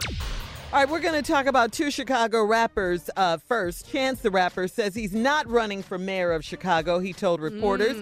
All 0.75 0.81
right, 0.81 0.89
we're 0.89 0.99
going 0.99 1.15
to 1.15 1.33
talk 1.33 1.47
about 1.47 1.71
two 1.71 1.89
Chicago 1.89 2.43
rappers 2.43 3.09
uh, 3.17 3.37
first. 3.37 3.89
Chance 3.93 4.23
the 4.23 4.31
Rapper 4.33 4.67
says 4.67 4.93
he's 4.93 5.15
not 5.15 5.49
running 5.49 5.85
for 5.85 5.99
mayor 5.99 6.33
of 6.33 6.45
Chicago. 6.45 6.99
He 6.99 7.13
told 7.13 7.41
reporters 7.41 7.97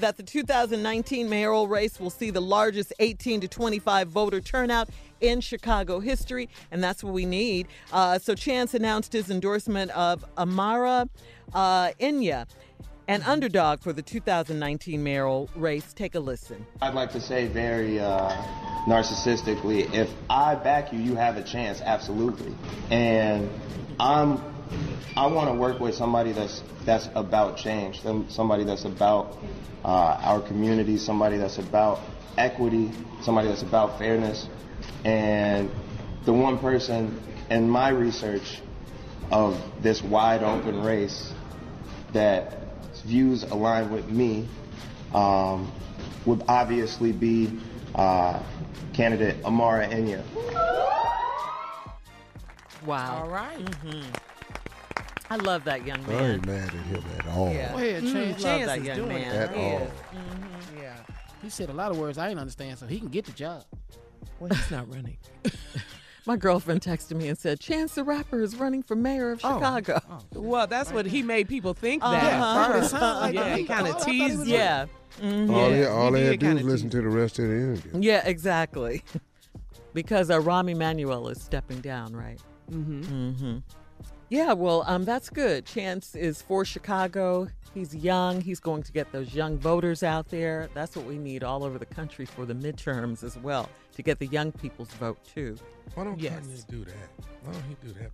that 0.00 0.16
the 0.16 0.24
2019 0.24 1.28
mayoral 1.28 1.68
race 1.68 2.00
will 2.00 2.10
see 2.10 2.32
the 2.32 2.40
largest 2.40 2.92
18 2.98 3.42
to 3.42 3.46
25 3.46 4.08
voter 4.08 4.40
turnout 4.40 4.88
in 5.20 5.40
Chicago 5.40 6.00
history, 6.00 6.48
and 6.72 6.82
that's 6.82 7.04
what 7.04 7.12
we 7.12 7.24
need. 7.24 7.68
Uh, 7.92 8.18
so 8.18 8.34
Chance 8.34 8.74
announced 8.74 9.12
his 9.12 9.30
endorsement 9.30 9.92
of 9.92 10.24
Amara 10.36 11.08
uh, 11.54 11.90
Enyia, 12.00 12.46
an 13.08 13.22
underdog 13.22 13.80
for 13.80 13.92
the 13.92 14.02
2019 14.02 15.02
mayoral 15.02 15.48
race. 15.54 15.92
Take 15.92 16.14
a 16.14 16.20
listen. 16.20 16.66
I'd 16.80 16.94
like 16.94 17.12
to 17.12 17.20
say 17.20 17.46
very 17.46 18.00
uh, 18.00 18.30
narcissistically, 18.86 19.92
if 19.92 20.10
I 20.30 20.54
back 20.54 20.92
you, 20.92 20.98
you 20.98 21.14
have 21.16 21.36
a 21.36 21.42
chance, 21.42 21.80
absolutely. 21.80 22.54
And 22.90 23.50
I'm, 23.98 24.40
I 25.16 25.26
want 25.26 25.50
to 25.50 25.54
work 25.54 25.80
with 25.80 25.94
somebody 25.94 26.32
that's 26.32 26.62
that's 26.84 27.08
about 27.16 27.56
change, 27.56 28.02
somebody 28.28 28.62
that's 28.62 28.84
about 28.84 29.36
uh, 29.84 30.20
our 30.22 30.40
community, 30.40 30.98
somebody 30.98 31.36
that's 31.36 31.58
about 31.58 32.00
equity, 32.38 32.92
somebody 33.22 33.48
that's 33.48 33.62
about 33.62 33.98
fairness. 33.98 34.48
And 35.04 35.70
the 36.24 36.32
one 36.32 36.58
person 36.58 37.20
in 37.50 37.68
my 37.68 37.88
research 37.88 38.60
of 39.32 39.60
this 39.82 40.00
wide 40.02 40.44
open 40.44 40.82
race 40.82 41.32
that 42.12 42.65
views 43.06 43.44
align 43.44 43.90
with 43.90 44.08
me 44.10 44.46
um, 45.14 45.70
would 46.26 46.42
obviously 46.48 47.12
be 47.12 47.58
uh, 47.94 48.38
candidate 48.92 49.42
Amara 49.44 49.86
Enyia. 49.88 50.22
Wow. 52.84 53.22
All 53.22 53.28
right. 53.28 53.58
Mhm. 53.58 54.04
I 55.28 55.36
love 55.36 55.64
that 55.64 55.84
young 55.86 56.04
I 56.04 56.08
man. 56.08 56.30
ain't 56.34 56.46
mad 56.46 56.68
at 56.68 56.72
him 56.72 57.02
at 57.18 57.26
all. 57.28 57.52
Yeah. 57.52 57.72
Go 57.72 57.78
ahead, 57.78 58.02
Mm, 58.04 58.12
Chance. 58.12 58.44
love 58.44 58.66
that 58.66 58.82
young 58.84 59.08
man. 59.08 59.34
At 59.34 59.54
He 59.56 59.60
all. 59.64 59.78
is. 59.82 59.90
Mhm. 60.14 60.80
Yeah. 60.80 60.96
He 61.42 61.50
said 61.50 61.68
a 61.68 61.72
lot 61.72 61.90
of 61.90 61.98
words 61.98 62.16
I 62.18 62.28
didn't 62.28 62.40
understand, 62.40 62.78
so 62.78 62.86
he 62.86 62.98
can 63.00 63.08
get 63.08 63.24
the 63.24 63.32
job. 63.32 63.64
Well, 64.38 64.50
he's 64.54 64.70
not 64.70 64.88
running. 64.92 65.16
My 66.26 66.36
girlfriend 66.36 66.80
texted 66.80 67.16
me 67.16 67.28
and 67.28 67.38
said, 67.38 67.60
Chance 67.60 67.94
the 67.94 68.02
Rapper 68.04 68.40
is 68.42 68.56
running 68.56 68.82
for 68.82 68.96
mayor 68.96 69.30
of 69.30 69.40
Chicago. 69.40 70.00
Well, 70.34 70.66
that's 70.66 70.92
what 70.92 71.06
he 71.06 71.22
made 71.22 71.48
people 71.48 71.72
think 71.72 72.02
Uh-huh. 72.02 72.12
that 72.12 72.22
Yeah, 72.32 72.66
first. 72.80 72.94
it 72.94 73.00
like 73.00 73.34
yeah, 73.34 73.54
he- 73.54 73.62
he 73.62 73.66
kind 73.68 73.86
oh, 73.86 73.90
of 73.90 73.96
thought 73.98 74.04
teased 74.06 74.38
was 74.40 74.48
you. 74.48 74.54
Yeah. 74.54 74.86
Mhm. 75.22 75.50
All, 75.54 75.70
Yeah. 75.74 75.86
all 75.86 76.12
He 76.12 76.20
they 76.20 76.26
had 76.26 76.40
to 76.40 76.46
do 76.48 76.54
was 76.56 76.64
listen 76.64 76.90
to 76.90 77.00
the 77.00 77.08
rest 77.08 77.38
of 77.38 77.46
the 77.48 77.54
interview. 77.54 77.92
Yeah, 78.00 78.26
exactly. 78.26 79.02
because 79.94 80.28
uh, 80.30 80.40
Rahm 80.40 80.70
Emanuel 80.70 81.28
is 81.28 81.40
stepping 81.40 81.80
down, 81.80 82.14
right? 82.14 82.40
Mm-hmm. 82.70 83.00
Mm-hmm. 83.02 83.56
Yeah, 84.28 84.54
well, 84.54 84.82
um, 84.86 85.04
that's 85.04 85.30
good. 85.30 85.64
Chance 85.66 86.14
is 86.16 86.42
for 86.42 86.64
Chicago. 86.64 87.48
He's 87.74 87.94
young. 87.94 88.40
He's 88.40 88.58
going 88.58 88.82
to 88.82 88.92
get 88.92 89.12
those 89.12 89.34
young 89.34 89.56
voters 89.58 90.02
out 90.02 90.28
there. 90.28 90.68
That's 90.74 90.96
what 90.96 91.04
we 91.06 91.16
need 91.18 91.44
all 91.44 91.62
over 91.62 91.78
the 91.78 91.86
country 91.86 92.26
for 92.26 92.44
the 92.44 92.54
midterms 92.54 93.22
as 93.22 93.36
well, 93.38 93.68
to 93.94 94.02
get 94.02 94.18
the 94.18 94.26
young 94.26 94.50
people's 94.50 94.90
vote 94.94 95.18
too. 95.32 95.56
Why 95.94 96.04
don't 96.04 96.18
Yes. 96.18 96.42
Kanye 96.42 96.66
do 96.68 96.84
that? 96.84 96.94
Why 97.44 97.52
don't 97.52 97.64
he 97.64 97.76
do 97.86 97.92
that? 98.00 98.10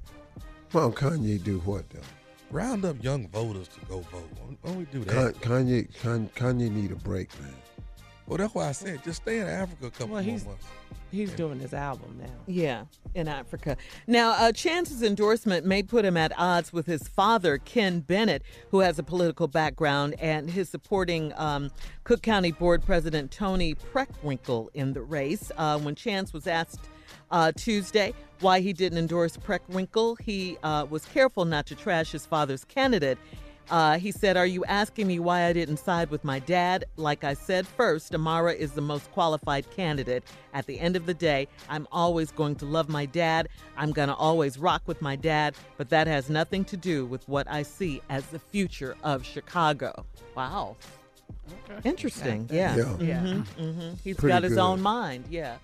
Why 0.72 0.80
don't 0.82 0.94
Kanye 0.96 1.42
do 1.42 1.60
what 1.60 1.88
though? 1.90 2.00
Round 2.50 2.84
up 2.84 3.02
young 3.02 3.28
voters 3.28 3.68
to 3.68 3.80
go 3.86 4.00
vote. 4.00 4.28
Why 4.38 4.56
why 4.60 4.70
don't 4.70 4.76
we 4.78 4.84
do 4.86 5.04
Kan- 5.04 5.24
that? 5.24 5.34
Kanye, 5.40 5.94
Kan- 6.02 6.28
Kanye 6.34 6.70
need 6.70 6.92
a 6.92 6.96
break, 6.96 7.28
man. 7.40 7.54
Well, 8.26 8.38
that's 8.38 8.54
why 8.54 8.68
I 8.68 8.72
said 8.72 9.02
just 9.04 9.22
stay 9.22 9.40
in 9.40 9.46
Africa 9.48 9.86
a 9.86 9.90
couple 9.90 10.14
Well, 10.14 10.22
more 10.22 10.32
he's 10.32 10.46
months. 10.46 10.64
he's 11.10 11.32
doing 11.32 11.58
his 11.60 11.74
album 11.74 12.18
now. 12.20 12.30
Yeah, 12.46 12.84
in 13.14 13.28
Africa. 13.28 13.76
Now, 14.06 14.30
uh, 14.32 14.52
Chance's 14.52 15.02
endorsement 15.02 15.66
may 15.66 15.82
put 15.82 16.04
him 16.04 16.16
at 16.16 16.32
odds 16.38 16.72
with 16.72 16.86
his 16.86 17.08
father, 17.08 17.58
Ken 17.58 18.00
Bennett, 18.00 18.42
who 18.70 18.78
has 18.80 18.98
a 18.98 19.02
political 19.02 19.48
background, 19.48 20.14
and 20.20 20.48
his 20.50 20.68
supporting 20.68 21.32
um, 21.36 21.70
Cook 22.04 22.22
County 22.22 22.52
Board 22.52 22.82
President 22.82 23.30
Toni 23.30 23.74
Preckwinkle 23.74 24.68
in 24.72 24.92
the 24.92 25.02
race. 25.02 25.50
Uh, 25.56 25.78
when 25.80 25.94
Chance 25.94 26.32
was 26.32 26.46
asked 26.46 26.88
uh, 27.30 27.50
Tuesday 27.56 28.14
why 28.40 28.60
he 28.60 28.72
didn't 28.72 28.98
endorse 28.98 29.36
Preckwinkle, 29.36 30.16
he 30.20 30.56
uh, 30.62 30.86
was 30.88 31.04
careful 31.06 31.44
not 31.44 31.66
to 31.66 31.74
trash 31.74 32.12
his 32.12 32.24
father's 32.24 32.64
candidate. 32.64 33.18
Uh, 33.70 33.98
he 33.98 34.10
said, 34.12 34.36
Are 34.36 34.46
you 34.46 34.64
asking 34.66 35.06
me 35.06 35.18
why 35.18 35.44
I 35.44 35.52
didn't 35.52 35.78
side 35.78 36.10
with 36.10 36.24
my 36.24 36.38
dad? 36.40 36.84
Like 36.96 37.24
I 37.24 37.34
said 37.34 37.66
first, 37.66 38.14
Amara 38.14 38.52
is 38.52 38.72
the 38.72 38.80
most 38.80 39.10
qualified 39.12 39.70
candidate. 39.70 40.24
At 40.52 40.66
the 40.66 40.78
end 40.78 40.96
of 40.96 41.06
the 41.06 41.14
day, 41.14 41.48
I'm 41.68 41.86
always 41.90 42.30
going 42.30 42.56
to 42.56 42.66
love 42.66 42.88
my 42.88 43.06
dad. 43.06 43.48
I'm 43.76 43.92
going 43.92 44.08
to 44.08 44.14
always 44.14 44.58
rock 44.58 44.82
with 44.86 45.00
my 45.00 45.16
dad, 45.16 45.54
but 45.78 45.88
that 45.90 46.06
has 46.06 46.28
nothing 46.28 46.64
to 46.66 46.76
do 46.76 47.06
with 47.06 47.26
what 47.28 47.50
I 47.50 47.62
see 47.62 48.02
as 48.10 48.26
the 48.26 48.38
future 48.38 48.96
of 49.02 49.24
Chicago. 49.24 50.04
Wow. 50.36 50.76
Interesting. 51.84 52.48
Yeah. 52.50 52.76
Yeah. 52.76 52.96
Yeah. 53.00 53.20
Mhm, 53.22 53.46
mhm. 53.58 54.00
He's 54.02 54.16
Pretty 54.16 54.32
got 54.32 54.42
his 54.42 54.52
good. 54.54 54.60
own 54.60 54.80
mind. 54.80 55.24
Yeah. 55.30 55.56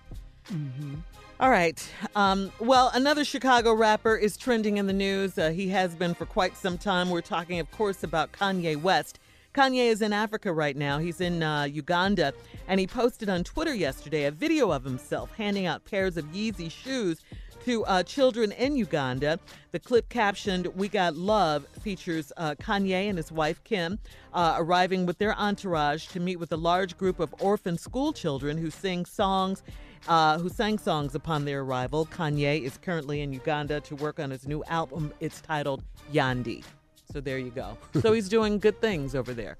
All 1.41 1.49
right. 1.49 1.81
Um, 2.17 2.51
well, 2.59 2.91
another 2.93 3.23
Chicago 3.23 3.73
rapper 3.73 4.17
is 4.17 4.35
trending 4.35 4.75
in 4.75 4.87
the 4.87 4.93
news. 4.93 5.37
Uh, 5.37 5.51
he 5.51 5.69
has 5.69 5.95
been 5.95 6.13
for 6.13 6.25
quite 6.25 6.57
some 6.57 6.77
time. 6.77 7.09
We're 7.09 7.21
talking, 7.21 7.61
of 7.61 7.71
course, 7.71 8.03
about 8.03 8.33
Kanye 8.33 8.75
West. 8.75 9.19
Kanye 9.53 9.87
is 9.87 10.01
in 10.01 10.11
Africa 10.11 10.51
right 10.51 10.75
now. 10.75 10.97
He's 10.97 11.21
in 11.21 11.41
uh, 11.41 11.63
Uganda, 11.63 12.33
and 12.67 12.77
he 12.77 12.85
posted 12.87 13.29
on 13.29 13.45
Twitter 13.45 13.73
yesterday 13.73 14.25
a 14.25 14.31
video 14.31 14.69
of 14.71 14.83
himself 14.83 15.33
handing 15.37 15.65
out 15.65 15.85
pairs 15.85 16.17
of 16.17 16.25
Yeezy 16.25 16.69
shoes 16.69 17.21
to 17.63 17.85
uh, 17.85 18.03
children 18.03 18.51
in 18.51 18.75
Uganda. 18.75 19.39
The 19.71 19.79
clip 19.79 20.09
captioned, 20.09 20.67
We 20.75 20.89
Got 20.89 21.15
Love, 21.15 21.65
features 21.81 22.33
uh, 22.35 22.55
Kanye 22.55 23.07
and 23.07 23.17
his 23.17 23.31
wife 23.31 23.63
Kim 23.63 23.97
uh, 24.33 24.55
arriving 24.57 25.05
with 25.05 25.17
their 25.19 25.35
entourage 25.37 26.07
to 26.07 26.19
meet 26.19 26.35
with 26.35 26.51
a 26.51 26.57
large 26.57 26.97
group 26.97 27.21
of 27.21 27.33
orphan 27.39 27.77
school 27.77 28.11
children 28.11 28.57
who 28.57 28.69
sing 28.69 29.05
songs. 29.05 29.63
Uh, 30.07 30.39
who 30.39 30.49
sang 30.49 30.77
songs 30.77 31.13
upon 31.15 31.45
their 31.45 31.61
arrival. 31.61 32.05
Kanye 32.05 32.61
is 32.61 32.77
currently 32.77 33.21
in 33.21 33.33
Uganda 33.33 33.79
to 33.81 33.95
work 33.95 34.19
on 34.19 34.31
his 34.31 34.47
new 34.47 34.63
album. 34.65 35.13
It's 35.19 35.41
titled 35.41 35.83
Yandhi. 36.13 36.63
So 37.11 37.19
there 37.19 37.37
you 37.37 37.51
go. 37.51 37.77
So 38.01 38.13
he's 38.13 38.29
doing 38.29 38.59
good 38.59 38.79
things 38.81 39.13
over 39.15 39.33
there. 39.33 39.57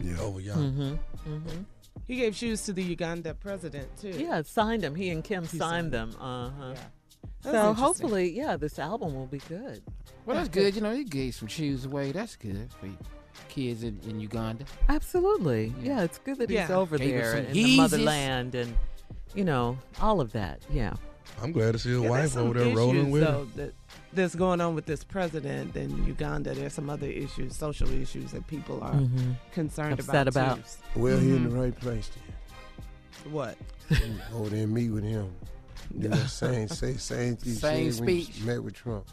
Yeah. 0.00 0.20
Over 0.20 0.40
young. 0.40 0.58
Mm-hmm. 0.58 1.32
Mm-hmm. 1.34 1.62
He 2.06 2.16
gave 2.16 2.34
shoes 2.36 2.62
to 2.64 2.72
the 2.72 2.82
Uganda 2.82 3.34
president 3.34 3.88
too. 4.00 4.10
Yeah, 4.10 4.42
signed 4.42 4.82
them. 4.82 4.94
He 4.94 5.10
and 5.10 5.22
Kim 5.24 5.42
He 5.42 5.58
signed 5.58 5.60
signed 5.60 5.92
them. 5.92 6.14
Uh 6.20 6.50
huh. 6.50 6.74
That's 7.42 7.56
So 7.56 7.72
hopefully, 7.74 8.30
yeah, 8.30 8.56
this 8.56 8.78
album 8.78 9.14
will 9.14 9.26
be 9.26 9.38
good. 9.48 9.82
Well, 10.24 10.36
that's 10.36 10.48
good. 10.48 10.74
You 10.74 10.82
know, 10.82 10.94
he 10.94 11.04
gave 11.04 11.34
some 11.34 11.48
shoes 11.48 11.84
away. 11.84 12.12
That's 12.12 12.36
good 12.36 12.68
for 12.80 12.88
kids 13.48 13.82
in, 13.82 14.00
in 14.06 14.20
Uganda. 14.20 14.64
Absolutely. 14.88 15.72
Yeah, 15.80 16.02
it's 16.02 16.18
good 16.18 16.38
that 16.38 16.50
he's 16.50 16.56
Yeah. 16.58 16.76
over 16.76 16.98
Gave 16.98 17.10
there 17.10 17.32
some 17.32 17.44
in 17.46 17.52
the 17.52 17.76
motherland 17.76 18.54
and, 18.54 18.74
you 19.34 19.44
know, 19.44 19.78
all 20.00 20.20
of 20.20 20.32
that. 20.32 20.60
Yeah. 20.70 20.94
I'm 21.42 21.52
glad 21.52 21.72
to 21.72 21.78
see 21.78 21.90
his 21.90 22.02
Yeah, 22.02 22.08
wife 22.10 22.36
over 22.36 22.58
there 22.58 22.74
rolling 22.74 23.10
with 23.10 23.22
though, 23.22 23.46
that 23.56 23.74
that's 24.12 24.34
going 24.34 24.60
on 24.60 24.74
with 24.74 24.86
this 24.86 25.04
president 25.04 25.76
in 25.76 26.04
Uganda. 26.06 26.54
There's 26.54 26.72
some 26.72 26.88
other 26.90 27.06
issues, 27.06 27.54
social 27.54 27.90
issues 27.92 28.32
that 28.32 28.46
people 28.46 28.82
are 28.82 28.94
Mhm. 28.94 29.36
concerned 29.52 29.92
Upset 30.00 30.26
about. 30.26 30.58
about. 30.58 30.64
too. 30.94 31.00
Well, 31.00 31.18
he 31.18 31.36
in 31.36 31.44
the 31.44 31.50
Mhm. 31.50 31.60
right 31.62 31.76
place 31.78 32.10
What? 33.30 33.56
then. 33.88 34.20
Over 34.34 34.50
there 34.50 34.64
and 34.64 34.72
meet 34.74 34.90
with 34.90 35.04
him. 35.04 35.30
Do 35.98 36.08
that 36.08 36.28
same, 36.28 36.68
say 36.68 36.94
same 36.96 37.36
thing. 37.36 37.54
Same 37.54 37.92
said 37.92 38.00
when 38.06 38.16
you 38.16 38.22
speech. 38.24 38.42
Met 38.44 38.62
with 38.62 38.74
Trump. 38.74 39.06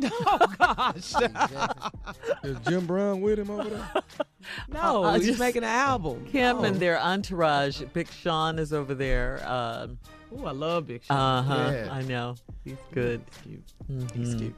Oh 0.02 0.46
gosh. 0.58 1.14
Is 2.44 2.56
Jim 2.66 2.86
Brown 2.86 3.20
with 3.20 3.38
him 3.38 3.50
over 3.50 3.68
there? 3.68 3.88
no, 4.68 5.04
I 5.04 5.18
he's 5.18 5.26
just- 5.28 5.38
making 5.40 5.62
an 5.64 5.68
album. 5.70 6.26
Kim 6.30 6.58
Oh. 6.58 6.62
and 6.64 6.76
their 6.76 6.98
entourage. 7.00 7.82
Big 7.92 8.10
Sean 8.10 8.58
is 8.58 8.72
over 8.72 8.94
there. 8.94 9.42
Um, 9.46 9.98
Ooh, 10.32 10.46
I 10.46 10.52
love 10.52 10.86
Big 10.86 11.02
Sean. 11.04 11.16
uh 11.16 11.42
huh. 11.42 11.70
Yeah. 11.72 11.88
I 11.92 12.02
know. 12.02 12.34
He's 12.64 12.76
good. 12.92 13.22
cute. 13.42 13.62
Mhm. 13.90 14.10
He's 14.12 14.34
cute. 14.34 14.54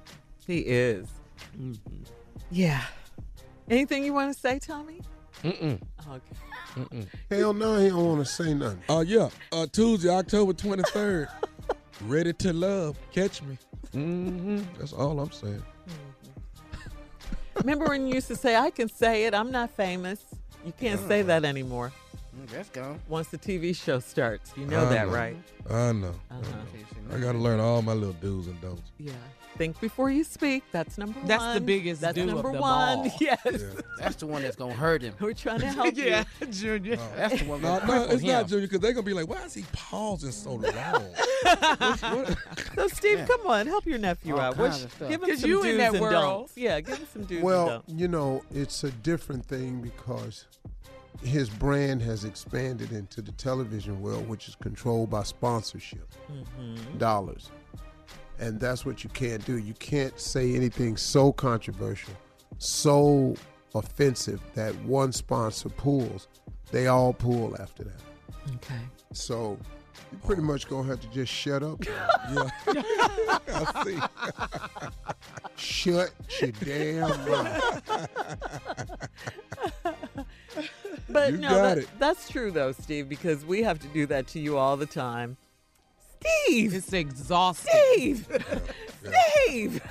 He 0.46 0.58
is. 0.58 1.06
Yeah. 2.50 2.82
Anything 3.68 4.04
you 4.04 4.12
want 4.12 4.32
to 4.34 4.38
say, 4.38 4.58
Tommy? 4.58 5.00
Mm-mm. 5.42 5.80
Okay. 6.08 6.36
Mm-mm. 6.76 7.06
Hell 7.30 7.52
no, 7.54 7.78
he 7.78 7.88
don't 7.88 8.04
want 8.04 8.18
to 8.26 8.30
say 8.30 8.54
nothing. 8.54 8.80
Uh, 8.88 9.00
yeah. 9.06 9.28
Uh, 9.50 9.66
Tuesday, 9.70 10.08
October 10.10 10.52
23rd. 10.52 11.28
Ready 12.06 12.32
to 12.34 12.52
love. 12.52 12.98
Catch 13.12 13.42
me. 13.42 13.56
Mm-hmm. 13.90 14.60
That's 14.78 14.92
all 14.92 15.18
I'm 15.20 15.30
saying. 15.32 15.62
Remember 17.56 17.86
when 17.86 18.06
you 18.06 18.14
used 18.14 18.28
to 18.28 18.36
say, 18.36 18.56
I 18.56 18.70
can 18.70 18.88
say 18.88 19.24
it, 19.26 19.34
I'm 19.34 19.50
not 19.50 19.70
famous? 19.70 20.20
You 20.64 20.72
can't 20.78 21.00
say 21.08 21.22
that 21.22 21.44
anymore. 21.44 21.92
Mm, 22.36 22.48
That's 22.50 22.68
gone. 22.70 22.98
Once 23.08 23.28
the 23.28 23.38
TV 23.38 23.76
show 23.76 23.98
starts. 24.00 24.52
You 24.56 24.64
know 24.66 24.80
I 24.80 24.84
that, 24.86 25.06
know. 25.08 25.12
right? 25.12 25.36
I 25.68 25.92
know. 25.92 26.14
Uh-huh. 26.30 26.42
I 27.14 27.18
got 27.18 27.32
to 27.32 27.38
learn 27.38 27.60
all 27.60 27.82
my 27.82 27.92
little 27.92 28.14
do's 28.14 28.46
and 28.46 28.60
don'ts. 28.60 28.90
Yeah. 28.98 29.12
Think 29.58 29.78
before 29.82 30.10
you 30.10 30.24
speak. 30.24 30.64
That's 30.72 30.96
number 30.96 31.18
one. 31.18 31.28
That's 31.28 31.54
the 31.54 31.60
biggest 31.60 32.00
That's 32.00 32.14
do 32.14 32.22
of 32.22 32.28
number 32.28 32.52
them 32.52 32.60
one. 32.62 32.98
all. 33.00 33.12
Yes. 33.20 33.62
That's 33.98 34.16
the 34.16 34.26
one 34.26 34.40
that's 34.42 34.56
gonna 34.56 34.72
hurt 34.72 35.02
him. 35.02 35.12
We're 35.20 35.34
trying 35.34 35.60
to 35.60 35.66
help 35.78 35.94
yeah, 35.94 36.24
you. 36.40 36.46
Junior. 36.46 36.96
That's 37.16 37.38
the 37.42 37.44
one 37.48 37.60
No, 37.60 37.78
that 37.80 37.86
no, 37.86 38.04
it's 38.04 38.22
him. 38.22 38.28
not 38.28 38.46
Junior 38.48 38.66
because 38.66 38.80
they're 38.80 38.94
gonna 38.94 39.04
be 39.04 39.12
like, 39.12 39.28
"Why 39.28 39.42
is 39.44 39.52
he 39.52 39.64
pausing 39.74 40.32
so 40.32 40.52
long?" 40.54 40.62
What- 40.62 42.00
what- 42.00 42.38
So, 42.76 42.88
Steve, 42.88 43.18
Yeah. 43.18 43.26
come 43.26 43.46
on, 43.46 43.66
help 43.66 43.84
your 43.84 43.98
nephew 43.98 44.34
All 44.36 44.40
out. 44.40 44.54
kinds 44.56 44.58
What's- 44.70 44.84
of 44.84 44.92
stuff. 44.92 45.08
Give 45.10 45.22
him 45.22 45.28
'Cause 45.28 45.40
some 45.40 45.50
you 45.50 45.58
in 45.64 45.68
do's 45.68 45.76
that 45.78 45.92
and 45.92 46.00
world. 46.00 46.12
don'ts. 46.14 46.52
Yeah, 46.56 46.80
give 46.80 46.96
him 46.98 47.06
some 47.12 47.22
do's 47.24 47.36
and 47.36 47.42
Well, 47.44 47.84
you 47.88 48.08
know, 48.08 48.42
it's 48.54 48.84
a 48.84 48.90
different 48.90 49.44
thing 49.44 49.82
because 49.82 50.46
his 51.22 51.48
brand 51.48 52.02
has 52.02 52.24
expanded 52.24 52.92
into 52.92 53.20
the 53.22 53.32
television 53.32 54.00
world, 54.00 54.28
which 54.28 54.48
is 54.48 54.54
controlled 54.56 55.10
by 55.10 55.22
sponsorship 55.22 56.08
Mm-hmm. 56.30 56.98
dollars. 56.98 57.50
And 58.38 58.58
that's 58.58 58.84
what 58.86 59.04
you 59.04 59.10
can't 59.10 59.44
do. 59.44 59.58
You 59.58 59.74
can't 59.74 60.18
say 60.18 60.54
anything 60.54 60.96
so 60.96 61.32
controversial, 61.32 62.14
so 62.58 63.34
offensive 63.74 64.40
that 64.54 64.74
one 64.84 65.12
sponsor 65.12 65.68
pulls. 65.68 66.28
They 66.72 66.86
all 66.88 67.12
pull 67.12 67.54
after 67.60 67.84
that. 67.84 68.00
Okay. 68.56 68.80
So 69.12 69.58
you 70.10 70.18
pretty 70.26 70.42
much 70.42 70.68
gonna 70.68 70.88
have 70.88 71.00
to 71.00 71.08
just 71.08 71.30
shut 71.32 71.62
up. 71.62 71.84
yeah, 71.86 72.08
I 73.48 73.84
see. 73.84 73.98
Shut 75.56 76.10
your 76.40 76.50
damn 76.64 77.08
mouth. 77.30 77.82
But 81.12 81.32
You 81.32 81.38
no, 81.38 81.48
got 81.50 81.62
that- 81.62 81.78
it. 81.78 81.88
that's 81.98 82.28
true 82.28 82.50
though, 82.50 82.72
Steve, 82.72 83.08
because 83.08 83.44
we 83.44 83.62
have 83.62 83.78
to 83.80 83.88
do 83.88 84.06
that 84.06 84.26
to 84.28 84.38
you 84.40 84.56
all 84.58 84.76
the 84.76 84.86
time. 84.86 85.36
Steve, 86.46 86.74
It's 86.74 86.92
exhausting. 86.92 87.72
Steve, 87.94 88.28
Steve. 89.44 89.82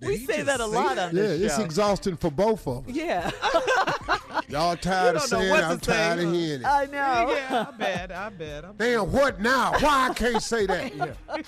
we 0.00 0.16
say 0.16 0.40
that 0.42 0.58
a 0.60 0.64
say 0.64 0.70
lot 0.74 0.96
that? 0.96 1.10
on 1.10 1.16
Yeah, 1.16 1.22
this 1.22 1.42
it's 1.42 1.58
exhausting 1.58 2.16
for 2.16 2.30
both 2.30 2.66
of 2.66 2.88
us. 2.88 2.94
yeah, 2.94 3.30
Y'all 4.48 4.74
tired 4.76 5.16
of 5.16 5.22
saying 5.22 5.50
what 5.50 5.58
it, 5.58 5.62
to 5.62 5.68
I'm 5.68 5.78
tired 5.80 6.18
say. 6.18 6.24
of 6.26 6.32
hearing 6.32 6.60
it. 6.62 6.66
I 6.66 6.84
know. 6.86 7.34
Yeah, 7.34 7.66
I 7.68 7.70
bet. 7.76 8.10
I 8.12 8.28
bet. 8.30 8.64
I 8.64 8.68
bet. 8.68 8.78
Damn, 8.78 9.12
what 9.12 9.40
now? 9.40 9.72
Why 9.80 10.08
I 10.10 10.14
can't 10.14 10.42
say 10.42 10.66
that? 10.66 11.16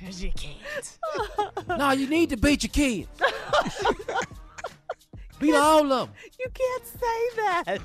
Cause 0.00 0.20
you 0.20 0.32
can't. 0.32 1.68
No, 1.78 1.92
you 1.92 2.08
need 2.08 2.30
to 2.30 2.36
beat 2.36 2.64
your 2.64 2.70
kids. 2.70 3.08
beat 5.38 5.54
all 5.54 5.90
of 5.92 6.08
them. 6.08 6.16
You 6.38 6.46
can't 6.52 6.86
say 6.86 7.36
that. 7.36 7.78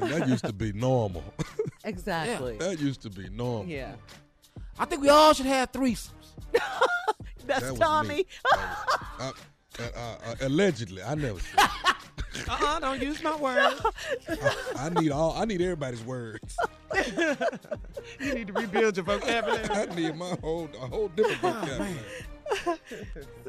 And 0.00 0.10
that 0.10 0.28
used 0.28 0.44
to 0.44 0.52
be 0.52 0.72
normal. 0.72 1.24
Exactly. 1.86 2.56
that 2.56 2.80
used 2.80 3.02
to 3.02 3.10
be 3.10 3.28
normal. 3.28 3.66
Yeah. 3.66 3.92
I 4.78 4.86
think 4.86 5.02
we 5.02 5.10
all 5.10 5.34
should 5.34 5.44
have 5.44 5.70
threesomes. 5.70 6.10
That's 7.46 7.60
That 7.60 7.70
was 7.72 7.78
Tommy. 7.78 8.08
me. 8.16 8.26
Uh, 8.50 8.76
uh, 9.20 9.32
uh, 9.78 9.82
uh, 9.94 10.34
allegedly, 10.40 11.02
I 11.02 11.14
never. 11.14 11.38
Said 11.40 11.58
it. 11.58 12.48
Uh-uh, 12.48 12.80
don't 12.80 13.02
use 13.02 13.22
my 13.22 13.36
word. 13.36 13.74
I 14.76 14.88
need 14.98 15.10
all. 15.12 15.32
I 15.36 15.44
need 15.44 15.60
everybody's 15.60 16.02
words. 16.04 16.56
You 18.18 18.34
need 18.34 18.46
to 18.48 18.52
rebuild 18.54 18.96
your 18.96 19.04
vocabulary. 19.04 19.68
I 19.70 19.84
need 19.94 20.16
my 20.16 20.36
whole 20.40 20.68
a 20.80 20.86
whole 20.86 21.08
different 21.08 21.40
vocabulary. 21.42 21.96
So, 22.64 22.76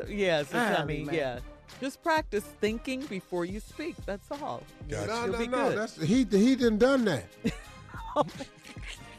yeah, 0.08 0.44
so 0.44 0.54
Golly, 0.54 0.76
Tommy, 0.76 1.04
man. 1.06 1.16
yeah. 1.16 1.40
Just 1.82 2.02
practice 2.04 2.44
thinking 2.62 3.02
before 3.08 3.46
you 3.46 3.60
speak. 3.60 3.96
That's 4.06 4.30
all. 4.32 4.64
Gotcha. 4.90 5.08
No, 5.08 5.24
You'll 5.26 5.32
no, 5.34 5.38
be 5.40 5.48
no. 5.48 5.70
good. 5.70 5.78
That's 5.78 6.02
he. 6.02 6.24
He 6.24 6.56
done 6.56 6.78
done 6.78 7.06
that. 7.06 7.26
Oh 8.18 8.26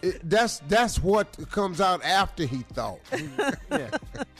it- 0.00 0.20
that's 0.28 0.60
that's 0.68 1.02
what 1.02 1.36
comes 1.50 1.82
out 1.82 2.02
after 2.02 2.46
he 2.46 2.58
thought. 2.72 3.00
Yeah. 3.70 3.90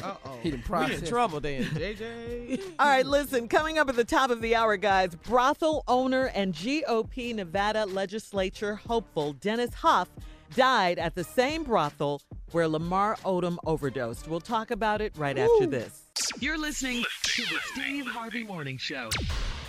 Uh-oh. 0.03 0.39
He 0.43 0.51
done 0.53 0.89
We 0.89 0.95
in 0.95 1.05
trouble 1.05 1.41
then, 1.41 1.65
JJ. 1.65 2.63
All 2.79 2.87
right, 2.87 3.05
listen, 3.05 3.49
coming 3.49 3.79
up 3.79 3.89
at 3.91 3.97
the 3.97 4.05
top 4.05 4.31
of 4.31 4.41
the 4.41 4.55
hour, 4.55 4.77
guys, 4.79 5.15
brothel 5.15 5.85
owner 5.89 6.27
and 6.35 6.55
GOP 6.55 7.35
Nevada 7.35 7.85
legislature 7.85 8.77
hopeful 8.77 9.35
Dennis 9.35 9.75
Hof 9.75 10.09
died 10.55 10.99
at 10.99 11.15
the 11.15 11.25
same 11.25 11.65
brothel 11.65 12.23
where 12.53 12.69
Lamar 12.69 13.17
Odom 13.25 13.59
overdosed. 13.65 14.29
We'll 14.29 14.41
talk 14.41 14.71
about 14.71 15.01
it 15.01 15.13
right 15.17 15.37
after 15.39 15.67
this. 15.67 16.05
You're 16.41 16.59
listening 16.59 17.05
to 17.23 17.43
the 17.43 17.59
Steve 17.73 18.07
Harvey 18.07 18.45
Morning 18.45 18.79
Show. 18.79 19.11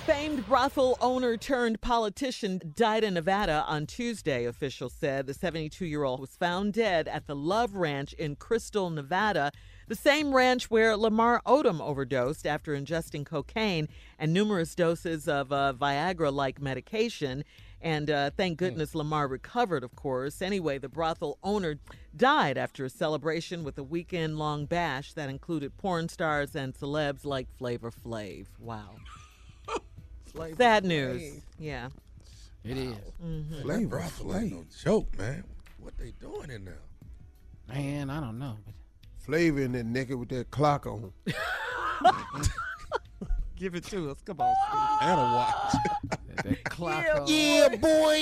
Famed 0.06 0.48
brothel 0.48 0.98
owner 1.02 1.36
turned 1.36 1.82
politician 1.82 2.74
died 2.78 3.04
in 3.04 3.16
Nevada 3.16 3.66
on 3.68 3.86
Tuesday, 3.86 4.46
officials 4.46 4.94
said. 4.94 5.28
The 5.28 5.34
72 5.34 5.86
year 5.86 6.06
old 6.06 6.22
was 6.22 6.30
found 6.30 6.72
dead 6.72 7.10
at 7.10 7.28
the 7.28 7.36
Love 7.36 7.76
Ranch 7.76 8.14
in 8.14 8.38
Crystal, 8.38 8.90
Nevada, 8.90 9.52
the 9.90 9.96
same 9.96 10.34
ranch 10.34 10.72
where 10.72 10.96
Lamar 10.96 11.42
Odom 11.46 11.82
overdosed 11.82 12.48
after 12.48 12.74
ingesting 12.74 13.26
cocaine 13.26 13.90
and 14.18 14.34
numerous 14.34 14.76
doses 14.76 15.28
of 15.28 15.52
uh, 15.52 15.74
Viagra 15.78 16.32
like 16.32 16.62
medication. 16.62 17.44
And 17.82 18.10
uh, 18.10 18.32
thank 18.36 18.58
goodness 18.58 18.96
Lamar 18.96 19.28
recovered, 19.28 19.84
of 19.84 19.96
course. 19.96 20.42
Anyway, 20.42 20.80
the 20.80 20.90
brothel 20.90 21.38
owner 21.44 21.78
died 22.16 22.58
after 22.58 22.86
a 22.86 22.90
celebration 22.90 23.64
with 23.64 23.78
a 23.78 23.84
weekend 23.84 24.40
long 24.40 24.66
bash 24.66 25.14
that 25.14 25.30
included 25.30 25.78
porn 25.78 26.10
stars 26.10 26.56
and 26.56 26.74
celebs 26.74 27.24
like 27.24 27.48
Flavor 27.58 27.92
Flav. 27.92 28.48
Wow. 28.60 28.96
Sad 30.58 30.86
news. 30.86 31.42
Yeah. 31.60 31.90
It 32.64 32.78
is. 32.78 32.98
Flavor 33.62 33.88
brothel 33.88 34.36
ain't 34.36 34.52
no 34.52 34.66
joke, 34.84 35.18
man. 35.18 35.44
What 35.80 35.98
they 35.98 36.12
doing 36.20 36.50
in 36.50 36.66
there? 36.66 36.82
Man, 37.70 38.10
I 38.10 38.20
don't 38.20 38.40
know. 38.40 38.58
But 38.66 38.74
Flavor 39.20 39.62
in 39.62 39.72
there 39.72 39.84
naked 39.84 40.18
with 40.18 40.30
that 40.30 40.50
clock 40.52 40.86
on. 40.86 41.14
Give 43.56 43.74
it 43.76 43.86
to 43.86 44.12
us. 44.12 44.18
Come 44.24 44.42
on, 44.42 44.56
Steve. 44.70 45.10
And 45.10 45.20
a 45.20 45.24
watch. 45.24 46.20
that, 46.38 46.46
that 46.46 46.64
clock 46.70 47.06
Yeah. 47.28 47.68
Yeah, 47.70 47.76
boy. 47.76 48.16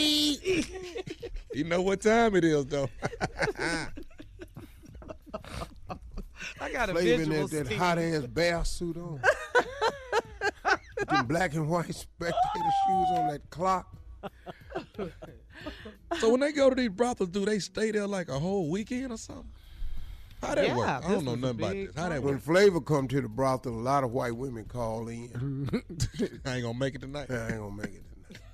you 1.53 1.63
know 1.63 1.81
what 1.81 2.01
time 2.01 2.35
it 2.35 2.43
is, 2.43 2.65
though. 2.65 2.89
I 6.61 6.71
got 6.71 6.89
a 6.89 6.93
Flavor 6.93 7.23
in 7.23 7.29
visual. 7.29 7.47
there 7.47 7.59
that 7.63 7.65
Steve. 7.67 7.77
hot 7.77 7.97
ass 7.99 8.21
bear 8.27 8.63
suit 8.65 8.97
on. 8.97 9.21
With 10.97 11.07
them 11.09 11.25
black 11.27 11.53
and 11.53 11.67
white 11.69 11.93
spectator 11.93 12.35
shoes 12.87 13.07
on 13.11 13.27
that 13.29 13.41
clock. 13.49 13.93
so 16.19 16.29
when 16.31 16.39
they 16.39 16.51
go 16.51 16.69
to 16.69 16.75
these 16.75 16.89
brothels, 16.89 17.29
do 17.29 17.45
they 17.45 17.59
stay 17.59 17.91
there 17.91 18.07
like 18.07 18.29
a 18.29 18.39
whole 18.39 18.69
weekend 18.69 19.11
or 19.11 19.17
something? 19.17 19.49
How 20.47 20.55
that 20.55 20.67
Yeah, 20.67 20.77
work? 20.77 20.87
I 20.87 20.99
don't 21.11 21.25
know 21.25 21.35
nothing 21.35 21.59
about 21.59 21.73
this. 21.73 21.95
How 21.95 22.09
that 22.09 22.23
When 22.23 22.33
work? 22.35 22.43
Flavor 22.43 22.81
come 22.81 23.07
to 23.09 23.21
the 23.21 23.29
brothel, 23.29 23.73
a 23.73 23.75
lot 23.75 24.03
of 24.03 24.11
white 24.11 24.35
women 24.35 24.65
call 24.65 25.07
in. 25.07 25.69
I 26.45 26.55
ain't 26.55 26.63
gonna 26.63 26.73
make 26.73 26.95
it 26.95 27.01
tonight. 27.01 27.29
I 27.29 27.47
ain't 27.47 27.57
gonna 27.57 27.71
make 27.75 27.85
it 27.87 28.03
tonight. 28.03 28.41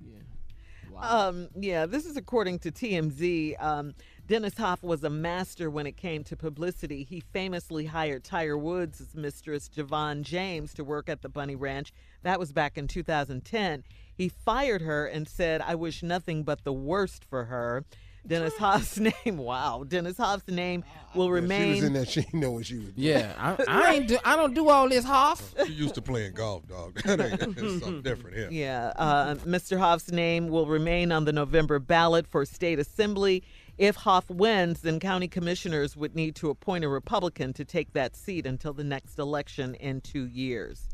Yeah. 0.00 1.26
Um, 1.26 1.48
yeah, 1.54 1.84
this 1.84 2.06
is 2.06 2.16
according 2.16 2.60
to 2.60 2.70
TMZ. 2.72 3.62
Um, 3.62 3.94
Dennis 4.26 4.56
Hof 4.56 4.82
was 4.82 5.04
a 5.04 5.10
master 5.10 5.70
when 5.70 5.86
it 5.86 5.96
came 5.96 6.24
to 6.24 6.36
publicity. 6.36 7.04
He 7.04 7.20
famously 7.20 7.84
hired 7.86 8.24
Tiger 8.24 8.56
Woods' 8.56 9.14
mistress, 9.14 9.68
Javon 9.68 10.22
James, 10.22 10.72
to 10.74 10.84
work 10.84 11.08
at 11.08 11.22
the 11.22 11.28
Bunny 11.28 11.54
Ranch. 11.54 11.92
That 12.22 12.40
was 12.40 12.52
back 12.52 12.78
in 12.78 12.88
2010. 12.88 13.84
He 14.14 14.28
fired 14.28 14.82
her 14.82 15.06
and 15.06 15.28
said, 15.28 15.60
I 15.60 15.74
wish 15.74 16.02
nothing 16.02 16.42
but 16.44 16.64
the 16.64 16.72
worst 16.72 17.24
for 17.24 17.44
her. 17.44 17.84
Dennis 18.26 18.56
Hof's 18.56 18.98
name, 19.26 19.36
wow, 19.38 19.84
Dennis 19.86 20.16
Hof's 20.16 20.48
name 20.48 20.84
will 21.14 21.30
remain. 21.30 21.76
She 21.76 21.80
was 21.80 21.82
remain. 21.82 21.86
in 21.86 21.92
there. 21.92 22.04
She 22.06 22.20
didn't 22.22 22.40
know 22.40 22.50
what 22.52 22.66
she 22.66 22.74
was 22.76 22.84
doing. 22.86 22.94
Yeah, 22.96 23.32
I, 23.38 23.64
I 23.68 23.92
ain't. 23.94 24.08
Do, 24.08 24.18
I 24.24 24.36
don't 24.36 24.54
do 24.54 24.68
all 24.68 24.88
this, 24.88 25.04
Hof. 25.04 25.54
You 25.58 25.72
used 25.72 25.94
to 25.94 26.02
playing 26.02 26.32
golf, 26.34 26.66
dog. 26.66 27.00
That 27.04 27.20
ain't 27.20 27.40
that's 27.40 27.58
something 27.60 28.02
different 28.02 28.36
here. 28.36 28.48
Yeah, 28.50 28.92
uh, 28.96 29.34
Mr. 29.36 29.78
Hof's 29.78 30.10
name 30.12 30.48
will 30.48 30.66
remain 30.66 31.12
on 31.12 31.24
the 31.24 31.32
November 31.32 31.78
ballot 31.78 32.26
for 32.26 32.44
state 32.44 32.78
assembly. 32.78 33.42
If 33.78 33.96
Hof 33.96 34.30
wins, 34.30 34.80
then 34.80 34.98
county 35.00 35.28
commissioners 35.28 35.96
would 35.96 36.14
need 36.14 36.34
to 36.36 36.48
appoint 36.50 36.84
a 36.84 36.88
Republican 36.88 37.52
to 37.54 37.64
take 37.64 37.92
that 37.92 38.16
seat 38.16 38.46
until 38.46 38.72
the 38.72 38.84
next 38.84 39.18
election 39.18 39.74
in 39.74 40.00
two 40.00 40.26
years. 40.26 40.88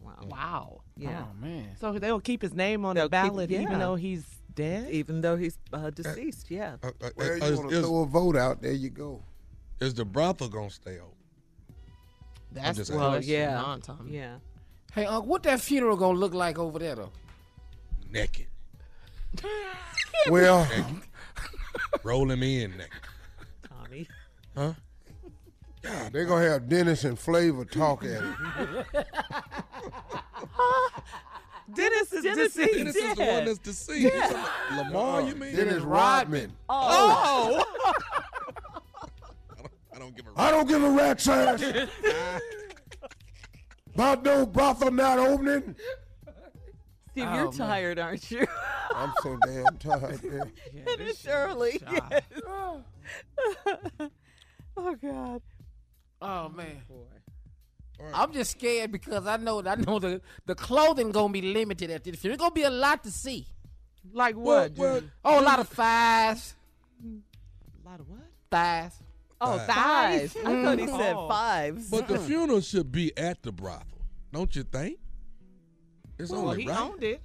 Wow. 0.00 0.16
Wow. 0.26 0.80
Yeah. 0.96 1.24
Oh 1.28 1.34
man. 1.40 1.76
So 1.78 1.98
they'll 1.98 2.20
keep 2.20 2.40
his 2.40 2.54
name 2.54 2.84
on 2.86 2.96
They'll 2.96 3.08
the 3.10 3.16
keep- 3.22 3.30
ballot 3.30 3.50
yeah. 3.50 3.60
even 3.60 3.78
though 3.78 3.96
he's 3.96 4.24
dead? 4.54 4.90
Even 4.90 5.20
though 5.20 5.36
he's 5.36 5.58
uh, 5.72 5.90
deceased, 5.90 6.50
yeah. 6.50 6.76
Uh, 6.82 6.88
uh, 7.02 7.10
Well, 7.16 7.30
uh, 7.30 7.34
you 7.34 7.42
is, 7.42 7.58
want 7.58 7.70
to 7.70 7.76
is- 7.76 7.84
throw 7.86 8.02
a 8.02 8.06
vote 8.06 8.36
out? 8.36 8.62
There 8.62 8.72
you 8.72 8.90
go. 8.90 9.22
is 9.80 9.94
the 9.94 10.04
brothel 10.04 10.48
gonna 10.48 10.70
stay 10.70 10.98
open? 10.98 11.14
That's 12.52 12.78
just 12.78 12.90
the 12.90 12.96
asking. 12.96 13.00
Well, 13.00 13.10
question, 13.12 13.32
yeah. 13.34 13.62
huh, 13.62 13.78
Tommy? 13.82 14.16
Yeah. 14.16 14.36
Hey, 14.92 15.04
Unc, 15.06 15.26
what 15.26 15.42
that 15.44 15.60
funeral 15.60 15.96
gonna 15.96 16.18
look 16.18 16.34
like 16.34 16.58
over 16.58 16.78
there 16.78 16.96
though? 16.96 17.12
Naked. 18.10 18.46
Well, 20.28 20.68
Roll 22.02 22.30
him 22.30 22.42
in 22.42 22.72
naked. 22.72 22.88
Tommy. 23.68 24.06
Huh? 24.56 24.72
they're 26.12 26.26
gonna 26.26 26.46
have 26.46 26.68
Dennis 26.68 27.04
and 27.04 27.18
Flavor 27.18 27.64
talk 27.64 28.04
at 28.04 28.22
it. 28.22 28.86
Dennis 31.74 32.12
is 32.12 32.22
Dennis 32.24 32.54
deceased. 32.54 32.74
Dennis 32.76 32.96
is 32.96 33.14
the 33.16 33.24
one 33.24 33.44
that's 33.44 33.58
deceased. 33.58 34.14
Lamar, 34.76 35.22
you 35.22 35.34
mean? 35.34 35.54
Dennis 35.54 35.82
Rodman. 35.82 36.52
Oh. 36.68 37.64
oh. 37.86 37.94
I 39.94 39.98
don't 39.98 40.16
give 40.16 40.26
a 40.26 40.30
I 40.40 40.50
don't 40.50 40.68
give 40.68 40.82
a 40.82 40.90
rat's 40.90 41.28
ass 41.28 41.62
about 43.94 44.22
no 44.24 44.46
brothel 44.46 44.90
not 44.90 45.18
opening. 45.18 45.74
Steve, 47.10 47.26
Oh, 47.28 47.34
you're 47.34 47.44
man. 47.44 47.52
tired, 47.52 47.98
aren't 47.98 48.30
you? 48.30 48.46
I'm 48.94 49.12
so 49.22 49.36
damn 49.44 49.76
tired. 49.78 50.22
Man. 50.24 50.52
it 50.72 51.00
is 51.00 51.26
early. 51.26 51.82
Yes. 51.90 52.22
oh 54.76 54.94
God. 55.02 55.42
Oh 56.22 56.48
man. 56.50 56.80
Oh, 56.90 57.06
I'm 58.14 58.32
just 58.32 58.52
scared 58.52 58.92
because 58.92 59.26
I 59.26 59.36
know 59.36 59.62
I 59.64 59.74
know 59.76 59.98
the 59.98 60.20
the 60.46 60.54
clothing 60.54 61.10
gonna 61.12 61.32
be 61.32 61.42
limited 61.42 61.90
at 61.90 62.04
this 62.04 62.16
funeral. 62.16 62.34
It's 62.34 62.42
gonna 62.42 62.54
be 62.54 62.62
a 62.62 62.70
lot 62.70 63.02
to 63.04 63.10
see. 63.10 63.46
Like 64.12 64.34
what? 64.36 64.72
well, 64.76 65.00
Oh, 65.24 65.40
a 65.40 65.44
lot 65.44 65.58
of 65.60 65.68
thighs, 65.68 66.54
a 67.04 67.88
lot 67.88 68.00
of 68.00 68.08
what? 68.08 68.20
thighs. 68.50 68.92
Oh, 69.42 69.56
Thighs. 69.58 70.32
thighs. 70.34 70.44
I 70.44 70.62
thought 70.62 70.78
he 70.78 70.84
mm-hmm. 70.86 70.96
said 70.98 71.14
Oh. 71.16 71.28
fives. 71.28 71.88
But 71.90 72.08
the 72.08 72.18
funeral 72.18 72.60
should 72.60 72.92
be 72.92 73.16
at 73.16 73.42
the 73.42 73.52
brothel, 73.52 73.86
don't 74.32 74.54
you 74.54 74.64
think? 74.64 74.98
It's 76.18 76.30
Well, 76.30 76.48
only 76.48 76.62
he 76.64 76.68
right. 76.68 76.78
owned 76.80 77.02
it. 77.02 77.22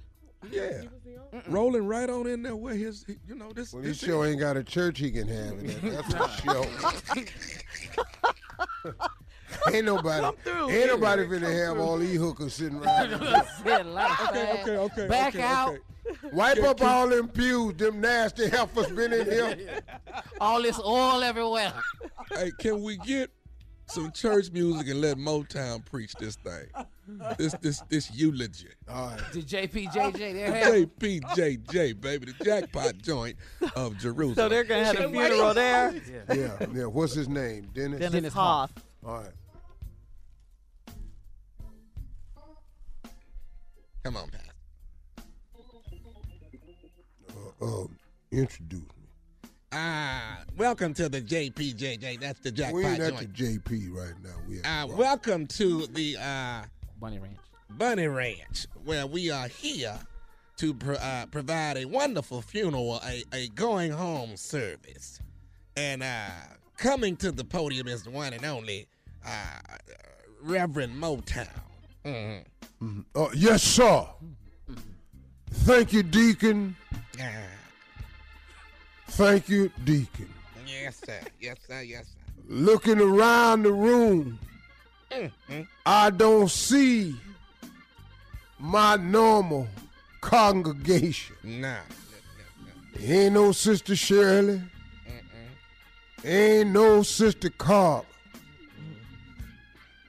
Yeah, 0.50 0.82
rolling 1.48 1.86
right 1.86 2.08
on 2.08 2.26
in 2.26 2.42
there 2.42 2.54
where 2.56 2.74
his, 2.74 3.04
you 3.26 3.34
know, 3.34 3.52
this. 3.52 3.72
Well, 3.72 3.82
this 3.82 3.98
this 4.00 4.08
show 4.08 4.22
ain't 4.24 4.38
got 4.38 4.56
a 4.56 4.62
church 4.62 4.98
he 4.98 5.10
can 5.10 5.26
have 5.28 5.58
in 5.58 5.70
it. 5.70 5.82
That's 5.82 6.14
for 6.14 6.28
sure. 8.84 8.94
ain't 9.72 9.84
nobody, 9.86 10.36
through. 10.44 10.70
ain't 10.70 10.86
nobody 10.88 11.24
finna 11.24 11.66
have 11.66 11.78
all 11.78 11.98
these 11.98 12.18
hookers 12.18 12.54
sitting 12.54 12.78
around. 12.78 13.10
Said 13.64 13.86
a 13.86 13.88
lot 13.90 14.10
of 14.20 14.28
Okay, 14.28 14.60
okay, 14.62 14.76
okay. 14.76 15.06
Back 15.08 15.34
okay, 15.34 15.42
out. 15.42 15.68
okay. 15.70 15.80
Wipe 16.32 16.56
Can- 16.56 16.66
up 16.66 16.78
can- 16.78 16.86
all 16.88 17.08
them 17.08 17.28
pews, 17.28 17.74
them 17.74 18.00
nasty 18.00 18.48
heifers 18.48 18.86
been 18.92 19.12
in 19.12 19.26
here. 19.26 19.80
All 20.40 20.62
this 20.62 20.78
oil 20.78 21.22
everywhere. 21.24 21.72
Hey, 22.32 22.52
can 22.60 22.82
we 22.82 22.96
get 22.98 23.30
some 23.86 24.12
church 24.12 24.50
music 24.52 24.86
and 24.88 25.00
let 25.00 25.16
Motown 25.16 25.84
preach 25.84 26.14
this 26.14 26.36
thing? 26.36 26.66
This, 27.38 27.54
this, 27.60 27.82
this 27.88 28.10
eulogy. 28.12 28.68
All 28.88 29.08
right. 29.08 29.20
The 29.32 29.42
JPJJ, 29.42 30.12
they 30.18 30.40
have 30.40 30.74
JPJJ, 30.74 32.00
baby, 32.00 32.26
the 32.32 32.44
jackpot 32.44 32.98
joint 32.98 33.36
of 33.74 33.96
Jerusalem. 33.98 34.34
so 34.36 34.48
they're 34.48 34.64
gonna 34.64 34.84
have 34.84 34.98
a 35.00 35.08
funeral 35.08 35.54
there. 35.54 35.92
Yeah, 36.32 36.66
yeah. 36.72 36.84
What's 36.86 37.14
his 37.14 37.28
name? 37.28 37.68
Dennis. 37.74 37.98
Dennis, 37.98 38.12
Dennis 38.12 38.32
Hof. 38.34 38.70
All 39.04 39.14
right. 39.18 39.30
Come 44.06 44.18
on, 44.18 44.28
Pastor. 44.28 44.52
Uh, 47.60 47.64
um, 47.64 47.98
introduce 48.30 48.78
me. 48.82 49.50
Ah, 49.72 50.42
welcome 50.56 50.94
to 50.94 51.08
the 51.08 51.20
JPJJ. 51.20 52.20
That's 52.20 52.38
the 52.38 52.52
jackpot 52.52 52.74
we 52.76 52.84
ain't 52.86 53.00
at 53.00 53.14
joint. 53.16 53.36
the 53.36 53.44
JP 53.58 53.92
right 53.92 54.14
now. 54.22 54.30
We 54.48 54.60
at 54.62 54.84
Uh, 54.84 54.86
welcome 54.94 55.48
to 55.48 55.88
the 55.88 56.16
uh, 56.20 56.62
Bunny 57.00 57.18
Ranch. 57.18 57.36
Bunny 57.70 58.06
Ranch, 58.06 58.68
where 58.84 59.08
we 59.08 59.32
are 59.32 59.48
here 59.48 59.98
to 60.58 60.72
pro- 60.72 60.94
uh, 60.94 61.26
provide 61.26 61.76
a 61.76 61.84
wonderful 61.86 62.42
funeral, 62.42 63.00
a, 63.04 63.24
a 63.32 63.48
going 63.48 63.90
home 63.90 64.36
service. 64.36 65.18
And 65.76 66.04
uh, 66.04 66.28
coming 66.76 67.16
to 67.16 67.32
the 67.32 67.42
podium 67.42 67.88
is 67.88 68.04
the 68.04 68.10
one 68.10 68.32
and 68.34 68.44
only 68.44 68.86
uh, 69.26 69.58
Reverend 70.44 70.94
Motown. 70.94 71.48
Mhm. 72.04 72.44
Mhm. 72.82 73.04
Uh, 73.14 73.28
yes, 73.34 73.62
sir. 73.62 74.06
Thank 75.50 75.92
you, 75.92 76.02
Deacon. 76.02 76.76
Thank 79.08 79.48
you, 79.48 79.70
Deacon. 79.84 80.28
yes, 80.66 81.00
sir. 81.04 81.20
Yes, 81.40 81.56
sir. 81.66 81.80
Yes, 81.82 82.06
sir. 82.06 82.42
Looking 82.48 83.00
around 83.00 83.62
the 83.62 83.72
room, 83.72 84.38
Mhm. 85.10 85.66
I 85.86 86.10
don't 86.10 86.50
see 86.50 87.16
my 88.58 88.96
normal 88.96 89.68
congregation. 90.20 91.36
No. 91.42 91.60
no, 91.60 93.00
Ain't 93.00 93.34
no 93.34 93.52
Sister 93.52 93.96
Shirley. 93.96 94.60
Ain't 96.24 96.70
no 96.70 97.02
Sister 97.02 97.50
Carl. 97.50 98.04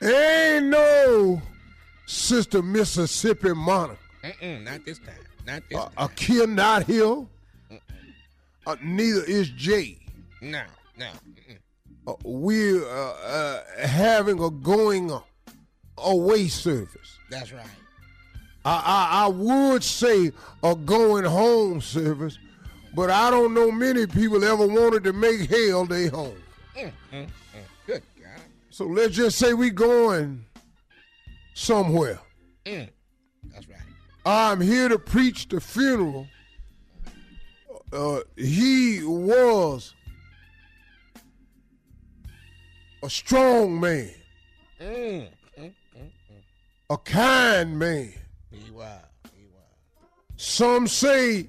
Ain't 0.02 0.65
no 0.68 1.41
Sister 2.07 2.61
Mississippi 2.63 3.53
Monica. 3.53 3.99
Mm-mm, 4.23 4.63
not 4.63 4.84
this 4.85 4.97
time. 4.99 5.15
Not 5.45 5.61
this 5.69 5.77
Uh, 5.77 5.89
time. 5.89 6.07
Akia 6.09 6.49
not 6.49 6.84
here. 6.85 7.25
Uh, 8.65 8.75
neither 8.81 9.23
is 9.25 9.49
Jay. 9.51 9.99
No, 10.41 10.63
no. 10.97 11.09
Uh, 12.07 12.13
we're 12.23 12.84
uh, 12.89 13.11
uh, 13.13 13.63
having 13.88 14.41
a 14.41 14.49
going 14.49 15.11
away 15.97 16.47
service. 16.47 17.17
That's 17.29 17.51
right. 17.51 17.65
I, 18.65 18.71
I, 18.73 19.25
I 19.25 19.27
would 19.27 19.84
say 19.84 20.31
a 20.63 20.75
going 20.75 21.23
home 21.25 21.81
service, 21.81 22.38
but 22.95 23.09
I 23.09 23.29
don't 23.29 23.53
know 23.53 23.69
many 23.71 24.05
people 24.07 24.43
ever 24.43 24.65
wanted 24.67 25.03
to 25.05 25.13
make 25.13 25.49
hell 25.49 25.85
their 25.85 26.09
home. 26.09 26.38
Mm, 26.75 26.91
mm, 27.13 27.23
mm. 27.23 27.27
Good 27.85 28.03
God. 28.21 28.41
So 28.69 28.85
let's 28.85 29.15
just 29.15 29.38
say 29.38 29.53
we're 29.53 29.69
going 29.71 30.45
somewhere. 31.57 32.19
Mm. 32.65 32.88
That's 33.53 33.67
right. 33.67 33.79
I'm 34.25 34.61
here 34.61 34.89
to 34.89 34.99
preach 34.99 35.47
the 35.49 35.59
funeral. 35.59 36.27
Uh, 37.91 38.19
he 38.35 39.01
was 39.03 39.93
a 43.03 43.09
strong 43.09 43.79
man, 43.79 44.11
Mm, 44.81 45.27
mm, 45.57 45.73
mm, 45.97 46.11
a 46.89 46.97
kind 46.97 47.79
man. 47.79 48.13
mm. 48.53 48.57
He 48.65 48.71
was. 48.71 48.99
He 49.35 49.45
was. 49.45 50.03
Some 50.35 50.88
say 50.88 51.47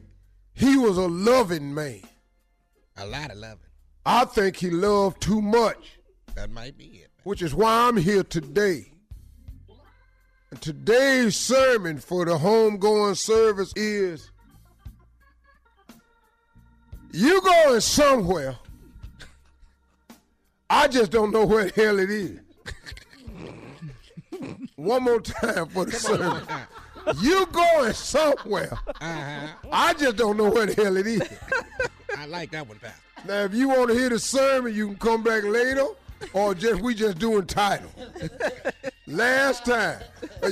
he 0.54 0.76
was 0.76 0.96
a 0.96 1.06
loving 1.08 1.74
man. 1.74 2.00
A 2.96 3.06
lot 3.06 3.30
of 3.30 3.36
loving. 3.38 3.58
I 4.06 4.24
think 4.24 4.56
he 4.56 4.70
loved 4.70 5.20
too 5.20 5.42
much, 5.42 5.98
That 6.34 6.50
might 6.50 6.78
be 6.78 6.84
it. 7.02 7.10
which 7.24 7.42
is 7.42 7.54
why 7.54 7.88
I'm 7.88 7.96
here 7.96 8.22
today. 8.22 8.92
Today's 10.60 11.36
sermon 11.36 11.98
for 11.98 12.24
the 12.24 12.38
homegoing 12.38 13.16
service 13.16 13.72
is 13.76 14.30
you 17.12 17.40
going 17.42 17.80
somewhere. 17.80 18.56
I 20.70 20.88
just 20.88 21.10
don't 21.10 21.32
know 21.32 21.44
where 21.44 21.66
the 21.66 21.80
hell 21.80 21.98
it 21.98 22.10
is. 22.10 22.40
One 24.76 25.04
more 25.04 25.20
time 25.20 25.68
for 25.68 25.84
the 25.84 25.92
sermon. 25.92 26.42
You 27.20 27.46
going 27.46 27.92
somewhere. 27.92 28.78
Uh-huh. 29.00 29.46
I 29.70 29.94
just 29.94 30.16
don't 30.16 30.36
know 30.36 30.50
where 30.50 30.66
the 30.66 30.82
hell 30.82 30.96
it 30.96 31.06
is. 31.06 31.22
I 32.16 32.26
like 32.26 32.50
that 32.50 32.66
one, 32.66 32.78
Pastor. 32.78 33.00
Now, 33.26 33.44
if 33.44 33.54
you 33.54 33.68
want 33.68 33.90
to 33.90 33.94
hear 33.94 34.08
the 34.08 34.18
sermon, 34.18 34.74
you 34.74 34.88
can 34.88 34.96
come 34.96 35.22
back 35.22 35.44
later, 35.44 35.86
or 36.32 36.54
just 36.54 36.80
we 36.80 36.94
just 36.94 37.18
doing 37.18 37.46
title. 37.46 37.90
Last 39.06 39.64
time, 39.64 40.00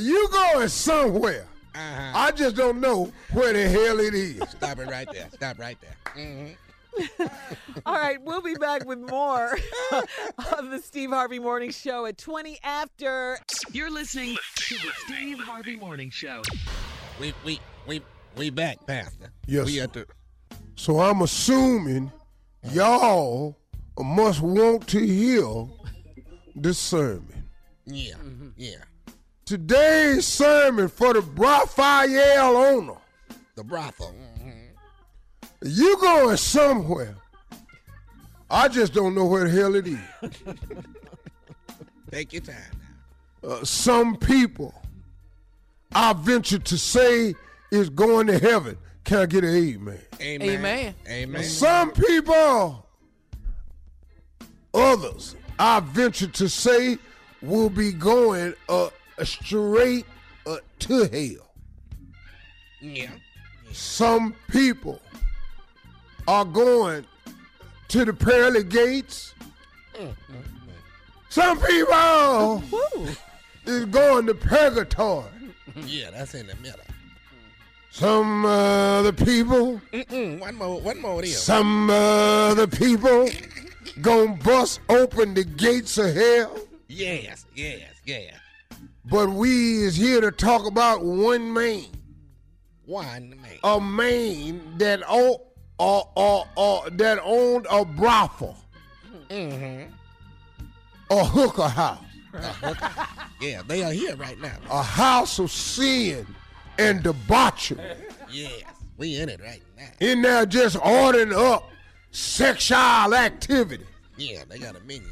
you 0.00 0.28
going 0.30 0.68
somewhere. 0.68 1.46
Uh-huh. 1.74 2.12
I 2.14 2.30
just 2.30 2.56
don't 2.56 2.80
know 2.80 3.12
where 3.32 3.52
the 3.52 3.68
hell 3.68 4.00
it 4.00 4.14
is. 4.14 4.40
Stop 4.50 4.78
it 4.78 4.88
right 4.88 5.06
there. 5.12 5.28
Stop 5.34 5.58
right 5.58 5.76
there. 5.80 5.96
hmm 6.14 6.52
All 7.84 7.94
right, 7.94 8.16
we'll 8.22 8.40
be 8.40 8.54
back 8.54 8.86
with 8.86 8.98
more 8.98 9.58
of 9.92 10.70
the 10.70 10.80
Steve 10.82 11.10
Harvey 11.10 11.38
Morning 11.38 11.70
Show 11.70 12.06
at 12.06 12.16
20 12.16 12.58
after. 12.64 13.38
You're 13.70 13.90
listening 13.90 14.34
to 14.56 14.74
the 14.76 14.90
Steve 15.04 15.38
Harvey 15.40 15.76
Morning 15.76 16.08
Show. 16.08 16.40
We 17.20 17.34
we 17.44 17.60
we 17.86 18.00
we 18.34 18.48
back, 18.48 18.86
Pastor. 18.86 19.30
Yes, 19.46 19.66
We 19.66 19.72
sir. 19.76 19.82
at 19.84 19.92
the 19.92 20.06
So 20.76 20.98
I'm 21.00 21.20
assuming 21.20 22.10
Y'all 22.72 23.56
must 24.04 24.40
want 24.40 24.86
to 24.88 24.98
hear 24.98 25.66
the 26.54 26.74
sermon. 26.74 27.48
Yeah, 27.86 28.14
yeah. 28.56 28.76
Today's 29.44 30.26
sermon 30.26 30.88
for 30.88 31.14
the 31.14 31.20
Raphael 31.20 32.56
owner. 32.56 32.96
The 33.54 33.64
brothel. 33.64 34.14
You 35.62 35.96
going 36.00 36.36
somewhere. 36.36 37.16
I 38.50 38.68
just 38.68 38.92
don't 38.92 39.14
know 39.14 39.24
where 39.24 39.44
the 39.44 39.50
hell 39.50 39.74
it 39.74 39.86
is. 39.86 39.98
Take 42.10 42.32
your 42.32 42.42
time. 42.42 42.56
Uh, 43.42 43.64
some 43.64 44.16
people, 44.16 44.74
I 45.92 46.12
venture 46.12 46.58
to 46.58 46.78
say, 46.78 47.34
is 47.70 47.90
going 47.90 48.26
to 48.28 48.38
heaven. 48.38 48.76
Can 49.04 49.18
I 49.18 49.26
get 49.26 49.44
an 49.44 49.54
amen? 49.54 50.00
Amen. 50.20 50.48
Amen. 50.48 50.94
Amen. 51.08 51.44
Some 51.44 51.92
people, 51.92 52.85
others, 54.76 55.34
I 55.58 55.80
venture 55.80 56.26
to 56.28 56.48
say, 56.48 56.98
will 57.42 57.70
be 57.70 57.92
going 57.92 58.54
uh, 58.68 58.90
straight 59.22 60.06
uh, 60.46 60.58
to 60.80 61.04
hell. 61.04 61.46
Yeah. 62.80 63.10
Some 63.72 64.34
people 64.50 65.00
are 66.28 66.44
going 66.44 67.04
to 67.88 68.04
the 68.04 68.12
pearly 68.12 68.64
gates. 68.64 69.34
Some 71.28 71.60
people 71.60 72.62
is 73.66 73.84
going 73.86 74.26
to 74.26 74.34
purgatory. 74.34 75.24
Yeah, 75.84 76.10
that's 76.10 76.34
in 76.34 76.46
the 76.46 76.54
middle. 76.56 76.80
Some 77.90 78.44
other 78.44 79.12
people, 79.12 79.80
Mm-mm. 79.92 80.38
One 80.38 80.56
more. 80.56 80.80
One 80.80 81.00
more. 81.00 81.22
There. 81.22 81.30
some 81.30 81.90
other 81.90 82.66
people 82.66 83.28
gonna 84.02 84.36
bust 84.44 84.80
open 84.88 85.34
the 85.34 85.44
gates 85.44 85.98
of 85.98 86.14
hell. 86.14 86.58
Yes. 86.88 87.46
Yes. 87.54 87.82
Yes. 88.04 88.34
But 89.04 89.30
we 89.30 89.82
is 89.84 89.96
here 89.96 90.20
to 90.20 90.30
talk 90.32 90.66
about 90.66 91.04
one 91.04 91.52
man, 91.52 91.84
One 92.84 93.30
man. 93.40 93.58
a 93.64 93.80
man 93.80 94.78
that 94.78 95.00
o- 95.08 95.42
uh, 95.78 96.00
uh, 96.16 96.40
uh, 96.56 96.90
that 96.92 97.18
owned 97.22 97.66
a 97.70 97.84
brothel, 97.84 98.56
Mm-hmm. 99.30 99.92
a 101.10 101.24
hooker 101.24 101.68
house, 101.68 102.04
Yeah, 103.40 103.62
they 103.66 103.82
are 103.84 103.92
here 103.92 104.16
right 104.16 104.38
now. 104.40 104.56
a 104.70 104.82
house 104.82 105.38
of 105.38 105.50
sin 105.50 106.26
and 106.78 107.02
debauchery. 107.02 107.80
Yes, 108.30 108.62
we 108.96 109.20
in 109.20 109.28
it 109.28 109.40
right 109.40 109.62
now. 109.76 109.88
In 110.00 110.22
there 110.22 110.46
just 110.46 110.76
ordering 110.84 111.32
up 111.32 111.68
sexual 112.16 113.14
activity. 113.14 113.84
Yeah, 114.16 114.44
they 114.48 114.58
got 114.58 114.76
a 114.76 114.80
menu. 114.80 115.02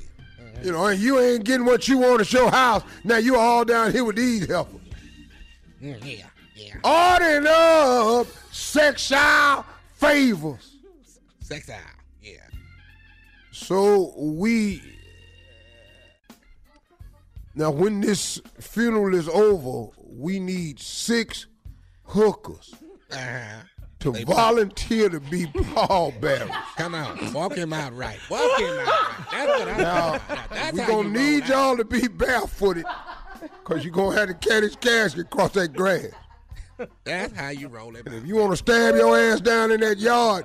You 0.63 0.73
know, 0.73 0.87
and 0.87 0.99
you 1.01 1.21
ain't 1.21 1.45
getting 1.45 1.67
what 1.67 1.89
you 1.89 1.99
want 1.99 2.23
at 2.23 2.33
your 2.33 2.51
house. 2.51 2.83
Now 3.03 3.19
you 3.19 3.37
all 3.37 3.65
down 3.65 3.93
here 3.93 4.05
with 4.05 4.17
these 4.17 4.47
helpers. 4.47 4.81
Mm, 5.83 6.03
yeah, 6.03 6.27
yeah. 6.57 6.75
Ordering 6.83 7.47
up 7.47 8.27
sexual 8.51 9.67
favors. 9.95 10.77
Sexual. 11.41 11.77
Yeah. 12.23 12.37
So 13.53 14.15
we 14.17 14.81
now 17.55 17.71
when 17.71 18.01
this 18.01 18.41
funeral 18.61 19.15
is 19.15 19.29
over, 19.29 19.91
we 19.99 20.39
need 20.41 20.81
six 20.81 21.47
hookers 22.05 22.73
Uh-huh. 23.13 23.63
To 24.05 24.13
They- 24.13 24.25
volunteer 24.25 25.09
to 25.09 25.19
be 25.19 25.47
pallbearers. 25.75 26.51
Come 26.77 26.95
on, 26.95 27.33
walk 27.33 27.55
him 27.55 27.73
out 27.73 27.97
right. 27.97 28.19
Walk 28.31 28.59
him 28.61 28.79
out 28.81 28.87
right. 28.87 29.27
That's 29.33 29.49
what 29.61 29.69
I'm 29.69 29.79
Now. 29.79 30.21
That's 30.51 30.73
we 30.75 30.81
how 30.81 30.89
gonna 30.89 31.09
need 31.09 31.47
y'all 31.49 31.77
to 31.77 31.85
be 31.85 32.07
barefooted, 32.07 32.85
cause 33.65 33.83
you're 33.83 33.93
gonna 33.95 34.17
have 34.19 34.29
to 34.29 34.35
carry 34.35 34.61
this 34.63 34.77
casket 34.77 35.23
across 35.27 35.53
that 35.53 35.73
grass. 35.73 36.09
That's 37.05 37.33
how 37.35 37.49
you 37.49 37.69
roll 37.69 37.97
it. 37.97 38.07
If 38.07 38.27
you 38.27 38.37
wanna 38.37 38.57
stab 38.57 38.95
your 38.95 39.19
ass 39.19 39.41
down 39.41 39.73
in 39.73 39.81
that 39.81 39.99
yard, 39.99 40.45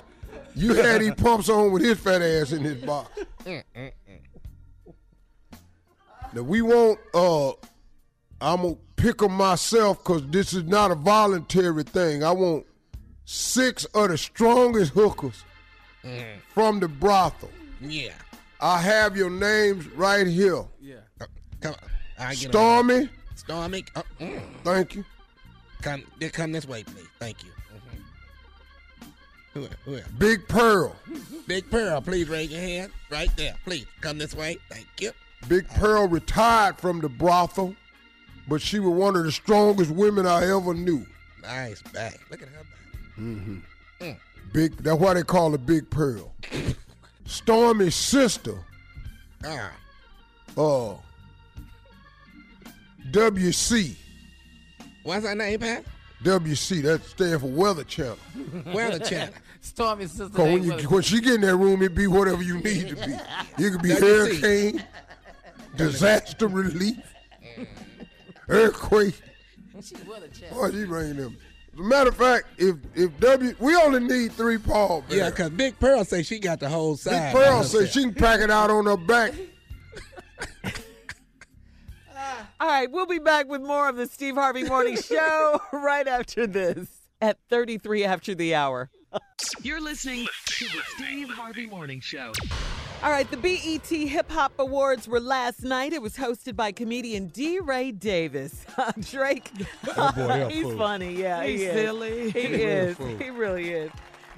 you 0.54 0.72
had 0.74 1.02
these 1.02 1.14
pumps 1.14 1.48
on 1.50 1.70
with 1.70 1.82
his 1.82 1.98
fat 1.98 2.22
ass 2.22 2.52
in 2.52 2.62
his 2.62 2.82
box. 2.82 3.10
Mm-mm-mm. 3.44 3.90
Now 6.32 6.42
we 6.42 6.62
won't. 6.62 6.98
Uh, 7.12 7.50
I'm 8.40 8.62
gonna 8.62 8.76
pick 8.96 9.18
them 9.18 9.32
myself 9.32 9.98
because 9.98 10.26
this 10.28 10.54
is 10.54 10.64
not 10.64 10.90
a 10.90 10.94
voluntary 10.94 11.82
thing. 11.82 12.22
I 12.24 12.30
want 12.32 12.64
six 13.34 13.84
of 13.86 14.08
the 14.08 14.18
strongest 14.18 14.92
hookers 14.92 15.44
Mhm. 16.04 16.40
from 16.52 16.80
the 16.80 16.88
brothel. 16.88 17.50
Yeah. 17.80 18.12
I 18.60 18.80
have 18.82 19.16
your 19.16 19.30
names 19.30 19.86
right 19.88 20.26
here. 20.26 20.64
Yeah. 20.82 20.96
Uh, 21.20 21.26
come 21.60 21.74
on. 21.74 21.88
I 22.18 22.34
get 22.34 22.50
Stormy. 22.50 22.94
on. 23.02 23.10
Stormy. 23.36 23.84
Uh, 23.94 24.02
mm. 24.20 24.42
Thank 24.64 24.96
you. 24.96 25.04
Come, 25.80 26.02
they 26.18 26.28
come 26.28 26.50
this 26.52 26.66
way, 26.66 26.82
please. 26.82 27.06
Thank 27.20 27.44
you. 27.44 27.50
Mhm. 27.72 28.02
Who, 29.54 29.68
who, 29.84 30.00
Big 30.18 30.46
Pearl. 30.48 30.96
Big 31.46 31.70
Pearl, 31.70 32.00
please 32.02 32.28
raise 32.28 32.50
your 32.50 32.60
hand. 32.60 32.92
Right 33.10 33.30
there. 33.36 33.54
Please 33.64 33.86
come 34.00 34.18
this 34.18 34.34
way. 34.34 34.58
Thank 34.70 34.88
you. 34.98 35.12
Big 35.48 35.68
Pearl 35.68 36.08
retired 36.08 36.78
from 36.78 37.00
the 37.00 37.08
brothel, 37.08 37.74
but 38.48 38.60
she 38.60 38.80
was 38.80 38.92
one 38.92 39.14
of 39.16 39.24
the 39.24 39.32
strongest 39.32 39.90
women 39.92 40.26
I 40.26 40.50
ever 40.50 40.74
knew. 40.74 41.06
Nice 41.42 41.80
back. 41.82 42.18
Look 42.30 42.42
at 42.42 42.48
her 42.48 42.64
back. 42.64 42.69
Mm-hmm. 43.20 43.58
Mm. 44.00 44.16
Big. 44.52 44.76
That's 44.78 44.98
why 44.98 45.14
they 45.14 45.22
call 45.22 45.50
her 45.50 45.58
Big 45.58 45.90
Pearl. 45.90 46.32
Stormy's 47.26 47.94
sister. 47.94 48.54
Ah. 49.44 49.72
Uh. 50.56 50.94
WC. 53.10 53.94
What's 55.02 55.26
her 55.26 55.34
name, 55.34 55.60
Pat? 55.60 55.84
WC. 56.24 56.82
That 56.82 57.04
stands 57.04 57.42
for 57.42 57.48
Weather 57.48 57.84
Channel. 57.84 58.18
Weather 58.72 58.98
Channel. 58.98 59.34
Stormy's 59.60 60.12
sister. 60.12 60.34
Cause 60.34 60.46
when 60.46 60.62
you 60.64 60.72
when 60.88 61.02
she 61.02 61.20
get 61.20 61.34
in 61.34 61.40
that 61.42 61.56
room, 61.56 61.82
it 61.82 61.94
be 61.94 62.06
whatever 62.06 62.42
you 62.42 62.58
need 62.58 62.88
to 62.88 62.96
be. 62.96 63.14
It 63.58 63.72
could 63.72 63.82
be 63.82 63.90
WC. 63.90 64.00
hurricane, 64.00 64.84
disaster 65.76 66.48
relief, 66.48 66.96
earthquake. 68.48 69.20
She 69.82 69.94
was 70.06 70.22
a 70.22 70.28
child. 70.28 70.52
Oh, 70.54 70.70
she 70.70 70.84
bringing 70.84 71.16
them. 71.16 71.36
As 71.74 71.78
a 71.78 71.82
matter 71.82 72.08
of 72.10 72.16
fact, 72.16 72.46
if 72.58 72.76
if 72.94 73.18
W, 73.20 73.54
we 73.58 73.76
only 73.76 74.00
need 74.00 74.32
three 74.32 74.58
Paul. 74.58 75.04
Yeah, 75.08 75.30
because 75.30 75.50
Big 75.50 75.78
Pearl 75.78 76.04
say 76.04 76.22
she 76.22 76.38
got 76.38 76.60
the 76.60 76.68
whole 76.68 76.96
Big. 76.96 77.32
Pearl 77.32 77.58
by 77.58 77.62
says 77.62 77.72
herself. 77.72 77.90
she 77.90 78.02
can 78.02 78.14
pack 78.14 78.40
it 78.40 78.50
out 78.50 78.70
on 78.70 78.86
her 78.86 78.96
back. 78.96 79.34
All 82.60 82.68
right, 82.68 82.90
we'll 82.90 83.06
be 83.06 83.18
back 83.18 83.48
with 83.48 83.62
more 83.62 83.88
of 83.88 83.96
the 83.96 84.06
Steve 84.06 84.34
Harvey 84.34 84.64
Morning 84.64 84.96
Show 85.02 85.60
right 85.72 86.06
after 86.06 86.46
this 86.46 86.88
at 87.22 87.38
33 87.48 88.04
after 88.04 88.34
the 88.34 88.54
hour. 88.54 88.90
You're 89.62 89.80
listening 89.80 90.26
to 90.46 90.64
the 90.66 90.82
Steve 90.96 91.30
Harvey 91.30 91.66
Morning 91.66 92.00
Show. 92.00 92.32
All 93.02 93.10
right, 93.10 93.28
the 93.30 93.36
BET 93.38 93.86
Hip 93.86 94.30
Hop 94.30 94.52
Awards 94.58 95.08
were 95.08 95.20
last 95.20 95.62
night. 95.64 95.94
It 95.94 96.02
was 96.02 96.16
hosted 96.18 96.54
by 96.54 96.70
comedian 96.72 97.28
DeRay 97.28 97.92
Davis. 97.92 98.64
Uh, 98.80 98.92
Drake, 99.00 99.50
That 99.94 100.14
boy, 100.16 100.48
he's 100.50 100.62
fool. 100.62 100.78
funny. 100.78 101.14
Yeah, 101.14 101.42
he 101.44 101.52
He's 101.52 101.60
is. 101.62 101.72
silly. 101.74 102.30
He 102.30 102.46
Real 102.48 102.60
is. 102.68 102.96
fool. 102.96 103.16
He 103.18 103.28
really 103.30 103.70
is. 103.70 103.90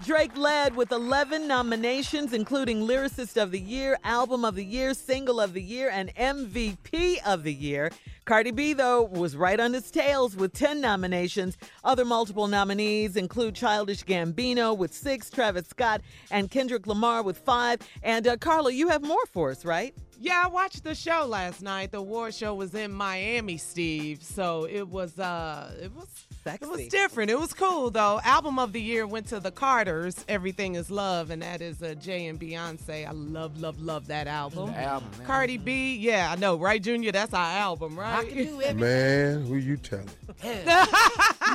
Drake 0.04 0.36
led 0.36 0.74
with 0.74 0.90
11 0.90 1.46
nominations, 1.46 2.32
including 2.32 2.88
Lyricist 2.88 3.40
of 3.40 3.52
the 3.52 3.60
Year, 3.60 3.96
Album 4.02 4.44
of 4.44 4.56
the 4.56 4.64
Year, 4.64 4.94
Single 4.94 5.38
of 5.38 5.52
the 5.52 5.62
Year, 5.62 5.90
and 5.90 6.12
MVP 6.16 7.18
of 7.24 7.44
the 7.44 7.52
Year. 7.52 7.88
Cardi 8.24 8.50
B, 8.50 8.72
though, 8.72 9.02
was 9.02 9.36
right 9.36 9.60
on 9.60 9.72
his 9.72 9.92
tails 9.92 10.34
with 10.34 10.54
10 10.54 10.80
nominations. 10.80 11.56
Other 11.84 12.04
multiple 12.04 12.48
nominees 12.48 13.14
include 13.14 13.54
Childish 13.54 14.02
Gambino 14.02 14.76
with 14.76 14.92
six, 14.92 15.30
Travis 15.30 15.68
Scott, 15.68 16.00
and 16.32 16.50
Kendrick 16.50 16.88
Lamar 16.88 17.22
with 17.22 17.38
five. 17.38 17.78
And 18.02 18.26
uh, 18.26 18.36
Carla, 18.38 18.72
you 18.72 18.88
have 18.88 19.02
more 19.02 19.24
for 19.32 19.52
us, 19.52 19.64
right? 19.64 19.94
Yeah, 20.18 20.42
I 20.44 20.48
watched 20.48 20.82
the 20.82 20.96
show 20.96 21.26
last 21.26 21.62
night. 21.62 21.92
The 21.92 21.98
award 21.98 22.34
show 22.34 22.54
was 22.54 22.74
in 22.74 22.92
Miami, 22.92 23.56
Steve. 23.56 24.22
So 24.22 24.66
it 24.70 24.88
was 24.88 25.18
uh 25.18 25.74
it 25.82 25.92
was 25.92 26.08
Sexy. 26.44 26.64
it 26.64 26.68
was 26.70 26.86
different. 26.88 27.30
It 27.30 27.38
was 27.38 27.52
cool 27.52 27.90
though. 27.90 28.20
Album 28.24 28.58
of 28.58 28.72
the 28.72 28.80
year 28.80 29.06
went 29.06 29.26
to 29.28 29.38
the 29.38 29.52
Carters, 29.52 30.24
Everything 30.28 30.74
is 30.74 30.90
Love, 30.90 31.30
and 31.30 31.40
that 31.42 31.60
is 31.62 31.80
uh, 31.82 31.94
Jay 31.94 32.26
and 32.26 32.40
Beyonce. 32.40 33.06
I 33.06 33.12
love, 33.12 33.60
love, 33.60 33.80
love 33.80 34.08
that 34.08 34.26
album. 34.26 34.72
The 34.72 34.78
album, 34.80 35.08
man. 35.18 35.26
Cardi 35.26 35.56
B, 35.56 35.96
yeah, 35.96 36.32
I 36.32 36.36
know, 36.36 36.56
right, 36.56 36.82
Junior? 36.82 37.12
That's 37.12 37.32
our 37.32 37.58
album, 37.58 37.96
right? 37.98 38.18
I 38.18 38.24
can 38.24 38.36
do 38.38 38.42
everything. 38.62 38.78
Man, 38.80 39.46
who 39.46 39.54
you 39.56 39.76
telling? 39.76 40.08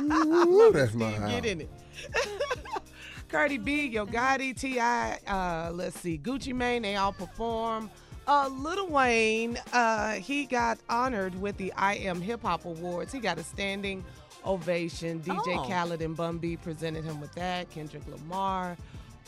Ooh, 0.02 0.72
that's 0.72 0.94
my 0.94 1.10
Get 1.10 1.20
album. 1.20 1.44
in 1.44 1.60
it. 1.62 1.70
Cardi 3.28 3.58
B, 3.58 3.88
Yo 3.88 4.06
Gotti, 4.06 4.58
T.I., 4.58 5.18
uh, 5.26 5.70
let's 5.72 6.00
see, 6.00 6.16
Gucci 6.18 6.54
Mane, 6.54 6.80
they 6.80 6.96
all 6.96 7.12
perform. 7.12 7.90
Uh, 8.26 8.48
Lil 8.48 8.88
Wayne, 8.88 9.58
uh, 9.74 10.12
he 10.12 10.46
got 10.46 10.78
honored 10.88 11.38
with 11.40 11.56
the 11.58 11.72
I 11.74 11.94
Am 11.96 12.20
Hip 12.22 12.40
Hop 12.42 12.64
Awards. 12.64 13.12
He 13.12 13.20
got 13.20 13.38
a 13.38 13.44
standing 13.44 14.02
ovation. 14.48 15.20
DJ 15.20 15.56
Oh. 15.58 15.68
Khaled 15.68 16.02
and 16.02 16.16
Bun 16.16 16.38
B 16.38 16.56
presented 16.56 17.04
him 17.04 17.20
with 17.20 17.32
that. 17.34 17.70
Kendrick 17.70 18.02
Lamar. 18.08 18.76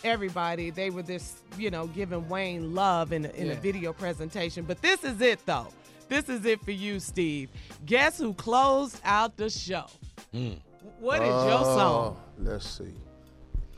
everybody. 0.02 0.70
They 0.70 0.88
were 0.90 1.02
this, 1.02 1.42
you 1.58 1.70
know, 1.70 1.86
giving 1.88 2.26
Wayne 2.28 2.74
love 2.74 3.12
in 3.12 3.26
a, 3.26 3.28
in 3.30 3.50
a 3.50 3.54
video 3.54 3.92
presentation. 3.92 4.64
But 4.64 4.80
this 4.82 5.04
is 5.04 5.20
it, 5.20 5.44
though. 5.44 5.68
This 6.08 6.28
is 6.28 6.44
it 6.46 6.60
for 6.64 6.70
you, 6.72 6.98
Steve. 6.98 7.50
Guess 7.86 8.18
who 8.18 8.32
closed 8.34 8.98
out 9.04 9.36
the 9.36 9.50
show? 9.50 9.84
Hmm. 10.32 10.54
What 10.98 11.20
is 11.22 11.28
your 11.28 11.60
oh, 11.60 11.76
song? 11.76 12.16
Oh, 12.16 12.22
Let's 12.38 12.66
see. 12.68 12.94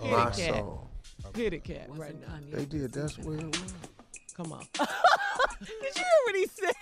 Hit 0.01 0.11
My 0.13 0.25
Cat. 0.27 0.35
song. 0.55 0.89
Hit 1.35 1.53
it, 1.55 1.65
cat, 1.65 1.87
right 1.91 2.19
now. 2.21 2.35
They 2.51 2.65
did. 2.65 2.93
That's 2.93 3.19
where 3.19 3.39
it 3.39 3.47
was. 3.47 3.75
Come 4.37 4.53
on. 4.53 4.65
Did 5.61 5.69
you 5.81 5.91
hear 5.95 6.05
what 6.25 6.35
he 6.37 6.47
said? 6.47 6.75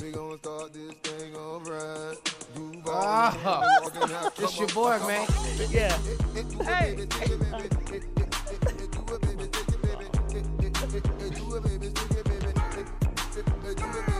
We 0.00 0.10
gonna 0.12 0.38
start 0.38 0.72
this 0.72 0.92
thing 1.02 1.34
alright. 1.36 2.16
Move 2.56 2.82
Ah, 2.88 3.62
it's 4.38 4.58
your 4.58 4.68
boy, 4.68 4.98
man. 5.06 5.26
Yeah. 5.70 5.96
Hey. 6.64 6.96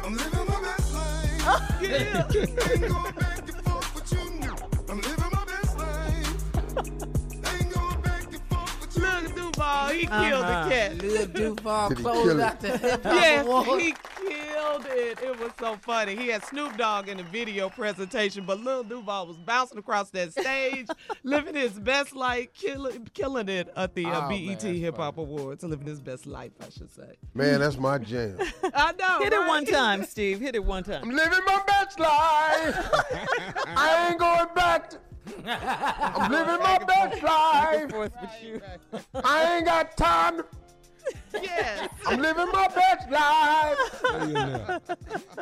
I'm 0.04 0.16
living 0.16 0.46
my 0.46 0.60
best 0.62 0.94
life. 0.94 1.62
Yeah. 1.82 3.57
Duval, 9.58 9.88
he 9.88 10.06
killed 10.06 10.44
Uh-huh. 10.44 10.64
the 10.68 10.74
cat. 10.74 10.98
Lil 11.02 11.26
Duval 11.26 11.90
closed 11.90 12.40
out 12.40 12.60
the 12.60 12.78
hip 12.78 13.02
hop 13.02 13.14
Yes, 13.14 13.44
award. 13.46 13.80
he 13.80 13.92
killed 14.26 14.86
it. 14.90 15.18
It 15.22 15.38
was 15.40 15.50
so 15.58 15.76
funny. 15.82 16.16
He 16.16 16.28
had 16.28 16.44
Snoop 16.44 16.76
Dogg 16.76 17.08
in 17.08 17.16
the 17.16 17.22
video 17.24 17.68
presentation, 17.68 18.44
but 18.44 18.60
Lil 18.60 18.84
Duval 18.84 19.26
was 19.26 19.36
bouncing 19.38 19.78
across 19.78 20.10
that 20.10 20.32
stage, 20.32 20.86
living 21.24 21.54
his 21.54 21.72
best 21.72 22.14
life, 22.14 22.52
killing, 22.54 23.08
killing 23.14 23.48
it 23.48 23.68
at 23.76 23.94
the 23.94 24.06
uh, 24.06 24.26
Oh, 24.26 24.28
BET 24.28 24.62
Hip 24.62 24.96
Hop 24.96 25.18
Awards. 25.18 25.64
Living 25.64 25.86
his 25.86 26.00
best 26.00 26.26
life, 26.26 26.52
I 26.60 26.70
should 26.70 26.90
say. 26.94 27.16
Man, 27.34 27.60
that's 27.60 27.76
my 27.78 27.98
jam. 27.98 28.38
I 28.74 28.92
know. 28.92 29.18
Hit 29.22 29.32
it 29.32 29.46
one 29.46 29.64
time, 29.64 30.04
Steve. 30.04 30.40
Hit 30.40 30.54
it 30.54 30.64
one 30.64 30.82
time. 30.84 31.02
I'm 31.02 31.10
living 31.10 31.40
my 31.46 31.62
best 31.66 31.98
life. 31.98 32.90
I 33.76 34.08
ain't 34.10 34.18
going 34.18 34.46
back. 34.54 34.90
To, 34.90 34.98
I'm 35.46 36.30
living 36.30 36.58
my 36.58 36.78
best 36.86 37.22
life. 37.22 37.90
Forth 37.90 38.12
with 38.20 38.30
you. 38.42 38.60
I 39.24 39.56
ain't 39.56 39.66
got 39.66 39.96
time. 39.96 40.38
To, 40.38 40.44
Yes. 41.32 41.88
I'm 42.06 42.20
living 42.20 42.48
my 42.52 42.68
best 42.68 43.10
life. 43.10 43.78
Stay 43.96 44.24
in 44.26 44.32
there. 44.34 44.80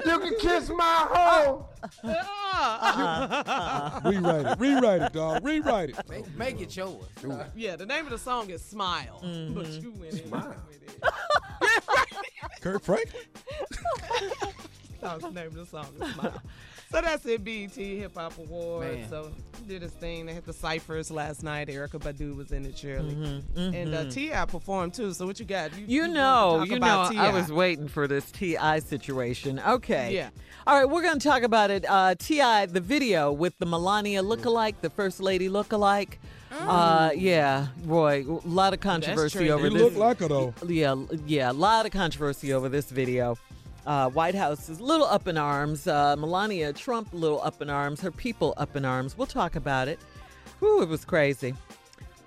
You 0.06 0.18
can 0.20 0.34
kiss 0.38 0.68
my 0.68 1.08
home. 1.10 1.64
Ah. 2.04 4.00
Rewrite 4.04 4.46
it. 4.46 4.58
Rewrite 4.60 5.02
it, 5.02 5.12
dog. 5.12 5.44
Rewrite 5.44 5.90
it. 5.90 6.08
Make, 6.08 6.36
make 6.36 6.60
it 6.60 6.76
yours. 6.76 7.02
yeah, 7.56 7.74
the 7.74 7.86
name 7.86 8.04
of 8.04 8.10
the 8.12 8.18
song 8.18 8.48
is 8.50 8.62
Smile. 8.64 9.18
But 9.22 9.66
you 9.82 9.92
went 9.98 10.12
in 10.14 10.28
Smile. 10.28 10.54
with 10.68 10.82
it. 11.02 11.02
Kirk 12.60 12.82
Franklin. 12.82 13.22
That 15.02 15.14
was 15.16 15.22
the 15.24 15.30
name 15.30 15.46
of 15.48 15.54
the 15.54 15.66
song 15.66 15.86
is 16.00 16.14
Smile. 16.14 16.42
So 16.90 17.00
that's 17.00 17.26
it, 17.26 17.42
BET 17.44 17.74
Hip 17.74 18.14
Hop 18.16 18.38
Awards. 18.38 18.98
Man. 18.98 19.08
So 19.10 19.30
did 19.66 19.82
his 19.82 19.90
thing. 19.90 20.26
They 20.26 20.34
had 20.34 20.44
the 20.44 20.52
ciphers 20.52 21.10
last 21.10 21.42
night. 21.42 21.66
Erykah 21.68 21.98
Badu 22.00 22.36
was 22.36 22.52
in 22.52 22.64
it, 22.64 22.78
Shirley, 22.78 23.14
Mm-hmm, 23.14 23.74
and 23.74 23.94
uh, 23.94 24.04
T.I 24.08 24.44
performed 24.44 24.94
too. 24.94 25.12
So 25.12 25.26
what 25.26 25.40
you 25.40 25.46
got? 25.46 25.76
You 25.76 26.02
wanted 26.02 26.12
to 26.12 26.14
know, 26.14 26.56
talk 26.58 26.66
you 26.68 26.70
know, 26.72 26.76
about 26.76 27.16
I 27.16 27.30
was 27.32 27.50
waiting 27.50 27.88
for 27.88 28.06
this 28.06 28.30
T.I 28.30 28.78
situation. 28.80 29.58
Okay. 29.66 30.14
Yeah. 30.14 30.30
All 30.66 30.76
right, 30.78 30.88
we're 30.88 31.02
going 31.02 31.18
to 31.18 31.28
talk 31.28 31.42
about 31.42 31.70
it. 31.72 31.84
Uh, 31.88 32.14
T.I, 32.16 32.66
the 32.66 32.80
video 32.80 33.32
with 33.32 33.58
the 33.58 33.66
Melania 33.66 34.22
lookalike, 34.22 34.76
the 34.80 34.90
First 34.90 35.20
Lady 35.20 35.48
lookalike. 35.48 36.14
Uh, 36.52 37.10
yeah, 37.14 37.66
Roy, 37.84 38.24
a 38.26 38.48
lot 38.48 38.72
of 38.72 38.80
controversy 38.80 39.50
over 39.50 39.66
He 39.68 39.74
this. 39.74 39.82
looked 39.82 39.96
like 39.96 40.20
her 40.20 40.28
though. 40.28 40.54
Yeah, 40.66 40.94
yeah, 41.26 41.50
a 41.50 41.52
lot 41.52 41.84
of 41.86 41.92
controversy 41.92 42.52
over 42.52 42.68
this 42.68 42.90
video. 42.90 43.36
Uh, 43.86 44.10
White 44.10 44.34
House 44.34 44.68
is 44.68 44.80
a 44.80 44.84
little 44.84 45.06
up 45.06 45.28
in 45.28 45.38
arms. 45.38 45.86
Uh, 45.86 46.16
Melania 46.16 46.72
Trump 46.72 47.12
a 47.12 47.16
little 47.16 47.40
up 47.42 47.62
in 47.62 47.70
arms. 47.70 48.00
Her 48.00 48.10
people 48.10 48.52
up 48.56 48.74
in 48.76 48.84
arms. 48.84 49.16
We'll 49.16 49.26
talk 49.28 49.54
about 49.56 49.86
it. 49.88 50.00
Whew, 50.58 50.82
it 50.82 50.88
was 50.88 51.04
crazy. 51.04 51.54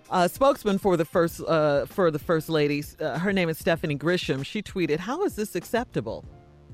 Uh, 0.10 0.28
spokesman 0.28 0.78
for 0.80 0.98
the 0.98 1.06
first 1.06 1.42
uh, 1.42 1.86
for 1.86 2.10
the 2.12 2.18
first 2.20 2.50
lady, 2.50 2.84
uh, 3.00 3.20
her 3.20 3.32
name 3.34 3.50
is 3.50 3.58
Stephanie 3.60 3.98
Grisham. 3.98 4.44
She 4.44 4.62
tweeted, 4.64 4.98
"How 5.00 5.24
is 5.24 5.36
this 5.36 5.54
acceptable? 5.56 6.26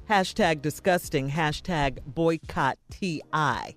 Hashtag 0.10 0.62
disgusting. 0.62 1.30
Hashtag 1.30 1.98
boycott 2.06 2.78
T.I. 2.92 3.76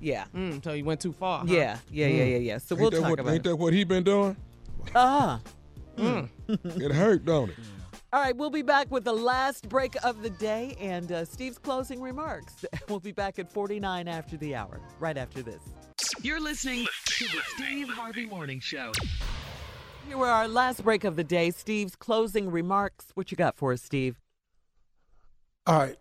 Yeah, 0.00 0.24
Mm, 0.34 0.64
so 0.64 0.72
you 0.72 0.84
went 0.86 1.00
too 1.00 1.12
far. 1.12 1.40
huh? 1.40 1.44
yeah, 1.48 1.76
yeah, 1.90 2.06
yeah, 2.06 2.24
yeah, 2.24 2.36
yeah. 2.38 2.58
So 2.58 2.74
Ain't 2.74 2.80
we'll 2.80 2.90
talk 2.92 3.10
what, 3.10 3.20
about 3.20 3.32
Ain't 3.34 3.44
it. 3.44 3.48
that 3.50 3.56
what 3.56 3.74
he 3.74 3.84
been 3.84 4.04
doing? 4.04 4.34
Ah. 4.94 5.40
It 5.98 6.92
hurt, 6.92 7.26
don't 7.26 7.50
it? 7.50 7.56
All 8.12 8.20
right, 8.20 8.36
we'll 8.36 8.50
be 8.50 8.62
back 8.62 8.90
with 8.90 9.04
the 9.04 9.12
last 9.12 9.68
break 9.68 9.94
of 10.02 10.20
the 10.22 10.30
day 10.30 10.76
and 10.80 11.12
uh, 11.12 11.24
Steve's 11.24 11.58
closing 11.58 12.00
remarks. 12.00 12.64
We'll 12.88 12.98
be 12.98 13.12
back 13.12 13.38
at 13.38 13.52
49 13.52 14.08
after 14.08 14.36
the 14.36 14.56
hour, 14.56 14.80
right 14.98 15.16
after 15.16 15.42
this. 15.42 15.62
You're 16.22 16.40
listening 16.40 16.88
to 17.04 17.24
the 17.24 17.40
Steve 17.54 17.88
Harvey 17.88 18.26
Morning 18.26 18.58
Show. 18.58 18.90
Here 20.08 20.18
were 20.18 20.26
our 20.26 20.48
last 20.48 20.82
break 20.82 21.04
of 21.04 21.14
the 21.14 21.22
day. 21.22 21.52
Steve's 21.52 21.94
closing 21.94 22.50
remarks. 22.50 23.12
What 23.14 23.30
you 23.30 23.36
got 23.36 23.56
for 23.56 23.72
us, 23.72 23.80
Steve? 23.80 24.18
All 25.68 25.78
right. 25.78 25.96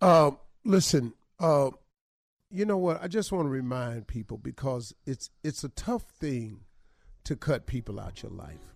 Um, 0.00 0.38
listen, 0.64 1.12
uh, 1.38 1.70
you 2.50 2.64
know 2.64 2.78
what? 2.78 3.00
I 3.00 3.06
just 3.06 3.30
want 3.30 3.46
to 3.46 3.50
remind 3.50 4.08
people 4.08 4.38
because 4.38 4.92
it's 5.06 5.30
it's 5.44 5.62
a 5.62 5.68
tough 5.68 6.02
thing 6.02 6.62
to 7.22 7.36
cut 7.36 7.66
people 7.66 8.00
out 8.00 8.24
your 8.24 8.32
life. 8.32 8.74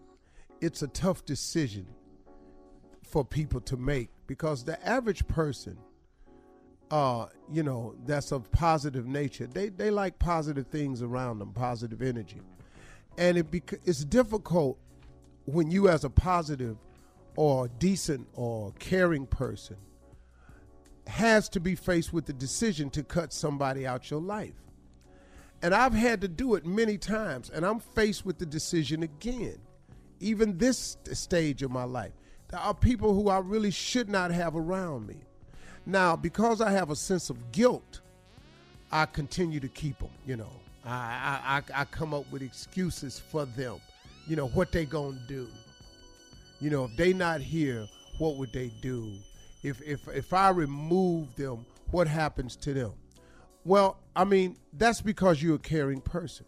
It's 0.61 0.81
a 0.81 0.89
tough 0.89 1.25
decision 1.25 1.89
for 3.09 3.25
people 3.25 3.61
to 3.63 3.77
make 3.77 4.11
because 4.27 4.65
the 4.65 4.85
average 4.87 5.27
person, 5.27 5.79
uh, 6.91 7.27
you 7.51 7.63
know, 7.63 7.95
that's 8.07 8.33
of 8.33 8.51
positive 8.53 9.07
nature, 9.07 9.47
they 9.47 9.69
they 9.71 9.91
like 9.91 10.19
positive 10.19 10.67
things 10.67 11.03
around 11.03 11.39
them, 11.39 11.53
positive 11.53 12.03
energy, 12.03 12.41
and 13.17 13.39
it 13.39 13.51
bec- 13.51 13.81
it's 13.85 14.05
difficult 14.05 14.79
when 15.47 15.71
you 15.71 15.89
as 15.89 16.05
a 16.05 16.11
positive 16.11 16.77
or 17.37 17.69
decent 17.79 18.27
or 18.35 18.73
caring 18.79 19.27
person 19.27 19.77
has 21.07 21.49
to 21.49 21.61
be 21.61 21.75
faced 21.75 22.13
with 22.13 22.27
the 22.27 22.33
decision 22.33 22.91
to 22.91 23.03
cut 23.03 23.33
somebody 23.33 23.87
out 23.87 24.11
your 24.11 24.21
life. 24.21 24.55
And 25.63 25.75
I've 25.75 25.95
had 25.95 26.21
to 26.21 26.29
do 26.29 26.55
it 26.55 26.67
many 26.67 26.99
times, 26.99 27.51
and 27.51 27.65
I'm 27.65 27.81
faced 27.81 28.25
with 28.25 28.39
the 28.39 28.47
decision 28.47 29.03
again. 29.03 29.59
Even 30.21 30.59
this 30.59 30.97
stage 31.13 31.63
of 31.63 31.71
my 31.71 31.85
life, 31.85 32.13
there 32.51 32.61
are 32.61 32.75
people 32.75 33.15
who 33.15 33.29
I 33.29 33.39
really 33.39 33.71
should 33.71 34.09
not 34.09 34.31
have 34.31 34.57
around 34.57 35.07
me. 35.07 35.17
Now, 35.87 36.17
because 36.17 36.61
I 36.61 36.71
have 36.71 36.91
a 36.91 36.97
sense 36.97 37.31
of 37.31 37.53
guilt, 37.53 38.01
I 38.91 39.07
continue 39.07 39.61
to 39.61 39.69
keep 39.69 39.99
them. 39.99 40.11
You 40.27 40.37
know, 40.37 40.51
I 40.85 41.63
I, 41.75 41.81
I, 41.81 41.85
come 41.85 42.15
up 42.15 42.31
with 42.31 42.43
excuses 42.43 43.19
for 43.19 43.45
them. 43.45 43.77
You 44.27 44.37
know 44.37 44.49
what 44.49 44.73
they 44.73 44.85
gonna 44.85 45.19
do. 45.27 45.49
You 46.61 46.71
know, 46.71 46.85
if 46.85 46.97
they 46.97 47.13
not 47.13 47.41
here, 47.41 47.87
what 48.19 48.37
would 48.37 48.53
they 48.53 48.69
do? 48.81 49.13
If 49.63 49.81
if 49.83 50.07
if 50.09 50.33
I 50.33 50.51
remove 50.51 51.35
them, 51.37 51.65
what 51.91 52.09
happens 52.09 52.57
to 52.57 52.75
them? 52.75 52.93
Well, 53.65 53.99
I 54.17 54.25
mean, 54.25 54.57
that's 54.73 55.01
because 55.01 55.43
you're 55.43 55.57
a 55.57 55.59
caring 55.59 56.01
person. 56.01 56.47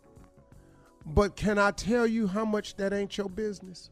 But 1.06 1.36
can 1.36 1.58
I 1.58 1.70
tell 1.70 2.06
you 2.06 2.26
how 2.26 2.44
much 2.44 2.76
that 2.76 2.92
ain't 2.92 3.16
your 3.16 3.28
business? 3.28 3.90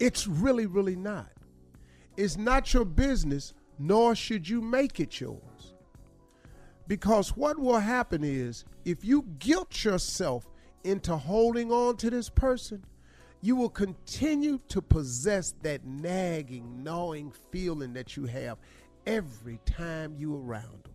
It's 0.00 0.26
really, 0.26 0.66
really 0.66 0.96
not. 0.96 1.30
It's 2.16 2.36
not 2.36 2.72
your 2.74 2.84
business, 2.84 3.54
nor 3.78 4.14
should 4.14 4.48
you 4.48 4.60
make 4.60 5.00
it 5.00 5.20
yours. 5.20 5.74
Because 6.86 7.36
what 7.36 7.58
will 7.58 7.78
happen 7.78 8.24
is 8.24 8.64
if 8.84 9.04
you 9.04 9.22
guilt 9.38 9.84
yourself 9.84 10.48
into 10.84 11.16
holding 11.16 11.70
on 11.70 11.96
to 11.98 12.10
this 12.10 12.30
person, 12.30 12.84
you 13.40 13.54
will 13.54 13.68
continue 13.68 14.58
to 14.68 14.82
possess 14.82 15.54
that 15.62 15.84
nagging, 15.84 16.82
gnawing 16.82 17.32
feeling 17.52 17.92
that 17.92 18.16
you 18.16 18.24
have 18.24 18.58
every 19.06 19.60
time 19.64 20.14
you 20.16 20.34
are 20.34 20.42
around 20.42 20.84
them. 20.84 20.92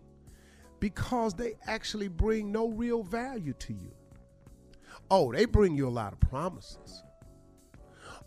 Because 0.80 1.34
they 1.34 1.53
actually 1.67 2.09
bring 2.09 2.51
no 2.51 2.69
real 2.69 3.03
value 3.03 3.53
to 3.59 3.73
you. 3.73 3.91
Oh, 5.09 5.31
they 5.31 5.45
bring 5.45 5.75
you 5.75 5.88
a 5.88 5.89
lot 5.89 6.11
of 6.11 6.19
promises. 6.19 7.03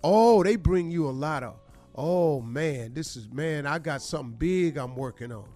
Oh, 0.09 0.45
they 0.45 0.55
bring 0.55 0.93
you 0.93 1.09
a 1.09 1.11
lot 1.11 1.43
of, 1.43 1.57
oh 1.97 2.41
man, 2.41 2.95
this 2.95 3.17
is, 3.17 3.29
man, 3.29 3.67
I 3.67 3.81
got 3.81 4.01
something 4.01 4.37
big 4.37 4.77
I'm 4.77 4.95
working 4.95 5.33
on. 5.33 5.49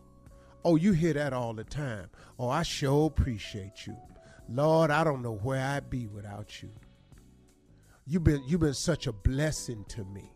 Oh, 0.64 0.74
you 0.74 0.90
hear 0.90 1.12
that 1.12 1.32
all 1.32 1.52
the 1.55 1.62
time. 1.62 2.10
Oh, 2.36 2.48
I 2.48 2.64
sure 2.64 3.06
appreciate 3.06 3.86
you. 3.86 3.97
Lord, 4.48 4.90
I 4.90 5.05
don't 5.05 5.22
know 5.22 5.36
where 5.36 5.64
I'd 5.64 5.89
be 5.89 6.09
without 6.09 6.64
you. 6.64 6.70
You've 8.09 8.24
been 8.24 8.43
you've 8.44 8.62
been 8.62 8.74
such 8.74 9.06
a 9.06 9.12
blessing 9.12 9.85
to 9.90 10.02
me. 10.02 10.32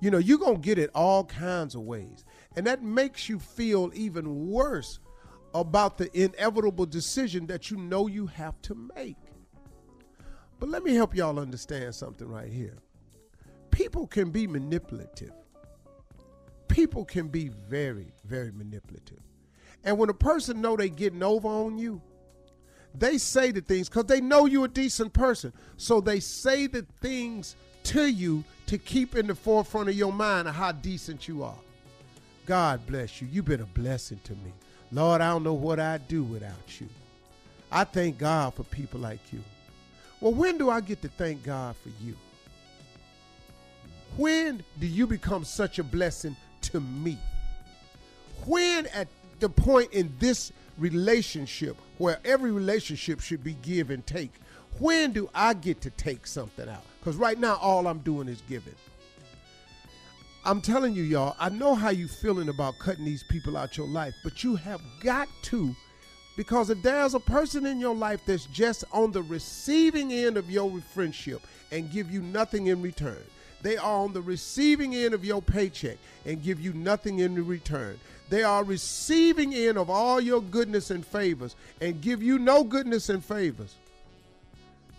You 0.00 0.10
know, 0.10 0.16
you're 0.16 0.38
gonna 0.38 0.56
get 0.56 0.78
it 0.78 0.88
all 0.94 1.24
kinds 1.24 1.74
of 1.74 1.82
ways. 1.82 2.24
And 2.56 2.66
that 2.66 2.82
makes 2.82 3.28
you 3.28 3.38
feel 3.38 3.90
even 3.92 4.48
worse 4.48 4.98
about 5.52 5.98
the 5.98 6.08
inevitable 6.18 6.86
decision 6.86 7.48
that 7.48 7.70
you 7.70 7.76
know 7.76 8.06
you 8.06 8.28
have 8.28 8.62
to 8.62 8.74
make. 8.96 9.18
But 10.58 10.70
let 10.70 10.82
me 10.82 10.94
help 10.94 11.14
y'all 11.14 11.38
understand 11.38 11.94
something 11.94 12.28
right 12.28 12.50
here. 12.50 12.78
People 13.76 14.06
can 14.06 14.30
be 14.30 14.46
manipulative. 14.46 15.32
People 16.66 17.04
can 17.04 17.28
be 17.28 17.48
very, 17.68 18.06
very 18.24 18.50
manipulative. 18.50 19.20
And 19.84 19.98
when 19.98 20.08
a 20.08 20.14
person 20.14 20.62
know 20.62 20.78
they 20.78 20.88
getting 20.88 21.22
over 21.22 21.46
on 21.46 21.76
you, 21.76 22.00
they 22.94 23.18
say 23.18 23.50
the 23.50 23.60
things 23.60 23.90
because 23.90 24.06
they 24.06 24.22
know 24.22 24.46
you're 24.46 24.64
a 24.64 24.68
decent 24.68 25.12
person. 25.12 25.52
So 25.76 26.00
they 26.00 26.20
say 26.20 26.66
the 26.66 26.86
things 27.02 27.54
to 27.82 28.06
you 28.06 28.44
to 28.64 28.78
keep 28.78 29.14
in 29.14 29.26
the 29.26 29.34
forefront 29.34 29.90
of 29.90 29.94
your 29.94 30.10
mind 30.10 30.48
of 30.48 30.54
how 30.54 30.72
decent 30.72 31.28
you 31.28 31.42
are. 31.42 31.58
God 32.46 32.80
bless 32.86 33.20
you. 33.20 33.28
You've 33.30 33.44
been 33.44 33.60
a 33.60 33.66
blessing 33.66 34.20
to 34.24 34.32
me. 34.36 34.54
Lord, 34.90 35.20
I 35.20 35.28
don't 35.28 35.44
know 35.44 35.52
what 35.52 35.80
I'd 35.80 36.08
do 36.08 36.24
without 36.24 36.80
you. 36.80 36.88
I 37.70 37.84
thank 37.84 38.16
God 38.16 38.54
for 38.54 38.62
people 38.64 39.00
like 39.00 39.34
you. 39.34 39.44
Well, 40.22 40.32
when 40.32 40.56
do 40.56 40.70
I 40.70 40.80
get 40.80 41.02
to 41.02 41.08
thank 41.08 41.44
God 41.44 41.76
for 41.76 41.90
you? 42.02 42.16
When 44.16 44.64
do 44.80 44.86
you 44.86 45.06
become 45.06 45.44
such 45.44 45.78
a 45.78 45.84
blessing 45.84 46.36
to 46.62 46.80
me? 46.80 47.18
When 48.46 48.86
at 48.86 49.08
the 49.40 49.48
point 49.48 49.92
in 49.92 50.12
this 50.18 50.52
relationship 50.78 51.76
where 51.98 52.18
every 52.24 52.50
relationship 52.50 53.20
should 53.20 53.44
be 53.44 53.54
give 53.62 53.90
and 53.90 54.06
take, 54.06 54.32
when 54.78 55.12
do 55.12 55.28
I 55.34 55.54
get 55.54 55.80
to 55.82 55.90
take 55.90 56.26
something 56.26 56.68
out? 56.68 56.84
Because 57.00 57.16
right 57.16 57.38
now, 57.38 57.56
all 57.56 57.86
I'm 57.86 57.98
doing 57.98 58.28
is 58.28 58.42
giving. 58.48 58.74
I'm 60.44 60.60
telling 60.60 60.94
you, 60.94 61.02
y'all, 61.02 61.36
I 61.38 61.48
know 61.48 61.74
how 61.74 61.90
you 61.90 62.08
feeling 62.08 62.48
about 62.48 62.78
cutting 62.78 63.04
these 63.04 63.24
people 63.24 63.56
out 63.56 63.76
your 63.76 63.88
life, 63.88 64.14
but 64.22 64.44
you 64.44 64.56
have 64.56 64.80
got 65.00 65.28
to, 65.42 65.74
because 66.36 66.70
if 66.70 66.80
there's 66.82 67.14
a 67.14 67.20
person 67.20 67.66
in 67.66 67.80
your 67.80 67.94
life 67.94 68.20
that's 68.26 68.46
just 68.46 68.84
on 68.92 69.12
the 69.12 69.22
receiving 69.22 70.12
end 70.12 70.36
of 70.36 70.50
your 70.50 70.80
friendship 70.94 71.42
and 71.72 71.90
give 71.90 72.10
you 72.10 72.22
nothing 72.22 72.68
in 72.68 72.80
return, 72.80 73.22
they 73.66 73.76
are 73.76 74.04
on 74.04 74.12
the 74.12 74.22
receiving 74.22 74.94
end 74.94 75.12
of 75.12 75.24
your 75.24 75.42
paycheck 75.42 75.98
and 76.24 76.40
give 76.40 76.60
you 76.60 76.72
nothing 76.72 77.18
in 77.18 77.44
return. 77.44 77.98
They 78.28 78.44
are 78.44 78.62
receiving 78.62 79.52
end 79.54 79.76
of 79.76 79.90
all 79.90 80.20
your 80.20 80.40
goodness 80.40 80.92
and 80.92 81.04
favors 81.04 81.56
and 81.80 82.00
give 82.00 82.22
you 82.22 82.38
no 82.38 82.62
goodness 82.62 83.08
and 83.08 83.24
favors. 83.24 83.74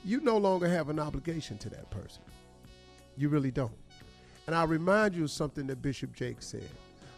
You 0.03 0.19
no 0.19 0.35
longer 0.35 0.68
have 0.68 0.89
an 0.89 0.99
obligation 0.99 1.57
to 1.60 1.69
that 1.69 1.89
person. 1.91 2.22
You 3.15 3.30
really 3.30 3.52
don't. 3.52 3.72
And 4.48 4.56
I 4.56 4.65
remind 4.65 5.15
you 5.15 5.23
of 5.23 5.31
something 5.31 5.65
that 5.68 5.81
Bishop 5.81 6.14
Jake 6.14 6.41
said. 6.41 6.69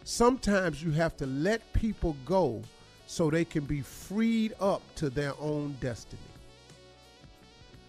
Sometimes 0.04 0.80
you 0.80 0.92
have 0.92 1.16
to 1.16 1.26
let 1.26 1.72
people 1.72 2.16
go 2.26 2.62
so 3.08 3.28
they 3.28 3.44
can 3.44 3.64
be 3.64 3.80
freed 3.80 4.54
up 4.60 4.82
to 4.94 5.10
their 5.10 5.32
own 5.40 5.76
destiny. 5.80 6.22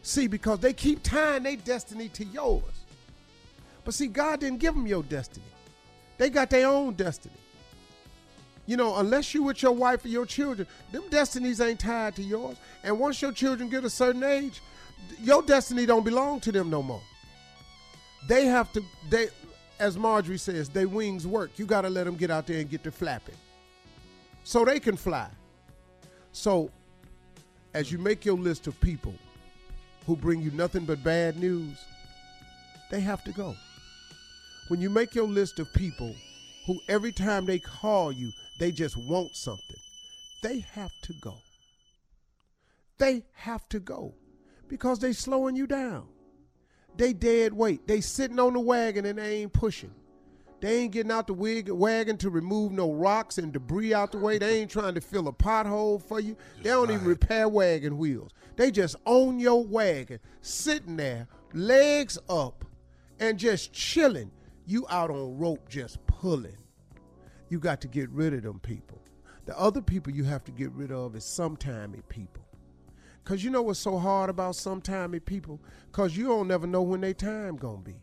See, 0.02 0.26
because 0.26 0.58
they 0.62 0.74
keep 0.74 1.04
tying 1.04 1.44
their 1.44 1.58
destiny 1.58 2.10
to 2.10 2.26
yours. 2.26 2.81
But 3.84 3.94
see, 3.94 4.08
God 4.08 4.40
didn't 4.40 4.60
give 4.60 4.74
them 4.74 4.88
your 4.88 5.04
destiny. 5.04 5.46
They 6.18 6.30
got 6.30 6.50
their 6.50 6.68
own 6.68 6.94
destiny. 6.94 7.34
You 8.68 8.78
know, 8.78 8.98
unless 8.98 9.34
you 9.34 9.44
with 9.44 9.62
your 9.64 9.72
wife 9.72 10.06
or 10.06 10.10
your 10.10 10.26
children, 10.26 10.68
them 10.92 11.04
destinies 11.10 11.60
ain't 11.60 11.80
tied 11.80 12.16
to 12.16 12.24
yours. 12.24 12.58
And 12.84 13.00
once 13.00 13.22
your 13.22 13.32
children 13.32 13.70
get 13.70 13.84
a 13.84 13.90
certain 13.90 14.24
age, 14.24 14.62
your 15.20 15.42
destiny 15.42 15.86
don't 15.86 16.06
belong 16.06 16.40
to 16.42 16.52
them 16.52 16.70
no 16.70 16.84
more. 16.84 17.02
They 18.28 18.46
have 18.46 18.72
to 18.74 18.84
they 19.10 19.30
as 19.82 19.98
Marjorie 19.98 20.38
says, 20.38 20.70
their 20.70 20.88
wings 20.88 21.26
work. 21.26 21.50
You 21.58 21.66
got 21.66 21.82
to 21.82 21.90
let 21.90 22.04
them 22.04 22.16
get 22.16 22.30
out 22.30 22.46
there 22.46 22.60
and 22.60 22.70
get 22.70 22.84
to 22.84 22.92
flapping. 22.92 23.36
So 24.44 24.64
they 24.64 24.80
can 24.80 24.96
fly. 24.96 25.28
So 26.34 26.70
as 27.74 27.92
you 27.92 27.98
make 27.98 28.24
your 28.24 28.38
list 28.38 28.68
of 28.68 28.80
people 28.80 29.16
who 30.06 30.16
bring 30.16 30.40
you 30.40 30.52
nothing 30.52 30.86
but 30.86 31.04
bad 31.04 31.36
news, 31.38 31.78
they 32.92 33.00
have 33.00 33.24
to 33.24 33.32
go. 33.32 33.56
When 34.68 34.82
you 34.82 34.90
make 34.90 35.16
your 35.16 35.28
list 35.28 35.60
of 35.60 35.72
people 35.74 36.16
who 36.66 36.80
every 36.88 37.12
time 37.12 37.46
they 37.46 37.60
call 37.60 38.12
you, 38.12 38.32
they 38.60 38.72
just 38.72 38.96
want 38.98 39.36
something, 39.36 39.78
they 40.44 40.60
have 40.74 40.92
to 41.04 41.14
go. 41.22 41.36
They 42.98 43.24
have 43.34 43.68
to 43.70 43.80
go 43.80 44.14
because 44.68 45.00
they 45.00 45.14
slowing 45.14 45.56
you 45.56 45.68
down. 45.68 46.08
They 46.98 47.14
dead 47.14 47.54
weight. 47.54 47.88
They 47.88 48.02
sitting 48.02 48.40
on 48.40 48.54
the 48.54 48.60
wagon 48.60 49.06
and 49.06 49.18
they 49.18 49.38
ain't 49.38 49.54
pushing. 49.54 49.94
They 50.62 50.82
ain't 50.82 50.92
getting 50.92 51.12
out 51.12 51.26
the 51.26 51.34
wig, 51.34 51.70
wagon 51.70 52.18
to 52.18 52.30
remove 52.30 52.72
no 52.72 52.94
rocks 52.94 53.40
and 53.40 53.52
debris 53.52 53.96
out 53.96 54.12
the 54.12 54.20
way. 54.20 54.38
They 54.38 54.62
ain't 54.62 54.70
trying 54.70 54.94
to 54.94 55.02
fill 55.02 55.28
a 55.28 55.34
pothole 55.34 56.02
for 56.02 56.20
you. 56.20 56.38
they 56.62 56.70
don't 56.70 56.92
even 56.92 57.06
repair 57.06 57.50
wagon 57.50 57.98
wheels. 57.98 58.32
They 58.56 58.70
just 58.70 58.96
own 59.08 59.40
your 59.40 59.64
wagon, 59.66 60.20
sitting 60.42 60.98
there, 60.98 61.28
legs 61.54 62.20
up, 62.30 62.64
and 63.20 63.40
just 63.40 63.74
chilling. 63.74 64.30
You 64.72 64.86
out 64.90 65.12
on 65.12 65.38
rope 65.38 65.68
just 65.68 65.98
pulling. 66.08 66.56
You 67.50 67.60
got 67.60 67.82
to 67.82 67.90
get 67.90 68.10
rid 68.12 68.34
of 68.34 68.44
them 68.44 68.62
people. 68.62 69.02
The 69.46 69.60
other 69.60 69.82
people 69.82 70.14
you 70.14 70.24
have 70.24 70.46
to 70.46 70.52
get 70.54 70.72
rid 70.72 70.94
of 70.94 71.14
is 71.18 71.26
sometimey 71.26 72.02
people. 72.08 72.46
Cause 73.26 73.44
you 73.44 73.50
know 73.50 73.64
what's 73.64 73.82
so 73.82 73.98
hard 73.98 74.30
about 74.30 74.54
sometimey 74.54 75.26
people? 75.26 75.60
Cause 75.92 76.16
you 76.16 76.28
don't 76.28 76.48
never 76.48 76.68
know 76.68 76.84
when 76.84 77.02
they 77.02 77.12
time 77.14 77.58
gonna 77.58 77.80
be. 77.80 77.98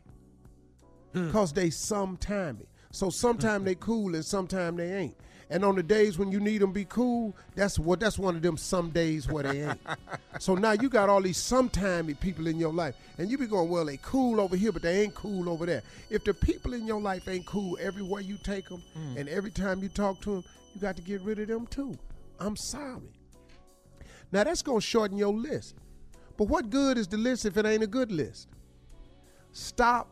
Hmm. 1.15 1.31
Cause 1.31 1.55
they 1.55 1.69
sometimey. 1.69 2.67
So 2.93 3.09
sometime 3.09 3.65
they 3.65 3.75
cool 3.75 4.15
and 4.15 4.23
sometime 4.23 4.77
they 4.77 4.93
ain't. 4.93 5.17
And 5.51 5.65
on 5.65 5.77
the 5.77 5.83
days 5.83 6.19
when 6.19 6.31
you 6.31 6.41
need 6.41 6.61
them 6.61 6.73
be 6.73 6.85
cool, 6.85 7.35
that's 7.55 7.79
what 7.79 8.01
that's 8.01 8.19
one 8.19 8.37
of 8.37 8.43
them 8.43 8.57
some 8.57 8.91
days 8.91 9.27
where 9.29 9.45
they 9.45 9.63
ain't. 9.63 9.79
so 10.39 10.55
now 10.55 10.73
you 10.73 10.91
got 10.91 11.09
all 11.09 11.23
these 11.23 11.39
sometimey 11.39 12.19
people 12.19 12.47
in 12.47 12.59
your 12.59 12.73
life, 12.73 12.95
and 13.17 13.31
you 13.31 13.39
be 13.39 13.47
going, 13.47 13.69
well, 13.71 13.87
they 13.87 13.99
cool 13.99 14.41
over 14.41 14.57
here, 14.57 14.73
but 14.73 14.83
they 14.83 15.03
ain't 15.03 15.15
cool 15.15 15.49
over 15.49 15.65
there. 15.65 15.83
If 16.11 16.25
the 16.25 16.35
people 16.35 16.75
in 16.75 16.87
your 16.87 17.01
life 17.01 17.27
ain't 17.29 17.47
cool 17.47 17.79
everywhere 17.81 18.21
you 18.21 18.37
take 18.43 18.69
them, 18.69 18.83
mm. 18.97 19.17
and 19.17 19.29
every 19.29 19.51
time 19.51 19.83
you 19.83 19.89
talk 19.89 20.21
to 20.23 20.35
them, 20.35 20.45
you 20.75 20.81
got 20.81 20.97
to 20.97 21.03
get 21.03 21.23
rid 21.23 21.39
of 21.39 21.49
them 21.49 21.67
too. 21.67 21.97
I'm 22.39 22.57
sorry. 22.57 23.15
Now 24.31 24.45
that's 24.45 24.63
gonna 24.63 24.81
shorten 24.81 25.17
your 25.17 25.33
list. 25.33 25.77
But 26.37 26.45
what 26.45 26.71
good 26.71 26.99
is 26.99 27.09
the 27.09 27.17
list 27.17 27.47
if 27.47 27.57
it 27.57 27.67
ain't 27.67 27.83
a 27.83 27.87
good 27.87 28.13
list? 28.13 28.49
Stop 29.53 30.09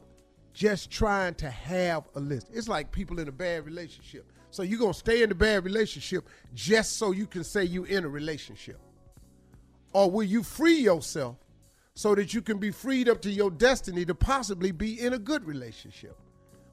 just 0.52 0.90
trying 0.90 1.34
to 1.34 1.50
have 1.50 2.04
a 2.14 2.20
list. 2.20 2.48
It's 2.52 2.66
like 2.66 2.90
people 2.90 3.20
in 3.20 3.28
a 3.28 3.32
bad 3.32 3.66
relationship. 3.66 4.32
So 4.56 4.62
you're 4.62 4.78
gonna 4.78 4.94
stay 4.94 5.22
in 5.22 5.28
the 5.28 5.34
bad 5.34 5.66
relationship 5.66 6.26
just 6.54 6.96
so 6.96 7.10
you 7.10 7.26
can 7.26 7.44
say 7.44 7.64
you 7.64 7.84
in 7.84 8.06
a 8.06 8.08
relationship. 8.08 8.80
Or 9.92 10.10
will 10.10 10.22
you 10.22 10.42
free 10.42 10.78
yourself 10.78 11.36
so 11.92 12.14
that 12.14 12.32
you 12.32 12.40
can 12.40 12.56
be 12.56 12.70
freed 12.70 13.06
up 13.10 13.20
to 13.20 13.30
your 13.30 13.50
destiny 13.50 14.06
to 14.06 14.14
possibly 14.14 14.72
be 14.72 14.98
in 14.98 15.12
a 15.12 15.18
good 15.18 15.44
relationship? 15.44 16.16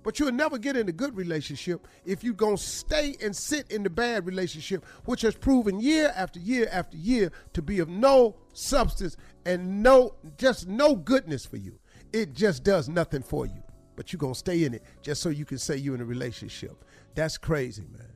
But 0.01 0.17
you'll 0.17 0.31
never 0.31 0.57
get 0.57 0.77
in 0.77 0.87
a 0.87 0.93
good 0.93 1.17
relationship 1.17 1.85
if 2.05 2.23
you're 2.23 2.33
going 2.33 2.55
to 2.55 2.63
stay 2.63 3.17
and 3.21 3.35
sit 3.35 3.69
in 3.69 3.83
the 3.83 3.89
bad 3.89 4.25
relationship, 4.25 4.85
which 5.03 5.23
has 5.23 5.35
proven 5.35 5.81
year 5.81 6.13
after 6.15 6.39
year 6.39 6.69
after 6.71 6.95
year 6.95 7.33
to 7.51 7.61
be 7.61 7.79
of 7.79 7.89
no 7.89 8.37
substance 8.53 9.17
and 9.45 9.83
no, 9.83 10.15
just 10.37 10.69
no 10.69 10.95
goodness 10.95 11.45
for 11.45 11.57
you. 11.57 11.77
It 12.13 12.31
just 12.31 12.63
does 12.63 12.87
nothing 12.87 13.23
for 13.23 13.45
you. 13.45 13.61
But 13.97 14.11
you're 14.11 14.19
going 14.19 14.33
to 14.33 14.39
stay 14.39 14.63
in 14.63 14.73
it 14.73 14.83
just 15.01 15.21
so 15.21 15.27
you 15.27 15.43
can 15.43 15.57
say 15.57 15.75
you're 15.75 15.95
in 15.95 16.01
a 16.01 16.05
relationship. 16.05 16.83
That's 17.15 17.37
crazy, 17.37 17.83
man. 17.91 18.11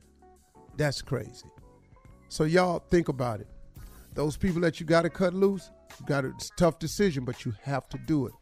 That's 0.76 1.02
crazy. 1.02 1.46
So, 2.28 2.44
y'all 2.44 2.80
think 2.90 3.08
about 3.08 3.40
it. 3.40 3.48
Those 4.14 4.36
people 4.36 4.60
that 4.62 4.80
you 4.80 4.86
got 4.86 5.02
to 5.02 5.10
cut 5.10 5.34
loose, 5.34 5.70
you 6.00 6.06
got 6.06 6.24
a 6.24 6.28
it's 6.28 6.50
tough 6.56 6.78
decision, 6.78 7.24
but 7.24 7.44
you 7.44 7.54
have 7.62 7.88
to 7.90 7.98
do 8.06 8.26
it. 8.26 8.32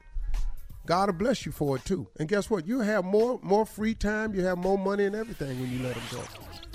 God 0.87 1.09
will 1.09 1.15
bless 1.15 1.45
you 1.45 1.53
for 1.53 1.77
it 1.77 1.85
too. 1.85 2.07
And 2.19 2.29
guess 2.29 2.49
what? 2.49 2.67
You 2.67 2.81
have 2.81 3.05
more 3.05 3.41
more 3.43 3.67
free 3.67 3.95
time. 3.95 4.35
You 4.35 4.45
have 4.45 4.59
more 4.59 4.79
money 4.79 5.05
and 5.05 5.17
everything 5.17 5.61
when 5.61 5.71
you 5.71 5.83
let 5.83 5.95
them 5.95 6.05
go. 6.13 6.23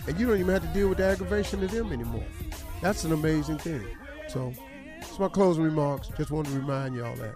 And 0.08 0.20
you 0.20 0.28
don't 0.28 0.40
even 0.40 0.54
have 0.54 0.64
to 0.64 0.74
deal 0.80 0.90
with 0.90 0.98
the 0.98 1.06
aggravation 1.06 1.64
of 1.64 1.72
them 1.72 1.92
anymore. 1.92 2.26
That's 2.82 3.04
an 3.04 3.14
amazing 3.14 3.60
thing. 3.60 3.86
So, 4.28 4.54
that's 5.00 5.20
my 5.20 5.28
closing 5.28 5.64
remarks. 5.64 6.10
Just 6.18 6.32
wanted 6.32 6.52
to 6.52 6.60
remind 6.60 6.96
you 6.96 7.06
all 7.06 7.16
that. 7.16 7.36